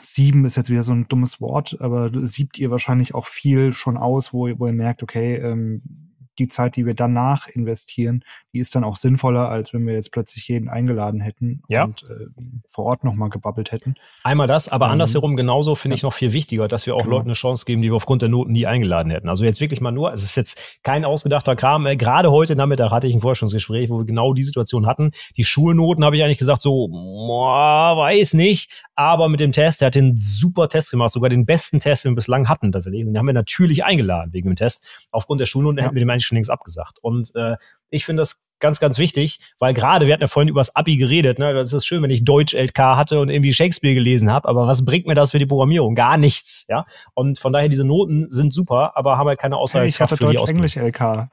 sieben 0.00 0.44
ist 0.44 0.56
jetzt 0.56 0.70
wieder 0.70 0.84
so 0.84 0.92
ein 0.92 1.08
dummes 1.08 1.40
Wort, 1.40 1.76
aber 1.80 2.10
siebt 2.26 2.58
ihr 2.58 2.70
wahrscheinlich 2.70 3.14
auch 3.14 3.26
viel 3.26 3.72
schon 3.72 3.96
aus, 3.96 4.32
wo, 4.32 4.48
wo 4.58 4.66
ihr 4.68 4.72
merkt, 4.72 5.02
okay, 5.02 5.34
ähm, 5.34 6.09
die 6.38 6.48
Zeit, 6.48 6.76
die 6.76 6.86
wir 6.86 6.94
danach 6.94 7.48
investieren, 7.48 8.24
die 8.52 8.58
ist 8.60 8.74
dann 8.74 8.84
auch 8.84 8.96
sinnvoller, 8.96 9.48
als 9.48 9.74
wenn 9.74 9.86
wir 9.86 9.94
jetzt 9.94 10.10
plötzlich 10.12 10.48
jeden 10.48 10.68
eingeladen 10.68 11.20
hätten 11.20 11.62
Ja. 11.68 11.84
und 11.84 12.02
äh, 12.04 12.26
vor 12.66 12.86
Ort 12.86 13.04
nochmal 13.04 13.28
gebabbelt 13.30 13.72
hätten. 13.72 13.94
Einmal 14.24 14.46
das, 14.46 14.68
aber 14.68 14.86
Ähm, 14.86 14.92
andersherum 14.92 15.36
genauso 15.36 15.74
finde 15.74 15.96
ich 15.96 16.02
ja. 16.02 16.06
noch 16.08 16.14
viel 16.14 16.32
wichtiger, 16.32 16.66
dass 16.68 16.86
wir 16.86 16.94
auch 16.94 17.02
Genau. 17.02 17.16
Leuten 17.16 17.28
eine 17.28 17.34
Chance 17.34 17.64
geben, 17.64 17.82
die 17.82 17.88
wir 17.90 17.96
aufgrund 17.96 18.22
der 18.22 18.28
Noten 18.28 18.52
nie 18.52 18.66
eingeladen 18.66 19.10
hätten. 19.10 19.28
Also 19.28 19.44
jetzt 19.44 19.60
wirklich 19.60 19.80
mal 19.80 19.90
nur, 19.92 20.12
es 20.12 20.22
ist 20.22 20.36
jetzt 20.36 20.60
kein 20.82 21.04
ausgedachter 21.04 21.56
Kram. 21.56 21.84
Äh, 21.86 21.96
Gerade 21.96 22.30
heute 22.30 22.56
Nachmittag 22.56 22.90
hatte 22.90 23.06
ich 23.06 23.14
ein 23.14 23.20
Forschungsgespräch, 23.20 23.90
wo 23.90 23.98
wir 23.98 24.04
genau 24.06 24.32
die 24.32 24.42
Situation 24.42 24.86
hatten. 24.86 25.10
Die 25.36 25.44
Schulnoten 25.44 26.04
habe 26.04 26.16
ich 26.16 26.22
eigentlich 26.24 26.38
gesagt 26.38 26.62
so, 26.62 26.88
boah, 26.88 27.96
weiß 27.96 28.34
nicht, 28.34 28.70
aber 28.94 29.28
mit 29.28 29.40
dem 29.40 29.52
Test, 29.52 29.80
der 29.80 29.86
hat 29.86 29.94
den 29.94 30.18
super 30.20 30.68
Test 30.68 30.90
gemacht, 30.90 31.10
sogar 31.12 31.30
den 31.30 31.46
besten 31.46 31.80
Test, 31.80 32.04
den 32.04 32.12
wir 32.12 32.16
bislang 32.16 32.48
hatten 32.48 32.72
tatsächlich. 32.72 33.02
Und 33.02 33.12
den 33.12 33.18
haben 33.18 33.26
wir 33.26 33.32
natürlich 33.32 33.84
eingeladen 33.84 34.32
wegen 34.32 34.50
dem 34.50 34.56
Test. 34.56 34.86
Aufgrund 35.10 35.40
der 35.40 35.46
Schulnoten 35.46 35.78
Ja. 35.78 35.84
hätten 35.84 35.94
wir 35.94 36.00
dem 36.00 36.10
eigentlich 36.10 36.26
schon 36.30 36.36
längst 36.36 36.50
abgesagt. 36.50 36.98
Und 37.02 37.34
äh, 37.34 37.56
ich 37.90 38.04
finde 38.04 38.22
das 38.22 38.38
ganz, 38.60 38.78
ganz 38.78 38.98
wichtig, 38.98 39.40
weil 39.58 39.74
gerade, 39.74 40.06
wir 40.06 40.12
hatten 40.12 40.22
ja 40.22 40.28
vorhin 40.28 40.48
über 40.48 40.60
das 40.60 40.74
Abi 40.76 40.96
geredet, 40.96 41.38
ne? 41.38 41.52
Das 41.54 41.72
ist 41.72 41.86
schön, 41.86 42.02
wenn 42.02 42.10
ich 42.10 42.24
Deutsch 42.24 42.54
LK 42.54 42.78
hatte 42.78 43.20
und 43.20 43.28
irgendwie 43.28 43.52
Shakespeare 43.52 43.94
gelesen 43.94 44.30
habe, 44.30 44.48
aber 44.48 44.66
was 44.66 44.84
bringt 44.84 45.06
mir 45.06 45.14
das 45.14 45.32
für 45.32 45.38
die 45.38 45.46
Programmierung? 45.46 45.94
Gar 45.94 46.18
nichts, 46.18 46.66
ja. 46.68 46.86
Und 47.14 47.38
von 47.38 47.52
daher, 47.52 47.68
diese 47.68 47.84
Noten 47.84 48.28
sind 48.30 48.52
super, 48.52 48.96
aber 48.96 49.18
haben 49.18 49.26
halt 49.26 49.38
keine 49.38 49.56
Hey, 49.56 49.62
Aussage 49.62 49.86
ich 49.86 50.00
hatte. 50.00 50.16
Deutsch-Englisch 50.16 50.76
LK. 50.76 51.28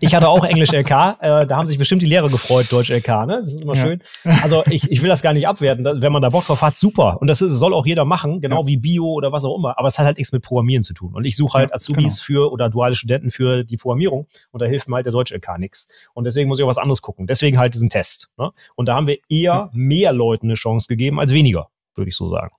Ich 0.00 0.14
hatte 0.14 0.28
auch 0.28 0.44
Englisch 0.44 0.70
LK, 0.72 0.90
äh, 1.20 1.46
da 1.46 1.56
haben 1.56 1.66
sich 1.66 1.78
bestimmt 1.78 2.02
die 2.02 2.06
Lehrer 2.06 2.28
gefreut, 2.28 2.66
Deutsch 2.70 2.90
LK, 2.90 3.26
ne? 3.26 3.38
Das 3.40 3.48
ist 3.52 3.60
immer 3.60 3.74
Ja. 3.74 3.82
schön. 3.84 4.02
Also 4.42 4.62
ich, 4.70 4.90
ich 4.90 5.02
will 5.02 5.08
das 5.08 5.22
gar 5.22 5.32
nicht 5.32 5.46
abwerten. 5.46 5.84
Wenn 5.84 6.12
man 6.12 6.22
da 6.22 6.30
Bock 6.30 6.46
drauf 6.46 6.62
hat, 6.62 6.76
super. 6.76 7.18
Und 7.20 7.26
das 7.28 7.42
ist, 7.42 7.52
soll 7.52 7.74
auch 7.74 7.84
jeder 7.86 8.04
machen, 8.04 8.40
genau 8.40 8.62
Ja. 8.62 8.66
wie 8.66 8.76
Bio 8.76 9.06
oder 9.12 9.32
was 9.32 9.44
auch 9.44 9.56
immer. 9.56 9.78
Aber 9.78 9.88
es 9.88 9.98
hat 9.98 10.06
halt 10.06 10.16
nichts 10.16 10.32
mit 10.32 10.42
Programmieren 10.42 10.82
zu 10.82 10.94
tun. 10.94 11.14
Und 11.14 11.24
ich 11.24 11.36
suche 11.36 11.58
halt 11.58 11.74
Azubis 11.74 12.20
für 12.20 12.50
oder 12.50 12.68
duale 12.70 12.94
Studenten 12.94 13.30
für 13.30 13.64
die 13.64 13.76
Programmierung. 13.76 14.26
Und 14.50 14.62
da 14.62 14.66
hilft 14.66 14.88
mir 14.88 14.96
halt 14.96 15.06
der 15.06 15.12
Deutsch 15.12 15.32
LK 15.32 15.58
nix. 15.58 15.88
Und 16.14 16.24
deswegen 16.24 16.48
muss 16.48 16.58
ich 16.58 16.64
auch 16.64 16.68
was 16.68 16.78
anderes 16.78 17.02
gucken. 17.02 17.26
Deswegen 17.26 17.58
halt 17.58 17.74
diesen 17.74 17.90
Test. 17.90 18.28
Ne? 18.38 18.50
Und 18.76 18.86
da 18.88 18.94
haben 18.94 19.06
wir 19.06 19.18
eher 19.28 19.70
mehr 19.72 20.12
Leuten 20.12 20.46
eine 20.46 20.54
Chance 20.54 20.88
gegeben 20.88 21.20
als 21.20 21.32
weniger, 21.32 21.68
würde 21.94 22.08
ich 22.08 22.16
so 22.16 22.28
sagen. 22.28 22.52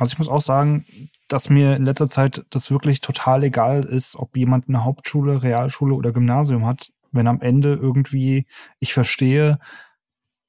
Also 0.00 0.14
ich 0.14 0.18
muss 0.18 0.28
auch 0.28 0.40
sagen, 0.40 0.86
dass 1.28 1.50
mir 1.50 1.76
in 1.76 1.84
letzter 1.84 2.08
Zeit 2.08 2.46
das 2.48 2.70
wirklich 2.70 3.02
total 3.02 3.44
egal 3.44 3.84
ist, 3.84 4.16
ob 4.16 4.34
jemand 4.34 4.66
eine 4.66 4.82
Hauptschule, 4.82 5.42
Realschule 5.42 5.94
oder 5.94 6.10
Gymnasium 6.10 6.64
hat, 6.64 6.90
wenn 7.12 7.26
am 7.26 7.42
Ende 7.42 7.74
irgendwie 7.74 8.46
ich 8.78 8.94
verstehe, 8.94 9.58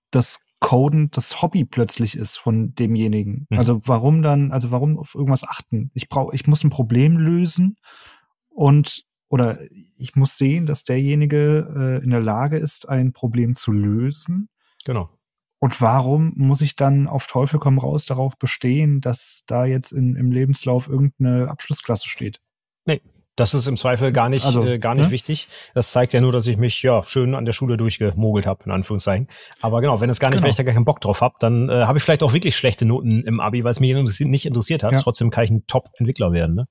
dass 0.09 0.39
Coden 0.61 1.11
das 1.11 1.41
Hobby 1.41 1.65
plötzlich 1.65 2.15
ist 2.15 2.37
von 2.37 2.73
demjenigen. 2.75 3.47
Mhm. 3.49 3.57
Also 3.57 3.81
warum 3.85 4.21
dann, 4.21 4.53
also 4.53 4.71
warum 4.71 4.97
auf 4.97 5.15
irgendwas 5.15 5.43
achten? 5.43 5.91
Ich 5.93 6.07
brauche, 6.07 6.33
ich 6.33 6.47
muss 6.47 6.63
ein 6.63 6.69
Problem 6.69 7.17
lösen 7.17 7.75
und 8.49 9.03
oder 9.27 9.59
ich 9.97 10.15
muss 10.15 10.37
sehen, 10.37 10.65
dass 10.65 10.85
derjenige 10.85 11.99
äh, 11.99 12.03
in 12.03 12.09
der 12.11 12.21
Lage 12.21 12.57
ist, 12.57 12.87
ein 12.87 13.11
Problem 13.11 13.55
zu 13.55 13.73
lösen. 13.73 14.47
Genau. 14.85 15.09
Und 15.61 15.79
warum 15.79 16.33
muss 16.35 16.61
ich 16.61 16.75
dann 16.75 17.07
auf 17.07 17.27
Teufel 17.27 17.59
komm 17.59 17.77
raus 17.77 18.05
darauf 18.05 18.37
bestehen, 18.37 18.99
dass 18.99 19.43
da 19.45 19.65
jetzt 19.65 19.91
in, 19.91 20.15
im 20.15 20.31
Lebenslauf 20.31 20.89
irgendeine 20.89 21.49
Abschlussklasse 21.49 22.09
steht? 22.09 22.41
Das 23.37 23.53
ist 23.53 23.65
im 23.65 23.77
Zweifel 23.77 24.11
gar 24.11 24.27
nicht, 24.27 24.45
Also, 24.45 24.63
äh, 24.65 24.77
gar 24.77 24.93
nicht 24.93 25.05
ne? 25.05 25.11
wichtig. 25.11 25.47
Das 25.73 25.91
zeigt 25.91 26.11
ja 26.11 26.19
nur, 26.19 26.33
dass 26.33 26.45
ich 26.47 26.57
mich 26.57 26.83
ja 26.83 27.03
schön 27.05 27.33
an 27.33 27.45
der 27.45 27.53
Schule 27.53 27.77
durchgemogelt 27.77 28.45
habe, 28.45 28.65
in 28.65 28.71
Anführungszeichen. 28.71 29.29
Aber 29.61 29.79
genau, 29.79 30.01
wenn 30.01 30.09
es 30.09 30.19
gar 30.19 30.27
nicht, 30.27 30.35
Genau. 30.35 30.43
wenn 30.43 30.49
ich 30.49 30.57
da 30.57 30.63
gar 30.63 30.73
keinen 30.73 30.85
Bock 30.85 30.99
drauf 30.99 31.21
habe, 31.21 31.35
dann 31.39 31.69
äh, 31.69 31.85
habe 31.85 31.97
ich 31.97 32.03
vielleicht 32.03 32.23
auch 32.23 32.33
wirklich 32.33 32.57
schlechte 32.57 32.85
Noten 32.85 33.23
im 33.23 33.39
Abi, 33.39 33.63
weil 33.63 33.71
es 33.71 33.79
mich 33.79 33.93
nicht 34.19 34.45
interessiert 34.45 34.83
hat. 34.83 34.91
Ja. 34.91 35.01
Trotzdem 35.01 35.29
kann 35.29 35.45
ich 35.45 35.49
ein 35.49 35.65
Top-Entwickler 35.65 36.33
werden. 36.33 36.55
Ne? 36.55 36.67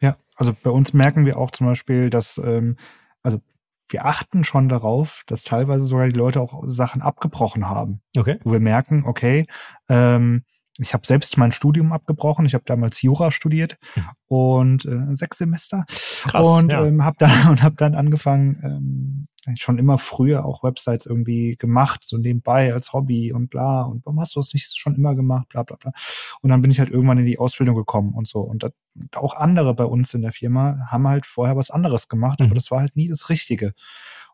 Ja, 0.00 0.16
also 0.34 0.52
bei 0.62 0.70
uns 0.70 0.92
merken 0.94 1.26
wir 1.26 1.38
auch 1.38 1.52
zum 1.52 1.68
Beispiel, 1.68 2.10
dass, 2.10 2.38
ähm, 2.38 2.76
also 3.22 3.40
wir 3.88 4.04
achten 4.06 4.44
schon 4.44 4.68
darauf, 4.68 5.22
dass 5.26 5.42
teilweise 5.44 5.84
sogar 5.86 6.08
die 6.08 6.18
Leute 6.18 6.40
auch 6.40 6.62
Sachen 6.66 7.02
abgebrochen 7.02 7.68
haben, 7.68 8.00
Okay. 8.16 8.38
wo 8.44 8.52
wir 8.52 8.60
merken, 8.60 9.04
okay, 9.06 9.46
ähm, 9.88 10.44
ich 10.78 10.92
habe 10.92 11.06
selbst 11.06 11.36
mein 11.38 11.52
Studium 11.52 11.92
abgebrochen. 11.92 12.46
Ich 12.46 12.54
habe 12.54 12.64
damals 12.66 13.00
Jura 13.00 13.30
studiert 13.30 13.78
Mhm. 13.94 14.02
und 14.26 14.84
äh, 14.86 15.14
sechs 15.14 15.38
Semester 15.38 15.84
Krass. 16.24 16.44
und 16.46 16.72
ja. 16.72 16.84
ähm, 16.84 17.04
habe 17.04 17.16
dann 17.18 17.30
und 17.50 17.62
habe 17.62 17.76
dann 17.76 17.94
angefangen 17.94 18.60
ähm, 18.64 19.28
schon 19.56 19.78
immer 19.78 19.98
früher 19.98 20.44
auch 20.44 20.62
Websites 20.62 21.06
irgendwie 21.06 21.56
gemacht 21.56 22.04
so 22.04 22.16
nebenbei 22.16 22.72
als 22.72 22.92
Hobby 22.92 23.32
und 23.32 23.48
bla 23.50 23.82
und 23.82 24.04
warum 24.04 24.20
hast 24.20 24.36
du 24.36 24.40
das 24.40 24.54
nicht 24.54 24.76
schon 24.76 24.94
immer 24.94 25.14
gemacht 25.14 25.48
bla 25.48 25.62
bla 25.62 25.76
bla 25.76 25.92
und 26.40 26.50
dann 26.50 26.62
bin 26.62 26.70
ich 26.70 26.78
halt 26.78 26.90
irgendwann 26.90 27.18
in 27.18 27.26
die 27.26 27.38
Ausbildung 27.38 27.76
gekommen 27.76 28.14
und 28.14 28.26
so 28.26 28.40
und 28.40 28.62
das, 28.62 28.72
auch 29.14 29.36
andere 29.36 29.74
bei 29.74 29.84
uns 29.84 30.14
in 30.14 30.22
der 30.22 30.32
Firma 30.32 30.78
haben 30.90 31.06
halt 31.08 31.26
vorher 31.26 31.56
was 31.56 31.70
anderes 31.70 32.08
gemacht 32.08 32.40
Mhm. 32.40 32.46
aber 32.46 32.54
das 32.54 32.70
war 32.70 32.80
halt 32.80 32.96
nie 32.96 33.08
das 33.08 33.28
Richtige 33.28 33.74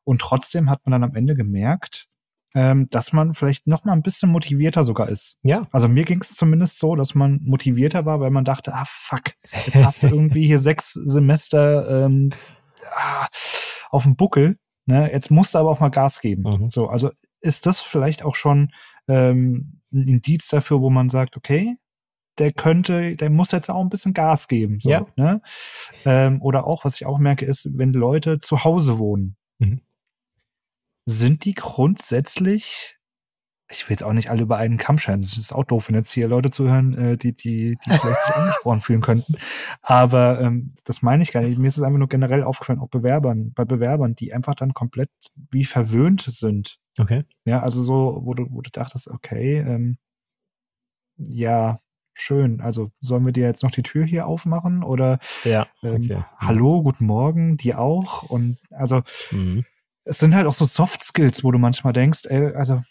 und 0.04 0.20
trotzdem 0.20 0.70
hat 0.70 0.80
man 0.84 0.92
dann 0.92 1.10
am 1.10 1.16
Ende 1.16 1.34
gemerkt 1.34 2.06
ähm, 2.52 2.88
dass 2.90 3.12
man 3.12 3.34
vielleicht 3.34 3.68
noch 3.68 3.84
mal 3.84 3.92
ein 3.92 4.02
bisschen 4.02 4.28
motivierter 4.30 4.82
sogar 4.82 5.08
ist 5.08 5.36
ja. 5.42 5.66
also 5.70 5.88
mir 5.88 6.04
ging 6.04 6.20
es 6.20 6.34
zumindest 6.34 6.78
so, 6.80 6.96
dass 6.96 7.14
man 7.14 7.38
motivierter 7.44 8.06
war, 8.06 8.18
weil 8.18 8.30
man 8.30 8.44
dachte, 8.44 8.74
ah 8.74 8.84
fuck, 8.86 9.34
jetzt 9.66 9.84
hast 9.84 10.02
du 10.02 10.06
irgendwie 10.08 10.46
hier 10.46 10.58
sechs 10.58 10.92
Semester 10.92 12.06
ähm, 12.06 12.30
ah, 12.92 13.28
auf 13.90 14.04
dem 14.04 14.16
Buckel. 14.16 14.56
Ne? 14.90 15.10
Jetzt 15.12 15.30
musst 15.30 15.54
du 15.54 15.58
aber 15.58 15.70
auch 15.70 15.80
mal 15.80 15.88
Gas 15.88 16.20
geben. 16.20 16.42
Mhm. 16.42 16.70
So, 16.70 16.88
also 16.88 17.10
ist 17.40 17.64
das 17.66 17.80
vielleicht 17.80 18.24
auch 18.24 18.34
schon 18.34 18.72
ähm, 19.08 19.80
ein 19.92 20.06
Indiz 20.08 20.48
dafür, 20.48 20.80
wo 20.80 20.90
man 20.90 21.08
sagt, 21.08 21.36
okay, 21.36 21.76
der 22.38 22.52
könnte, 22.52 23.16
der 23.16 23.30
muss 23.30 23.50
jetzt 23.50 23.70
auch 23.70 23.80
ein 23.80 23.88
bisschen 23.90 24.14
Gas 24.14 24.48
geben. 24.48 24.78
So, 24.80 24.90
Ja. 24.90 25.06
ne? 25.16 25.42
ähm, 26.04 26.40
oder 26.42 26.66
auch, 26.66 26.84
was 26.84 26.94
ich 27.00 27.06
auch 27.06 27.18
merke, 27.18 27.44
ist, 27.44 27.68
wenn 27.76 27.92
Leute 27.92 28.38
zu 28.40 28.64
Hause 28.64 28.98
wohnen, 28.98 29.36
Mhm. 29.58 29.80
sind 31.06 31.44
die 31.44 31.54
grundsätzlich 31.54 32.96
ich 33.70 33.88
will 33.88 33.94
jetzt 33.94 34.02
auch 34.02 34.12
nicht 34.12 34.30
alle 34.30 34.42
über 34.42 34.56
einen 34.56 34.76
Kamm 34.78 34.98
scheren. 34.98 35.22
Das 35.22 35.36
ist 35.36 35.52
auch 35.52 35.64
doof, 35.64 35.88
wenn 35.88 35.94
jetzt 35.94 36.10
hier 36.12 36.26
Leute 36.28 36.50
zuhören, 36.50 36.94
äh, 36.98 37.16
die, 37.16 37.32
die, 37.32 37.76
die 37.76 37.90
vielleicht 37.90 38.20
sich 38.26 38.34
angesprochen 38.36 38.80
fühlen 38.80 39.00
könnten. 39.00 39.36
Aber 39.82 40.40
ähm, 40.40 40.74
das 40.84 41.02
meine 41.02 41.22
ich 41.22 41.32
gar 41.32 41.40
nicht. 41.42 41.58
Mir 41.58 41.68
ist 41.68 41.76
es 41.76 41.82
einfach 41.82 41.98
nur 41.98 42.08
generell 42.08 42.42
aufgefallen, 42.42 42.80
auch 42.80 42.88
Bewerbern, 42.88 43.52
bei 43.54 43.64
Bewerbern, 43.64 44.14
die 44.16 44.32
einfach 44.34 44.54
dann 44.56 44.74
komplett 44.74 45.10
wie 45.50 45.64
verwöhnt 45.64 46.22
sind. 46.30 46.78
Okay. 46.98 47.24
Ja, 47.44 47.60
also 47.60 47.82
so, 47.82 48.20
wo 48.24 48.34
du, 48.34 48.46
wo 48.50 48.60
du 48.60 48.70
dachtest, 48.70 49.08
okay, 49.08 49.58
ähm, 49.58 49.98
ja, 51.16 51.78
schön. 52.14 52.60
Also 52.60 52.90
sollen 53.00 53.24
wir 53.24 53.32
dir 53.32 53.46
jetzt 53.46 53.62
noch 53.62 53.70
die 53.70 53.82
Tür 53.82 54.04
hier 54.04 54.26
aufmachen? 54.26 54.82
Oder 54.82 55.18
Ja. 55.44 55.66
ähm, 55.82 55.94
Okay. 56.04 56.24
hallo, 56.38 56.82
guten 56.82 57.06
Morgen, 57.06 57.56
dir 57.56 57.78
auch? 57.78 58.24
Und 58.24 58.58
also 58.70 59.02
Mhm. 59.30 59.64
es 60.04 60.18
sind 60.18 60.34
halt 60.34 60.46
auch 60.46 60.54
so 60.54 60.64
Soft 60.64 61.02
Skills, 61.02 61.44
wo 61.44 61.52
du 61.52 61.58
manchmal 61.58 61.92
denkst, 61.92 62.26
ey, 62.26 62.54
also 62.54 62.82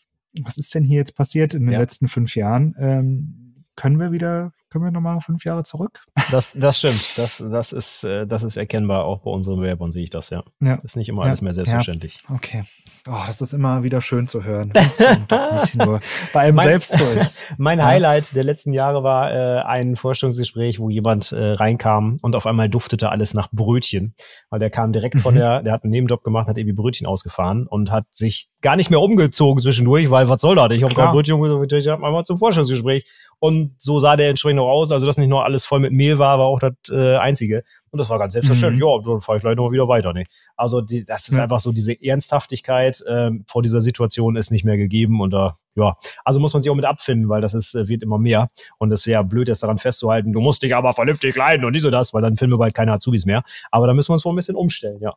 was 0.44 0.58
ist 0.58 0.74
denn 0.76 0.84
hier 0.84 0.98
jetzt 0.98 1.16
passiert 1.16 1.54
in 1.54 1.64
den 1.66 1.74
Ja. 1.74 1.80
letzten 1.80 2.08
fünf 2.08 2.36
Jahren? 2.36 2.76
Ähm, 2.80 3.54
können 3.76 4.00
wir 4.00 4.12
wieder, 4.12 4.54
können 4.70 4.84
wir 4.86 4.92
nochmal 4.92 5.20
fünf 5.22 5.44
Jahre 5.46 5.64
zurück? 5.64 6.02
Das, 6.32 6.54
das 6.54 6.78
stimmt. 6.80 7.02
Das, 7.18 7.44
das, 7.52 7.72
ist, 7.74 8.04
äh, 8.04 8.28
das 8.28 8.44
ist 8.44 8.56
erkennbar. 8.58 9.06
Auch 9.06 9.20
bei 9.20 9.32
unseren 9.32 9.58
Bewerbern 9.58 9.92
sehe 9.92 10.04
ich 10.04 10.10
das, 10.10 10.30
ja. 10.30 10.44
Ja. 10.60 10.76
Ist 10.84 10.96
nicht 10.96 11.10
immer 11.10 11.22
Ja. 11.24 11.28
alles 11.28 11.42
mehr 11.42 11.54
selbstverständlich. 11.54 12.20
Okay. 12.34 12.64
Oh, 13.08 13.14
das 13.26 13.42
ist 13.42 13.54
immer 13.54 13.82
wieder 13.84 14.02
schön 14.02 14.28
zu 14.28 14.44
hören. 14.44 14.72
dann 14.74 14.90
doch 15.28 15.62
nicht 15.64 15.76
nur 15.76 16.00
bei 16.34 16.42
einem 16.42 16.56
Mein- 16.56 16.68
selbst 16.68 16.92
so 16.98 17.06
ist. 17.06 17.40
Mein 17.58 17.80
Ja. 17.80 17.86
Highlight 17.86 18.36
der 18.36 18.44
letzten 18.44 18.74
Jahre 18.74 19.04
war 19.04 19.32
äh, 19.34 19.62
ein 19.64 19.96
Vorstellungsgespräch, 19.96 20.80
wo 20.80 20.90
jemand 20.90 21.32
äh, 21.32 21.52
reinkam 21.54 22.18
und 22.22 22.36
auf 22.36 22.46
einmal 22.46 22.70
duftete 22.70 23.10
alles 23.10 23.34
nach 23.34 23.50
Brötchen. 23.52 24.14
Weil 24.50 24.60
der 24.60 24.70
kam 24.70 24.94
direkt 24.94 25.18
von 25.20 25.34
Mhm. 25.34 25.38
der, 25.40 25.64
der 25.64 25.74
hat 25.74 25.84
einen 25.84 25.92
Nebenjob 25.92 26.24
gemacht, 26.24 26.48
hat 26.48 26.58
irgendwie 26.58 26.76
Brötchen 26.76 27.08
ausgefahren 27.08 27.66
und 27.68 27.90
hat 27.92 28.06
sich 28.12 28.50
gar 28.62 28.76
nicht 28.76 28.90
mehr 28.90 29.00
umgezogen 29.02 29.62
zwischendurch, 29.64 30.12
weil 30.12 30.28
was 30.30 30.42
soll 30.42 30.56
das? 30.56 30.72
Ich 30.72 30.84
habe 30.84 30.94
gerade 30.94 31.12
Brötchen 31.14 31.36
umgezogen, 31.36 31.80
ich 31.80 31.88
hab 31.88 32.00
mal 32.00 32.24
zum 32.26 32.38
Vorstellungsgespräch. 32.38 33.06
Und 33.42 33.76
so 33.78 34.00
sah 34.00 34.18
der 34.18 34.30
entsprechend 34.30 34.59
auch 34.60 34.70
aus. 34.70 34.92
Also, 34.92 35.06
dass 35.06 35.18
nicht 35.18 35.30
nur 35.30 35.44
alles 35.46 35.66
voll 35.66 35.80
mit 35.80 35.92
Mehl 35.92 36.20
war, 36.20 36.40
war 36.40 36.46
auch 36.46 36.60
das 36.60 36.74
äh, 36.90 37.16
Einzige. 37.18 37.64
Und 37.92 37.98
das 37.98 38.10
war 38.10 38.20
ganz 38.20 38.34
selbstverständlich. 38.34 38.82
Mhm. 38.84 38.88
Ja, 38.88 39.12
dann 39.14 39.22
fahre 39.22 39.38
ich 39.38 39.42
gleich 39.42 39.56
noch 39.56 39.72
wieder 39.72 39.88
weiter. 39.88 40.14
Ne? 40.14 40.26
Also, 40.56 40.82
die, 40.82 41.06
das 41.06 41.28
ist 41.28 41.36
Ja. 41.36 41.44
einfach 41.44 41.60
so, 41.60 41.72
diese 41.72 41.94
Ernsthaftigkeit 42.02 43.04
ähm, 43.08 43.44
vor 43.48 43.62
dieser 43.64 43.82
Situation 43.82 44.36
ist 44.36 44.52
nicht 44.52 44.64
mehr 44.66 44.78
gegeben. 44.78 45.22
Und 45.22 45.32
da, 45.32 45.58
ja, 45.76 45.96
also 46.24 46.40
muss 46.40 46.54
man 46.54 46.62
sich 46.62 46.70
auch 46.72 46.76
mit 46.76 46.86
abfinden, 46.86 47.30
weil 47.30 47.42
das 47.42 47.54
ist, 47.54 47.74
äh, 47.76 47.88
wird 47.88 48.04
immer 48.04 48.18
mehr. 48.18 48.50
Und 48.78 48.92
es 48.92 49.08
wäre 49.08 49.24
blöd, 49.24 49.48
jetzt 49.48 49.64
daran 49.64 49.78
festzuhalten, 49.78 50.34
du 50.34 50.42
musst 50.42 50.62
dich 50.62 50.76
aber 50.76 50.94
vernünftig 50.94 51.34
kleiden 51.34 51.66
und 51.66 51.74
dies 51.74 51.86
und 51.86 51.92
das, 51.92 52.14
weil 52.14 52.22
dann 52.22 52.38
finden 52.38 52.54
wir 52.54 52.60
bald 52.60 52.74
keine 52.74 52.92
Azubis 52.94 53.26
mehr. 53.26 53.44
Aber 53.72 53.88
da 53.88 53.94
müssen 53.94 54.10
wir 54.10 54.14
uns 54.14 54.26
wohl 54.26 54.34
ein 54.34 54.38
bisschen 54.38 54.56
umstellen, 54.56 55.00
ja. 55.02 55.14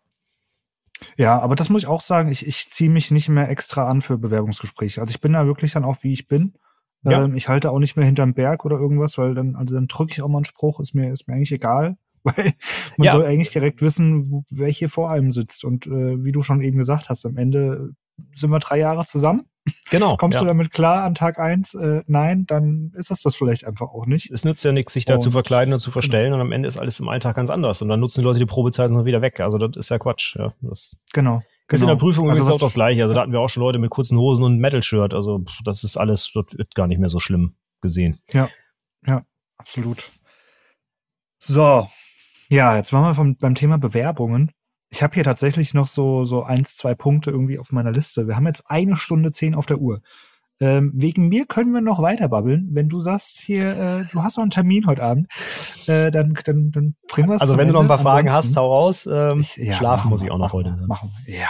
Ja, 1.17 1.41
aber 1.41 1.57
das 1.57 1.69
muss 1.69 1.83
ich 1.83 1.89
auch 1.89 2.01
sagen, 2.01 2.31
ich, 2.31 2.47
ich 2.47 2.71
ziehe 2.71 2.89
mich 2.89 3.11
nicht 3.11 3.29
mehr 3.29 3.49
extra 3.51 3.89
an 3.89 4.03
für 4.03 4.19
Bewerbungsgespräche. 4.19 5.01
Also 5.01 5.11
ich 5.11 5.21
bin 5.21 5.33
da 5.33 5.47
wirklich 5.47 5.73
dann 5.73 5.85
auch, 5.85 5.97
wie 6.03 6.13
ich 6.13 6.29
bin. 6.29 6.55
Ja. 7.05 7.25
Ähm, 7.25 7.35
ich 7.35 7.49
halte 7.49 7.71
auch 7.71 7.79
nicht 7.79 7.97
mehr 7.97 8.07
hinterm 8.07 8.35
Berg 8.35 8.65
oder 8.65 8.79
irgendwas, 8.79 9.19
weil 9.19 9.35
dann, 9.35 9.57
also 9.57 9.75
dann 9.75 9.89
drücke 9.89 10.13
ich 10.13 10.23
auch 10.23 10.29
mal 10.29 10.39
einen 10.39 10.45
Spruch, 10.45 10.79
ist 10.81 10.95
mir, 10.95 11.13
ist 11.13 11.27
mir 11.29 11.35
eigentlich 11.35 11.53
egal. 11.53 11.97
Weil 12.25 12.53
man 12.97 13.07
Ja. 13.07 13.13
soll 13.13 13.25
eigentlich 13.27 13.51
direkt 13.51 13.83
wissen, 13.83 14.31
wo, 14.31 14.45
wer 14.53 14.69
hier 14.69 14.89
vor 14.89 15.11
einem 15.11 15.33
sitzt. 15.33 15.65
Und 15.65 15.89
äh, 15.89 16.23
wie 16.25 16.31
du 16.31 16.43
schon 16.43 16.61
eben 16.63 16.79
gesagt 16.79 17.09
hast, 17.09 17.27
am 17.27 17.37
Ende 17.37 17.91
sind 18.37 18.51
wir 18.51 18.61
drei 18.61 18.79
Jahre 18.79 19.05
zusammen? 19.05 19.43
Genau. 19.91 20.17
Kommst 20.19 20.37
ja. 20.37 20.41
du 20.43 20.47
damit 20.47 20.71
klar 20.73 21.03
an 21.03 21.17
Tag 21.17 21.41
eins? 21.41 21.75
Äh, 21.75 22.05
nein, 22.07 22.47
dann 22.47 22.93
ist 22.95 23.11
es 23.11 23.23
das 23.23 23.35
vielleicht 23.35 23.65
einfach 23.67 23.89
auch 23.91 24.07
nicht. 24.07 24.31
Es 24.31 24.45
nützt 24.45 24.65
ja 24.65 24.71
nichts, 24.71 24.93
sich 24.93 25.05
da 25.05 25.15
Und- 25.15 25.21
zu 25.23 25.33
verkleiden 25.33 25.75
und 25.75 25.81
zu 25.81 25.91
verstellen 25.91 26.33
und 26.33 26.41
am 26.41 26.53
Ende 26.53 26.69
ist 26.69 26.79
alles 26.79 27.01
im 27.01 27.09
Alltag 27.09 27.35
ganz 27.35 27.51
anders 27.51 27.83
und 27.83 27.89
dann 27.89 27.99
nutzen 27.99 28.21
die 28.21 28.25
Leute 28.25 28.39
die 28.39 28.47
Probezeit 28.47 28.91
und 28.91 28.97
sind 28.99 29.05
wieder 29.05 29.21
weg. 29.23 29.41
Also 29.41 29.59
das 29.59 29.77
ist 29.77 29.89
ja 29.89 29.99
Quatsch. 29.99 30.37
Ja, 30.37 30.53
das 30.61 30.95
Genau. 31.13 31.43
Ist 31.73 31.81
in 31.81 31.87
genau. 31.87 31.99
der 31.99 32.01
Prüfung 32.01 32.31
Also 32.31 32.43
übrigens 32.43 32.55
auch 32.55 32.65
das 32.65 32.75
Gleiche. 32.75 33.03
Also 33.03 33.15
da 33.15 33.23
hatten 33.23 33.33
wir 33.33 33.41
auch 33.41 33.49
schon 33.49 33.63
Leute 33.63 33.79
mit 33.79 33.91
kurzen 33.91 34.19
Hosen 34.19 34.45
und 34.45 34.59
Metal-Shirt. 34.59 35.15
Also 35.15 35.41
pff, 35.41 35.59
das 35.65 35.85
ist 35.85 35.97
alles, 35.97 36.31
das 36.35 36.47
wird 36.57 36.75
gar 36.75 36.87
nicht 36.87 36.99
mehr 36.99 37.09
so 37.09 37.19
schlimm 37.19 37.55
gesehen. 37.81 38.21
Absolut. 39.59 40.11
So. 41.39 41.89
Ja, 42.49 42.77
jetzt 42.77 42.93
waren 42.93 43.05
wir 43.05 43.15
vom, 43.15 43.37
beim 43.37 43.55
Thema 43.55 43.79
Bewerbungen. 43.79 44.51
Ich 44.91 45.03
habe 45.03 45.15
hier 45.15 45.25
tatsächlich 45.25 45.73
noch 45.73 45.87
so, 45.87 46.25
so 46.25 46.43
eins, 46.43 46.77
zwei 46.77 46.95
Punkte 46.95 47.31
irgendwie 47.31 47.59
auf 47.59 47.73
meiner 47.73 47.93
Liste. 47.93 48.27
Wir 48.27 48.37
haben 48.37 48.47
jetzt 48.47 48.65
eine 48.67 48.97
Stunde 48.97 49.31
zehn 49.31 49.55
auf 49.55 49.67
der 49.67 49.79
Uhr. 49.79 50.03
Ähm, 50.63 50.93
wegen 50.95 51.27
mir 51.29 51.45
können 51.47 51.73
wir 51.73 51.81
noch 51.81 52.01
weiter 52.01 52.29
babbeln. 52.29 52.69
Wenn 52.71 52.89
du 52.89 53.01
sagst, 53.01 53.39
hier, 53.41 53.71
äh, 54.01 54.05
du 54.13 54.23
hast 54.23 54.37
noch 54.37 54.43
einen 54.43 54.51
Termin 54.53 54.87
heute 54.87 55.03
Abend, 55.03 55.27
äh, 55.89 56.13
dann, 56.13 56.35
dann, 56.45 56.71
dann 56.71 56.95
bringen 57.09 57.29
wir 57.31 57.35
es 57.35 57.41
Also 57.43 57.57
wenn 57.59 57.67
du 57.67 57.73
noch 57.73 57.81
ein 57.81 57.87
Ende. 57.87 57.97
paar 57.97 58.13
Fragen 58.13 58.29
Ansonsten- 58.29 58.51
hast, 58.51 58.57
hau 58.57 58.69
raus. 58.73 59.09
Ähm, 59.11 59.41
Ich- 59.41 59.57
ja, 59.57 59.75
schlafen 59.75 60.09
muss 60.09 60.23
ich 60.23 60.31
auch 60.31 60.39
noch 60.39 60.53
heute. 60.53 60.71
wir, 60.71 60.77
ne? 60.83 60.87
Machen. 60.87 61.11
Ja, 61.27 61.49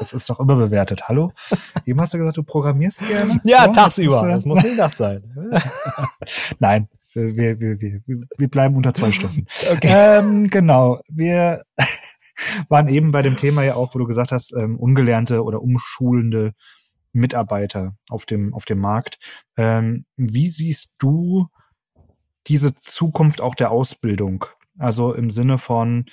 das 0.00 0.14
ist 0.14 0.30
doch 0.30 0.40
überbewertet. 0.40 1.08
Hallo? 1.08 1.32
Eben 1.84 2.00
hast 2.00 2.14
du 2.14 2.18
gesagt, 2.18 2.38
du 2.38 2.42
programmierst 2.42 3.06
gerne? 3.06 3.40
Ja, 3.44 3.66
So, 3.66 3.72
tagsüber. 3.72 4.22
Das, 4.22 4.32
Das 4.36 4.44
äh, 4.44 4.48
muss 4.48 4.62
nicht 4.62 4.78
Nacht 4.78 4.96
sein. 4.96 5.22
Nein, 6.58 6.88
wir, 7.12 7.36
wir, 7.36 7.60
wir, 7.60 7.80
wir, 7.80 8.00
wir 8.38 8.48
bleiben 8.48 8.76
unter 8.76 8.94
zwei 8.94 9.12
Stunden. 9.12 9.46
Okay. 9.72 9.88
Ähm, 9.90 10.48
genau. 10.48 11.00
Wir 11.08 11.62
waren 12.68 12.88
eben 12.88 13.12
bei 13.12 13.22
dem 13.22 13.36
Thema 13.36 13.62
ja 13.62 13.74
auch, 13.76 13.94
wo 13.94 13.98
du 13.98 14.06
gesagt 14.06 14.32
hast, 14.32 14.52
ähm, 14.56 14.76
ungelernte 14.78 15.44
oder 15.44 15.62
umschulende 15.62 16.54
Mitarbeiter 17.14 17.96
auf 18.08 18.26
dem, 18.26 18.52
auf 18.54 18.64
dem 18.64 18.78
Markt. 18.78 19.18
Ähm, 19.56 20.04
wie 20.16 20.48
siehst 20.48 20.92
du 20.98 21.48
diese 22.46 22.74
Zukunft 22.74 23.40
auch 23.40 23.54
der 23.54 23.70
Ausbildung? 23.70 24.44
Also 24.78 25.14
im 25.14 25.30
Sinne 25.30 25.58
von, 25.58 26.06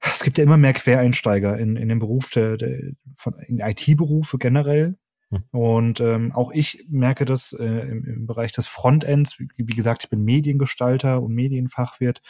es 0.00 0.22
gibt 0.22 0.38
ja 0.38 0.44
immer 0.44 0.58
mehr 0.58 0.72
Quereinsteiger 0.72 1.58
in, 1.58 1.76
in 1.76 1.88
den 1.88 1.98
Beruf 1.98 2.30
der, 2.30 2.56
der 2.56 2.78
von 3.16 3.34
in 3.46 3.60
IT-Berufe 3.60 4.38
generell. 4.38 4.98
Hm. 5.30 5.44
Und 5.50 6.00
ähm, 6.00 6.32
auch 6.32 6.52
ich 6.52 6.84
merke 6.88 7.24
das 7.24 7.52
äh, 7.52 7.64
im, 7.64 8.04
im 8.04 8.26
Bereich 8.26 8.52
des 8.52 8.66
Frontends. 8.66 9.38
Wie, 9.38 9.48
wie 9.56 9.74
gesagt, 9.74 10.04
ich 10.04 10.10
bin 10.10 10.24
Mediengestalter 10.24 11.22
und 11.22 11.34
Medienfachwirt. 11.34 12.22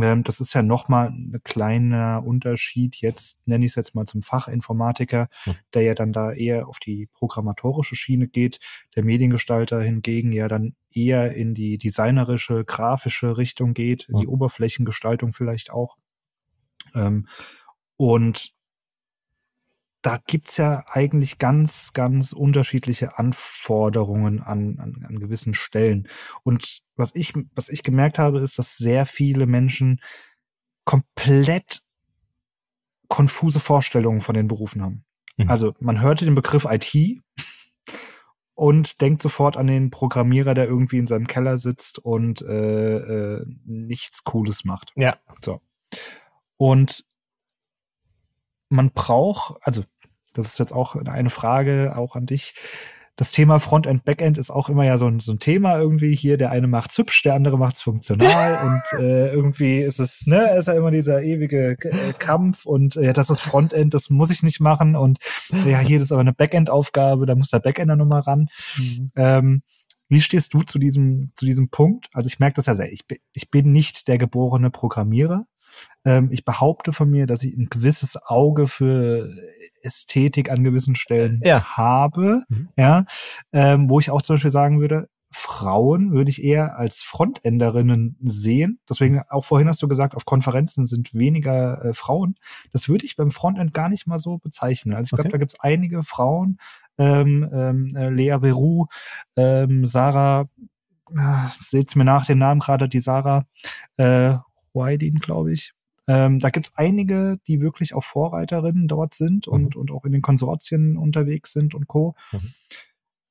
Ähm, 0.00 0.22
das 0.22 0.40
ist 0.40 0.54
ja 0.54 0.62
nochmal 0.62 1.08
ein 1.08 1.40
kleiner 1.44 2.22
Unterschied. 2.24 2.96
Jetzt 2.96 3.46
nenne 3.46 3.64
ich 3.64 3.72
es 3.72 3.76
jetzt 3.76 3.94
mal 3.94 4.06
zum 4.06 4.22
Fachinformatiker, 4.22 5.28
Hm. 5.44 5.54
der 5.74 5.82
ja 5.82 5.94
dann 5.94 6.12
da 6.12 6.32
eher 6.32 6.68
auf 6.68 6.78
die 6.78 7.08
programmatorische 7.12 7.96
Schiene 7.96 8.28
geht. 8.28 8.58
Der 8.96 9.04
Mediengestalter 9.04 9.80
hingegen 9.82 10.32
ja 10.32 10.48
dann 10.48 10.74
eher 10.90 11.34
in 11.34 11.54
die 11.54 11.78
designerische, 11.78 12.64
grafische 12.64 13.36
Richtung 13.36 13.74
geht, 13.74 14.08
in 14.08 14.18
die 14.18 14.26
Hm. 14.26 14.32
Oberflächengestaltung 14.32 15.32
vielleicht 15.32 15.70
auch. 15.70 15.96
Ähm, 16.94 17.26
und 17.96 18.52
da 20.02 20.18
gibt's 20.26 20.56
ja 20.56 20.84
eigentlich 20.90 21.38
ganz, 21.38 21.92
ganz 21.92 22.32
unterschiedliche 22.32 23.18
Anforderungen 23.18 24.42
an, 24.42 24.78
an, 24.78 25.04
an 25.08 25.18
gewissen 25.20 25.54
Stellen. 25.54 26.08
Und 26.42 26.82
was 26.96 27.14
ich, 27.14 27.32
was 27.54 27.68
ich 27.68 27.84
gemerkt 27.84 28.18
habe, 28.18 28.40
ist, 28.40 28.58
dass 28.58 28.76
sehr 28.76 29.06
viele 29.06 29.46
Menschen 29.46 30.00
komplett 30.84 31.82
konfuse 33.08 33.60
Vorstellungen 33.60 34.22
von 34.22 34.34
den 34.34 34.48
Berufen 34.48 34.82
haben. 34.82 35.04
Mhm. 35.36 35.48
Also 35.48 35.74
man 35.78 36.00
hörte 36.00 36.24
den 36.24 36.34
Begriff 36.34 36.66
IT 36.68 37.20
und 38.54 39.00
denkt 39.00 39.22
sofort 39.22 39.56
an 39.56 39.68
den 39.68 39.90
Programmierer, 39.90 40.54
der 40.54 40.66
irgendwie 40.66 40.98
in 40.98 41.06
seinem 41.06 41.28
Keller 41.28 41.58
sitzt 41.58 42.00
und 42.00 42.42
äh, 42.42 42.96
äh, 42.96 43.46
nichts 43.64 44.24
Cooles 44.24 44.64
macht. 44.64 44.92
Ja. 44.96 45.18
So. 45.40 45.60
Und 46.56 47.04
man 48.72 48.90
braucht, 48.90 49.56
also 49.62 49.84
das 50.34 50.46
ist 50.46 50.58
jetzt 50.58 50.72
auch 50.72 50.96
eine 50.96 51.30
Frage 51.30 51.94
auch 51.96 52.16
an 52.16 52.26
dich. 52.26 52.54
Das 53.16 53.30
Thema 53.30 53.58
Frontend, 53.60 54.06
Backend 54.06 54.38
ist 54.38 54.50
auch 54.50 54.70
immer 54.70 54.86
ja 54.86 54.96
so 54.96 55.06
ein, 55.06 55.20
so 55.20 55.32
ein 55.32 55.38
Thema 55.38 55.78
irgendwie 55.78 56.16
hier. 56.16 56.38
Der 56.38 56.50
eine 56.50 56.66
macht's 56.66 56.96
hübsch, 56.96 57.22
der 57.22 57.34
andere 57.34 57.58
macht's 57.58 57.82
funktional 57.82 58.58
und 58.64 58.98
äh, 58.98 59.30
irgendwie 59.30 59.80
ist 59.80 60.00
es, 60.00 60.26
ne, 60.26 60.56
ist 60.56 60.68
ja 60.68 60.74
immer 60.74 60.90
dieser 60.90 61.22
ewige 61.22 61.76
äh, 61.78 62.14
Kampf 62.18 62.64
und 62.64 62.96
äh, 62.96 63.04
ja, 63.04 63.12
das 63.12 63.28
ist 63.28 63.40
Frontend, 63.40 63.92
das 63.92 64.08
muss 64.08 64.30
ich 64.30 64.42
nicht 64.42 64.60
machen 64.60 64.96
und 64.96 65.18
ja, 65.66 65.80
hier 65.80 65.98
das 65.98 66.06
ist 66.06 66.12
aber 66.12 66.22
eine 66.22 66.32
Backend-Aufgabe, 66.32 67.26
da 67.26 67.34
muss 67.34 67.50
der 67.50 67.60
Backender 67.60 67.96
nochmal 67.96 68.22
ran. 68.22 68.48
Ähm, 69.14 69.62
wie 70.08 70.20
stehst 70.22 70.54
du 70.54 70.62
zu 70.62 70.78
diesem, 70.78 71.32
zu 71.36 71.44
diesem 71.44 71.68
Punkt? 71.68 72.08
Also 72.12 72.26
ich 72.26 72.38
merke 72.38 72.56
das 72.56 72.66
ja 72.66 72.74
sehr. 72.74 72.92
Ich 72.92 73.06
bin, 73.06 73.18
ich 73.32 73.50
bin 73.50 73.72
nicht 73.72 74.08
der 74.08 74.18
geborene 74.18 74.70
Programmierer. 74.70 75.46
Ähm, 76.04 76.28
ich 76.32 76.44
behaupte 76.44 76.92
von 76.92 77.10
mir, 77.10 77.26
dass 77.26 77.42
ich 77.42 77.56
ein 77.56 77.68
gewisses 77.70 78.16
Auge 78.16 78.66
für 78.68 79.30
Ästhetik 79.82 80.50
an 80.50 80.64
gewissen 80.64 80.96
Stellen 80.96 81.40
Ja. 81.44 81.64
habe. 81.76 82.42
Mhm. 82.48 82.68
Ja, 82.76 83.04
ähm, 83.52 83.88
wo 83.88 84.00
ich 84.00 84.10
auch 84.10 84.22
zum 84.22 84.34
Beispiel 84.36 84.50
sagen 84.50 84.80
würde, 84.80 85.08
Frauen 85.34 86.12
würde 86.12 86.28
ich 86.28 86.42
eher 86.44 86.76
als 86.76 87.00
Frontenderinnen 87.02 88.18
sehen. 88.22 88.80
Deswegen 88.88 89.22
auch 89.30 89.46
vorhin 89.46 89.66
hast 89.68 89.80
du 89.80 89.88
gesagt, 89.88 90.14
auf 90.14 90.26
Konferenzen 90.26 90.84
sind 90.84 91.14
weniger 91.14 91.82
äh, 91.84 91.94
Frauen. 91.94 92.34
Das 92.70 92.88
würde 92.88 93.06
ich 93.06 93.16
beim 93.16 93.30
Frontend 93.30 93.72
gar 93.72 93.88
nicht 93.88 94.06
mal 94.06 94.18
so 94.18 94.36
bezeichnen. 94.36 94.94
Also 94.94 95.06
ich 95.06 95.10
glaube, 95.10 95.28
Okay. 95.28 95.32
da 95.32 95.38
gibt 95.38 95.52
es 95.54 95.60
einige 95.60 96.02
Frauen, 96.02 96.58
ähm, 96.98 97.48
ähm, 97.50 97.96
äh, 97.96 98.10
Lea 98.10 98.36
Veru, 98.42 98.86
ähm, 99.36 99.86
Sarah, 99.86 100.48
ah, 101.16 101.48
seht's 101.54 101.94
mir 101.96 102.04
nach 102.04 102.26
den 102.26 102.36
Namen 102.38 102.60
gerade, 102.60 102.86
die 102.88 103.00
Sarah 103.00 103.46
äh, 103.96 104.34
Whidin, 104.74 105.18
glaube 105.20 105.52
ich. 105.52 105.72
Ähm, 106.08 106.40
da 106.40 106.50
gibt's 106.50 106.72
einige, 106.74 107.38
die 107.46 107.60
wirklich 107.60 107.94
auch 107.94 108.02
Vorreiterinnen 108.04 108.88
dort 108.88 109.14
sind 109.14 109.46
und, 109.46 109.76
und 109.76 109.90
auch 109.92 110.04
in 110.04 110.12
den 110.12 110.22
Konsortien 110.22 110.96
unterwegs 110.96 111.52
sind 111.52 111.74
und 111.74 111.86
Co. 111.86 112.16
Mhm. 112.32 112.54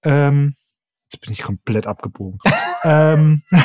Ähm, 0.03 0.55
jetzt 1.11 1.19
bin 1.21 1.33
ich 1.33 1.41
komplett 1.41 1.87
abgebogen. 1.87 2.39
ähm, 2.83 3.41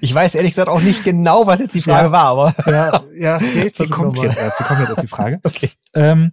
Ich 0.00 0.14
weiß 0.14 0.34
ehrlich 0.36 0.52
gesagt 0.52 0.68
auch 0.68 0.80
nicht 0.80 1.02
genau, 1.04 1.46
was 1.46 1.58
jetzt 1.60 1.74
die 1.74 1.82
Frage 1.82 2.06
Ja. 2.06 2.12
war, 2.12 2.24
aber 2.26 2.54
ja, 2.66 3.02
ja, 3.16 3.38
die, 3.38 3.70
die 3.72 3.88
kommt 3.88 4.18
jetzt 4.18 4.38
erst, 4.38 4.60
die 4.60 4.64
kommt 4.64 4.80
jetzt 4.80 4.90
erst 4.90 5.02
die 5.02 5.08
Frage. 5.08 5.40
okay. 5.42 5.70
Ähm, 5.94 6.32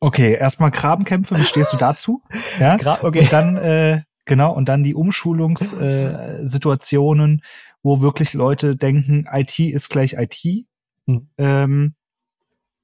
okay, 0.00 0.34
erstmal 0.34 0.70
Grabenkämpfe, 0.70 1.36
wie 1.38 1.44
stehst 1.44 1.72
du 1.72 1.76
dazu? 1.76 2.22
Ja. 2.58 2.76
Gra 2.76 2.98
okay. 3.02 3.20
Und 3.20 3.32
dann, 3.32 3.56
äh, 3.56 4.02
genau, 4.24 4.52
und 4.52 4.68
dann 4.68 4.82
die 4.82 4.94
Umschulungssituationen, 4.94 7.38
äh, 7.38 7.42
wo 7.82 8.00
wirklich 8.00 8.34
Leute 8.34 8.76
denken, 8.76 9.26
IT 9.30 9.58
ist 9.58 9.88
gleich 9.88 10.14
IT. 10.14 10.66
Mhm. 11.06 11.28
Ähm, 11.38 11.94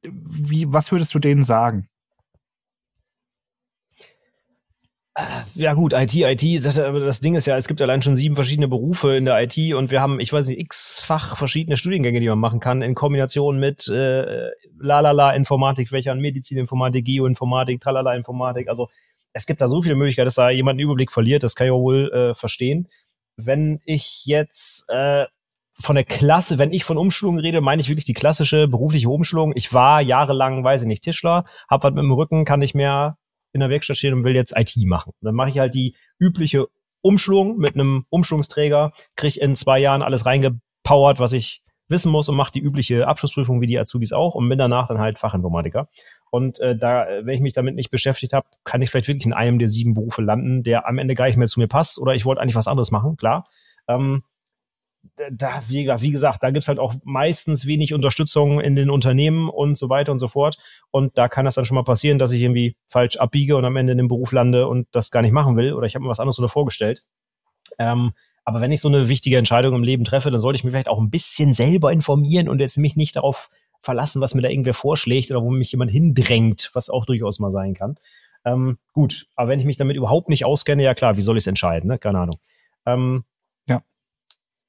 wie, 0.03 0.73
was 0.73 0.93
würdest 0.93 1.15
du 1.15 1.19
denen 1.19 1.43
sagen? 1.43 1.89
Ja 5.55 5.75
gut, 5.75 5.95
IT, 5.95 6.15
IT, 6.15 6.65
das, 6.65 6.77
das 6.77 7.20
Ding 7.20 7.35
ist 7.35 7.47
ja, 7.47 7.57
es 7.57 7.66
gibt 7.66 7.83
allein 7.83 8.03
schon 8.03 8.15
sieben 8.15 8.37
verschiedene 8.37 8.69
Berufe 8.69 9.16
in 9.16 9.25
der 9.25 9.43
IT 9.43 9.75
und 9.75 9.91
wir 9.91 10.01
haben, 10.01 10.20
ich 10.20 10.33
weiß 10.33 10.47
nicht, 10.47 10.61
x-fach 10.61 11.37
verschiedene 11.37 11.77
Studiengänge, 11.77 12.20
die 12.20 12.29
man 12.29 12.39
machen 12.39 12.61
kann, 12.61 12.83
in 12.83 12.95
Kombination 12.95 13.59
mit 13.59 13.89
äh, 13.89 14.51
Lalala 14.79 15.33
Informatikfächern, 15.33 16.20
Medizininformatik, 16.20 17.05
Geoinformatik, 17.05 17.81
Tralala 17.81 18.15
Informatik. 18.15 18.69
Also 18.69 18.89
es 19.33 19.47
gibt 19.47 19.61
da 19.61 19.66
so 19.66 19.83
viele 19.83 19.97
Möglichkeiten, 19.97 20.27
dass 20.27 20.37
da 20.37 20.51
jemand 20.51 20.75
einen 20.75 20.85
Überblick 20.85 21.11
verliert, 21.11 21.43
das 21.43 21.57
kann 21.57 21.66
ich 21.66 21.73
auch 21.73 21.81
wohl 21.81 22.12
äh, 22.12 22.35
verstehen. 22.35 22.87
Wenn 23.40 23.81
ich 23.85 24.27
jetzt 24.27 24.85
äh, 24.90 25.27
von 25.81 25.94
der 25.94 26.05
Klasse, 26.05 26.59
wenn 26.59 26.73
ich 26.73 26.85
von 26.85 26.98
Umschulung 26.98 27.39
rede, 27.39 27.60
meine 27.60 27.81
ich 27.81 27.89
wirklich 27.89 28.05
die 28.05 28.15
klassische 28.15 28.66
berufliche 28.66 29.09
Umschulung. 29.09 29.52
Ich 29.55 29.73
war 29.73 30.01
jahrelang, 30.02 30.65
weiß 30.65 30.82
ich 30.82 30.89
nicht, 30.89 31.05
Tischler, 31.05 31.44
hab 31.69 31.85
was 31.85 31.93
mit 31.93 32.02
dem 32.02 32.12
Rücken, 32.12 32.44
kann 32.44 32.59
nicht 32.59 32.74
mehr 32.74 33.16
in 33.52 33.60
der 33.60 33.70
Werkstatt 33.70 33.97
stehen 33.97 34.15
und 34.15 34.24
will 34.24 34.35
jetzt 34.35 34.55
IT 34.56 34.77
machen. 34.77 35.12
Dann 35.20 35.35
mache 35.35 35.51
ich 35.51 35.59
halt 35.59 35.74
die 35.74 35.94
übliche 36.19 36.66
Umschulung 37.01 37.59
mit 37.59 37.74
einem 37.74 38.05
Umschulungsträger, 38.10 38.93
krieg 39.15 39.36
in 39.36 39.55
zwei 39.55 39.78
Jahren 39.78 40.02
alles 40.02 40.27
reingepowert, 40.27 41.20
was 41.20 41.32
ich 41.32 41.62
wissen 41.89 42.12
muss 42.12 42.28
und 42.28 42.36
mache 42.36 42.52
die 42.52 42.60
übliche 42.60 43.06
Abschlussprüfung 43.09 43.60
wie 43.60 43.66
die 43.66 43.78
Azubis 43.78 44.12
auch 44.12 44.35
und 44.35 44.48
bin 44.48 44.59
danach 44.59 44.86
dann 44.89 44.98
halt 44.98 45.19
Fachinformatiker. 45.19 45.89
Und 46.31 46.60
äh, 46.60 46.77
da, 46.77 47.06
wenn 47.23 47.35
ich 47.35 47.40
mich 47.40 47.55
damit 47.55 47.74
nicht 47.74 47.90
beschäftigt 47.90 48.32
habe, 48.35 48.47
kann 48.65 48.82
ich 48.82 48.90
vielleicht 48.90 49.09
wirklich 49.09 49.27
in 49.27 49.32
einem 49.32 49.59
der 49.59 49.69
sieben 49.69 49.94
Berufe 49.94 50.20
landen, 50.23 50.62
der 50.62 50.86
am 50.86 50.98
Ende 50.98 51.15
gar 51.15 51.27
nicht 51.27 51.36
mehr 51.39 51.47
zu 51.48 51.59
mir 51.60 51.69
passt. 51.69 51.98
Oder 51.98 52.15
ich 52.15 52.24
wollte 52.27 52.40
eigentlich 52.43 52.55
was 52.55 52.66
anderes 52.66 52.90
machen, 52.90 53.16
klar. 53.16 53.47
Ähm, 53.89 54.23
da, 55.31 55.62
wie, 55.69 55.85
gesagt- 55.85 56.02
wie 56.02 56.10
gesagt, 56.10 56.43
da 56.43 56.51
gibt's 56.51 56.69
halt 56.69 56.78
auch 56.78 56.94
meistens 57.05 57.66
wenig 57.66 57.94
Unterstützung 57.94 58.60
in 58.60 58.77
den 58.77 58.90
Unternehmen 58.90 59.48
und 59.48 59.77
so 59.77 59.89
weiter 59.89 60.12
und 60.12 60.19
so 60.19 60.28
fort. 60.28 60.59
Und 60.90 61.16
da 61.16 61.28
kann 61.28 61.44
das 61.44 61.55
dann 61.55 61.65
schon 61.65 61.77
mal 61.77 61.85
passieren, 61.85 62.19
dass 62.19 62.32
ich 62.32 62.43
irgendwie 62.43 62.77
falsch 62.89 63.16
abbiege 63.16 63.56
und 63.56 63.65
am 63.65 63.77
Ende 63.77 63.93
in 63.93 63.98
den 63.98 64.09
Beruf 64.09 64.32
lande 64.32 64.66
und 64.69 64.86
das 64.93 65.10
gar 65.10 65.23
nicht 65.23 65.32
machen 65.32 65.56
will 65.56 65.73
oder 65.73 65.86
ich 65.86 65.94
habe 65.94 66.05
mir 66.05 66.10
was 66.10 66.20
anderes 66.20 66.36
so 66.36 66.48
vorgestellt. 66.48 67.05
Ähm, 67.78 68.12
aber 68.49 68.62
wenn 68.62 68.73
ich 68.73 68.81
so 68.81 68.89
eine 68.89 69.11
wichtige 69.11 69.37
Entscheidung 69.37 69.75
im 69.75 69.83
Leben 69.83 70.05
treffe, 70.05 70.31
dann 70.31 70.41
sollte 70.41 70.57
ich 70.57 70.65
mich 70.65 70.73
vielleicht 70.73 70.89
auch 70.89 70.99
ein 70.99 71.11
bisschen 71.11 71.53
selber 71.53 71.93
informieren 71.93 72.49
und 72.49 72.61
jetzt 72.61 72.79
mich 72.79 72.97
nicht 72.97 73.15
darauf 73.15 73.51
verlassen, 73.83 74.23
was 74.23 74.35
mir 74.35 74.41
da 74.41 74.49
irgendwer 74.49 74.73
vorschlägt 74.73 75.31
oder 75.31 75.43
wo 75.43 75.51
mich 75.51 75.70
jemand 75.70 75.91
hindrängt, 75.91 76.70
was 76.73 76.89
auch 76.89 77.05
durchaus 77.05 77.41
mal 77.41 77.51
sein 77.51 77.75
kann. 77.75 77.97
Ähm, 78.47 78.79
gut, 78.95 79.27
aber 79.37 79.51
wenn 79.51 79.61
ich 79.61 79.66
mich 79.66 79.77
damit 79.77 79.99
überhaupt 79.99 80.31
nicht 80.31 80.47
auskenne, 80.47 80.83
ja 80.83 80.95
klar, 80.95 81.19
wie 81.19 81.20
soll 81.20 81.37
ich 81.37 81.43
es 81.43 81.47
entscheiden? 81.47 81.89
Ne? 81.89 81.99
Keine 81.99 82.20
Ahnung. 82.20 82.39
Ähm, 82.87 83.25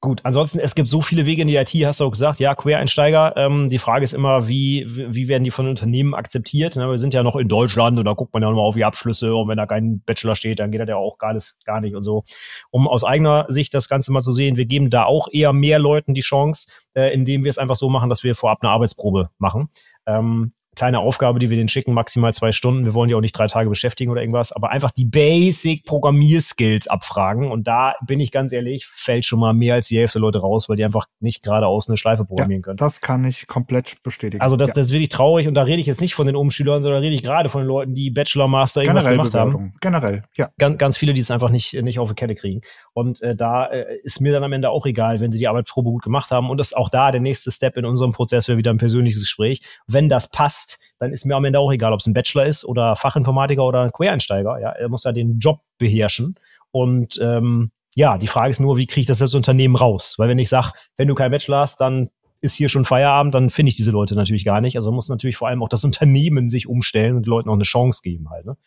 Gut, 0.01 0.21
ansonsten, 0.23 0.59
es 0.59 0.76
gibt 0.76 0.88
so 0.88 1.01
viele 1.01 1.26
Wege 1.26 1.41
in 1.41 1.49
die 1.49 1.57
IT, 1.57 1.73
hast 1.85 1.99
du 1.99 2.05
auch 2.05 2.11
gesagt, 2.11 2.39
ja, 2.39 2.55
Quereinsteiger. 2.55 3.35
Ähm, 3.35 3.67
die 3.67 3.80
Frage 3.80 4.05
ist 4.05 4.13
immer, 4.13 4.47
wie, 4.47 4.85
wie 4.88 5.27
werden 5.27 5.43
die 5.43 5.51
von 5.51 5.67
Unternehmen 5.67 6.15
akzeptiert? 6.15 6.77
Ne, 6.77 6.89
wir 6.89 6.97
sind 6.97 7.13
ja 7.13 7.21
noch 7.21 7.35
in 7.35 7.49
Deutschland 7.49 7.99
und 7.99 8.05
da 8.05 8.13
guckt 8.13 8.34
man 8.34 8.41
ja 8.41 8.49
nochmal 8.49 8.65
auf 8.65 8.76
die 8.76 8.85
Abschlüsse 8.85 9.34
und 9.34 9.49
wenn 9.49 9.57
da 9.57 9.65
kein 9.65 10.01
Bachelor 10.05 10.35
steht, 10.35 10.61
dann 10.61 10.71
geht 10.71 10.80
das 10.80 10.88
ja 10.88 10.95
auch 10.95 11.17
gar, 11.17 11.34
nicht, 11.34 11.53
gar 11.65 11.81
nicht 11.81 11.95
und 11.95 12.03
so. 12.03 12.23
Um 12.71 12.88
aus 12.88 13.03
eigener 13.03 13.45
Sicht 13.49 13.73
das 13.73 13.89
Ganze 13.89 14.13
mal 14.13 14.21
zu 14.21 14.31
sehen, 14.31 14.55
wir 14.55 14.65
geben 14.65 14.89
da 14.89 15.03
auch 15.03 15.27
eher 15.30 15.51
mehr 15.51 15.80
Leuten 15.80 16.13
die 16.13 16.21
Chance, 16.21 16.69
äh, 16.93 17.13
indem 17.13 17.43
wir 17.43 17.49
es 17.49 17.57
einfach 17.57 17.76
so 17.76 17.89
machen, 17.89 18.07
dass 18.09 18.23
wir 18.23 18.35
vorab 18.35 18.59
eine 18.61 18.71
Arbeitsprobe 18.71 19.31
machen. 19.38 19.67
Ähm, 20.05 20.53
kleine 20.80 20.99
Aufgabe, 20.99 21.39
die 21.39 21.49
wir 21.49 21.57
denen 21.57 21.68
schicken, 21.68 21.91
maximal 21.91 22.34
zwei 22.34 22.53
Stunden. 22.53 22.85
Wir 22.85 22.93
wollen 22.93 23.10
die 23.10 23.15
auch 23.15 23.19
nicht 23.19 23.38
drei 23.38 23.47
Tage 23.47 23.68
beschäftigen 23.68 24.11
oder 24.11 24.22
irgendwas, 24.22 24.53
aber 24.53 24.69
einfach 24.69 24.91
die 24.91 25.03
Basic 25.03 25.84
Programmierskills 25.84 26.88
abfragen. 26.88 27.51
Und 27.51 27.68
da 27.68 27.95
bin 28.07 28.22
ich 28.22 28.31
ganz 28.31 28.53
ehrlich, 28.53 28.85
fällt 28.85 29.26
schon 29.26 29.41
mal 29.41 29.53
mehr 29.53 29.73
als 29.73 29.89
die 29.89 29.97
Hälfte 29.97 30.19
Leute 30.19 30.39
raus, 30.39 30.69
weil 30.69 30.77
die 30.77 30.85
einfach 30.85 31.07
nicht 31.19 31.43
geradeaus 31.43 31.89
eine 31.89 31.97
Schleife 31.97 32.23
programmieren 32.23 32.61
ja, 32.61 32.64
können. 32.64 32.77
Das 32.77 33.01
kann 33.01 33.26
ich 33.26 33.45
komplett 33.45 34.01
bestätigen. 34.03 34.41
Also 34.41 34.56
das, 34.56 34.69
ja. 34.69 34.76
das 34.76 34.88
ist 34.88 34.93
wirklich 34.93 35.10
traurig 35.10 35.49
und 35.49 35.53
da 35.53 35.64
rede 35.64 35.81
ich 35.81 35.85
jetzt 35.85 35.99
nicht 35.99 36.15
von 36.15 36.27
den 36.27 36.38
Umschülern, 36.38 36.81
sondern 36.81 37.01
rede 37.01 37.14
ich 37.14 37.23
gerade 37.23 37.49
von 37.49 37.61
den 37.64 37.68
Leuten, 37.68 37.93
die 37.93 38.10
Bachelor, 38.10 38.47
Master 38.47 38.81
irgendwas 38.81 39.03
Generell 39.03 39.18
gemacht 39.18 39.34
Bewertung. 39.34 39.61
haben. 39.61 39.73
Generell, 39.81 40.23
ja. 40.38 40.47
Ganz, 40.57 40.77
ganz 40.77 40.97
viele, 40.97 41.14
die 41.14 41.19
es 41.19 41.30
einfach 41.30 41.49
nicht, 41.49 41.73
nicht 41.73 41.99
auf 41.99 42.07
die 42.07 42.15
Kette 42.15 42.35
kriegen. 42.35 42.61
Und 42.93 43.22
äh, 43.22 43.35
da 43.35 43.65
äh, 43.65 43.97
ist 44.03 44.22
mir 44.22 44.31
dann 44.31 44.45
am 44.45 44.53
Ende 44.53 44.69
auch 44.69 44.85
egal, 44.85 45.19
wenn 45.19 45.34
sie 45.34 45.39
die 45.39 45.49
Arbeitsprobe 45.49 45.89
gut 45.89 46.03
gemacht 46.03 46.31
haben. 46.31 46.49
Und 46.49 46.57
das 46.57 46.68
ist 46.68 46.77
auch 46.77 46.88
da 46.88 47.11
der 47.11 47.19
nächste 47.19 47.51
Step 47.51 47.76
in 47.76 47.84
unserem 47.84 48.14
Prozess 48.14 48.47
wäre 48.47 48.57
wieder 48.57 48.72
ein 48.72 48.77
persönliches 48.77 49.22
Gespräch. 49.22 49.61
Wenn 49.88 50.07
das 50.07 50.30
passt, 50.30 50.68
dann 50.99 51.11
ist 51.11 51.25
mir 51.25 51.35
am 51.35 51.45
Ende 51.45 51.59
auch 51.59 51.71
egal, 51.71 51.93
ob 51.93 51.99
es 51.99 52.07
ein 52.07 52.13
Bachelor 52.13 52.45
ist 52.45 52.65
oder 52.65 52.95
Fachinformatiker 52.95 53.65
oder 53.65 53.83
ein 53.83 53.91
Quereinsteiger. 53.91 54.59
Ja, 54.59 54.69
er 54.71 54.89
muss 54.89 55.03
ja 55.03 55.11
den 55.11 55.39
Job 55.39 55.61
beherrschen. 55.77 56.35
Und 56.71 57.19
ähm, 57.21 57.71
ja, 57.95 58.17
die 58.17 58.27
Frage 58.27 58.51
ist 58.51 58.59
nur, 58.59 58.77
wie 58.77 58.87
kriege 58.87 59.01
ich 59.01 59.07
das 59.07 59.21
als 59.21 59.33
Unternehmen 59.33 59.75
raus? 59.75 60.15
Weil 60.17 60.29
wenn 60.29 60.39
ich 60.39 60.49
sage, 60.49 60.71
wenn 60.97 61.07
du 61.07 61.15
kein 61.15 61.31
Bachelor 61.31 61.59
hast, 61.59 61.81
dann 61.81 62.09
ist 62.41 62.55
hier 62.55 62.69
schon 62.69 62.85
Feierabend, 62.85 63.33
dann 63.33 63.49
finde 63.49 63.69
ich 63.69 63.75
diese 63.75 63.91
Leute 63.91 64.15
natürlich 64.15 64.45
gar 64.45 64.61
nicht. 64.61 64.75
Also 64.75 64.91
muss 64.91 65.09
natürlich 65.09 65.37
vor 65.37 65.47
allem 65.47 65.61
auch 65.61 65.69
das 65.69 65.83
Unternehmen 65.83 66.49
sich 66.49 66.67
umstellen 66.67 67.15
und 67.15 67.25
den 67.25 67.29
Leuten 67.29 67.49
auch 67.49 67.53
eine 67.53 67.63
Chance 67.63 68.01
geben 68.03 68.29
halt. 68.29 68.45
Ne? 68.45 68.57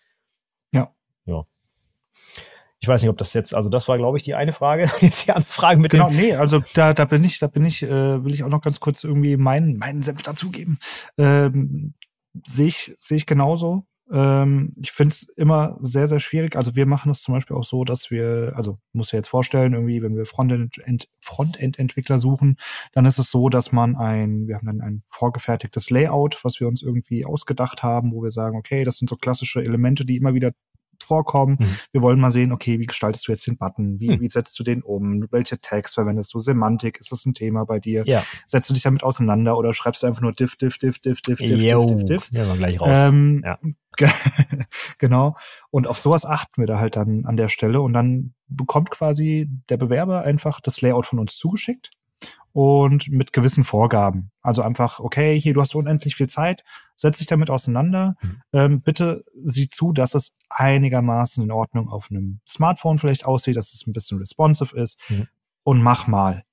Ja. 0.72 0.92
Ja. 1.24 1.44
Ich 2.82 2.88
weiß 2.88 3.00
nicht, 3.02 3.10
ob 3.10 3.16
das 3.16 3.32
jetzt, 3.32 3.54
also 3.54 3.68
das 3.68 3.86
war, 3.86 3.96
glaube 3.96 4.16
ich, 4.18 4.24
die 4.24 4.34
eine 4.34 4.52
Frage. 4.52 4.90
Jetzt 5.00 5.26
die 5.28 5.32
andere 5.32 5.52
Frage 5.52 5.80
mit 5.80 5.92
Genau, 5.92 6.08
dem. 6.08 6.16
nee, 6.16 6.34
also 6.34 6.62
da, 6.74 6.92
da 6.92 7.04
bin 7.04 7.22
ich, 7.22 7.38
da 7.38 7.46
bin 7.46 7.64
ich, 7.64 7.82
äh, 7.84 8.24
will 8.24 8.34
ich 8.34 8.42
auch 8.42 8.48
noch 8.48 8.60
ganz 8.60 8.80
kurz 8.80 9.04
irgendwie 9.04 9.36
meinen, 9.36 9.78
meinen 9.78 10.02
Senf 10.02 10.22
dazugeben. 10.24 10.80
Ähm, 11.16 11.94
sehe 12.44 12.66
ich, 12.66 12.94
sehe 12.98 13.18
ich 13.18 13.26
genauso. 13.26 13.84
Ähm, 14.10 14.72
ich 14.80 14.90
finde 14.90 15.12
es 15.12 15.22
immer 15.36 15.78
sehr, 15.80 16.08
sehr 16.08 16.18
schwierig. 16.18 16.56
Also 16.56 16.74
wir 16.74 16.86
machen 16.86 17.12
es 17.12 17.22
zum 17.22 17.34
Beispiel 17.34 17.56
auch 17.56 17.62
so, 17.64 17.84
dass 17.84 18.10
wir, 18.10 18.52
also 18.56 18.78
muss 18.92 19.12
ja 19.12 19.18
jetzt 19.18 19.28
vorstellen, 19.28 19.74
irgendwie, 19.74 20.02
wenn 20.02 20.16
wir 20.16 20.26
Frontend, 20.26 20.74
Frontend-Entwickler 21.20 22.18
suchen, 22.18 22.56
dann 22.92 23.06
ist 23.06 23.18
es 23.18 23.30
so, 23.30 23.48
dass 23.48 23.70
man 23.70 23.94
ein, 23.94 24.48
wir 24.48 24.56
haben 24.56 24.66
dann 24.66 24.80
ein 24.80 25.02
vorgefertigtes 25.06 25.88
Layout, 25.90 26.44
was 26.44 26.58
wir 26.58 26.66
uns 26.66 26.82
irgendwie 26.82 27.24
ausgedacht 27.24 27.84
haben, 27.84 28.12
wo 28.12 28.24
wir 28.24 28.32
sagen, 28.32 28.56
okay, 28.56 28.82
das 28.82 28.96
sind 28.96 29.08
so 29.08 29.14
klassische 29.16 29.62
Elemente, 29.62 30.04
die 30.04 30.16
immer 30.16 30.34
wieder 30.34 30.50
vorkommen. 31.02 31.56
Mhm. 31.60 31.76
Wir 31.92 32.02
wollen 32.02 32.20
mal 32.20 32.30
sehen, 32.30 32.52
okay, 32.52 32.78
wie 32.78 32.86
gestaltest 32.86 33.26
du 33.26 33.32
jetzt 33.32 33.46
den 33.46 33.56
Button? 33.56 34.00
Wie, 34.00 34.10
mhm. 34.10 34.20
wie 34.20 34.28
setzt 34.28 34.58
du 34.58 34.64
den 34.64 34.82
um? 34.82 35.26
Welche 35.30 35.60
Tags 35.60 35.94
verwendest 35.94 36.32
du? 36.34 36.40
Semantik, 36.40 37.00
ist 37.00 37.12
das 37.12 37.26
ein 37.26 37.34
Thema 37.34 37.64
bei 37.64 37.78
dir? 37.78 38.04
Ja. 38.06 38.24
Setzt 38.46 38.70
du 38.70 38.74
dich 38.74 38.82
damit 38.82 39.02
auseinander 39.02 39.56
oder 39.56 39.74
schreibst 39.74 40.02
du 40.02 40.06
einfach 40.06 40.22
nur 40.22 40.32
diff, 40.32 40.56
diff, 40.56 40.78
diff, 40.78 40.98
diff, 41.00 41.20
diff, 41.20 41.38
diff, 41.38 41.60
diff, 41.60 41.86
diff, 41.86 42.04
diff? 42.04 42.28
Ja, 42.32 42.54
gleich 42.54 42.80
raus. 42.80 42.88
Ähm, 42.92 43.42
Ja. 43.44 43.58
genau. 44.98 45.36
Und 45.70 45.86
auf 45.86 45.98
sowas 45.98 46.24
achten 46.24 46.62
wir 46.62 46.66
da 46.66 46.78
halt 46.78 46.96
dann 46.96 47.26
an 47.26 47.36
der 47.36 47.48
Stelle 47.48 47.82
und 47.82 47.92
dann 47.92 48.32
bekommt 48.48 48.90
quasi 48.90 49.48
der 49.68 49.76
Bewerber 49.76 50.22
einfach 50.22 50.60
das 50.60 50.80
Layout 50.80 51.06
von 51.06 51.18
uns 51.18 51.36
zugeschickt 51.36 51.90
und 52.52 53.08
mit 53.10 53.32
gewissen 53.32 53.64
Vorgaben. 53.64 54.30
Also 54.42 54.62
einfach, 54.62 55.00
okay, 55.00 55.40
hier, 55.40 55.54
du 55.54 55.60
hast 55.60 55.74
unendlich 55.74 56.16
viel 56.16 56.28
Zeit, 56.28 56.64
setz 56.96 57.18
dich 57.18 57.26
damit 57.26 57.50
auseinander. 57.50 58.16
Mhm. 58.20 58.42
Ähm, 58.52 58.80
bitte 58.82 59.24
sieh 59.44 59.68
zu, 59.68 59.92
dass 59.92 60.14
es 60.14 60.34
einigermaßen 60.50 61.42
in 61.42 61.50
Ordnung 61.50 61.88
auf 61.88 62.08
einem 62.10 62.40
Smartphone 62.48 62.98
vielleicht 62.98 63.24
aussieht, 63.24 63.56
dass 63.56 63.72
es 63.72 63.86
ein 63.86 63.92
bisschen 63.92 64.18
responsive 64.18 64.76
ist 64.76 64.98
Mhm. 65.08 65.28
und 65.64 65.82
mach 65.82 66.06
mal. 66.06 66.44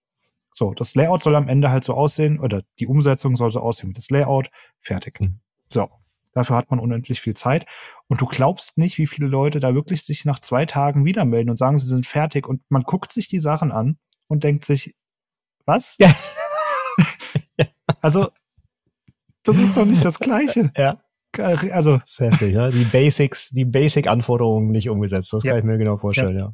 So, 0.53 0.73
das 0.73 0.95
Layout 0.95 1.21
soll 1.21 1.35
am 1.35 1.47
Ende 1.47 1.69
halt 1.71 1.83
so 1.83 1.93
aussehen 1.93 2.39
oder 2.39 2.63
die 2.79 2.87
Umsetzung 2.87 3.35
soll 3.35 3.51
so 3.51 3.59
aussehen 3.59 3.89
wie 3.89 3.93
das 3.93 4.09
Layout. 4.09 4.49
Fertig. 4.79 5.19
Mhm. 5.19 5.39
So. 5.71 5.89
Dafür 6.31 6.57
hat 6.57 6.69
man 6.69 6.79
unendlich 6.79 7.21
viel 7.21 7.33
Zeit. 7.33 7.65
Und 8.07 8.21
du 8.21 8.27
glaubst 8.27 8.77
nicht, 8.77 8.99
wie 8.99 9.07
viele 9.07 9.27
Leute 9.27 9.59
da 9.59 9.73
wirklich 9.73 10.03
sich 10.03 10.25
nach 10.25 10.39
zwei 10.39 10.65
Tagen 10.67 11.03
wieder 11.03 11.25
melden 11.25 11.49
und 11.49 11.55
sagen, 11.55 11.79
sie 11.79 11.87
sind 11.87 12.05
fertig. 12.05 12.47
Und 12.47 12.61
man 12.69 12.83
guckt 12.83 13.11
sich 13.11 13.27
die 13.27 13.39
Sachen 13.39 13.71
an 13.71 13.97
und 14.27 14.43
denkt 14.43 14.63
sich, 14.63 14.95
was? 15.65 15.95
Ja. 15.99 16.13
Also, 18.01 18.29
das 19.43 19.57
ist 19.57 19.75
doch 19.75 19.85
nicht 19.85 20.05
das 20.05 20.19
Gleiche. 20.19 20.71
Ja. 20.77 20.99
Also, 21.37 21.99
heftig, 22.17 22.53
ja. 22.55 22.69
Die 22.71 22.85
Basics, 22.85 23.49
die 23.49 23.65
Basic-Anforderungen 23.65 24.71
nicht 24.71 24.89
umgesetzt. 24.89 25.31
Das 25.33 25.43
Ja. 25.43 25.51
kann 25.51 25.59
ich 25.59 25.65
mir 25.65 25.77
genau 25.77 25.97
vorstellen, 25.97 26.37
ja. 26.37 26.53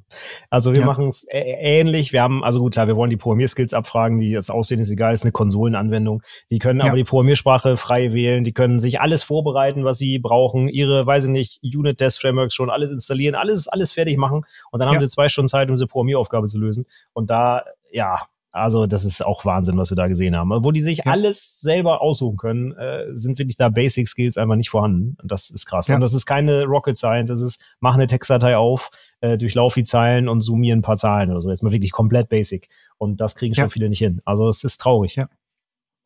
Also 0.50 0.74
wir 0.74 0.82
Ja. 0.82 0.86
machen 0.86 1.08
es 1.08 1.26
ähnlich. 1.30 2.12
Wir 2.14 2.22
haben, 2.22 2.44
also 2.44 2.60
gut, 2.60 2.74
klar, 2.74 2.88
wir 2.88 2.96
wollen 2.96 3.10
die 3.10 3.16
Programmierskills 3.18 3.74
abfragen, 3.74 4.20
die 4.20 4.34
das 4.34 4.50
Aussehen 4.50 4.80
ist 4.82 4.90
egal, 4.90 5.14
ist 5.14 5.24
eine 5.24 5.32
Konsolenanwendung. 5.32 6.22
Die 6.50 6.60
können 6.60 6.80
Ja. 6.82 6.88
aber 6.88 6.98
die 6.98 7.04
Programmiersprache 7.06 7.78
frei 7.78 8.12
wählen, 8.14 8.44
die 8.44 8.54
können 8.54 8.80
sich 8.80 9.00
alles 9.00 9.24
vorbereiten, 9.24 9.86
was 9.86 9.98
sie 9.98 10.20
brauchen, 10.20 10.68
ihre, 10.68 11.06
weiß 11.06 11.26
ich 11.26 11.30
nicht, 11.32 11.60
Unit-Test-Frameworks 11.64 12.54
schon, 12.54 12.70
alles 12.70 12.92
installieren, 12.92 13.36
alles, 13.36 13.68
alles 13.70 13.92
fertig 13.94 14.18
machen 14.18 14.44
und 14.72 14.80
dann 14.80 14.90
haben 14.90 14.96
Ja. 14.96 15.02
sie 15.02 15.10
zwei 15.10 15.30
Stunden 15.30 15.48
Zeit, 15.48 15.70
um 15.70 15.76
diese 15.76 15.88
Programmieraufgabe 15.88 16.48
zu 16.48 16.60
lösen. 16.60 16.86
Und 17.14 17.30
da, 17.30 17.64
ja, 17.92 18.28
also 18.56 18.86
das 18.88 19.04
ist 19.06 19.24
auch 19.26 19.46
Wahnsinn, 19.46 19.78
was 19.78 19.92
wir 19.92 19.96
da 19.96 20.08
gesehen 20.08 20.36
haben. 20.36 20.50
Wo 20.50 20.72
die 20.72 20.80
sich 20.82 21.00
Ja. 21.00 21.12
alles 21.12 21.60
selber 21.60 22.02
aussuchen 22.02 22.38
können, 22.38 22.72
äh, 22.74 23.06
sind 23.14 23.38
wirklich 23.38 23.58
da 23.58 23.70
Basic 23.70 24.08
Skills 24.08 24.38
einfach 24.38 24.56
nicht 24.56 24.70
vorhanden. 24.70 25.18
Und 25.22 25.32
das 25.32 25.50
ist 25.50 25.66
krass. 25.66 25.88
Ja. 25.88 25.96
Und 25.96 26.02
das 26.02 26.14
ist 26.14 26.26
keine 26.26 26.64
Rocket 26.66 26.98
Science. 26.98 27.30
Das 27.30 27.42
ist, 27.42 27.60
mach 27.80 27.94
eine 27.96 28.08
Textdatei 28.08 28.58
auf, 28.58 28.90
äh, 29.22 29.38
durchlauf 29.38 29.74
die 29.76 29.84
Zeilen 29.84 30.28
und 30.30 30.42
summieren 30.42 30.80
ein 30.80 30.84
paar 30.84 30.96
Zahlen 30.98 31.30
oder 31.32 31.42
so. 31.42 31.50
Jetzt 31.50 31.64
mal 31.64 31.72
wirklich 31.72 31.92
komplett 31.92 32.30
basic. 32.30 32.70
Und 32.98 33.20
das 33.22 33.36
kriegen 33.36 33.54
schon 33.56 33.66
Ja. 33.66 33.70
viele 33.70 33.90
nicht 33.90 34.00
hin. 34.00 34.22
Also 34.26 34.48
es 34.50 34.64
ist 34.64 34.80
traurig. 34.82 35.16
Ja. 35.16 35.28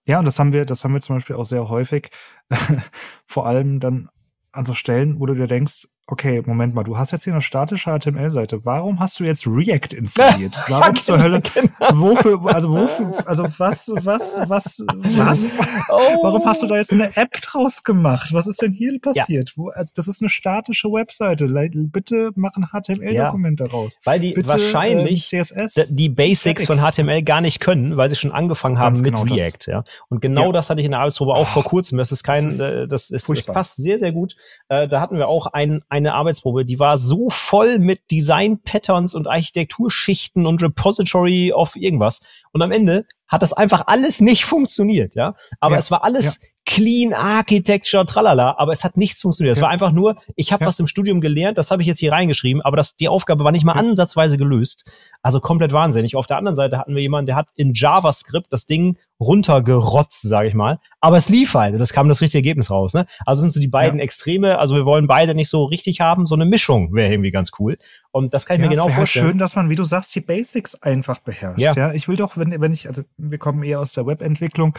Ja, 0.08 0.18
und 0.20 0.26
das 0.26 0.40
haben 0.40 0.54
wir, 0.54 0.66
das 0.66 0.84
haben 0.84 0.94
wir 0.94 1.02
zum 1.02 1.18
Beispiel 1.18 1.36
auch 1.36 1.46
sehr 1.46 1.70
häufig. 1.70 2.10
Vor 3.28 3.46
allem 3.46 3.80
dann 3.80 4.10
an 4.52 4.66
so 4.66 4.74
Stellen, 4.74 5.20
wo 5.20 5.26
du 5.28 5.36
dir 5.36 5.48
denkst, 5.48 5.88
okay, 6.11 6.41
Moment 6.45 6.73
mal, 6.73 6.84
du 6.84 6.98
hast 6.98 7.11
jetzt 7.11 7.23
hier 7.23 7.34
eine 7.34 7.41
statische 7.41 7.91
HTML-Seite. 7.91 8.65
Warum 8.65 8.99
hast 8.99 9.19
du 9.19 9.23
jetzt 9.26 9.45
React 9.45 9.94
installiert? 9.98 10.56
Warum 10.68 10.95
zur 10.95 11.22
Hölle? 11.22 11.41
Genau. 11.41 11.69
Wofür, 11.94 12.40
also 12.45 12.72
wofür, 12.73 13.11
also 13.27 13.44
was, 13.57 13.91
was, 13.95 14.40
was, 14.45 14.84
was? 14.88 15.60
Oh. 15.90 16.23
Warum 16.23 16.45
hast 16.45 16.61
du 16.61 16.68
da 16.68 16.77
jetzt 16.77 16.94
eine 16.94 17.15
App 17.18 17.34
draus 17.41 17.84
gemacht? 17.84 18.34
Was 18.34 18.48
ist 18.48 18.61
denn 18.61 18.72
hier 18.72 18.99
passiert? 19.02 19.53
Wo, 19.56 19.69
also 19.69 19.91
das 19.95 20.07
ist 20.07 20.22
eine 20.22 20.30
statische 20.30 20.88
Webseite. 20.90 21.48
Bitte 21.48 22.31
mach 22.36 22.56
ein 22.56 22.68
HTML-Dokument 22.72 23.60
daraus. 23.60 23.98
Weil 24.06 24.19
die 24.19 24.34
Bitte, 24.34 24.48
wahrscheinlich 24.49 25.31
ähm, 25.34 25.65
die 25.90 26.10
Basics 26.10 26.65
von 26.65 26.80
HTML 26.80 27.23
gar 27.23 27.41
nicht 27.41 27.60
können, 27.60 27.98
weil 27.98 28.07
sie 28.10 28.15
schon 28.15 28.31
angefangen 28.31 28.80
haben 28.80 28.95
Ganz 28.95 29.02
mit 29.06 29.14
genau 29.15 29.26
das. 29.26 29.38
React. 29.38 29.68
Ja. 29.68 29.84
Und 30.10 30.22
genau 30.22 30.48
Ja. 30.48 30.52
das 30.53 30.69
hatte 30.69 30.80
ich 30.80 30.86
in 30.86 30.91
der 30.91 31.02
Arbeitsprobe 31.02 31.34
auch 31.34 31.40
Oh, 31.40 31.45
vor 31.45 31.64
kurzem. 31.64 31.98
Das 31.98 32.11
ist 32.11 32.23
kein, 32.23 32.45
das 32.45 32.53
ist 32.53 32.60
äh, 32.60 32.88
das, 32.88 33.10
ist, 33.10 33.30
das 33.30 33.45
passt 33.45 33.76
sehr, 33.77 33.98
sehr 33.98 34.11
gut. 34.11 34.36
Äh, 34.68 34.88
da 34.88 35.02
hatten 35.02 35.18
wir 35.18 35.27
auch 35.27 35.48
ein, 35.48 35.81
eine 36.00 36.14
Arbeitsprobe, 36.14 36.66
die 36.66 36.80
war 36.80 36.98
so 36.98 37.30
voll 37.30 37.80
mit 37.80 38.12
Design-Patterns 38.12 39.14
und 39.14 39.28
Architekturschichten 39.28 40.46
und 40.46 40.62
Repository 40.62 41.54
of 41.54 41.76
irgendwas. 41.76 42.22
Und 42.52 42.62
am 42.62 42.72
Ende 42.72 43.06
hat 43.28 43.42
das 43.42 43.54
einfach 43.54 43.84
alles 43.88 44.22
nicht 44.22 44.46
funktioniert, 44.46 45.16
ja. 45.16 45.36
Aber 45.60 45.74
Ja, 45.74 45.80
es 45.80 45.92
war 45.92 46.04
alles 46.04 46.40
clean 46.70 47.14
Architecture, 47.16 48.06
tralala, 48.06 48.56
aber 48.60 48.72
es 48.72 48.84
hat 48.84 48.96
nichts 48.96 49.22
funktioniert. 49.22 49.54
Es 49.54 49.58
Ja. 49.58 49.64
war 49.64 49.70
einfach 49.72 49.91
nur, 49.91 50.18
ich 50.36 50.54
habe 50.54 50.64
Ja. 50.64 50.68
was 50.68 50.80
im 50.80 50.86
Studium 50.86 51.20
gelernt, 51.20 51.58
das 51.58 51.72
habe 51.72 51.82
ich 51.82 51.88
jetzt 51.88 51.98
hier 52.00 52.12
reingeschrieben, 52.12 52.62
aber 52.62 52.78
das, 52.78 52.96
die 52.96 53.10
Aufgabe 53.10 53.44
war 53.44 53.52
nicht 53.52 53.66
mal 53.66 53.74
Ja. 53.74 53.80
ansatzweise 53.80 54.38
gelöst. 54.38 54.86
Also 55.24 55.40
komplett 55.40 55.74
wahnsinnig. 55.74 56.16
Auf 56.16 56.28
der 56.28 56.38
anderen 56.38 56.56
Seite 56.56 56.78
hatten 56.78 56.94
wir 56.94 57.02
jemanden, 57.02 57.26
der 57.26 57.36
hat 57.36 57.48
in 57.56 57.74
JavaScript 57.74 58.54
das 58.54 58.68
Ding 58.68 58.98
runtergerotzt, 59.20 60.22
sage 60.22 60.48
ich 60.48 60.54
mal. 60.54 60.78
Aber 61.02 61.18
es 61.18 61.28
lief 61.28 61.54
halt. 61.56 61.80
Das 61.82 61.91
kam 61.91 62.08
das 62.08 62.22
richtige 62.22 62.38
Ergebnis 62.40 62.70
raus. 62.70 62.94
Ne? 62.94 63.06
Also 63.26 63.41
sind 63.41 63.52
so 63.52 63.60
die 63.60 63.68
beiden 63.68 63.98
Ja. 64.00 64.04
Extreme. 64.04 64.60
Also 64.60 64.76
wir 64.76 64.86
wollen 64.86 65.08
beide 65.08 65.34
nicht 65.36 65.50
so 65.50 65.66
richtig 65.66 66.00
haben. 66.02 66.26
So 66.28 66.36
eine 66.36 66.46
Mischung 66.46 66.94
wäre 66.94 67.12
irgendwie 67.12 67.32
ganz 67.32 67.52
cool. 67.60 67.78
Und 68.12 68.34
das 68.34 68.46
kann 68.46 68.56
ich 68.58 68.62
ja, 68.62 68.70
mir 68.70 68.76
genau 68.76 68.90
vorstellen. 68.90 69.28
schön, 69.28 69.38
dass 69.40 69.56
man, 69.56 69.70
wie 69.70 69.76
du 69.76 69.84
sagst, 69.84 70.14
die 70.16 70.22
Basics 70.22 70.76
einfach 70.76 71.18
beherrscht. 71.20 71.60
Ja. 71.60 71.74
Ja. 71.74 71.94
ich 71.94 72.08
will 72.08 72.16
doch, 72.16 72.38
wenn, 72.38 72.62
wenn 72.62 72.72
ich, 72.72 72.88
also 72.88 73.02
wir 73.18 73.38
kommen 73.40 73.64
eher 73.64 73.80
aus 73.82 73.94
der 73.94 74.06
Webentwicklung. 74.06 74.78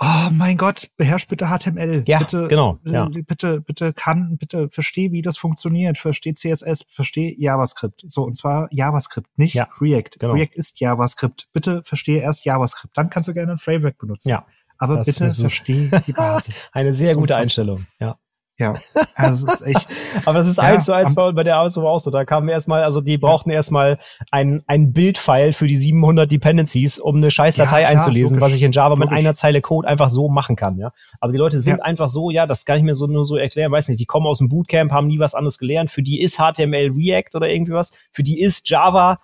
Oh 0.00 0.28
mein 0.32 0.56
Gott, 0.56 0.88
beherrsch 0.96 1.26
bitte 1.26 1.48
HTML. 1.48 2.04
Ja, 2.06 2.18
bitte, 2.20 2.46
genau, 2.46 2.78
ja. 2.84 3.08
äh, 3.08 3.22
Bitte, 3.22 3.60
bitte 3.60 3.92
kann, 3.92 4.36
bitte 4.38 4.68
versteh, 4.70 5.10
wie 5.10 5.22
das 5.22 5.36
funktioniert. 5.38 5.98
Versteh 5.98 6.34
CSS, 6.34 6.84
versteh 6.88 7.34
JavaScript. 7.36 8.04
So, 8.06 8.22
und 8.22 8.36
zwar 8.36 8.68
JavaScript, 8.70 9.26
nicht 9.36 9.54
Ja, 9.54 9.68
React. 9.80 10.10
genau. 10.20 10.34
React 10.34 10.54
ist 10.54 10.78
JavaScript. 10.78 11.48
Bitte 11.52 11.82
verstehe 11.82 12.20
erst 12.20 12.44
JavaScript. 12.44 12.96
Dann 12.96 13.10
kannst 13.10 13.28
du 13.28 13.34
gerne 13.34 13.52
ein 13.52 13.58
Framework 13.58 13.98
benutzen. 13.98 14.28
Ja. 14.28 14.46
aber 14.78 15.02
bitte 15.02 15.30
versteh 15.32 15.90
die 16.06 16.12
Basis. 16.14 16.70
Eine 16.72 16.94
sehr 16.94 17.16
gute. 17.16 17.36
Einstellung, 17.36 17.86
ja. 17.98 18.18
Ja, 18.60 18.74
also 19.14 19.46
es 19.46 19.60
ist 19.60 19.66
echt. 19.66 19.88
Aber 20.24 20.38
das 20.38 20.48
ist 20.48 20.56
Ja, 20.58 20.64
eins 20.64 20.84
zu 20.84 20.92
eins 20.92 21.14
bei, 21.14 21.30
bei 21.30 21.44
der 21.44 21.56
Arbeitsgruppe 21.56 21.88
auch 21.88 22.00
so. 22.00 22.10
Da 22.10 22.24
kamen 22.24 22.48
erstmal, 22.48 22.82
also 22.82 23.00
die 23.00 23.16
brauchten 23.16 23.50
erstmal 23.50 23.98
ein, 24.32 24.64
ein 24.66 24.92
Bildfile 24.92 25.52
für 25.52 25.68
die 25.68 25.76
700 25.76 26.30
Dependencies, 26.30 26.98
um 26.98 27.16
eine 27.16 27.30
scheiß 27.30 27.56
Ja, 27.56 27.64
Datei 27.66 27.82
klar, 27.82 27.92
einzulesen, 27.92 28.36
logisch, 28.38 28.50
was 28.50 28.56
ich 28.56 28.62
in 28.64 28.72
Java 28.72 28.96
mit 28.96 29.10
logisch. 29.10 29.18
einer 29.20 29.34
Zeile 29.34 29.60
Code 29.60 29.86
einfach 29.86 30.08
so 30.08 30.28
machen 30.28 30.56
kann, 30.56 30.76
ja. 30.76 30.90
Aber 31.20 31.30
die 31.30 31.38
Leute 31.38 31.60
sind 31.60 31.78
Ja. 31.78 31.84
einfach 31.84 32.08
so, 32.08 32.30
ja, 32.30 32.46
das 32.48 32.64
kann 32.64 32.78
ich 32.78 32.82
mir 32.82 32.94
so 32.94 33.06
nur 33.06 33.24
so 33.24 33.36
erklären, 33.36 33.70
weiß 33.70 33.88
nicht, 33.88 34.00
die 34.00 34.06
kommen 34.06 34.26
aus 34.26 34.38
dem 34.38 34.48
Bootcamp, 34.48 34.90
haben 34.90 35.06
nie 35.06 35.20
was 35.20 35.34
anderes 35.36 35.58
gelernt. 35.58 35.92
Für 35.92 36.02
die 36.02 36.20
ist 36.20 36.38
HTML 36.38 36.92
React 36.96 37.36
oder 37.36 37.48
irgendwie 37.48 37.72
was. 37.74 37.92
Für 38.10 38.24
die 38.24 38.40
ist 38.40 38.68
Java 38.68 39.20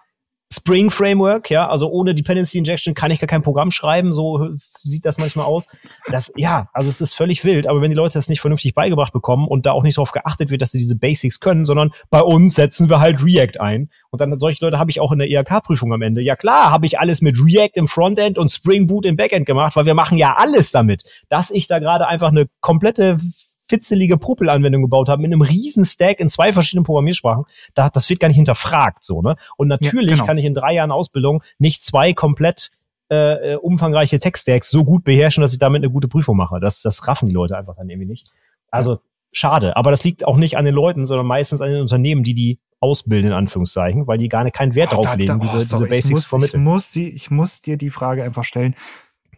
Spring 0.52 0.90
Framework, 0.90 1.50
ja, 1.50 1.68
also 1.68 1.90
ohne 1.90 2.14
Dependency 2.14 2.58
Injection 2.58 2.94
kann 2.94 3.10
ich 3.10 3.18
gar 3.18 3.26
kein 3.26 3.42
Programm 3.42 3.70
schreiben, 3.70 4.14
so 4.14 4.50
sieht 4.82 5.04
das 5.04 5.18
manchmal 5.18 5.46
aus. 5.46 5.66
Das, 6.10 6.32
ja, 6.36 6.68
also 6.72 6.88
es 6.88 7.00
ist 7.00 7.14
völlig 7.14 7.44
wild, 7.44 7.66
aber 7.66 7.80
wenn 7.80 7.90
die 7.90 7.96
Leute 7.96 8.14
das 8.14 8.28
nicht 8.28 8.40
vernünftig 8.40 8.74
beigebracht 8.74 9.12
bekommen 9.12 9.48
und 9.48 9.66
da 9.66 9.72
auch 9.72 9.82
nicht 9.82 9.98
darauf 9.98 10.12
geachtet 10.12 10.50
wird, 10.50 10.62
dass 10.62 10.70
sie 10.70 10.78
diese 10.78 10.96
Basics 10.96 11.40
können, 11.40 11.64
sondern 11.64 11.90
bei 12.08 12.20
uns 12.20 12.54
setzen 12.54 12.88
wir 12.88 13.00
halt 13.00 13.24
React 13.24 13.60
ein. 13.60 13.90
Und 14.10 14.20
dann 14.20 14.38
solche 14.38 14.64
Leute 14.64 14.78
habe 14.78 14.90
ich 14.90 15.00
auch 15.00 15.12
in 15.12 15.18
der 15.18 15.28
IHK-Prüfung 15.28 15.92
am 15.92 16.02
Ende. 16.02 16.22
Ja 16.22 16.36
klar, 16.36 16.70
habe 16.70 16.86
ich 16.86 17.00
alles 17.00 17.20
mit 17.20 17.38
React 17.38 17.72
im 17.74 17.88
Frontend 17.88 18.38
und 18.38 18.48
Spring 18.48 18.86
Boot 18.86 19.06
im 19.06 19.16
Backend 19.16 19.46
gemacht, 19.46 19.74
weil 19.76 19.86
wir 19.86 19.94
machen 19.94 20.18
ja 20.18 20.36
alles 20.36 20.70
damit. 20.70 21.02
Dass 21.28 21.50
ich 21.50 21.66
da 21.66 21.78
gerade 21.78 22.06
einfach 22.06 22.30
eine 22.30 22.46
komplette 22.60 23.18
fitzelige 23.66 24.18
Puppel-Anwendung 24.18 24.82
gebaut 24.82 25.08
habe 25.08 25.22
mit 25.22 25.32
einem 25.32 25.42
riesen 25.42 25.84
Stack 25.84 26.20
in 26.20 26.28
zwei 26.28 26.52
verschiedenen 26.52 26.84
Programmiersprachen, 26.84 27.44
da, 27.74 27.88
das 27.88 28.08
wird 28.08 28.20
gar 28.20 28.28
nicht 28.28 28.36
hinterfragt, 28.36 29.04
so, 29.04 29.22
ne? 29.22 29.36
Und 29.56 29.68
natürlich 29.68 30.14
genau. 30.14 30.26
kann 30.26 30.38
ich 30.38 30.44
in 30.44 30.54
drei 30.54 30.74
Jahren 30.74 30.92
Ausbildung 30.92 31.42
nicht 31.58 31.82
zwei 31.82 32.12
komplett 32.12 32.70
äh, 33.10 33.52
äh, 33.52 33.56
umfangreiche 33.56 34.18
Tech-Stacks 34.18 34.70
so 34.70 34.84
gut 34.84 35.04
beherrschen, 35.04 35.42
dass 35.42 35.52
ich 35.52 35.58
damit 35.58 35.80
eine 35.82 35.90
gute 35.90 36.08
Prüfung 36.08 36.36
mache. 36.36 36.58
Das, 36.58 36.82
das 36.82 37.06
raffen 37.06 37.28
die 37.28 37.34
Leute 37.34 37.56
einfach 37.56 37.76
dann 37.76 37.88
irgendwie 37.88 38.08
nicht. 38.08 38.30
Also 38.70 39.00
schade. 39.30 39.76
Aber 39.76 39.90
das 39.90 40.04
liegt 40.04 40.26
auch 40.26 40.36
nicht 40.36 40.56
an 40.56 40.64
den 40.64 40.74
Leuten, 40.74 41.04
sondern 41.04 41.26
meistens 41.26 41.60
an 41.60 41.70
den 41.70 41.82
Unternehmen, 41.82 42.24
die 42.24 42.32
die 42.32 42.60
ausbilden, 42.80 43.30
in 43.30 43.36
Anführungszeichen, 43.36 44.06
weil 44.06 44.18
die 44.18 44.28
gar 44.28 44.44
nicht 44.44 44.56
keinen 44.56 44.74
Wert 44.74 44.92
Oh, 44.92 45.02
drauf 45.02 45.16
legen, 45.16 45.38
diese, 45.40 45.58
diese 45.58 45.86
Basics 45.86 46.06
ich 46.06 46.10
muss, 46.12 46.24
vermitteln. 46.24 46.62
Ich 46.62 46.64
muss, 46.64 46.96
ich 46.96 47.30
muss 47.30 47.60
dir 47.60 47.76
die 47.76 47.90
Frage 47.90 48.24
einfach 48.24 48.44
stellen. 48.44 48.74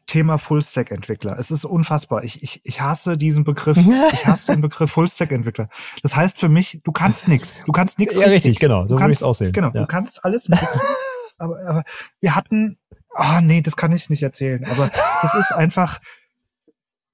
Thema 0.07 0.39
Full-Stack-Entwickler. 0.39 1.37
Es 1.39 1.51
ist 1.51 1.65
unfassbar. 1.65 2.23
Ich, 2.25 2.43
ich, 2.43 2.61
ich 2.65 2.81
hasse 2.81 3.17
diesen 3.19 3.45
Begriff. 3.45 3.77
Ich 4.13 4.27
hasse 4.27 4.53
den 4.53 4.61
Begriff 4.61 4.91
Full-Stack-Entwickler. 4.93 5.69
Das 6.03 6.15
heißt 6.17 6.39
für 6.39 6.49
mich, 6.49 6.81
du 6.85 6.93
kannst 6.93 7.27
nix. 7.29 7.61
Du 7.67 7.73
kannst 7.73 7.99
nix 7.99 8.15
Ja, 8.15 8.27
richtig, 8.27 8.59
genau. 8.59 8.83
So 8.83 8.89
Du 8.89 8.91
würde 8.95 9.03
kannst, 9.03 9.15
ich 9.17 9.21
es 9.21 9.29
aussehen. 9.29 9.53
Genau, 9.53 9.69
Ja. 9.75 9.81
du 9.83 9.87
kannst 9.87 10.25
alles 10.25 10.49
ein 10.49 10.59
bisschen. 10.59 10.81
aber, 11.39 11.59
aber 11.67 11.85
wir 12.21 12.35
hatten, 12.37 12.79
ah 13.15 13.41
nee, 13.41 13.61
das 13.63 13.77
kann 13.77 13.93
ich 13.93 14.09
nicht 14.09 14.23
erzählen. 14.23 14.65
Aber 14.65 14.91
das 15.23 15.35
ist 15.35 15.53
einfach, 15.53 15.99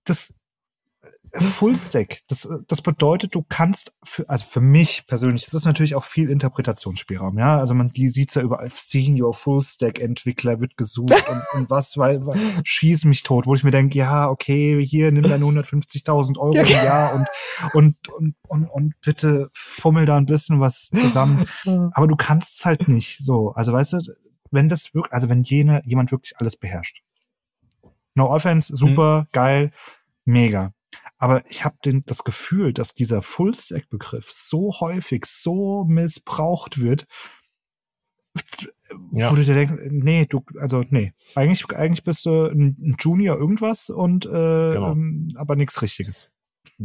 das 0.05 0.33
Full 1.35 1.77
Stack. 1.77 2.19
Das, 2.29 2.47
das 2.69 2.83
bedeutet, 2.83 3.35
du 3.35 3.43
kannst 3.43 3.95
für, 4.05 4.29
also 4.29 4.45
für 4.45 4.61
mich 4.61 5.07
persönlich, 5.07 5.47
das 5.47 5.55
ist 5.55 5.65
natürlich 5.65 5.95
auch 5.95 6.05
viel 6.05 6.29
Interpretationsspielraum, 6.29 7.39
ja. 7.39 7.57
Also 7.57 7.73
man 7.73 7.89
sieht's 7.89 8.35
ja 8.35 8.43
überall, 8.43 8.69
Senior 8.71 9.33
Full 9.33 9.63
Stack 9.63 9.99
Entwickler 10.01 10.61
wird 10.61 10.77
gesucht 10.77 11.13
und, 11.13 11.61
und 11.61 11.71
was, 11.71 11.97
weil, 11.97 12.27
weil 12.27 12.39
schieß 12.65 13.07
mich 13.07 13.23
tot, 13.23 13.47
wo 13.47 13.55
ich 13.55 13.65
mir 13.65 13.71
denke, 13.71 13.97
ja, 13.97 14.29
okay, 14.29 14.85
hier 14.85 15.11
nimm 15.11 15.23
deine 15.23 15.45
150.000 15.47 16.39
Euro 16.39 16.55
im 16.55 16.67
Jahr 16.67 17.15
und, 17.15 17.27
und, 17.73 18.09
und, 18.09 18.35
und, 18.49 18.67
und 18.67 18.95
bitte 19.01 19.49
fummel 19.55 20.05
da 20.05 20.19
ein 20.19 20.27
bisschen 20.27 20.61
was 20.61 20.91
zusammen. 20.91 21.47
Aber 21.93 22.09
du 22.09 22.17
kannst 22.17 22.59
es 22.59 22.65
halt 22.67 22.89
nicht 22.89 23.25
so. 23.25 23.53
Also 23.53 23.73
weißt 23.73 23.95
du, 23.95 24.01
wenn 24.51 24.69
das 24.69 24.93
wirklich, 24.93 25.15
also 25.15 25.31
wenn 25.31 25.43
jene, 25.43 25.81
jemand 25.87 26.13
wirklich 26.13 26.37
alles 26.37 26.57
beherrscht. 26.57 27.03
No 28.15 28.27
offense, 28.27 28.77
super, 28.77 29.27
geil, 29.33 29.73
mega. 30.27 30.75
Aber 31.23 31.49
ich 31.49 31.65
habe 31.65 31.77
das 32.05 32.25
Gefühl, 32.25 32.73
dass 32.73 32.95
dieser 32.95 33.23
Full-Stack-Begriff 33.23 34.29
so 34.29 34.73
häufig, 34.81 35.25
so 35.27 35.85
missbraucht 35.85 36.81
wird, 36.81 37.07
Ja. 39.13 39.31
wo 39.31 39.37
du 39.37 39.45
dir 39.45 39.55
denkst, 39.55 39.75
nee, 39.91 40.27
du, 40.27 40.43
also 40.59 40.83
nee, 40.91 41.13
eigentlich, 41.37 41.65
eigentlich 41.77 42.03
bist 42.03 42.25
du 42.27 42.47
ein 42.47 42.77
ein 42.83 42.97
Junior 42.99 43.37
irgendwas 43.39 43.89
und 43.89 44.27
äh, 44.27 44.31
Genau. 44.31 44.91
ähm, 44.91 45.33
aber 45.37 45.55
nichts 45.55 45.81
Richtiges. 45.81 46.29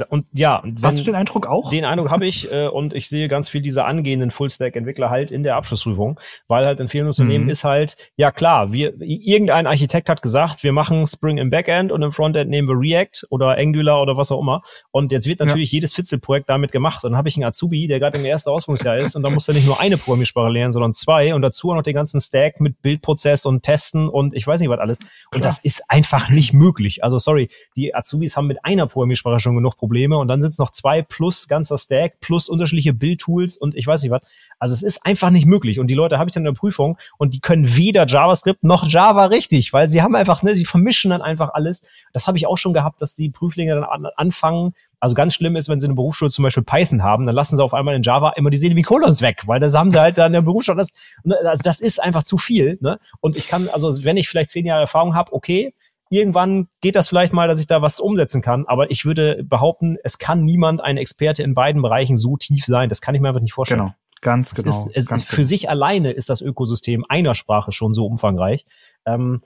Und 0.09 0.27
ja, 0.33 0.57
und 0.57 0.81
Hast 0.83 0.99
du 0.99 1.03
den 1.03 1.15
Eindruck 1.15 1.47
auch? 1.47 1.69
Den 1.69 1.85
Eindruck 1.85 2.11
habe 2.11 2.27
ich 2.27 2.51
äh, 2.51 2.67
und 2.67 2.93
ich 2.93 3.09
sehe 3.09 3.27
ganz 3.27 3.49
viel 3.49 3.61
dieser 3.61 3.85
angehenden 3.85 4.31
Full-Stack-Entwickler 4.31 5.09
halt 5.09 5.31
in 5.31 5.43
der 5.43 5.55
Abschlussprüfung, 5.55 6.19
weil 6.47 6.65
halt 6.65 6.79
in 6.79 6.87
vielen 6.87 7.07
Unternehmen 7.07 7.45
Mhm. 7.45 7.49
ist 7.49 7.63
halt, 7.63 7.95
ja 8.15 8.31
klar, 8.31 8.71
wir, 8.71 8.93
irgendein 9.01 9.65
Architekt 9.67 10.09
hat 10.09 10.21
gesagt, 10.21 10.63
wir 10.63 10.71
machen 10.71 11.05
Spring 11.07 11.37
im 11.37 11.49
Backend 11.49 11.91
und 11.91 12.03
im 12.03 12.11
Frontend 12.11 12.49
nehmen 12.49 12.67
wir 12.67 12.75
React 12.79 13.27
oder 13.29 13.57
Angular 13.57 14.01
oder 14.01 14.17
was 14.17 14.31
auch 14.31 14.39
immer. 14.39 14.61
Und 14.91 15.11
jetzt 15.11 15.27
wird 15.27 15.39
natürlich 15.39 15.71
jedes 15.71 15.93
Fitzelprojekt 15.93 16.49
damit 16.49 16.71
gemacht. 16.71 17.03
Und 17.03 17.11
dann 17.11 17.17
habe 17.17 17.29
ich 17.29 17.35
einen 17.35 17.45
Azubi, 17.45 17.87
der 17.87 17.99
gerade 17.99 18.17
im 18.17 18.25
ersten 18.25 18.49
Ausbildungsjahr 18.49 18.97
ist 18.97 19.15
und 19.15 19.23
dann 19.23 19.33
muss 19.33 19.47
er 19.47 19.53
nicht 19.53 19.65
nur 19.65 19.79
eine 19.79 19.97
Programmiersprache 19.97 20.49
lernen, 20.49 20.73
sondern 20.73 20.93
zwei 20.93 21.33
und 21.33 21.41
dazu 21.41 21.71
auch 21.71 21.75
noch 21.75 21.83
den 21.83 21.95
ganzen 21.95 22.19
Stack 22.19 22.59
mit 22.59 22.81
Bildprozess 22.81 23.45
und 23.45 23.63
Testen 23.63 24.09
und 24.09 24.33
ich 24.35 24.45
weiß 24.45 24.59
nicht 24.59 24.69
was 24.69 24.79
alles. 24.79 24.99
Und 24.99 25.07
Klar. 25.39 25.43
das 25.43 25.59
ist 25.59 25.83
einfach 25.89 26.29
nicht 26.29 26.53
möglich. 26.53 27.03
Also 27.03 27.17
sorry, 27.17 27.49
die 27.75 27.95
Azubis 27.95 28.37
haben 28.37 28.47
mit 28.47 28.63
einer 28.63 28.87
Programmiersprache 28.87 29.39
schon 29.39 29.55
genug 29.55 29.66
Probleme 29.75 30.17
und 30.17 30.27
dann 30.27 30.41
sind 30.41 30.51
es 30.51 30.57
noch 30.57 30.71
zwei 30.71 31.01
plus 31.01 31.47
ganzer 31.47 31.77
Stack 31.77 32.19
plus 32.21 32.47
unterschiedliche 32.47 32.93
Bildtools 32.93 33.57
und 33.57 33.75
ich 33.75 33.85
weiß 33.85 34.01
nicht 34.03 34.11
was. 34.11 34.21
Also 34.59 34.73
es 34.73 34.83
ist 34.83 35.05
einfach 35.05 35.29
nicht 35.29 35.45
möglich. 35.45 35.79
Und 35.79 35.87
die 35.87 35.95
Leute 35.95 36.17
habe 36.17 36.29
ich 36.29 36.33
dann 36.33 36.41
in 36.41 36.53
der 36.53 36.59
Prüfung 36.59 36.97
und 37.17 37.33
die 37.33 37.39
können 37.39 37.75
weder 37.75 38.05
JavaScript 38.05 38.63
noch 38.63 38.87
Java 38.87 39.25
richtig, 39.25 39.73
weil 39.73 39.87
sie 39.87 40.01
haben 40.01 40.15
einfach, 40.15 40.43
ne, 40.43 40.55
die 40.55 40.65
vermischen 40.65 41.11
dann 41.11 41.21
einfach 41.21 41.53
alles. 41.53 41.85
Das 42.13 42.27
habe 42.27 42.37
ich 42.37 42.47
auch 42.47 42.57
schon 42.57 42.73
gehabt, 42.73 43.01
dass 43.01 43.15
die 43.15 43.29
Prüflinge 43.29 43.75
dann 43.75 43.83
an, 43.83 44.05
anfangen. 44.15 44.73
Also 44.99 45.13
ganz 45.13 45.35
schlimm 45.35 45.55
ist, 45.55 45.69
wenn 45.69 45.79
sie 45.79 45.85
in 45.85 45.91
der 45.91 45.95
Berufsschule 45.95 46.31
zum 46.31 46.43
Beispiel 46.43 46.63
Python 46.63 47.03
haben, 47.03 47.27
dann 47.27 47.35
lassen 47.35 47.55
sie 47.55 47.63
auf 47.63 47.73
einmal 47.73 47.95
in 47.95 48.01
Java 48.01 48.31
immer 48.31 48.49
die 48.49 48.57
Semikolons 48.57 49.21
weg, 49.21 49.43
weil 49.45 49.59
das 49.59 49.75
haben 49.75 49.91
sie 49.91 49.99
halt 49.99 50.17
dann 50.17 50.27
in 50.27 50.33
der 50.33 50.41
Berufsschule. 50.41 50.77
Das, 50.77 50.91
ne, 51.23 51.37
also 51.43 51.61
das 51.61 51.79
ist 51.79 52.01
einfach 52.01 52.23
zu 52.23 52.37
viel. 52.37 52.77
Ne? 52.81 52.99
Und 53.19 53.37
ich 53.37 53.47
kann, 53.47 53.69
also 53.69 54.03
wenn 54.03 54.17
ich 54.17 54.27
vielleicht 54.27 54.49
zehn 54.49 54.65
Jahre 54.65 54.81
Erfahrung 54.81 55.13
habe, 55.13 55.33
okay, 55.33 55.73
irgendwann 56.09 56.67
geht 56.81 56.95
das 56.95 57.07
vielleicht 57.07 57.33
mal, 57.33 57.47
dass 57.47 57.59
ich 57.59 57.67
da 57.67 57.81
was 57.81 57.99
umsetzen 57.99 58.41
kann. 58.41 58.65
Aber 58.67 58.91
ich 58.91 59.05
würde 59.05 59.43
behaupten, 59.43 59.97
es 60.03 60.17
kann 60.17 60.43
niemand 60.43 60.81
ein 60.81 60.97
Experte 60.97 61.43
in 61.43 61.53
beiden 61.53 61.81
Bereichen 61.81 62.17
so 62.17 62.37
tief 62.37 62.65
sein. 62.65 62.89
Das 62.89 63.01
kann 63.01 63.15
ich 63.15 63.21
mir 63.21 63.29
einfach 63.29 63.41
nicht 63.41 63.53
vorstellen. 63.53 63.81
Genau, 63.81 63.93
ganz 64.21 64.51
Es 64.51 64.63
genau. 64.63 64.85
ist, 64.85 64.95
es 64.95 65.05
ganz 65.07 65.27
für 65.27 65.43
sich 65.43 65.69
alleine 65.69 66.11
ist 66.11 66.29
das 66.29 66.41
Ökosystem 66.41 67.05
einer 67.07 67.35
Sprache 67.35 67.71
schon 67.71 67.93
so 67.93 68.05
umfangreich. 68.05 68.65
Ähm, 69.05 69.43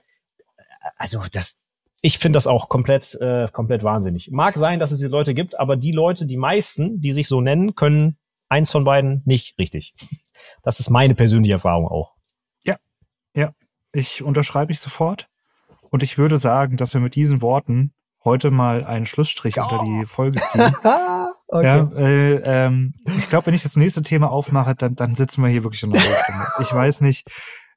also 0.96 1.22
das, 1.32 1.60
ich 2.00 2.18
finde 2.18 2.36
das 2.36 2.46
auch 2.46 2.68
komplett, 2.68 3.14
äh, 3.20 3.48
komplett 3.52 3.82
wahnsinnig. 3.82 4.30
Mag 4.30 4.58
sein, 4.58 4.78
dass 4.78 4.90
es 4.90 4.98
diese 4.98 5.10
Leute 5.10 5.34
gibt, 5.34 5.58
aber 5.58 5.76
die 5.76 5.92
Leute, 5.92 6.26
die 6.26 6.36
meisten, 6.36 7.00
die 7.00 7.12
sich 7.12 7.28
so 7.28 7.40
nennen, 7.40 7.74
können 7.74 8.16
eins 8.48 8.70
von 8.70 8.84
beiden 8.84 9.22
nicht 9.24 9.58
richtig. 9.58 9.94
Das 10.62 10.80
ist 10.80 10.90
meine 10.90 11.14
persönliche 11.14 11.52
Erfahrung 11.52 11.86
auch. 11.88 12.14
Ich 13.92 14.22
unterschreibe 14.22 14.72
ich 14.72 14.80
sofort. 14.80 15.28
Und 15.92 16.02
ich 16.02 16.18
würde 16.18 16.38
sagen, 16.38 16.76
dass 16.76 16.94
wir 16.94 17.00
mit 17.00 17.14
diesen 17.14 17.42
Worten 17.42 17.92
heute 18.24 18.50
mal 18.50 18.84
einen 18.84 19.06
Schlussstrich 19.06 19.56
Ja. 19.56 19.64
unter 19.64 19.84
die 19.84 20.06
Folge 20.06 20.40
ziehen. 20.50 20.74
Ja, 20.82 21.90
äh, 21.96 22.34
ähm, 22.36 22.94
ich 23.18 23.28
glaube, 23.28 23.46
wenn 23.46 23.54
ich 23.54 23.62
das 23.62 23.76
nächste 23.76 24.02
Thema 24.02 24.30
aufmache, 24.30 24.74
dann, 24.74 24.94
dann 24.96 25.14
sitzen 25.14 25.42
wir 25.42 25.50
hier 25.50 25.62
wirklich 25.64 25.84
eine 25.84 25.92
halbe 25.94 26.14
Stunde. 26.24 26.46
Ich 26.60 26.72
weiß 26.72 27.00
nicht. 27.02 27.28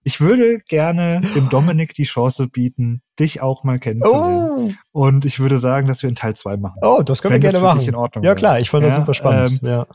Ich 0.07 0.21
würde 0.21 0.59
gerne 0.69 1.19
dem 1.35 1.49
Dominik 1.49 1.95
die 1.95 2.03
Chance 2.03 2.47
bieten, 2.47 3.01
dich 3.19 3.41
auch 3.41 3.63
mal 3.63 3.79
kennenzulernen. 3.79 4.77
Oh, 4.93 5.01
Und 5.07 5.25
ich 5.25 5.39
würde 5.39 5.57
sagen, 5.57 5.87
dass 5.87 6.03
wir 6.03 6.09
in 6.09 6.15
Teil 6.15 6.35
zwei 6.35 6.57
machen. 6.57 6.79
oh, 6.83 7.01
das 7.03 7.21
können 7.23 7.33
wir 7.33 7.39
gerne 7.39 7.59
machen. 7.59 7.81
in 7.81 7.93
Ja 7.95 8.21
wäre. 8.21 8.35
klar, 8.35 8.59
ich 8.59 8.69
fand 8.69 8.85
das 8.85 8.93
Ja, 8.93 8.99
super 8.99 9.13
spannend. 9.15 9.59
ähm, 9.63 9.67
ja. 9.69 9.87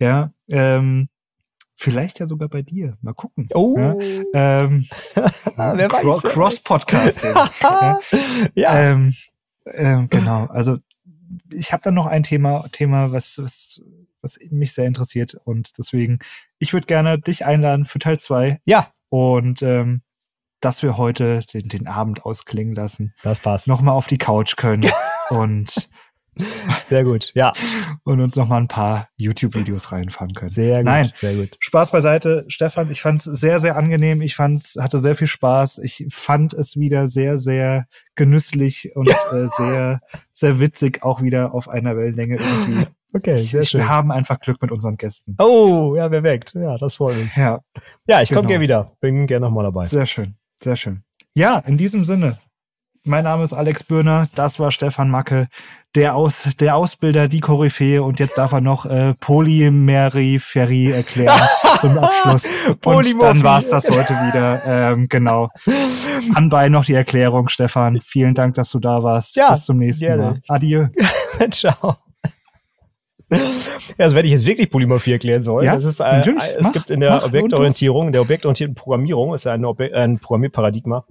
Ja, 0.00 0.30
ähm, 0.48 1.08
vielleicht 1.76 2.18
ja 2.20 2.26
sogar 2.28 2.48
bei 2.48 2.62
dir. 2.62 2.96
Mal 3.02 3.14
gucken. 3.14 3.48
Oh, 3.54 3.76
Ja, 3.78 3.94
ähm, 4.34 4.86
wer 5.56 5.90
weiß. 5.90 6.00
Cro- 6.02 6.20
Cross-Podcasting. 6.20 7.34
ja. 7.60 8.00
ja. 8.54 8.78
Ähm, 8.78 9.14
ähm, 9.66 10.08
genau, 10.10 10.46
also 10.46 10.78
ich 11.50 11.72
habe 11.72 11.82
dann 11.82 11.94
noch 11.94 12.06
ein 12.06 12.22
Thema, 12.24 12.66
Thema, 12.72 13.12
was, 13.12 13.38
was, 13.38 13.80
was 14.20 14.38
mich 14.50 14.72
sehr 14.74 14.86
interessiert 14.86 15.34
und 15.44 15.78
deswegen, 15.78 16.18
ich 16.58 16.72
würde 16.72 16.86
gerne 16.86 17.18
dich 17.18 17.44
einladen 17.46 17.84
für 17.84 17.98
Teil 17.98 18.18
zwei 18.18 18.60
ja, 18.64 18.88
und 19.08 19.62
ähm, 19.62 20.02
dass 20.60 20.82
wir 20.82 20.96
heute 20.96 21.40
den, 21.52 21.68
den 21.68 21.86
Abend 21.88 22.24
ausklingen 22.24 22.74
lassen, 22.74 23.14
das 23.22 23.40
passt. 23.40 23.66
nochmal 23.68 23.94
auf 23.94 24.06
die 24.08 24.18
Couch 24.18 24.56
können 24.56 24.88
und, 25.30 25.88
Sehr 26.82 27.04
gut. 27.04 27.30
Ja, 27.34 27.52
und 28.04 28.20
uns 28.20 28.36
nochmal 28.36 28.60
ein 28.60 28.68
paar 28.68 29.08
YouTube-Videos 29.16 29.92
reinfahren 29.92 30.32
können. 30.34 30.48
sehr 30.48 30.78
gut. 30.78 30.84
Nein. 30.86 31.12
Sehr 31.14 31.34
gut. 31.34 31.56
Spaß 31.60 31.90
beiseite, 31.92 32.44
Stefan. 32.48 32.90
Ich 32.90 33.02
fand 33.02 33.20
es 33.20 33.24
sehr, 33.24 33.60
sehr 33.60 33.76
angenehm. 33.76 34.22
Ich 34.22 34.34
fand's, 34.34 34.76
hatte 34.80 34.98
sehr 34.98 35.14
viel 35.14 35.26
Spaß. 35.26 35.78
Ich 35.78 36.06
fand 36.10 36.54
es 36.54 36.76
wieder 36.76 37.06
sehr, 37.06 37.38
sehr 37.38 37.86
genüsslich 38.14 38.90
und 38.94 39.08
äh, 39.32 39.46
sehr, 39.56 40.00
sehr 40.32 40.58
witzig, 40.60 41.02
auch 41.02 41.22
wieder 41.22 41.54
auf 41.54 41.68
einer 41.68 41.96
Wellenlänge 41.96 42.36
irgendwie. 42.36 42.86
Okay, 43.14 43.36
sehr 43.36 43.62
schön. 43.64 43.80
wir 43.80 43.88
haben 43.90 44.10
einfach 44.10 44.40
Glück 44.40 44.62
mit 44.62 44.72
unseren 44.72 44.96
Gästen. 44.96 45.36
Oh, 45.38 45.94
ja, 45.96 46.08
perfekt. 46.08 46.54
Ja, 46.54 46.78
das 46.78 46.96
freut 46.96 47.16
mich. 47.18 47.36
Ja, 47.36 47.60
Ja, 48.06 48.22
ich 48.22 48.30
komme 48.30 48.40
Genau. 48.42 48.48
gerne 48.48 48.62
wieder. 48.62 48.86
Bin 49.00 49.26
gerne 49.26 49.44
nochmal 49.46 49.64
dabei. 49.64 49.84
sehr 49.84 50.06
schön, 50.06 50.36
sehr 50.56 50.76
schön. 50.76 51.02
Ja, 51.34 51.58
in 51.58 51.76
diesem 51.76 52.04
Sinne, 52.04 52.38
Mein 53.04 53.24
Name 53.24 53.42
ist 53.42 53.52
Alex 53.52 53.82
Bürner. 53.82 54.28
Das 54.36 54.60
war 54.60 54.70
Stefan 54.70 55.10
Macke, 55.10 55.48
der, 55.96 56.14
Aus, 56.14 56.48
der 56.60 56.76
Ausbilder, 56.76 57.26
die 57.26 57.40
Koryphäe. 57.40 58.00
Und 58.00 58.20
jetzt 58.20 58.38
darf 58.38 58.52
er 58.52 58.60
noch 58.60 58.86
äh, 58.86 59.14
Polymeripherie 59.14 60.92
erklären 60.92 61.40
zum 61.80 61.98
Abschluss. 61.98 62.44
und 62.84 63.20
dann 63.20 63.42
war's 63.42 63.68
das 63.70 63.90
heute 63.90 64.12
wieder. 64.12 64.62
Ähm, 64.64 65.08
genau. 65.08 65.48
Anbei 66.32 66.68
noch 66.68 66.84
die 66.84 66.94
Erklärung, 66.94 67.48
Stefan. 67.48 68.00
Vielen 68.00 68.34
Dank, 68.34 68.54
dass 68.54 68.70
du 68.70 68.78
da 68.78 69.02
warst. 69.02 69.34
Ja, 69.34 69.52
Bis 69.52 69.64
zum 69.64 69.78
nächsten 69.78 70.06
gerne. 70.06 70.22
Mal. 70.22 70.42
Adieu. 70.46 70.86
Ciao. 71.50 71.96
Ja, 73.32 73.38
also 73.98 74.14
wenn 74.14 74.26
ich 74.26 74.30
jetzt 74.30 74.46
wirklich 74.46 74.70
Polymorphie 74.70 75.12
erklären 75.12 75.42
soll, 75.42 75.64
ja, 75.64 75.74
das 75.74 75.84
ist, 75.84 75.98
äh, 75.98 76.20
es 76.20 76.62
mach, 76.62 76.72
gibt 76.72 76.90
in 76.90 77.00
der 77.00 77.24
Objektorientierung, 77.24 78.08
in 78.08 78.12
der 78.12 78.22
objektorientierten 78.22 78.74
Programmierung, 78.76 79.34
ist 79.34 79.46
ein, 79.46 79.64
Objek 79.64 79.92
ein 79.94 80.18
Programmierparadigma, 80.18 81.04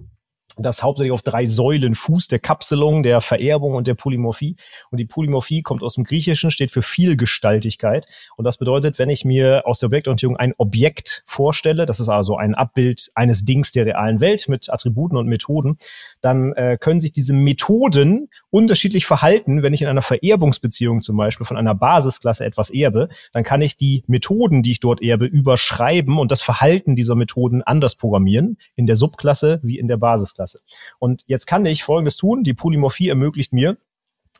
das 0.56 0.82
hauptsächlich 0.82 1.12
auf 1.12 1.22
drei 1.22 1.44
Säulen 1.44 1.94
fußt, 1.94 2.30
der 2.30 2.38
Kapselung, 2.38 3.02
der 3.02 3.20
Vererbung 3.20 3.74
und 3.74 3.86
der 3.86 3.94
Polymorphie. 3.94 4.56
Und 4.90 4.98
die 4.98 5.04
Polymorphie 5.04 5.62
kommt 5.62 5.82
aus 5.82 5.94
dem 5.94 6.04
Griechischen, 6.04 6.50
steht 6.50 6.70
für 6.70 6.82
Vielgestaltigkeit. 6.82 8.06
Und 8.36 8.44
das 8.44 8.58
bedeutet, 8.58 8.98
wenn 8.98 9.10
ich 9.10 9.24
mir 9.24 9.62
aus 9.66 9.78
der 9.78 9.88
Objektorientierung 9.88 10.36
ein 10.36 10.54
Objekt 10.58 11.22
vorstelle, 11.26 11.86
das 11.86 12.00
ist 12.00 12.08
also 12.08 12.36
ein 12.36 12.54
Abbild 12.54 13.10
eines 13.14 13.44
Dings 13.44 13.72
der 13.72 13.86
realen 13.86 14.20
Welt 14.20 14.48
mit 14.48 14.72
Attributen 14.72 15.16
und 15.16 15.26
Methoden, 15.26 15.78
dann 16.20 16.52
äh, 16.52 16.76
können 16.78 17.00
sich 17.00 17.12
diese 17.12 17.32
Methoden 17.32 18.28
unterschiedlich 18.52 19.06
verhalten. 19.06 19.62
Wenn 19.62 19.72
ich 19.72 19.82
in 19.82 19.88
einer 19.88 20.02
Vererbungsbeziehung 20.02 21.00
zum 21.00 21.16
Beispiel 21.16 21.46
von 21.46 21.56
einer 21.56 21.74
Basisklasse 21.74 22.44
etwas 22.44 22.70
erbe, 22.70 23.08
dann 23.32 23.42
kann 23.42 23.62
ich 23.62 23.76
die 23.76 24.04
Methoden, 24.06 24.62
die 24.62 24.72
ich 24.72 24.80
dort 24.80 25.02
erbe, 25.02 25.24
überschreiben 25.24 26.18
und 26.18 26.30
das 26.30 26.42
Verhalten 26.42 26.94
dieser 26.94 27.14
Methoden 27.14 27.62
anders 27.62 27.96
programmieren, 27.96 28.58
in 28.76 28.86
der 28.86 28.96
Subklasse 28.96 29.58
wie 29.62 29.78
in 29.78 29.88
der 29.88 29.96
Basisklasse. 29.96 30.60
Und 30.98 31.24
jetzt 31.26 31.46
kann 31.46 31.64
ich 31.64 31.82
Folgendes 31.82 32.16
tun. 32.16 32.44
Die 32.44 32.54
Polymorphie 32.54 33.08
ermöglicht 33.08 33.54
mir, 33.54 33.78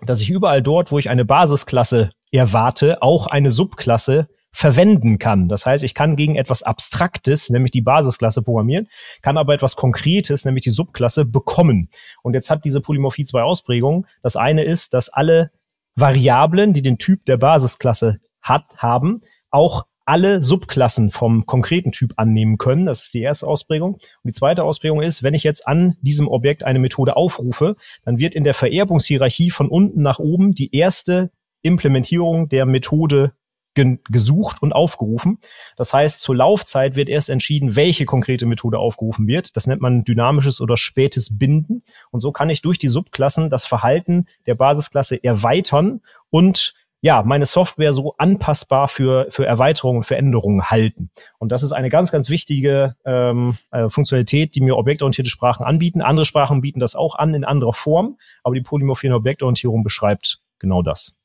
dass 0.03 0.21
ich 0.21 0.31
überall 0.31 0.63
dort, 0.63 0.93
wo 0.93 0.99
ich 0.99 1.09
eine 1.09 1.25
Basisklasse 1.25 2.11
erwarte, 2.31 3.03
auch 3.03 3.27
eine 3.27 3.51
Subklasse 3.51 4.29
verwenden 4.55 5.19
kann. 5.19 5.49
Das 5.49 5.67
heißt, 5.67 5.83
ich 5.83 5.95
kann 5.95 6.15
gegen 6.15 6.37
etwas 6.37 6.63
Abstraktes, 6.63 7.51
nämlich 7.51 7.71
die 7.71 7.81
Basisklasse 7.81 8.43
programmieren, 8.43 8.89
kann 9.23 9.39
aber 9.39 9.55
etwas 9.55 9.77
Konkretes, 9.77 10.45
nämlich 10.45 10.63
die 10.63 10.71
Subklasse, 10.71 11.25
bekommen. 11.25 11.89
Und 12.23 12.35
jetzt 12.35 12.51
hat 12.51 12.65
diese 12.65 12.81
Polymorphie 12.81 13.25
zwei 13.25 13.43
Ausprägungen. 13.43 14.07
Das 14.23 14.37
eine 14.37 14.65
ist, 14.65 14.95
dass 14.95 15.09
alle 15.09 15.51
Variablen, 15.97 16.73
die 16.73 16.83
den 16.83 16.99
Typ 16.99 17.25
der 17.25 17.39
Basisklasse 17.39 18.21
hat, 18.41 18.65
haben, 18.77 19.23
auch 19.51 19.87
alle 20.05 20.43
Subklassen 20.43 21.11
vom 21.11 21.47
konkreten 21.47 21.93
Typ 21.93 22.15
annehmen 22.17 22.59
können. 22.59 22.87
Das 22.87 23.05
ist 23.05 23.15
die 23.15 23.23
erste 23.23 23.47
Ausprägung. 23.47 23.95
Und 23.95 24.01
die 24.25 24.33
zweite 24.33 24.65
Ausprägung 24.65 25.01
ist, 25.01 25.23
wenn 25.23 25.35
ich 25.35 25.45
jetzt 25.45 25.67
an 25.67 25.97
diesem 26.01 26.29
Objekt 26.29 26.65
eine 26.65 26.79
Methode 26.79 27.17
aufrufe, 27.17 27.77
dann 28.05 28.19
wird 28.19 28.35
in 28.35 28.45
der 28.45 28.55
Vererbungshierarchie 28.55 29.51
von 29.51 29.69
unten 29.69 30.03
nach 30.03 30.19
oben 30.19 30.53
die 30.53 30.75
erste 30.75 31.31
Implementierung 31.63 32.49
der 32.49 32.67
Methode 32.67 33.33
gesucht 33.75 34.61
und 34.63 34.73
aufgerufen. 34.73 35.39
Das 35.77 35.93
heißt, 35.93 36.21
zur 36.21 36.37
Laufzeit 36.37 36.97
wird 36.97 37.09
erst 37.09 37.31
entschieden, 37.31 37.77
welche 37.77 38.05
konkrete 38.05 38.47
Methode 38.47 38.79
aufgerufen 38.79 39.27
wird. 39.27 39.57
Das 39.57 39.67
nennt 39.67 39.81
man 39.81 40.05
dynamisches 40.05 40.61
oder 40.61 40.77
spätes 40.77 41.39
Binden. 41.39 41.83
Und 42.11 42.21
so 42.21 42.33
kann 42.33 42.51
ich 42.51 42.63
durch 42.63 42.79
die 42.79 42.89
Subklassen 42.89 43.51
das 43.51 43.67
Verhalten 43.67 44.27
der 44.47 44.55
Basisklasse 44.55 45.23
erweitern 45.23 46.01
und 46.31 46.75
ja, 47.05 47.23
meine 47.25 47.47
Software 47.47 47.93
so 47.93 48.15
anpassbar 48.17 48.87
für, 48.87 49.27
für 49.29 49.45
Erweiterungen, 49.45 50.05
für 50.05 50.17
Änderungen 50.17 50.71
halten. 50.71 51.11
Und 51.39 51.51
das 51.51 51.65
ist 51.65 51.73
eine 51.73 51.91
ganz, 51.91 52.13
ganz 52.13 52.31
wichtige 52.31 52.95
ähm, 53.05 53.59
äh, 53.73 53.89
Funktionalität, 53.89 54.55
die 54.55 54.61
mir 54.61 54.77
objektorientierte 54.77 55.31
Sprachen 55.31 55.67
anbieten. 55.67 56.01
Andere 56.01 56.25
Sprachen 56.25 56.61
bieten 56.61 56.79
das 56.79 56.95
auch 56.95 57.17
an 57.17 57.35
in 57.35 57.45
anderer 57.45 57.73
Form, 57.73 58.19
aber 58.45 58.55
die 58.55 58.61
polymorphine 58.61 59.17
Objektorientierung 59.17 59.83
beschreibt 59.83 60.43
genau 60.61 60.83
das. 60.83 61.17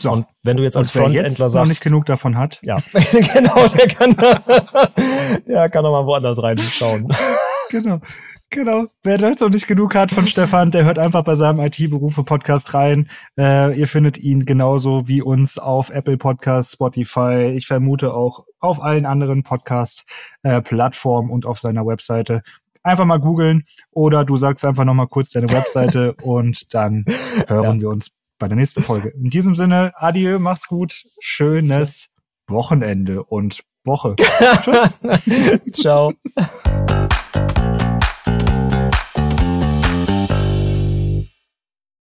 So. 0.00 0.12
Und 0.12 0.26
wenn 0.44 0.56
du 0.56 0.62
jetzt 0.62 0.76
als 0.76 0.90
Frontendler 0.90 1.50
sagst, 1.50 1.56
noch 1.56 1.66
nicht 1.66 1.82
genug 1.82 2.06
davon 2.06 2.38
hat. 2.38 2.60
Ja, 2.62 2.76
genau, 2.92 3.66
der 3.66 3.88
kann, 3.88 4.16
der 5.46 5.68
kann 5.68 5.82
noch 5.82 5.90
mal 5.90 6.06
woanders 6.06 6.42
reinschauen. 6.42 7.08
genau. 7.70 8.00
Genau. 8.50 8.86
Wer 9.02 9.18
das 9.18 9.40
noch 9.40 9.50
nicht 9.50 9.66
genug 9.66 9.94
hat 9.94 10.10
von 10.10 10.26
Stefan, 10.26 10.70
der 10.70 10.86
hört 10.86 10.98
einfach 10.98 11.22
bei 11.22 11.34
seinem 11.34 11.60
IT-Berufe-Podcast 11.60 12.72
rein. 12.72 13.10
Äh, 13.38 13.78
ihr 13.78 13.86
findet 13.86 14.16
ihn 14.16 14.46
genauso 14.46 15.06
wie 15.06 15.20
uns 15.20 15.58
auf 15.58 15.90
Apple 15.90 16.16
Podcasts, 16.16 16.72
Spotify, 16.72 17.52
ich 17.54 17.66
vermute 17.66 18.14
auch 18.14 18.46
auf 18.58 18.82
allen 18.82 19.04
anderen 19.04 19.42
Podcast-Plattformen 19.42 21.28
äh, 21.28 21.32
und 21.32 21.44
auf 21.44 21.60
seiner 21.60 21.86
Webseite. 21.86 22.40
Einfach 22.82 23.04
mal 23.04 23.20
googeln 23.20 23.64
oder 23.90 24.24
du 24.24 24.38
sagst 24.38 24.64
einfach 24.64 24.84
noch 24.84 24.94
mal 24.94 25.08
kurz 25.08 25.28
deine 25.28 25.50
Webseite 25.50 26.14
und 26.22 26.72
dann 26.72 27.04
hören 27.48 27.76
ja. 27.76 27.80
wir 27.82 27.90
uns 27.90 28.17
bei 28.38 28.48
der 28.48 28.56
nächsten 28.56 28.82
Folge. 28.82 29.10
In 29.10 29.30
diesem 29.30 29.54
Sinne, 29.54 29.92
adieu, 29.96 30.38
macht's 30.38 30.68
gut, 30.68 31.02
schönes 31.20 32.08
Wochenende 32.48 33.24
und 33.24 33.62
Woche. 33.84 34.16
Tschüss. 34.62 35.72
Ciao. 35.72 36.12